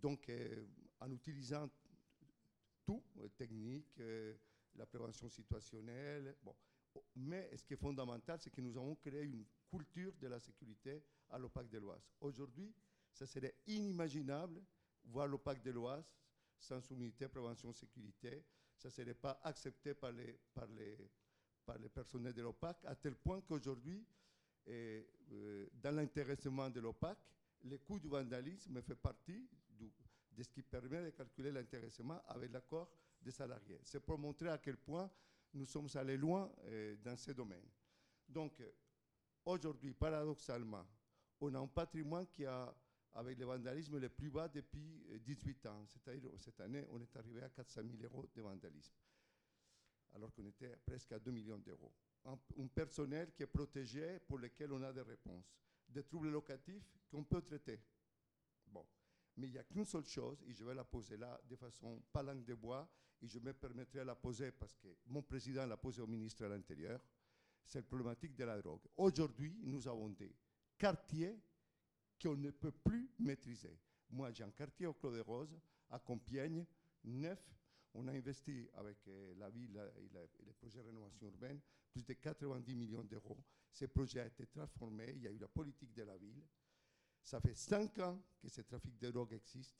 Donc, 0.00 0.28
euh, 0.28 0.64
en 1.00 1.10
utilisant 1.10 1.68
tout, 2.84 3.02
euh, 3.18 3.28
technique, 3.36 4.00
euh, 4.00 4.34
la 4.74 4.86
prévention 4.86 5.28
situationnelle. 5.28 6.36
Bon. 6.42 6.54
Mais 7.16 7.50
ce 7.56 7.64
qui 7.64 7.74
est 7.74 7.76
fondamental, 7.76 8.38
c'est 8.40 8.50
que 8.50 8.60
nous 8.60 8.76
avons 8.76 8.94
créé 8.96 9.22
une 9.24 9.44
culture 9.68 10.12
de 10.20 10.26
la 10.26 10.40
sécurité 10.40 11.02
à 11.30 11.38
l'OPAC 11.38 11.68
de 11.68 11.78
l'Oise. 11.78 12.10
Aujourd'hui, 12.20 12.74
ça 13.12 13.26
serait 13.26 13.54
inimaginable 13.66 14.62
voir 15.04 15.26
l'OPAC 15.26 15.62
de 15.62 15.70
l'Oise 15.70 16.16
sans 16.58 16.80
unité 16.90 17.28
prévention-sécurité. 17.28 18.42
Ça 18.76 18.88
ne 18.88 18.92
serait 18.92 19.14
pas 19.14 19.38
accepté 19.42 19.94
par 19.94 20.12
les, 20.12 20.38
par 20.54 20.66
les, 20.68 20.96
par 21.64 21.78
les 21.78 21.88
personnels 21.88 22.32
de 22.34 22.42
l'OPAC, 22.42 22.84
à 22.84 22.94
tel 22.94 23.14
point 23.16 23.40
qu'aujourd'hui, 23.42 24.04
euh, 24.68 25.02
dans 25.74 25.94
l'intéressement 25.94 26.70
de 26.70 26.80
l'OPAC, 26.80 27.18
le 27.64 27.78
coût 27.78 27.98
du 27.98 28.08
vandalisme 28.08 28.80
fait 28.82 28.94
partie 28.94 29.48
de 30.30 30.42
ce 30.42 30.50
qui 30.50 30.62
permet 30.62 31.04
de 31.04 31.10
calculer 31.10 31.50
l'intéressement 31.50 32.20
avec 32.26 32.52
l'accord 32.52 32.88
des 33.20 33.32
salariés. 33.32 33.80
C'est 33.82 34.00
pour 34.00 34.18
montrer 34.18 34.48
à 34.48 34.58
quel 34.58 34.76
point 34.76 35.10
nous 35.54 35.64
sommes 35.66 35.88
allés 35.94 36.16
loin 36.16 36.50
euh, 36.66 36.96
dans 37.02 37.16
ce 37.16 37.32
domaine. 37.32 37.64
Donc, 38.28 38.60
euh, 38.60 38.70
aujourd'hui, 39.44 39.94
paradoxalement, 39.94 40.86
on 41.40 41.54
a 41.54 41.58
un 41.58 41.66
patrimoine 41.66 42.26
qui 42.28 42.44
a, 42.44 42.74
avec 43.14 43.38
le 43.38 43.46
vandalisme 43.46 43.98
le 43.98 44.08
plus 44.08 44.30
bas 44.30 44.48
depuis 44.48 45.02
18 45.20 45.66
ans. 45.66 45.84
C'est-à-dire, 45.86 46.30
cette 46.38 46.60
année, 46.60 46.84
on 46.90 47.00
est 47.00 47.16
arrivé 47.16 47.42
à 47.42 47.48
400 47.48 47.82
000 47.82 48.02
euros 48.04 48.26
de 48.34 48.42
vandalisme, 48.42 48.94
alors 50.14 50.32
qu'on 50.32 50.46
était 50.46 50.76
presque 50.84 51.12
à 51.12 51.18
2 51.18 51.30
millions 51.30 51.58
d'euros. 51.58 51.92
Un, 52.24 52.36
personnel 52.66 53.32
qui 53.32 53.42
est 53.42 53.46
protégé, 53.46 54.18
pour 54.26 54.38
lequel 54.38 54.72
on 54.72 54.82
a 54.82 54.92
des 54.92 55.02
réponses. 55.02 55.56
Des 55.88 56.02
troubles 56.04 56.30
locatifs 56.30 56.98
qu'on 57.10 57.24
peut 57.24 57.42
traiter. 57.42 57.80
Bon. 58.66 58.84
Mais 59.36 59.46
il 59.48 59.52
n'y 59.52 59.58
a 59.58 59.64
qu'une 59.64 59.84
seule 59.84 60.04
chose, 60.04 60.42
et 60.46 60.52
je 60.52 60.64
vais 60.64 60.74
la 60.74 60.84
poser 60.84 61.16
là 61.16 61.40
de 61.48 61.56
façon 61.56 62.02
pas 62.12 62.22
de 62.22 62.54
bois, 62.54 62.88
et 63.22 63.26
je 63.26 63.38
me 63.38 63.52
permettrai 63.52 64.00
de 64.00 64.04
la 64.04 64.14
poser 64.14 64.52
parce 64.52 64.76
que 64.76 64.88
mon 65.06 65.22
président 65.22 65.66
l'a 65.66 65.76
posée 65.76 66.02
au 66.02 66.06
ministre 66.06 66.44
de 66.44 66.48
l'Intérieur, 66.48 67.00
c'est 67.64 67.78
la 67.78 67.84
problématique 67.84 68.34
de 68.34 68.44
la 68.44 68.60
drogue. 68.60 68.86
Aujourd'hui, 68.96 69.58
nous 69.62 69.86
avons 69.88 70.08
des 70.10 70.34
quartiers 70.76 71.38
qu'on 72.20 72.36
ne 72.36 72.50
peut 72.50 72.72
plus 72.72 73.10
maîtriser. 73.18 73.78
Moi, 74.10 74.30
j'ai 74.32 74.44
un 74.44 74.50
quartier 74.50 74.86
au 74.86 74.94
Clos 74.94 75.12
des 75.12 75.22
à 75.90 75.98
Compiègne, 75.98 76.64
neuf. 77.04 77.38
On 77.94 78.06
a 78.08 78.12
investi 78.12 78.68
avec 78.74 79.06
euh, 79.08 79.34
la 79.36 79.50
ville 79.50 79.78
et 79.96 80.44
les 80.44 80.52
projets 80.52 80.78
de 80.80 80.86
rénovation 80.86 81.26
urbaine 81.26 81.60
plus 82.02 82.14
de 82.14 82.20
90 82.20 82.74
millions 82.74 83.04
d'euros. 83.04 83.38
Ce 83.72 83.84
projet 83.86 84.20
a 84.20 84.26
été 84.26 84.46
transformé, 84.46 85.12
il 85.16 85.22
y 85.22 85.28
a 85.28 85.30
eu 85.30 85.38
la 85.38 85.48
politique 85.48 85.92
de 85.94 86.02
la 86.02 86.16
ville. 86.16 86.42
Ça 87.22 87.40
fait 87.40 87.54
cinq 87.54 87.98
ans 87.98 88.22
que 88.40 88.48
ce 88.48 88.62
trafic 88.62 88.98
de 88.98 89.10
drogue 89.10 89.32
existe. 89.32 89.76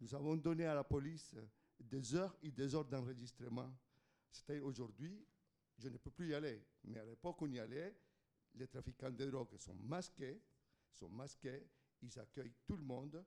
Nous 0.00 0.14
avons 0.14 0.36
donné 0.36 0.66
à 0.66 0.74
la 0.74 0.84
police 0.84 1.34
des 1.78 2.14
heures 2.14 2.36
et 2.42 2.50
des 2.50 2.74
heures 2.74 2.84
d'enregistrement. 2.84 3.72
C'est-à-dire 4.30 4.64
aujourd'hui, 4.64 5.24
je 5.78 5.88
ne 5.88 5.96
peux 5.96 6.10
plus 6.10 6.30
y 6.30 6.34
aller. 6.34 6.64
Mais 6.84 6.98
à 6.98 7.04
l'époque, 7.04 7.40
on 7.42 7.50
y 7.50 7.58
allait. 7.58 7.96
Les 8.54 8.66
trafiquants 8.66 9.10
de 9.10 9.30
drogue 9.30 9.56
sont 9.58 9.74
masqués, 9.74 10.42
sont 10.90 11.08
masqués, 11.08 11.66
ils 12.02 12.18
accueillent 12.18 12.54
tout 12.66 12.76
le 12.76 12.82
monde. 12.82 13.24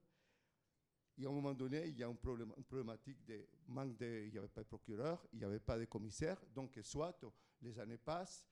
Et 1.18 1.26
à 1.26 1.30
un 1.30 1.32
moment 1.32 1.54
donné, 1.54 1.88
il 1.88 1.98
y 1.98 2.04
a 2.04 2.08
une 2.08 2.18
problématique 2.18 3.26
de 3.26 3.48
manque 3.68 3.98
de. 3.98 4.26
Il 4.26 4.32
n'y 4.32 4.38
avait 4.38 4.50
pas 4.50 4.62
de 4.62 4.68
procureur, 4.68 5.26
il 5.32 5.40
n'y 5.40 5.46
avait 5.46 5.60
pas 5.60 5.80
de 5.80 5.86
commissaire. 5.86 6.40
Donc, 6.54 6.78
soit 6.84 7.18
les 7.66 7.80
années 7.80 7.98
passent, 7.98 8.48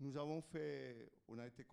nous 0.00 0.16
avons 0.16 0.40
fait, 0.42 1.10
on 1.26 1.38
a, 1.38 1.46
été 1.46 1.64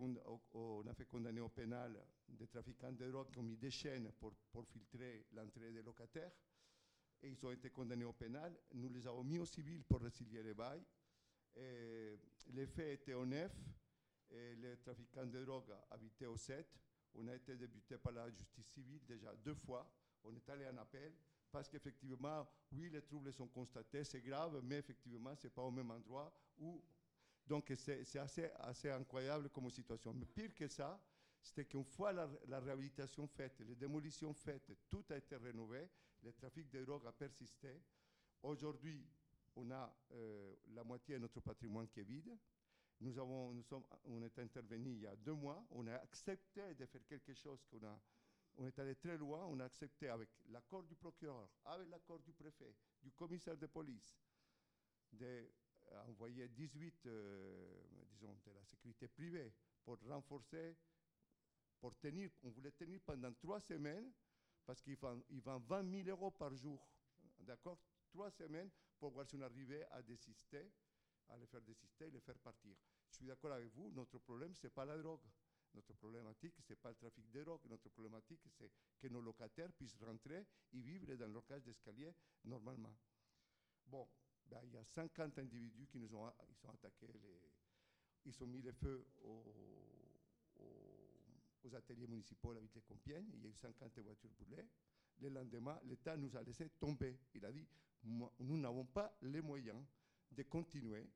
on 0.53 0.87
a 0.87 0.93
fait 0.93 1.05
condamner 1.05 1.41
au 1.41 1.49
pénal 1.49 2.03
des 2.27 2.47
trafiquants 2.47 2.91
de 2.91 3.11
drogue 3.11 3.29
qui 3.31 3.39
ont 3.39 3.43
mis 3.43 3.57
des 3.57 3.69
chaînes 3.69 4.11
pour, 4.19 4.33
pour 4.51 4.65
filtrer 4.67 5.25
l'entrée 5.33 5.71
des 5.71 5.83
locataires. 5.83 6.31
Et 7.21 7.29
ils 7.29 7.45
ont 7.45 7.51
été 7.51 7.69
condamnés 7.69 8.05
au 8.05 8.13
pénal. 8.13 8.57
Nous 8.73 8.89
les 8.89 9.05
avons 9.05 9.23
mis 9.23 9.37
au 9.37 9.45
civil 9.45 9.83
pour 9.83 10.01
résilier 10.01 10.41
les 10.41 10.53
bails. 10.53 10.83
Les 11.55 12.67
faits 12.67 13.01
étaient 13.01 13.13
au 13.13 13.25
9 13.25 13.51
et 14.31 14.55
les 14.55 14.77
trafiquants 14.77 15.25
de 15.25 15.45
drogue 15.45 15.71
habitaient 15.91 16.25
au 16.25 16.37
7. 16.37 16.67
On 17.15 17.27
a 17.27 17.35
été 17.35 17.55
débuté 17.55 17.97
par 17.97 18.11
la 18.11 18.29
justice 18.31 18.65
civile 18.73 19.05
déjà 19.05 19.33
deux 19.35 19.55
fois. 19.55 19.87
On 20.23 20.35
est 20.35 20.49
allé 20.49 20.67
en 20.67 20.77
appel 20.77 21.13
parce 21.55 21.69
qu'effectivement, 21.69 22.45
oui, 22.73 22.89
les 22.89 23.01
troubles 23.01 23.31
sont 23.31 23.47
constatés, 23.47 24.03
c'est 24.03 24.19
grave, 24.19 24.59
mais 24.61 24.79
effectivement, 24.79 25.33
ce 25.37 25.47
n'est 25.47 25.51
pas 25.51 25.61
au 25.61 25.71
même 25.71 25.89
endroit 25.89 26.29
donc 27.47 27.71
c'est 27.77 28.17
assez, 28.17 28.89
incroyable 28.89 29.49
comme 29.49 29.69
situation. 29.69 30.13
Mais 30.13 30.25
pire 30.25 30.53
que 30.53 30.67
ça, 30.67 30.99
c'était 31.41 31.63
qu'une 31.63 31.85
fois 31.85 32.11
la, 32.11 32.27
la, 32.47 32.59
réhabilitation 32.59 33.25
faite, 33.27 33.61
les 33.61 33.75
démolitions 33.75 34.33
faites, 34.33 34.69
tout 34.89 35.05
a 35.11 35.15
été 35.15 35.37
rénové, 35.37 35.87
le 36.23 36.33
trafic 36.33 36.69
de 36.71 36.83
drogue 36.83 37.05
a 37.07 37.13
persisté. 37.13 37.69
Aujourd'hui, 38.43 39.07
on 39.55 39.71
a 39.71 39.95
euh, 40.11 40.55
la 40.73 40.83
moitié 40.83 41.15
de 41.15 41.19
notre 41.21 41.39
patrimoine 41.39 41.87
qui 41.87 42.01
est 42.01 42.03
vide. 42.03 42.35
Nous, 42.99 43.17
avons, 43.17 43.53
nous 43.53 43.63
sommes, 43.63 43.85
on 44.05 44.21
est 44.23 44.39
intervenu 44.39 44.91
il 44.91 45.01
y 45.03 45.07
a 45.07 45.15
deux 45.15 45.33
mois, 45.35 45.65
on 45.69 45.87
a 45.87 45.93
accepté 45.95 46.73
de 46.73 46.85
faire 46.85 47.05
quelque 47.05 47.33
chose 47.33 47.63
qu'on 47.69 47.85
a... 47.85 47.97
On 48.57 48.67
est 48.67 48.79
allé 48.79 48.95
très 48.95 49.17
loin, 49.17 49.45
on 49.45 49.59
a 49.59 49.65
accepté 49.65 50.07
avec 50.07 50.29
l'accord 50.49 50.83
du 50.83 50.95
procureur, 50.95 51.49
avec 51.65 51.89
l'accord 51.89 52.19
du 52.19 52.31
préfet, 52.31 52.73
du 53.03 53.11
commissaire 53.11 53.57
de 53.57 53.67
police, 53.67 54.17
de 55.11 55.49
a 55.91 56.03
envoyé 56.07 56.47
18, 56.47 57.05
euh, 57.05 57.83
disons, 58.09 58.35
de 58.45 58.51
la 58.51 58.63
sécurité 58.65 59.07
privée 59.07 59.53
pour 59.83 59.97
renforcer, 60.07 60.75
pour 61.79 61.95
tenir, 61.97 62.31
on 62.43 62.49
voulait 62.49 62.71
tenir 62.71 62.99
pendant 63.05 63.31
trois 63.33 63.59
semaines, 63.59 64.11
parce 64.65 64.81
qu'il 64.81 64.95
vend, 64.95 65.19
il 65.29 65.41
vend 65.41 65.59
20 65.59 66.03
000 66.05 66.09
euros 66.09 66.31
par 66.31 66.55
jour, 66.55 66.89
d'accord? 67.39 67.77
Trois 68.09 68.31
semaines 68.31 68.71
pour 68.97 69.11
voir 69.11 69.27
si 69.27 69.35
on 69.35 69.41
arrivait 69.41 69.85
à 69.91 70.01
désister, 70.01 70.71
à 71.29 71.37
les 71.37 71.45
faire 71.45 71.61
désister 71.61 72.09
les 72.09 72.21
faire 72.21 72.37
partir. 72.39 72.75
Je 73.09 73.17
suis 73.17 73.25
d'accord 73.25 73.51
avec 73.51 73.69
vous, 73.73 73.91
notre 73.91 74.17
problème, 74.17 74.55
ce 74.55 74.65
n'est 74.65 74.71
pas 74.71 74.85
la 74.85 74.97
drogue. 74.97 75.21
Notre 75.75 75.93
problématique, 75.93 76.53
ce 76.61 76.71
n'est 76.71 76.77
pas 76.77 76.89
le 76.89 76.95
trafic 76.95 77.29
de 77.31 77.43
drogue. 77.43 77.61
Notre 77.69 77.89
problématique, 77.89 78.39
c'est 78.57 78.71
que 78.97 79.07
nos 79.07 79.21
locataires 79.21 79.71
puissent 79.73 79.97
rentrer 80.01 80.45
et 80.73 80.79
vivre 80.79 81.13
dans 81.15 81.27
leur 81.27 81.45
cage 81.45 81.63
d'escalier 81.63 82.13
normalement. 82.45 82.95
Bon, 83.85 84.07
ben, 84.47 84.59
il 84.63 84.71
y 84.71 84.77
a 84.77 84.83
50 84.85 85.37
individus 85.39 85.87
qui 85.87 85.97
nous 85.99 86.13
ont, 86.15 86.31
ils 86.49 86.55
sont 86.55 86.69
attaqués, 86.69 87.07
les, 87.13 87.51
ils 88.25 88.43
ont 88.43 88.47
mis 88.47 88.61
le 88.61 88.71
feu 88.71 89.05
aux, 89.23 89.43
aux, 90.55 91.67
aux, 91.67 91.75
ateliers 91.75 92.07
municipaux 92.07 92.49
de 92.49 92.55
la 92.55 92.61
ville 92.61 92.71
de 92.73 92.79
Compiègne, 92.79 93.27
il 93.33 93.43
y 93.43 93.45
a 93.47 93.49
eu 93.49 93.53
50 93.53 93.99
voitures 93.99 94.31
brûlées. 94.31 94.65
Le 95.19 95.29
lendemain, 95.29 95.79
l'État 95.83 96.15
nous 96.17 96.35
a 96.35 96.43
laissé 96.43 96.69
tomber. 96.79 97.17
Il 97.33 97.45
a 97.45 97.51
dit, 97.51 97.65
nous 98.03 98.57
n'avons 98.57 98.85
pas 98.85 99.17
les 99.21 99.41
moyens 99.41 99.83
de 100.31 100.43
continuer. 100.43 101.07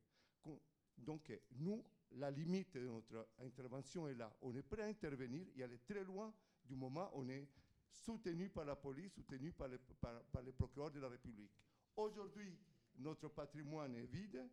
Donc, 0.97 1.31
nous, 1.51 1.83
la 2.13 2.31
limite 2.31 2.73
de 2.73 2.87
notre 2.87 3.27
intervention 3.39 4.07
est 4.07 4.15
là. 4.15 4.35
On 4.41 4.55
est 4.55 4.63
prêt 4.63 4.83
à 4.83 4.85
intervenir 4.85 5.47
et 5.55 5.63
aller 5.63 5.79
très 5.79 6.03
loin 6.03 6.33
du 6.65 6.75
moment 6.75 7.09
où 7.13 7.21
on 7.21 7.29
est 7.29 7.47
soutenu 7.89 8.49
par 8.49 8.65
la 8.65 8.75
police, 8.75 9.13
soutenu 9.13 9.51
par 9.51 9.67
les, 9.67 9.77
par, 9.99 10.21
procureurs 10.57 10.91
de 10.91 10.99
la 10.99 11.09
République. 11.09 11.51
Aujourd'hui, 11.95 12.57
notre 12.97 13.27
patrimoine 13.29 13.95
est 13.95 14.05
vide, 14.05 14.47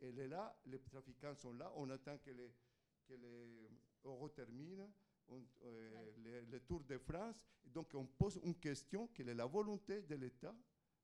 elle 0.00 0.18
est 0.18 0.28
là, 0.28 0.56
les 0.66 0.78
trafiquants 0.80 1.34
sont 1.34 1.52
là, 1.54 1.72
on 1.76 1.90
attend 1.90 2.16
que 2.18 2.30
les, 2.30 2.52
que 3.06 3.14
les 3.14 3.58
euh, 5.30 6.12
les, 6.24 6.42
les, 6.42 6.60
Tours 6.60 6.84
de 6.84 6.98
France. 6.98 7.44
Donc 7.64 7.88
on 7.94 8.06
pose 8.06 8.40
une 8.44 8.54
question, 8.54 9.08
quelle 9.08 9.28
est 9.28 9.34
la 9.34 9.46
volonté 9.46 10.02
de 10.02 10.14
l'État 10.14 10.54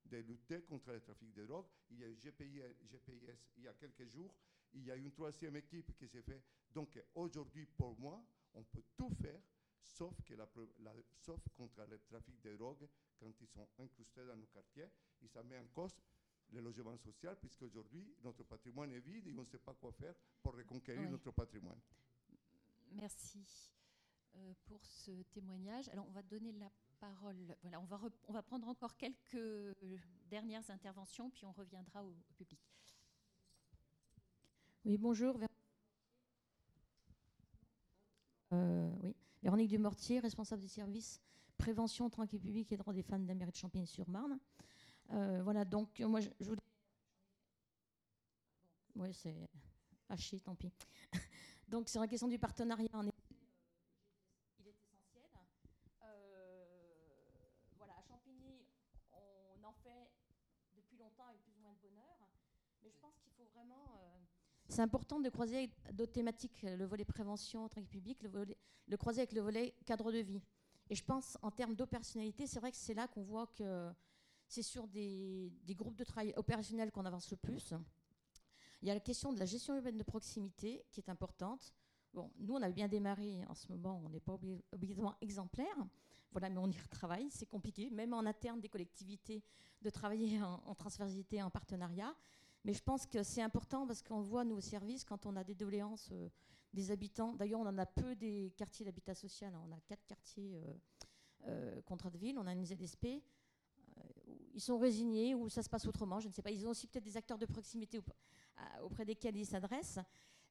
de 0.07 0.19
lutter 0.19 0.63
contre 0.63 0.93
le 0.93 1.01
trafic 1.01 1.33
de 1.35 1.45
drogue? 1.45 1.67
Il 1.91 2.01
y 2.01 2.05
a 2.05 2.09
eu 2.09 2.15
GPI, 2.15 2.63
GPS 2.91 3.51
il 3.59 3.65
y 3.65 3.69
a 3.69 3.75
quelques 3.75 4.07
jours, 4.09 4.35
il 4.75 4.85
y 4.85 4.91
a 4.91 4.97
une 4.97 5.11
troisième 5.11 5.57
équipe 5.57 5.97
qui 5.97 6.09
s'est 6.09 6.23
fait. 6.23 6.43
Donc 6.73 7.01
aujourd'hui, 7.15 7.67
pour 7.67 7.99
moi, 7.99 8.25
on 8.55 8.63
peut 8.65 8.83
tout 8.97 9.11
faire, 9.11 9.41
sauf, 9.81 10.21
que 10.23 10.35
la, 10.35 10.49
la, 10.81 10.93
sauf 11.13 11.41
contre 11.57 11.85
le 11.89 11.99
trafic 12.01 12.41
de 12.43 12.57
drogue 12.57 12.89
quand 13.19 13.33
ils 13.41 13.49
sont 13.49 13.69
incrustés 13.79 14.25
dans 14.25 14.37
nos 14.37 14.47
quartiers. 14.47 14.89
Et 15.23 15.29
ça 15.29 15.43
met 15.43 15.59
en 15.59 15.67
cause 15.69 15.97
le 16.51 16.61
logement 16.61 16.97
social, 16.99 17.37
puisqu'aujourd'hui, 17.39 18.15
notre 18.23 18.45
patrimoine 18.45 18.93
est 18.93 19.01
vide 19.01 19.27
et 19.29 19.33
on 19.33 19.43
ne 19.43 19.47
sait 19.47 19.59
pas 19.59 19.75
quoi 19.75 19.93
faire 19.93 20.15
pour 20.43 20.55
reconquérir 20.55 21.03
oui. 21.03 21.11
notre 21.11 21.31
patrimoine. 21.33 21.81
Merci 22.93 23.73
euh, 24.37 24.55
pour 24.65 24.85
ce 24.85 25.23
témoignage. 25.31 25.89
Alors, 25.89 26.07
on 26.07 26.13
va 26.13 26.23
donner 26.23 26.53
la 26.53 26.71
parole. 26.99 27.57
Voilà, 27.63 27.81
on 27.81 27.85
va, 27.85 28.01
on 28.29 28.33
va 28.33 28.43
prendre 28.43 28.69
encore 28.69 28.97
quelques 28.97 29.77
dernières 30.27 30.69
interventions, 30.71 31.31
puis 31.31 31.45
on 31.45 31.53
reviendra 31.53 32.05
au, 32.05 32.11
au 32.11 32.33
public. 32.35 32.74
Oui, 34.85 34.99
bonjour. 34.99 35.39
oui. 38.53 39.17
Véronique 39.43 39.71
Dumortier, 39.71 40.21
responsable 40.21 40.61
du 40.61 40.69
service 40.69 41.23
prévention, 41.57 42.11
tranquille 42.11 42.41
public 42.41 42.71
et 42.71 42.77
droits 42.77 42.93
des 42.93 43.03
femmes 43.03 43.23
de 43.23 43.29
la 43.29 43.35
mairie 43.35 43.51
de 43.51 43.57
Champigny-sur-Marne. 43.57 44.39
voilà, 45.09 45.65
donc 45.65 46.01
moi 46.01 46.21
je, 46.21 46.29
je. 46.41 46.53
Oui, 48.97 49.15
c'est 49.15 49.49
haché, 50.11 50.39
tant 50.41 50.55
pis. 50.55 50.71
donc 51.69 51.89
sur 51.89 52.03
la 52.03 52.07
question 52.07 52.29
du 52.29 52.39
partenariat, 52.39 52.89
en 52.93 53.03
il 53.05 53.09
est 53.09 54.71
essentiel. 54.71 55.31
voilà, 57.79 57.95
à 57.95 58.03
Champigny, 58.03 58.67
on 59.13 59.65
en 59.65 59.73
fait 59.73 60.11
depuis 60.77 60.99
longtemps 60.99 61.27
avec 61.29 61.43
plus 61.43 61.57
ou 61.57 61.63
moins 61.63 61.73
de 61.73 61.89
bonheur, 61.89 62.29
mais 62.83 62.91
je 62.91 62.99
pense 62.99 63.17
qu'il 63.23 63.33
faut 63.33 63.47
vraiment 63.55 64.21
c'est 64.69 64.83
important 64.83 65.21
de 65.21 65.29
croiser 65.29 65.71
d'autres 65.93 66.13
thématiques, 66.13 66.63
le 66.63 66.85
volet 66.85 67.05
prévention, 67.05 67.69
tranquille 67.69 68.17
le, 68.23 68.29
volet, 68.29 68.57
le 68.89 68.97
croiser 68.97 69.21
avec 69.21 69.33
le 69.33 69.41
volet 69.41 69.75
cadre 69.85 70.11
de 70.11 70.19
vie. 70.19 70.43
Et 70.91 70.95
je 70.95 71.05
pense 71.05 71.39
en 71.43 71.51
termes 71.51 71.75
d'opérationnalité, 71.75 72.47
c'est 72.47 72.61
vrai 72.61 72.71
que 72.71 72.77
c'est 72.77 72.95
là 72.95 73.09
qu'on 73.09 73.23
voit 73.23 73.47
que 73.47 73.91
c'est 74.47 74.63
sur 74.63 74.87
des, 74.87 75.53
groupes 75.71 75.97
de 75.97 76.05
travail 76.05 76.33
opérationnels 76.37 76.93
qu'on 76.93 77.05
avance 77.05 77.31
le 77.31 77.37
plus. 77.37 77.75
Il 78.83 78.89
y 78.89 78.91
a 78.91 78.95
la 78.95 79.01
question 79.01 79.33
de 79.33 79.39
la 79.39 79.47
gestion 79.47 79.75
urbaine 79.75 79.97
de 79.97 80.03
proximité 80.03 80.85
qui 80.91 81.01
est 81.01 81.09
importante. 81.09 81.73
Bon, 82.13 82.31
nous, 82.39 82.55
on 82.55 82.63
a 82.63 82.71
bien 82.71 82.87
démarré 82.87 83.45
en 83.49 83.55
ce 83.55 83.67
moment, 83.73 84.01
on 84.05 84.09
n'est 84.09 84.21
pas 84.21 84.39
obligatoirement 84.73 85.17
exemplaire, 85.21 85.77
voilà, 86.31 86.49
mais 86.49 86.59
on 86.59 86.69
y 86.69 86.79
retravaille, 86.79 87.29
c'est 87.31 87.47
compliqué, 87.47 87.91
même 87.91 88.13
en 88.13 88.21
interne 88.21 88.61
des 88.61 88.69
collectivités, 88.69 89.43
de 89.83 89.91
travailler 89.91 90.41
en 90.43 90.75
transversalité, 90.75 91.43
en 91.43 91.51
partenariat. 91.51 92.15
Mais 92.65 92.73
je 92.73 92.83
pense 92.83 93.07
que 93.07 93.23
c'est 93.23 93.43
important 93.43 93.87
parce 93.87 94.03
qu'on 94.03 94.21
voit, 94.21 94.43
nous, 94.45 94.57
au 94.57 94.61
service, 94.61 95.05
quand 95.05 95.27
on 95.27 95.37
a 95.37 95.45
des 95.45 95.55
doléances 95.55 96.09
euh, 96.13 96.29
des 96.73 96.91
habitants, 96.91 97.35
d'ailleurs, 97.35 97.61
on 97.61 97.67
en 97.67 97.79
a 97.79 97.87
peu 97.87 98.15
des 98.17 98.53
quartiers 98.57 98.87
d'habitat 98.87 99.15
social, 99.15 99.55
hein. 99.55 99.63
on 99.69 99.73
a 99.73 99.81
quatre 99.81 100.05
quartiers 100.07 100.57
euh, 100.57 100.75
euh, 101.47 101.83
contrat 101.83 102.11
de 102.11 102.19
ville, 102.19 102.39
on 102.39 102.47
a 102.47 102.53
une 102.53 102.65
ZSP, 102.65 103.23
ils 104.55 104.61
sont 104.61 104.79
résignés 104.79 105.35
ou 105.35 105.49
ça 105.49 105.63
se 105.63 105.69
passe 105.69 105.87
autrement, 105.87 106.21
je 106.21 106.29
ne 106.29 106.33
sais 106.33 106.43
pas. 106.43 106.51
Ils 106.51 106.67
ont 106.67 106.71
aussi 106.71 106.87
peut-être 106.87 107.05
des 107.05 107.17
acteurs 107.17 107.39
de 107.39 107.47
proximité 107.47 108.01
auprès 108.83 109.05
desquels 109.05 109.37
ils 109.37 109.47
s'adressent. 109.47 109.99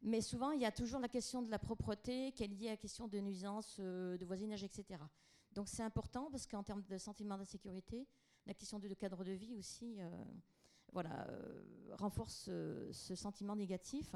Mais 0.01 0.19
souvent, 0.19 0.51
il 0.51 0.59
y 0.59 0.65
a 0.65 0.71
toujours 0.71 0.99
la 0.99 1.07
question 1.07 1.41
de 1.41 1.49
la 1.49 1.57
propreté 1.57 2.33
qui 2.33 2.43
est 2.43 2.47
liée 2.47 2.67
à 2.67 2.71
la 2.71 2.77
question 2.77 3.07
de 3.07 3.17
nuisance, 3.19 3.79
de 3.79 4.25
voisinage, 4.25 4.63
etc. 4.63 4.99
Donc 5.53 5.69
c'est 5.69 5.83
important 5.83 6.29
parce 6.29 6.45
qu'en 6.45 6.63
termes 6.63 6.83
de 6.83 6.97
sentiment 6.97 7.37
d'insécurité, 7.37 8.05
la 8.45 8.53
question 8.53 8.77
du 8.77 8.93
cadre 8.95 9.23
de 9.23 9.31
vie 9.31 9.55
aussi, 9.55 9.97
voilà, 10.93 11.27
euh, 11.27 11.95
renforce 11.97 12.49
ce 12.91 13.15
sentiment 13.15 13.55
négatif. 13.55 14.15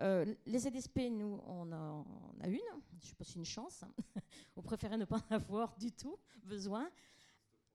Euh, 0.00 0.34
les 0.46 0.58
ZSP, 0.60 1.10
nous, 1.10 1.40
on, 1.46 1.72
en 1.72 2.04
a 2.40 2.48
une, 2.48 2.58
je 3.00 3.08
sais 3.08 3.14
pas 3.14 3.24
si 3.24 3.36
une 3.36 3.44
chance, 3.44 3.84
on 4.56 4.62
préférait 4.62 4.96
ne 4.96 5.04
pas 5.04 5.18
en 5.30 5.34
avoir 5.34 5.76
du 5.76 5.92
tout 5.92 6.16
besoin. 6.44 6.88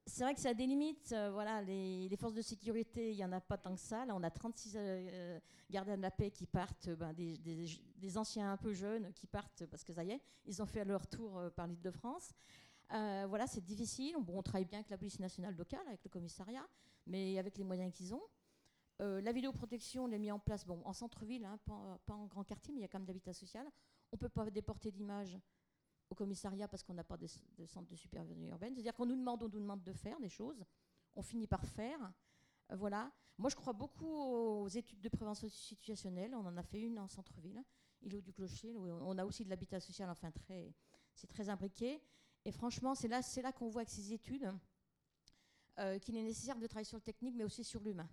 C'est 0.08 0.22
vrai 0.22 0.34
que 0.34 0.40
ça 0.40 0.50
a 0.50 0.54
des 0.54 0.66
limites. 0.66 1.12
Euh, 1.12 1.30
voilà, 1.32 1.62
les, 1.62 2.16
forces 2.16 2.34
de 2.34 2.42
sécurité, 2.42 3.10
il 3.10 3.16
n'y 3.16 3.24
en 3.24 3.32
a 3.32 3.40
pas 3.40 3.58
tant 3.58 3.74
que 3.74 3.80
ça. 3.80 4.06
Là, 4.06 4.14
on 4.14 4.22
a 4.22 4.30
36 4.30 4.78
gardiens 5.68 5.96
de 5.96 6.02
la 6.02 6.12
paix 6.12 6.30
qui 6.30 6.46
partent, 6.46 6.90
ben, 6.90 7.12
des, 7.12 7.36
des, 7.38 8.18
anciens 8.18 8.52
un 8.52 8.56
peu 8.56 8.72
jeunes 8.72 9.12
qui 9.12 9.26
partent 9.26 9.66
parce 9.66 9.82
que 9.82 9.92
ça 9.92 10.04
y 10.04 10.12
est, 10.12 10.20
ils 10.46 10.62
ont 10.62 10.66
fait 10.66 10.84
leur 10.84 11.08
tour 11.08 11.50
par 11.56 11.66
l'île 11.66 11.82
de 11.82 11.90
France. 11.90 12.30
voilà, 12.90 13.48
c'est 13.48 13.64
difficile. 13.64 14.14
Bon, 14.20 14.38
on 14.38 14.42
travaille 14.42 14.64
bien 14.64 14.78
avec 14.78 14.90
la 14.90 14.98
police 14.98 15.18
nationale 15.18 15.56
locale, 15.56 15.86
avec 15.88 16.04
le 16.04 16.10
commissariat, 16.10 16.66
mais 17.06 17.36
avec 17.38 17.58
les 17.58 17.64
moyens 17.64 17.92
qu'ils 17.92 18.14
ont. 18.14 18.22
Euh, 19.02 19.20
la 19.20 19.32
vidéoprotection, 19.32 20.04
on 20.04 20.06
l'a 20.06 20.18
mis 20.18 20.30
en 20.30 20.38
place 20.38 20.64
bon, 20.64 20.80
en 20.84 20.92
centre-ville, 20.92 21.44
hein, 21.44 21.58
pas, 21.66 22.14
en 22.14 22.26
grand 22.26 22.44
quartier, 22.44 22.72
mais 22.72 22.80
il 22.80 22.82
y 22.82 22.84
a 22.84 22.88
quand 22.88 22.98
même 22.98 23.06
de 23.06 23.10
l'habitat 23.12 23.32
social. 23.32 23.66
On 24.12 24.16
ne 24.16 24.18
peut 24.18 24.28
pas 24.28 24.48
déporter 24.50 24.90
d'images 24.90 25.38
au 26.08 26.14
commissariat 26.14 26.68
parce 26.68 26.82
qu'on 26.82 26.94
n'a 26.94 27.04
pas 27.04 27.16
de, 27.16 27.26
centre 27.26 27.88
de 27.88 27.96
supervision 27.96 28.46
urbaine. 28.48 28.74
C'est-à-dire 28.74 28.94
qu'on 28.94 29.06
nous 29.06 29.16
demande, 29.16 29.42
on 29.42 29.48
nous 29.48 29.60
demande 29.60 29.82
de 29.82 29.92
faire 29.92 30.18
des 30.20 30.28
choses, 30.28 30.64
on 31.14 31.22
finit 31.22 31.46
par 31.46 31.64
faire. 31.66 32.12
Euh, 32.70 32.76
voilà. 32.76 33.12
Moi, 33.38 33.50
je 33.50 33.56
crois 33.56 33.74
beaucoup 33.74 34.08
aux 34.08 34.68
études 34.68 35.00
de 35.00 35.08
prévention 35.10 35.48
situationnelle. 35.48 36.34
On 36.34 36.46
en 36.46 36.56
a 36.56 36.62
fait 36.62 36.80
une 36.80 36.98
en 36.98 37.08
centre-ville, 37.08 37.62
îlot 38.00 38.22
du 38.22 38.32
Clocher. 38.32 38.74
on 38.74 39.18
a 39.18 39.24
aussi 39.26 39.44
de 39.44 39.50
l'habitat 39.50 39.78
social, 39.78 40.08
enfin, 40.08 40.30
très, 40.30 40.72
c'est 41.14 41.26
très 41.26 41.50
imbriqué. 41.50 42.00
Et 42.46 42.52
franchement, 42.52 42.94
c'est 42.94 43.08
là, 43.08 43.20
là 43.42 43.52
qu'on 43.52 43.68
voit 43.68 43.82
avec 43.82 43.90
ces 43.90 44.12
études 44.12 44.50
euh, 45.78 45.98
qu'il 45.98 46.16
est 46.16 46.22
nécessaire 46.22 46.56
de 46.56 46.66
travailler 46.66 46.86
sur 46.86 46.96
le 46.96 47.02
technique, 47.02 47.34
mais 47.34 47.44
aussi 47.44 47.62
sur 47.62 47.82
l'humain. 47.82 48.08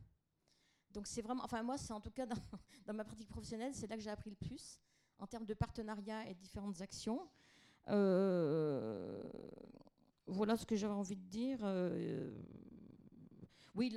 Donc 0.93 1.07
c'est 1.07 1.21
vraiment, 1.21 1.43
enfin 1.43 1.63
moi 1.63 1.77
c'est 1.77 1.91
en 1.93 1.99
tout 1.99 2.11
cas 2.11 2.25
dans, 2.85 2.93
ma 2.93 3.03
pratique 3.03 3.29
professionnelle, 3.29 3.73
c'est 3.73 3.87
là 3.87 3.95
que 3.95 4.01
j'ai 4.01 4.11
appris 4.11 4.29
le 4.29 4.35
plus 4.35 4.79
en 5.19 5.27
termes 5.27 5.45
de 5.45 5.53
partenariat 5.53 6.27
et 6.29 6.35
différentes 6.35 6.81
actions. 6.81 7.27
Euh, 7.89 9.21
voilà 10.27 10.55
ce 10.55 10.65
que 10.65 10.75
j'avais 10.75 10.93
envie 10.93 11.15
de 11.15 11.27
dire. 11.27 11.59
Euh, 11.63 12.31
oui, 13.75 13.93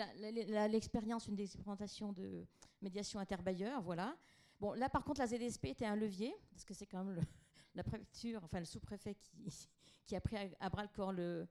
l'expérience, 0.71 1.27
une 1.29 1.37
des 1.37 1.45
expérimentations 1.45 2.13
de 2.13 2.47
médiation 2.81 3.21
interbailleur, 3.21 3.83
voilà. 3.83 4.17
Bon, 4.59 4.73
là 4.73 4.89
par 4.89 5.05
contre, 5.05 5.21
la 5.21 5.27
ZSP 5.27 5.67
était 5.67 5.85
un 5.85 5.97
levier, 5.97 6.35
parce 6.51 6.65
que 6.65 6.73
c'est 6.73 6.87
quand 6.87 7.05
même 7.05 7.21
la 7.75 7.85
préfecture, 7.85 8.43
enfin 8.43 8.59
le 8.59 8.65
sous-préfet 8.65 9.17
qui, 10.07 10.17
a 10.17 10.21
pris 10.21 10.37
à, 10.61 10.71
bras 10.71 10.83
le 10.83 10.89
corps 10.89 11.13
le, 11.13 11.47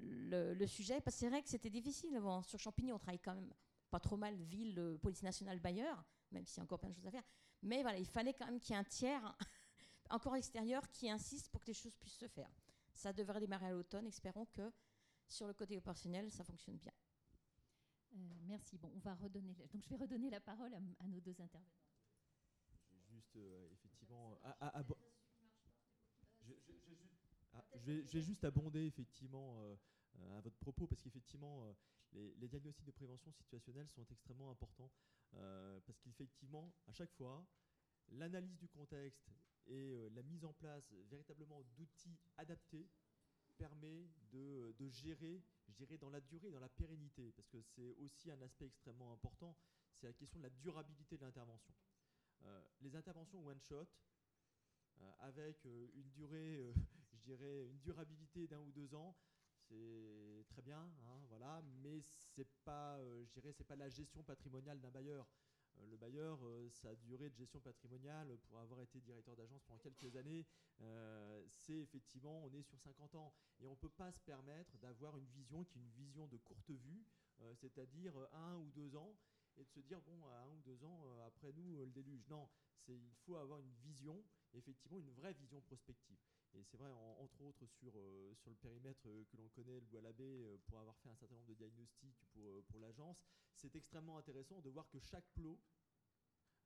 le, 0.00 0.66
sujet, 0.66 1.00
parce 1.00 1.16
que 1.16 1.20
c'est 1.20 1.28
vrai 1.28 1.42
que 1.42 1.48
c'était 1.48 1.70
difficile. 1.70 2.18
Bon, 2.20 2.42
sur 2.42 2.58
Champigny, 2.58 2.92
on 2.92 2.98
travaille 2.98 3.20
quand 3.20 3.34
même 3.34 3.52
pas 3.90 4.00
trop 4.00 4.16
mal 4.16 4.34
ville, 4.42 4.78
euh, 4.78 4.98
police 4.98 5.22
nationale, 5.22 5.60
Bayer, 5.60 5.92
même 6.30 6.46
s'il 6.46 6.58
y 6.58 6.60
a 6.60 6.64
encore 6.64 6.78
plein 6.78 6.90
de 6.90 6.94
choses 6.94 7.06
à 7.06 7.10
faire. 7.10 7.24
Mais 7.62 7.82
voilà, 7.82 7.98
il 7.98 8.06
fallait 8.06 8.34
quand 8.34 8.46
même 8.46 8.60
qu'il 8.60 8.74
y 8.74 8.74
ait 8.74 8.80
un 8.80 8.84
tiers 8.84 9.36
encore 10.10 10.36
extérieur 10.36 10.88
qui 10.90 11.10
insiste 11.10 11.48
pour 11.50 11.60
que 11.60 11.66
les 11.66 11.74
choses 11.74 11.94
puissent 11.96 12.18
se 12.18 12.28
faire. 12.28 12.50
Ça 12.92 13.12
devrait 13.12 13.40
démarrer 13.40 13.66
à 13.66 13.72
l'automne. 13.72 14.06
Espérons 14.06 14.46
que 14.46 14.72
sur 15.26 15.46
le 15.46 15.54
côté 15.54 15.76
opérationnel, 15.76 16.30
ça 16.30 16.44
fonctionne 16.44 16.76
bien. 16.76 16.92
Euh, 18.14 18.16
merci. 18.46 18.78
Bon, 18.78 18.90
on 18.94 18.98
va 18.98 19.14
redonner. 19.14 19.54
Donc, 19.54 19.82
je 19.82 19.88
vais 19.88 19.96
redonner 19.96 20.30
la 20.30 20.40
parole 20.40 20.72
à, 20.74 21.06
nos 21.06 21.20
deux 21.20 21.40
intervenants. 21.40 21.72
Juste, 23.10 23.36
euh, 23.36 23.68
effectivement, 23.72 24.38
je, 27.76 27.92
vais, 27.92 28.22
juste 28.22 28.44
abonder 28.44 28.86
effectivement 28.86 29.56
à 30.36 30.40
votre 30.40 30.56
propos 30.56 30.86
parce 30.86 31.02
qu'effectivement 31.02 31.64
les, 32.12 32.48
diagnostics 32.48 32.86
de 32.86 32.90
prévention 32.90 33.30
situationnelle 33.32 33.88
sont 33.88 34.06
extrêmement 34.10 34.50
importants 34.50 34.90
euh, 35.34 35.80
parce 35.86 35.98
qu'effectivement, 36.00 36.72
à 36.86 36.92
chaque 36.92 37.12
fois, 37.12 37.46
l'analyse 38.08 38.58
du 38.58 38.68
contexte 38.68 39.30
et 39.66 39.92
euh, 39.92 40.08
la 40.10 40.22
mise 40.22 40.44
en 40.44 40.52
place 40.52 40.92
véritablement 41.10 41.62
d'outils 41.76 42.18
adaptés 42.36 42.88
permet 43.56 44.08
de, 44.30 44.72
gérer, 44.88 45.42
je 45.66 45.72
dirais, 45.72 45.98
dans 45.98 46.10
la 46.10 46.20
durée, 46.20 46.50
dans 46.50 46.60
la 46.60 46.68
pérennité, 46.68 47.32
parce 47.32 47.48
que 47.48 47.60
c'est 47.60 47.92
aussi 47.96 48.30
un 48.30 48.40
aspect 48.40 48.66
extrêmement 48.66 49.12
important, 49.12 49.56
c'est 49.92 50.06
la 50.06 50.12
question 50.12 50.38
de 50.38 50.44
la 50.44 50.50
durabilité 50.50 51.18
de 51.18 51.24
l'intervention. 51.24 51.74
Euh, 52.44 52.64
les 52.80 52.94
interventions 52.94 53.44
one-shot, 53.44 53.88
avec 55.20 55.64
une 55.64 56.10
durée, 56.10 56.72
je 57.12 57.18
dirais, 57.18 57.66
une 57.66 57.78
durabilité 57.78 58.46
d'un 58.48 58.60
ou 58.60 58.72
deux 58.72 58.94
ans, 58.94 59.16
c'est 59.68 60.44
très 60.48 60.62
bien, 60.62 60.80
hein, 60.80 61.20
voilà, 61.28 61.62
mais 61.82 62.00
c'est 62.00 62.48
pas, 62.64 62.96
euh, 62.98 63.24
c'est 63.26 63.66
pas 63.66 63.76
la 63.76 63.88
gestion 63.88 64.22
patrimoniale 64.22 64.80
d'un 64.80 64.90
bailleur. 64.90 65.26
Euh, 65.76 65.86
le 65.86 65.96
bailleur, 65.96 66.38
euh, 66.44 66.68
sa 66.70 66.94
durée 66.96 67.30
de 67.30 67.36
gestion 67.36 67.60
patrimoniale, 67.60 68.38
pour 68.48 68.58
avoir 68.58 68.80
été 68.80 69.00
directeur 69.00 69.36
d'agence 69.36 69.62
pendant 69.64 69.78
quelques 69.78 70.16
années, 70.16 70.46
c'est 71.50 71.78
effectivement, 71.78 72.44
on 72.44 72.52
est 72.52 72.62
sur 72.62 72.78
50 72.80 73.14
ans. 73.16 73.32
Et 73.60 73.66
on 73.66 73.72
ne 73.72 73.76
peut 73.76 73.90
pas 73.90 74.12
se 74.12 74.20
permettre 74.20 74.78
d'avoir 74.78 75.16
une 75.16 75.26
vision 75.26 75.64
qui 75.64 75.78
est 75.78 75.82
une 75.82 75.90
vision 75.90 76.26
de 76.28 76.36
courte 76.36 76.70
vue, 76.70 77.04
c'est-à-dire 77.56 78.14
un 78.32 78.56
ou 78.56 78.70
deux 78.70 78.94
ans, 78.94 79.16
et 79.56 79.64
de 79.64 79.70
se 79.70 79.80
dire, 79.80 80.00
bon, 80.02 80.24
à 80.28 80.42
un 80.42 80.50
ou 80.50 80.60
deux 80.60 80.84
ans, 80.84 81.04
après 81.26 81.52
nous, 81.52 81.76
le 81.84 81.90
déluge. 81.90 82.24
Non, 82.28 82.48
il 82.86 83.14
faut 83.26 83.36
avoir 83.36 83.58
une 83.58 83.72
vision, 83.82 84.22
effectivement, 84.54 84.98
une 84.98 85.10
vraie 85.10 85.32
vision 85.32 85.60
prospective. 85.62 86.18
Et 86.54 86.64
c'est 86.64 86.76
vrai, 86.76 86.88
entre 86.88 87.40
autres, 87.42 87.66
sur, 87.66 87.92
euh, 87.96 88.34
sur 88.34 88.50
le 88.50 88.56
périmètre 88.56 89.06
euh, 89.06 89.24
que 89.30 89.36
l'on 89.36 89.48
connaît, 89.50 89.80
le 89.80 90.00
l'abbé, 90.00 90.44
euh, 90.44 90.56
pour 90.66 90.78
avoir 90.78 90.96
fait 90.98 91.08
un 91.08 91.16
certain 91.16 91.34
nombre 91.34 91.46
de 91.46 91.54
diagnostics 91.54 92.24
pour, 92.32 92.64
pour 92.64 92.80
l'agence, 92.80 93.22
c'est 93.54 93.74
extrêmement 93.76 94.18
intéressant 94.18 94.60
de 94.60 94.70
voir 94.70 94.88
que 94.88 94.98
chaque 94.98 95.28
plot 95.34 95.58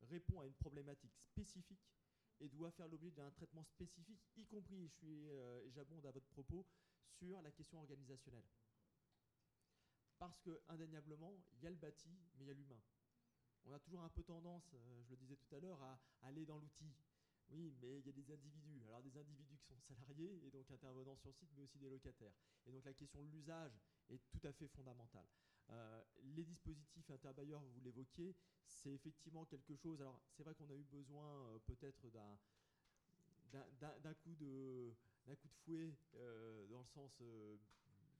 répond 0.02 0.40
à 0.40 0.46
une 0.46 0.54
problématique 0.54 1.14
spécifique 1.16 1.92
et 2.40 2.48
doit 2.48 2.70
faire 2.70 2.88
l'objet 2.88 3.10
d'un 3.10 3.30
traitement 3.30 3.64
spécifique, 3.64 4.20
y 4.36 4.46
compris, 4.46 4.88
suis, 4.88 5.28
j'abonde 5.68 6.04
à 6.06 6.10
votre 6.10 6.26
propos, 6.26 6.66
sur 7.04 7.40
la 7.40 7.52
question 7.52 7.78
organisationnelle. 7.78 8.48
Parce 10.18 10.40
que, 10.40 10.60
indéniablement, 10.68 11.40
il 11.52 11.62
y 11.62 11.66
a 11.66 11.70
le 11.70 11.76
bâti, 11.76 12.10
mais 12.34 12.44
il 12.44 12.48
y 12.48 12.50
a 12.50 12.54
l'humain. 12.54 12.82
On 13.64 13.72
a 13.72 13.78
toujours 13.78 14.02
un 14.02 14.08
peu 14.08 14.24
tendance, 14.24 14.74
je 15.04 15.10
le 15.10 15.16
disais 15.16 15.36
tout 15.36 15.54
à 15.54 15.60
l'heure, 15.60 15.80
à 15.82 16.00
aller 16.22 16.44
dans 16.44 16.58
l'outil, 16.58 16.92
oui, 17.52 17.72
mais 17.80 17.98
il 17.98 18.06
y 18.06 18.08
a 18.08 18.12
des 18.12 18.30
individus. 18.30 18.82
Alors 18.86 19.02
des 19.02 19.16
individus 19.16 19.56
qui 19.56 19.66
sont 19.66 19.80
salariés 19.80 20.40
et 20.44 20.50
donc 20.50 20.70
intervenants 20.70 21.16
sur 21.16 21.34
site, 21.34 21.50
mais 21.56 21.62
aussi 21.62 21.78
des 21.78 21.88
locataires. 21.88 22.34
Et 22.66 22.72
donc 22.72 22.84
la 22.84 22.94
question 22.94 23.22
de 23.22 23.30
l'usage 23.30 23.78
est 24.10 24.20
tout 24.28 24.40
à 24.46 24.52
fait 24.52 24.68
fondamentale. 24.68 25.26
Euh, 25.70 26.02
les 26.22 26.44
dispositifs 26.44 27.08
interbailleurs, 27.10 27.62
vous 27.62 27.80
l'évoquiez, 27.80 28.34
c'est 28.66 28.92
effectivement 28.92 29.44
quelque 29.44 29.76
chose. 29.76 30.00
Alors 30.00 30.20
c'est 30.30 30.42
vrai 30.42 30.54
qu'on 30.54 30.70
a 30.70 30.74
eu 30.74 30.84
besoin 30.84 31.46
euh, 31.46 31.58
peut-être 31.66 32.10
d'un 32.10 32.38
d'un 33.52 34.14
coup 34.14 34.34
de 34.36 34.94
d'un 35.26 35.36
coup 35.36 35.48
de 35.48 35.54
fouet 35.64 35.94
dans 36.70 36.80
le 36.80 36.86
sens 36.86 37.20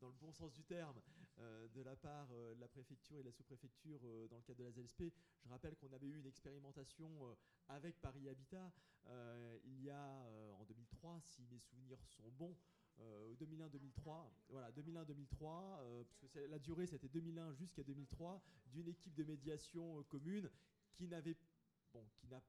dans 0.03 0.09
le 0.09 0.15
bon 0.21 0.33
sens 0.33 0.53
du 0.53 0.65
terme, 0.65 1.01
de 1.39 1.81
la 1.81 1.95
part 1.95 2.29
de 2.29 2.61
la 2.61 2.67
préfecture 2.67 3.21
et 3.21 3.23
de 3.23 3.29
la 3.29 3.33
sous-préfecture 3.33 4.01
dans 4.29 4.37
le 4.37 4.43
cadre 4.43 4.59
de 4.59 4.65
la 4.65 4.73
ZLSP. 4.73 5.05
Je 5.41 5.49
rappelle 5.49 5.77
qu'on 5.77 5.93
avait 5.93 6.09
eu 6.09 6.19
une 6.19 6.27
expérimentation 6.27 7.09
avec 7.69 8.01
Paris 8.01 8.29
Habitat 8.29 8.73
il 9.65 9.81
y 9.85 9.91
a 9.91 10.27
en 10.59 10.65
2003, 10.65 11.21
si 11.21 11.43
mes 11.51 11.61
souvenirs 11.61 12.03
sont 12.03 12.29
bons, 12.33 12.57
2001-2003, 13.01 14.29
voilà, 14.49 14.73
2001-2003, 14.73 16.05
parce 16.21 16.33
que 16.33 16.41
la 16.41 16.59
durée 16.59 16.87
c'était 16.87 17.09
2001 17.09 17.53
jusqu'à 17.53 17.85
2003, 17.85 18.43
d'une 18.67 18.89
équipe 18.89 19.15
de 19.15 19.23
médiation 19.23 20.03
commune 20.05 20.51
qui 20.93 21.07
n'avait, 21.07 21.37
bon, 21.93 22.05
qui 22.17 22.27
n'a 22.27 22.43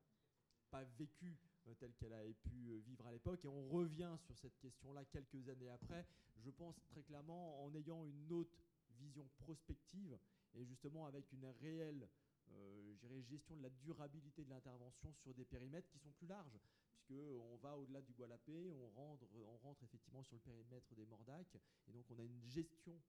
pas 0.72 0.84
vécu 0.98 1.38
telle 1.80 1.94
qu'elle 1.94 2.14
avait 2.14 2.34
pu 2.34 2.80
vivre 2.80 3.06
à 3.08 3.12
l'époque. 3.12 3.44
Et 3.46 3.48
on 3.48 3.68
revient 3.70 4.16
sur 4.20 4.38
cette 4.38 4.58
question-là 4.60 5.06
quelques 5.06 5.48
années 5.50 5.70
après, 5.70 6.06
je 6.38 6.50
pense 6.50 6.76
très 6.88 7.04
clairement 7.04 7.64
en 7.64 7.74
ayant 7.76 8.06
une 8.06 8.32
autre 8.32 8.58
vision 8.92 9.28
prospective 9.38 10.18
et 10.54 10.66
justement 10.66 11.06
avec 11.06 11.32
une 11.32 11.46
réelle 11.46 12.08
euh, 12.52 12.94
gestion 13.24 13.56
de 13.56 13.64
la 13.64 13.70
durabilité 13.70 14.44
de 14.44 14.50
l'intervention 14.50 15.12
sur 15.14 15.34
des 15.34 15.46
périmètres 15.46 15.90
qui 15.90 16.00
sont 16.00 16.12
plus 16.12 16.28
larges, 16.28 16.60
puisqu'on 16.92 17.58
va 17.58 17.78
au-delà 17.78 18.02
du 18.02 18.14
Gualapé, 18.14 18.70
on 18.72 18.90
rentre, 18.90 19.26
on 19.34 19.58
rentre 19.58 19.84
effectivement 19.84 20.24
sur 20.24 20.36
le 20.36 20.42
périmètre 20.42 20.94
des 20.96 21.06
Mordac, 21.06 21.48
et 21.88 21.92
donc 21.92 22.06
on 22.12 22.20
a 22.20 22.24
une 22.24 22.42
gestion 22.42 23.00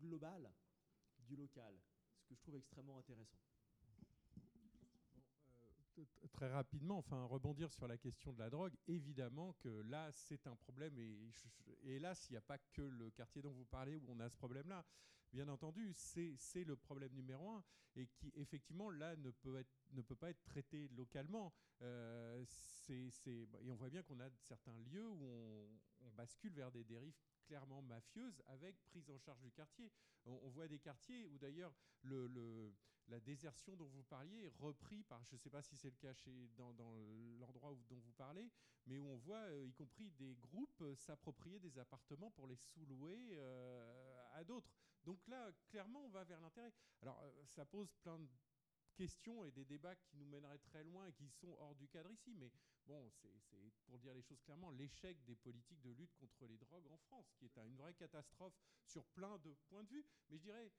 globale 0.00 0.50
du 1.18 1.36
local, 1.36 1.74
ce 2.20 2.28
que 2.28 2.34
je 2.34 2.40
trouve 2.40 2.56
extrêmement 2.56 2.98
intéressant. 2.98 3.38
Très 6.32 6.50
rapidement, 6.50 6.98
enfin 6.98 7.24
rebondir 7.24 7.72
sur 7.72 7.86
la 7.86 7.98
question 7.98 8.32
de 8.32 8.38
la 8.38 8.50
drogue, 8.50 8.74
évidemment 8.86 9.54
que 9.60 9.68
là 9.68 10.10
c'est 10.12 10.46
un 10.46 10.56
problème 10.56 10.96
et, 10.98 11.30
et 11.84 11.96
hélas 11.96 12.28
il 12.28 12.34
n'y 12.34 12.38
a 12.38 12.42
pas 12.42 12.58
que 12.72 12.82
le 12.82 13.10
quartier 13.10 13.42
dont 13.42 13.52
vous 13.52 13.64
parlez 13.64 13.96
où 13.96 14.04
on 14.08 14.20
a 14.20 14.28
ce 14.28 14.36
problème-là 14.36 14.84
bien 15.32 15.48
entendu, 15.48 15.92
c'est 15.94 16.64
le 16.64 16.76
problème 16.76 17.12
numéro 17.12 17.50
un 17.50 17.64
et 17.96 18.06
qui, 18.06 18.32
effectivement, 18.36 18.90
là, 18.90 19.16
ne 19.16 19.30
peut, 19.30 19.58
être, 19.58 19.72
ne 19.92 20.02
peut 20.02 20.16
pas 20.16 20.30
être 20.30 20.42
traité 20.44 20.88
localement. 20.88 21.52
Euh, 21.82 22.44
et 22.88 23.48
on 23.68 23.74
voit 23.74 23.90
bien 23.90 24.02
qu'on 24.02 24.20
a 24.20 24.28
certains 24.38 24.76
lieux 24.90 25.08
où 25.08 25.24
on, 25.24 26.10
bascule 26.16 26.52
vers 26.52 26.70
des 26.70 26.84
dérives 26.84 27.16
clairement 27.46 27.80
mafieuses 27.80 28.42
avec 28.48 28.76
prise 28.84 29.08
en 29.08 29.18
charge 29.18 29.40
du 29.40 29.50
quartier. 29.50 29.90
On, 30.26 30.50
voit 30.50 30.68
des 30.68 30.78
quartiers 30.78 31.24
où 31.26 31.38
d'ailleurs 31.38 31.72
le, 32.02 32.74
la 33.10 33.20
désertion 33.20 33.76
dont 33.76 33.88
vous 33.88 34.04
parliez 34.04 34.44
est 34.44 34.52
repris 34.58 35.02
par, 35.02 35.22
je 35.24 35.34
ne 35.34 35.38
sais 35.38 35.50
pas 35.50 35.62
si 35.62 35.76
c'est 35.76 35.90
le 35.90 35.96
cas 35.96 36.14
chez, 36.14 36.48
dans, 36.56 36.72
l'endroit 37.38 37.76
dont 37.88 37.98
vous 37.98 38.12
parlez, 38.12 38.50
mais 38.86 38.98
où 38.98 39.06
on 39.08 39.16
voit 39.16 39.42
euh, 39.50 39.66
y 39.66 39.72
compris 39.72 40.10
des 40.12 40.36
groupes 40.36 40.80
euh, 40.80 40.94
s'approprier 40.94 41.58
des 41.58 41.78
appartements 41.78 42.30
pour 42.30 42.46
les 42.46 42.56
sous-louer 42.56 43.38
à 44.32 44.44
d'autres. 44.44 44.72
Donc 45.04 45.26
là, 45.28 45.50
clairement, 45.68 46.04
on 46.04 46.10
va 46.10 46.24
vers 46.24 46.40
l'intérêt. 46.40 46.72
Alors, 47.02 47.20
euh, 47.22 47.44
ça 47.46 47.64
pose 47.64 47.92
plein 48.02 48.18
de 48.18 48.28
questions 48.94 49.44
et 49.44 49.50
des 49.50 49.64
débats 49.64 49.96
qui 49.96 50.16
nous 50.16 50.26
mèneraient 50.26 50.58
très 50.58 50.84
loin 50.84 51.06
et 51.06 51.12
qui 51.12 51.28
sont 51.28 51.56
hors 51.58 51.74
du 51.74 51.88
cadre 51.88 52.10
ici. 52.12 52.34
Mais 52.34 52.50
bon, 52.86 53.10
c'est 53.10 53.30
pour 53.86 53.98
dire 53.98 54.14
les 54.14 54.22
choses 54.22 54.40
clairement, 54.42 54.70
l'échec 54.70 55.22
des 55.24 55.36
politiques 55.36 55.80
de 55.80 55.90
lutte 55.90 56.14
contre 56.16 56.46
les 56.46 56.58
drogues 56.58 56.86
en 56.88 56.98
France, 56.98 57.32
qui 57.38 57.46
est 57.46 57.56
une 57.58 57.76
vraie 57.76 57.94
catastrophe 57.94 58.54
sur 58.84 59.04
plein 59.06 59.38
de 59.38 59.54
points 59.68 59.84
de 59.84 59.88
vue. 59.88 60.04
Mais 60.28 60.36
je 60.36 60.42
dirais 60.42 60.70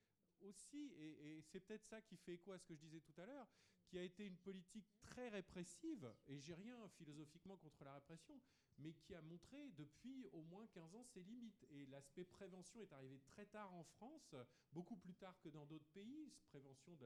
aussi, 0.43 0.93
et, 0.97 1.41
c'est 1.41 1.59
peut-être 1.59 1.85
ça 1.85 2.01
qui 2.01 2.17
fait 2.17 2.33
écho 2.33 2.51
à 2.51 2.59
ce 2.59 2.65
que 2.65 2.75
je 2.75 2.79
disais 2.79 2.99
tout 2.99 3.19
à 3.19 3.25
l'heure, 3.25 3.47
qui 3.91 3.99
a 3.99 4.03
été 4.03 4.25
une 4.25 4.37
politique 4.37 4.87
très 5.01 5.27
répressive, 5.27 6.09
et 6.29 6.39
j'ai 6.39 6.53
rien 6.53 6.87
philosophiquement 6.95 7.57
contre 7.57 7.83
la 7.83 7.93
répression, 7.93 8.39
mais 8.77 8.93
qui 8.93 9.13
a 9.13 9.21
montré 9.21 9.57
depuis 9.77 10.25
au 10.31 10.43
moins 10.43 10.65
15 10.67 10.95
ans 10.95 11.03
ses 11.03 11.21
limites. 11.23 11.65
Et 11.71 11.85
l'aspect 11.87 12.23
prévention 12.23 12.81
est 12.81 12.93
arrivé 12.93 13.19
très 13.27 13.45
tard 13.47 13.73
en 13.73 13.83
France, 13.83 14.33
beaucoup 14.71 14.95
plus 14.95 15.13
tard 15.15 15.37
que 15.41 15.49
dans 15.49 15.65
d'autres 15.65 15.89
pays, 15.93 16.31
prévention 16.45 16.95
de, 16.95 17.05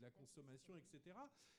la 0.00 0.10
consommation, 0.10 0.76
etc. 0.76 1.16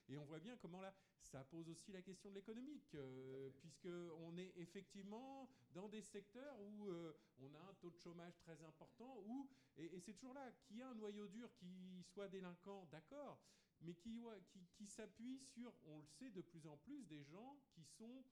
Et 0.08 0.18
on 0.18 0.24
voit 0.24 0.40
bien 0.40 0.56
comment 0.56 0.80
là, 0.80 0.94
ça 1.20 1.44
pose 1.44 1.68
aussi 1.68 1.92
la 1.92 2.02
question 2.02 2.30
de 2.30 2.36
l'économique, 2.36 2.96
euh, 2.96 3.50
puisqu'on 3.60 4.38
est 4.38 4.54
effectivement 4.56 5.50
dans 5.74 5.90
des 5.90 6.02
secteurs 6.02 6.58
où 6.62 6.88
euh, 6.88 7.14
on 7.40 7.54
a 7.56 7.60
un 7.60 7.74
taux 7.82 7.90
de 7.90 7.98
chômage 7.98 8.38
très 8.40 8.62
important, 8.64 9.22
où, 9.26 9.50
et, 9.76 10.00
c'est 10.00 10.14
toujours 10.14 10.34
là, 10.34 10.50
qu'il 10.66 10.78
y 10.78 10.82
a 10.82 10.88
un 10.88 10.96
noyau 10.96 11.28
dur 11.28 11.54
qui 11.56 12.04
soit 12.14 12.30
délinquant, 12.30 12.88
d'accord, 12.90 13.42
mais 13.84 13.94
qui, 13.96 14.22
qui, 14.52 14.66
qui 14.76 14.88
s'appuie 14.88 15.40
sur, 15.40 15.74
on 15.86 16.00
le 16.00 16.08
sait 16.08 16.32
de 16.32 16.42
plus 16.42 16.66
en 16.68 16.78
plus, 16.78 17.06
des 17.06 17.24
gens 17.24 17.60
qui 17.74 17.84
sont 17.84 18.24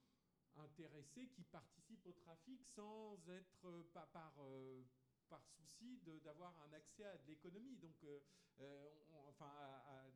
intéressés 0.56 1.28
qui 1.28 1.44
participent 1.44 2.06
au 2.06 2.14
trafic 2.14 2.66
sans 2.66 3.18
être 3.30 3.66
euh, 3.66 3.84
pas 3.94 4.06
par, 4.08 4.34
euh, 4.40 4.84
par 5.30 5.46
souci 5.48 6.00
d'avoir 6.24 6.60
un 6.62 6.74
accès 6.74 7.06
à 7.06 7.18
de 7.18 7.28
l'économie, 7.28 7.78
donc 7.78 8.04
euh, 8.04 8.20
enfin 9.30 9.52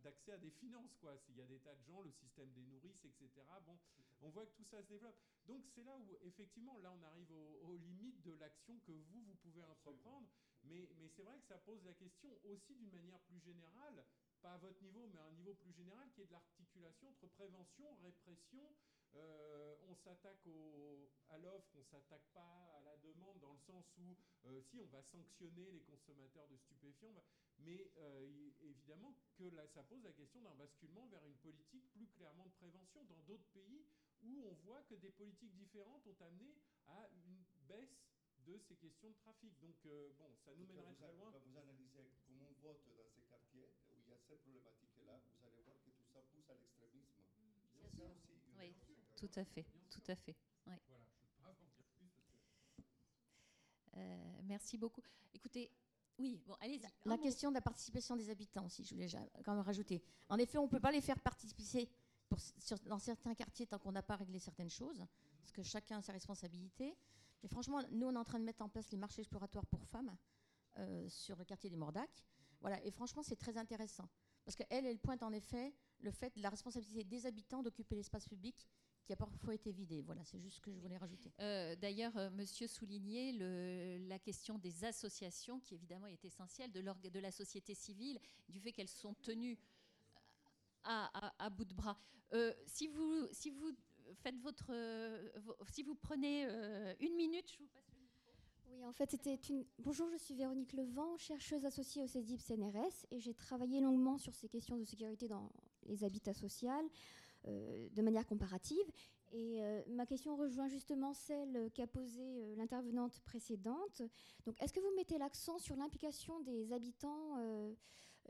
d'accès 0.04 0.34
à 0.34 0.38
des 0.38 0.52
finances 0.52 0.96
quoi. 0.98 1.18
S'il 1.18 1.38
y 1.38 1.42
a 1.42 1.48
des 1.48 1.60
tas 1.60 1.74
de 1.76 1.84
gens, 1.84 2.02
le 2.02 2.12
système 2.12 2.52
des 2.52 2.66
nourrices, 2.66 3.06
etc. 3.06 3.30
Bon, 3.66 3.80
on 4.22 4.30
voit 4.30 4.46
que 4.46 4.54
tout 4.56 4.66
ça 4.66 4.84
se 4.84 4.88
développe. 4.88 5.18
Donc 5.46 5.64
c'est 5.74 5.84
là 5.84 5.98
où 5.98 6.18
effectivement 6.22 6.78
là 6.80 6.92
on 6.92 7.02
arrive 7.04 7.32
aux, 7.32 7.78
limites 7.78 8.22
de 8.24 8.34
l'action 8.34 8.78
que 8.80 8.92
vous 8.92 9.22
vous 9.24 9.36
pouvez 9.36 9.64
entreprendre. 9.64 10.28
Mais, 10.64 10.90
mais 10.98 11.08
c'est 11.08 11.24
vrai 11.24 11.40
que 11.40 11.46
ça 11.46 11.58
pose 11.60 11.84
la 11.86 11.94
question 11.94 12.30
aussi 12.44 12.76
d'une 12.76 12.92
manière 12.92 13.20
plus 13.22 13.40
générale, 13.40 14.04
pas 14.46 14.54
à 14.54 14.58
votre 14.58 14.80
niveau, 14.84 15.08
mais 15.12 15.18
à 15.18 15.26
un 15.26 15.32
niveau 15.32 15.56
plus 15.56 15.74
général, 15.74 16.08
qui 16.14 16.22
est 16.22 16.28
de 16.28 16.32
l'articulation 16.32 17.10
entre 17.10 17.28
prévention, 17.30 17.96
répression, 18.04 18.76
euh, 19.16 19.76
on 19.88 19.96
s'attaque 19.96 20.46
à 21.30 21.38
l'offre, 21.40 21.72
on 21.74 21.80
ne 21.80 21.84
s'attaque 21.86 22.28
pas 22.32 22.78
à 22.78 22.82
la 22.82 22.96
demande, 22.98 23.40
dans 23.40 23.54
le 23.54 23.60
sens 23.66 23.86
où, 23.98 24.16
euh, 24.46 24.62
si, 24.62 24.80
on 24.80 24.86
va 24.86 25.02
sanctionner 25.02 25.72
les 25.72 25.82
consommateurs 25.82 26.48
de 26.48 26.58
stupéfiants, 26.58 27.24
mais 27.58 27.90
euh, 27.98 28.52
évidemment 28.62 29.16
que 29.36 29.46
là, 29.46 29.66
ça 29.74 29.82
pose 29.84 30.04
la 30.04 30.12
question 30.12 30.42
d'un 30.42 30.54
basculement 30.54 31.08
vers 31.08 31.26
une 31.26 31.38
politique 31.38 31.90
plus 31.94 32.08
clairement 32.10 32.46
de 32.46 32.54
prévention 32.54 33.04
dans 33.06 33.22
d'autres 33.24 33.50
pays 33.52 33.88
où 34.22 34.44
on 34.46 34.54
voit 34.66 34.84
que 34.84 34.96
des 34.96 35.12
politiques 35.12 35.56
différentes 35.56 36.06
ont 36.06 36.22
amené 36.24 36.54
à 36.88 37.10
une 37.26 37.44
baisse 37.68 38.06
de 38.46 38.60
ces 38.60 38.76
questions 38.76 39.10
de 39.10 39.16
trafic. 39.16 39.58
Donc, 39.60 39.76
bon, 40.18 40.36
ça 40.46 40.54
nous 40.56 40.66
mènerait 40.68 40.94
très 40.94 41.12
loin. 41.14 41.32
Quand 41.32 41.40
vous 41.40 41.58
analysez 41.58 42.12
comment 42.28 42.48
on 42.50 42.62
vote 42.62 42.82
dans 42.98 43.10
ces 43.10 43.24
quartiers 43.24 43.70
où 43.90 43.96
il 43.98 44.08
y 44.08 44.12
a 44.12 44.14
cette 44.28 44.42
problématique-là, 44.42 45.20
vous 45.20 45.46
allez 45.46 45.62
voir 45.64 45.78
que 45.84 45.90
tout 45.92 46.06
ça 46.14 46.20
pousse 46.34 46.50
à 46.50 46.56
l'extrémisme. 46.56 47.22
C'est 47.82 47.90
ça 47.98 48.06
aussi. 48.06 48.34
Oui. 48.60 48.76
Tout 49.16 49.32
à 49.36 49.46
fait, 49.46 49.66
tout 49.90 50.04
à 50.08 50.16
fait. 50.16 50.36
Euh, 53.98 54.42
merci 54.44 54.78
beaucoup. 54.78 55.02
Écoutez, 55.34 55.72
oui, 56.18 56.42
bon, 56.46 56.56
allez 56.60 56.82
La 57.06 57.18
question 57.18 57.50
de 57.50 57.56
la 57.56 57.62
participation 57.62 58.16
des 58.16 58.30
habitants 58.30 58.66
aussi, 58.66 58.84
je 58.84 58.94
voulais 58.94 59.08
quand 59.44 59.54
même 59.54 59.64
rajouter. 59.64 60.04
En 60.30 60.38
effet, 60.38 60.58
on 60.58 60.64
ne 60.64 60.70
peut 60.70 60.80
pas 60.80 60.92
les 60.92 61.02
faire 61.02 61.20
participer 61.20 61.90
pour, 62.28 62.40
dans 62.86 63.00
certains 63.00 63.36
quartiers 63.36 63.68
tant 63.68 63.80
qu'on 63.80 63.92
n'a 63.92 64.04
pas 64.04 64.16
réglé 64.16 64.40
certaines 64.40 64.70
choses, 64.70 65.06
parce 65.40 65.52
que 65.52 65.64
chacun 65.64 65.98
a 65.98 66.02
sa 66.02 66.14
responsabilité. 66.14 66.96
Mais 67.44 67.50
franchement, 67.50 67.82
nous, 67.92 68.08
on 68.08 68.14
est 68.14 68.18
en 68.18 68.24
train 68.24 68.40
de 68.40 68.46
mettre 68.46 68.62
en 68.62 68.70
place 68.70 68.90
les 68.92 68.98
marchés 68.98 69.22
exploratoires 69.22 69.66
pour 69.66 69.84
femmes 69.86 70.16
euh, 70.78 71.08
sur 71.10 71.36
le 71.38 71.46
quartier 71.46 71.70
des 71.70 71.78
Mordac. 71.78 72.10
Voilà, 72.62 72.84
et 72.84 72.92
franchement, 72.92 73.24
c'est 73.24 73.36
très 73.36 73.58
intéressant. 73.58 74.10
Parce 74.44 74.56
qu'elle, 74.56 74.86
elle 74.86 75.00
pointe 75.00 75.24
en 75.24 75.34
effet 75.34 75.74
le 76.00 76.12
fait 76.12 76.36
de 76.36 76.42
la 76.42 76.50
responsabilité 76.50 77.04
des 77.04 77.26
habitants 77.26 77.64
d'occuper 77.64 77.96
l'espace 77.96 78.28
public 78.28 78.68
qui 79.06 79.14
a 79.14 79.16
parfois 79.16 79.54
été 79.54 79.72
vidé. 79.72 80.02
Voilà, 80.02 80.24
c'est 80.24 80.40
juste 80.40 80.58
ce 80.58 80.62
que 80.62 80.72
je 80.72 80.80
voulais 80.80 80.98
rajouter. 80.98 81.32
Euh, 81.40 81.76
d'ailleurs, 81.76 82.16
euh, 82.18 82.30
monsieur 82.32 82.68
soulignait 82.68 83.34
la 84.08 84.20
question 84.20 84.58
des 84.58 84.84
associations, 84.84 85.60
qui 85.60 85.76
évidemment 85.76 86.08
est 86.08 86.26
essentielle, 86.26 86.72
de, 86.72 86.82
de 86.82 87.20
la 87.20 87.32
société 87.32 87.76
civile, 87.76 88.20
du 88.50 88.60
fait 88.60 88.72
qu'elles 88.72 88.88
sont 88.88 89.14
tenues 89.16 89.58
à, 90.84 91.50
bout 91.50 91.66
de 91.66 91.74
bras. 91.74 91.98
Euh, 92.34 92.54
si, 92.68 92.88
vous, 92.88 93.28
si 93.32 93.50
vous 93.50 93.72
faites 94.22 94.38
votre, 94.40 94.72
si 95.72 95.84
vous 95.84 95.96
prenez 95.96 96.44
une 97.00 97.16
minute, 97.16 97.52
je 97.52 97.60
vous 97.60 97.68
passe. 97.68 97.85
Oui, 98.76 98.86
en 98.86 98.92
fait, 98.92 99.10
c'était 99.12 99.36
une. 99.50 99.64
Bonjour, 99.80 100.10
je 100.12 100.18
suis 100.18 100.34
Véronique 100.34 100.74
Levent, 100.74 101.18
chercheuse 101.18 101.66
associée 101.66 102.04
au 102.04 102.08
CEDIP 102.08 102.42
CNRS, 102.42 103.06
et 103.12 103.20
j'ai 103.20 103.34
travaillé 103.34 103.80
longuement 103.80 104.18
sur 104.18 104.36
ces 104.36 104.50
questions 104.50 104.76
de 104.78 104.84
sécurité 104.84 105.28
dans 105.28 105.50
les 105.86 106.04
habitats 106.04 106.34
sociaux. 106.34 106.70
Euh, 107.48 107.90
de 107.90 108.02
manière 108.02 108.26
comparative. 108.26 108.86
Et 109.32 109.62
euh, 109.62 109.84
ma 109.90 110.08
question 110.08 110.36
rejoint 110.36 110.68
justement 110.68 111.14
celle 111.14 111.70
qu'a 111.76 111.86
posée 111.86 112.42
euh, 112.42 112.56
l'intervenante 112.56 113.20
précédente. 113.20 114.02
Donc, 114.46 114.60
est-ce 114.62 114.74
que 114.74 114.80
vous 114.80 114.96
mettez 114.96 115.20
l'accent 115.20 115.60
sur 115.60 115.76
l'implication 115.76 116.40
des 116.40 116.74
habitants 116.74 117.38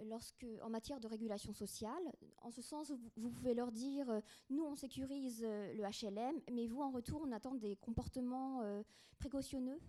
lorsque, 0.04 0.46
en 0.62 0.70
matière 0.70 1.00
de 1.00 1.08
régulation 1.08 1.54
sociale? 1.54 2.12
En 2.42 2.52
ce 2.52 2.62
sens, 2.62 2.92
vous, 3.16 3.32
pouvez 3.32 3.54
leur 3.54 3.72
dire 3.72 4.22
nous, 4.50 4.66
on 4.66 4.76
sécurise 4.76 5.42
le 5.44 5.82
HLM, 5.82 6.42
mais 6.52 6.68
vous, 6.68 6.82
en 6.82 6.92
retour, 6.92 7.22
on 7.26 7.32
attend 7.32 7.56
des 7.56 7.78
comportements 7.78 8.62
précautionneux? 9.18 9.80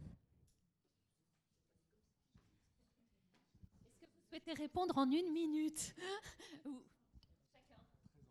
Que 4.36 4.40
vous 4.40 4.44
souhaitez 4.44 4.62
répondre 4.62 4.98
en 4.98 5.10
une 5.10 5.32
minute 5.32 5.94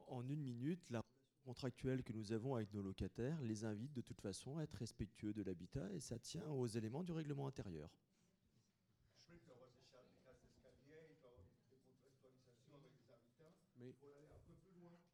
en 0.07 0.27
une 0.29 0.41
minute, 0.41 0.79
la 0.91 1.01
contractuels 1.43 2.03
que 2.03 2.13
nous 2.13 2.31
avons 2.31 2.55
avec 2.55 2.71
nos 2.73 2.81
locataires 2.81 3.41
les 3.41 3.65
invitent 3.65 3.93
de 3.93 4.01
toute 4.01 4.21
façon 4.21 4.57
à 4.57 4.63
être 4.63 4.75
respectueux 4.75 5.33
de 5.33 5.41
l'habitat 5.41 5.91
et 5.93 5.99
ça 5.99 6.19
tient 6.19 6.47
aux 6.47 6.67
éléments 6.67 7.03
du 7.03 7.11
règlement 7.11 7.47
intérieur. 7.47 7.89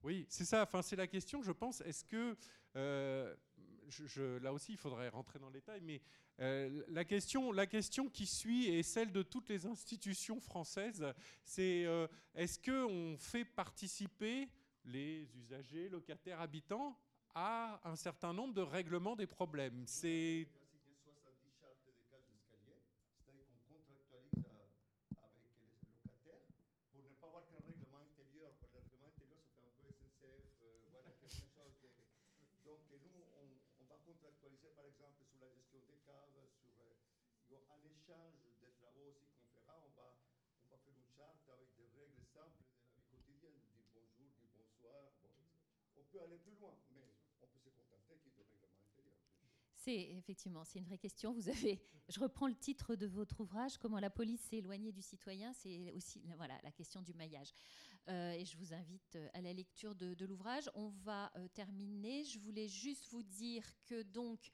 Oui, 0.03 0.25
c'est 0.29 0.45
ça. 0.45 0.63
Enfin, 0.63 0.81
c'est 0.81 0.95
la 0.95 1.07
question, 1.07 1.41
je 1.43 1.51
pense. 1.51 1.81
Est-ce 1.81 2.03
que 2.03 2.35
euh, 2.75 3.35
je, 3.87 4.37
là 4.39 4.53
aussi, 4.53 4.73
il 4.73 4.77
faudrait 4.77 5.09
rentrer 5.09 5.39
dans 5.39 5.47
le 5.47 5.53
détail, 5.53 5.81
mais 5.81 6.01
euh, 6.39 6.83
la, 6.87 7.05
question, 7.05 7.51
la 7.51 7.67
question 7.67 8.09
qui 8.09 8.25
suit 8.25 8.67
est 8.67 8.83
celle 8.83 9.11
de 9.11 9.21
toutes 9.21 9.49
les 9.49 9.65
institutions 9.65 10.39
françaises. 10.39 11.05
C'est 11.43 11.85
euh, 11.85 12.07
est-ce 12.33 12.59
qu'on 12.59 13.17
fait 13.17 13.45
participer 13.45 14.49
les 14.85 15.27
usagers, 15.37 15.89
locataires, 15.89 16.41
habitants 16.41 16.97
à 17.35 17.79
un 17.83 17.95
certain 17.95 18.33
nombre 18.33 18.53
de 18.53 18.61
règlements 18.61 19.15
des 19.15 19.27
problèmes? 19.27 19.83
C'est 49.81 50.11
effectivement, 50.11 50.63
c'est 50.63 50.77
une 50.77 50.85
vraie 50.85 50.99
question. 50.99 51.33
Vous 51.33 51.49
avez, 51.49 51.81
je 52.07 52.19
reprends 52.19 52.47
le 52.47 52.53
titre 52.53 52.95
de 52.95 53.07
votre 53.07 53.39
ouvrage, 53.41 53.79
comment 53.79 53.99
la 53.99 54.11
police 54.11 54.39
s'est 54.41 54.57
éloignée 54.57 54.91
du 54.91 55.01
citoyen. 55.01 55.53
C'est 55.53 55.91
aussi 55.93 56.21
voilà 56.37 56.59
la 56.61 56.71
question 56.71 57.01
du 57.01 57.15
maillage. 57.15 57.51
Euh, 58.07 58.33
et 58.33 58.45
je 58.45 58.55
vous 58.57 58.75
invite 58.75 59.15
euh, 59.15 59.27
à 59.33 59.41
la 59.41 59.53
lecture 59.53 59.95
de, 59.95 60.23
l'ouvrage. 60.23 60.69
On 60.75 60.89
va 60.89 61.31
euh, 61.35 61.47
terminer. 61.47 62.23
Je 62.25 62.37
voulais 62.37 62.67
juste 62.67 63.07
vous 63.09 63.23
dire 63.23 63.65
que 63.85 64.03
donc 64.03 64.51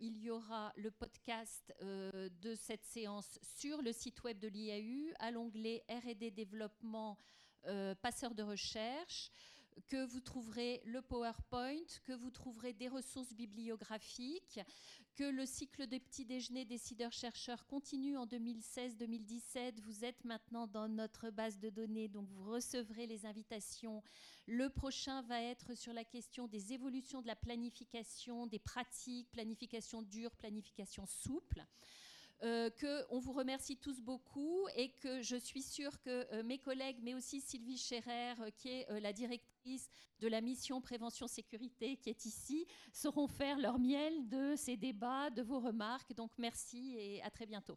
il 0.00 0.18
y 0.18 0.30
aura 0.30 0.72
le 0.76 0.90
podcast 0.90 1.74
de 1.80 2.54
cette 2.54 2.84
séance 2.84 3.38
sur 3.42 3.82
le 3.82 3.92
site 3.92 4.22
web 4.22 4.38
de 4.38 4.48
l'IAU 4.48 5.12
à 5.18 5.30
l'onglet 5.30 5.84
R&D 5.88 6.30
développement 6.30 7.18
passeur 8.00 8.34
de 8.34 8.42
recherche 8.42 9.30
que 9.86 10.04
vous 10.06 10.20
trouverez 10.20 10.82
le 10.84 11.02
PowerPoint, 11.02 11.86
que 12.04 12.12
vous 12.12 12.30
trouverez 12.30 12.72
des 12.72 12.88
ressources 12.88 13.32
bibliographiques, 13.32 14.60
que 15.14 15.24
le 15.24 15.46
cycle 15.46 15.86
des 15.86 15.98
petits 15.98 16.24
déjeuners 16.24 16.64
décideurs-chercheurs 16.64 17.66
continue 17.66 18.16
en 18.16 18.26
2016-2017. 18.26 19.80
Vous 19.80 20.04
êtes 20.04 20.24
maintenant 20.24 20.66
dans 20.66 20.88
notre 20.88 21.30
base 21.30 21.58
de 21.58 21.70
données, 21.70 22.08
donc 22.08 22.28
vous 22.28 22.50
recevrez 22.50 23.06
les 23.06 23.26
invitations. 23.26 24.02
Le 24.46 24.68
prochain 24.68 25.22
va 25.22 25.42
être 25.42 25.74
sur 25.74 25.92
la 25.92 26.04
question 26.04 26.46
des 26.46 26.72
évolutions 26.72 27.20
de 27.20 27.26
la 27.26 27.36
planification, 27.36 28.46
des 28.46 28.60
pratiques, 28.60 29.30
planification 29.30 30.02
dure, 30.02 30.30
planification 30.36 31.04
souple. 31.06 31.64
Euh, 32.44 32.70
qu'on 32.70 33.18
vous 33.18 33.32
remercie 33.32 33.76
tous 33.76 34.00
beaucoup 34.00 34.68
et 34.76 34.90
que 34.90 35.22
je 35.22 35.34
suis 35.34 35.62
sûre 35.62 36.00
que 36.00 36.32
euh, 36.32 36.44
mes 36.44 36.58
collègues, 36.58 36.98
mais 37.02 37.14
aussi 37.14 37.40
Sylvie 37.40 37.76
Scherer, 37.76 38.34
euh, 38.40 38.50
qui 38.56 38.68
est 38.68 39.00
la 39.00 39.12
directrice 39.12 39.90
de 40.20 40.28
la 40.28 40.40
mission 40.40 40.80
prévention 40.80 41.26
sécurité 41.26 41.96
qui 41.96 42.10
est 42.10 42.24
ici, 42.24 42.64
sauront 42.92 43.26
faire 43.26 43.58
leur 43.58 43.80
miel 43.80 44.28
de 44.28 44.54
ces 44.56 44.76
débats, 44.76 45.30
de 45.30 45.42
vos 45.42 45.58
remarques. 45.58 46.14
Donc 46.14 46.30
merci 46.38 46.94
et 46.96 47.20
à 47.22 47.30
très 47.30 47.46
bientôt. 47.46 47.76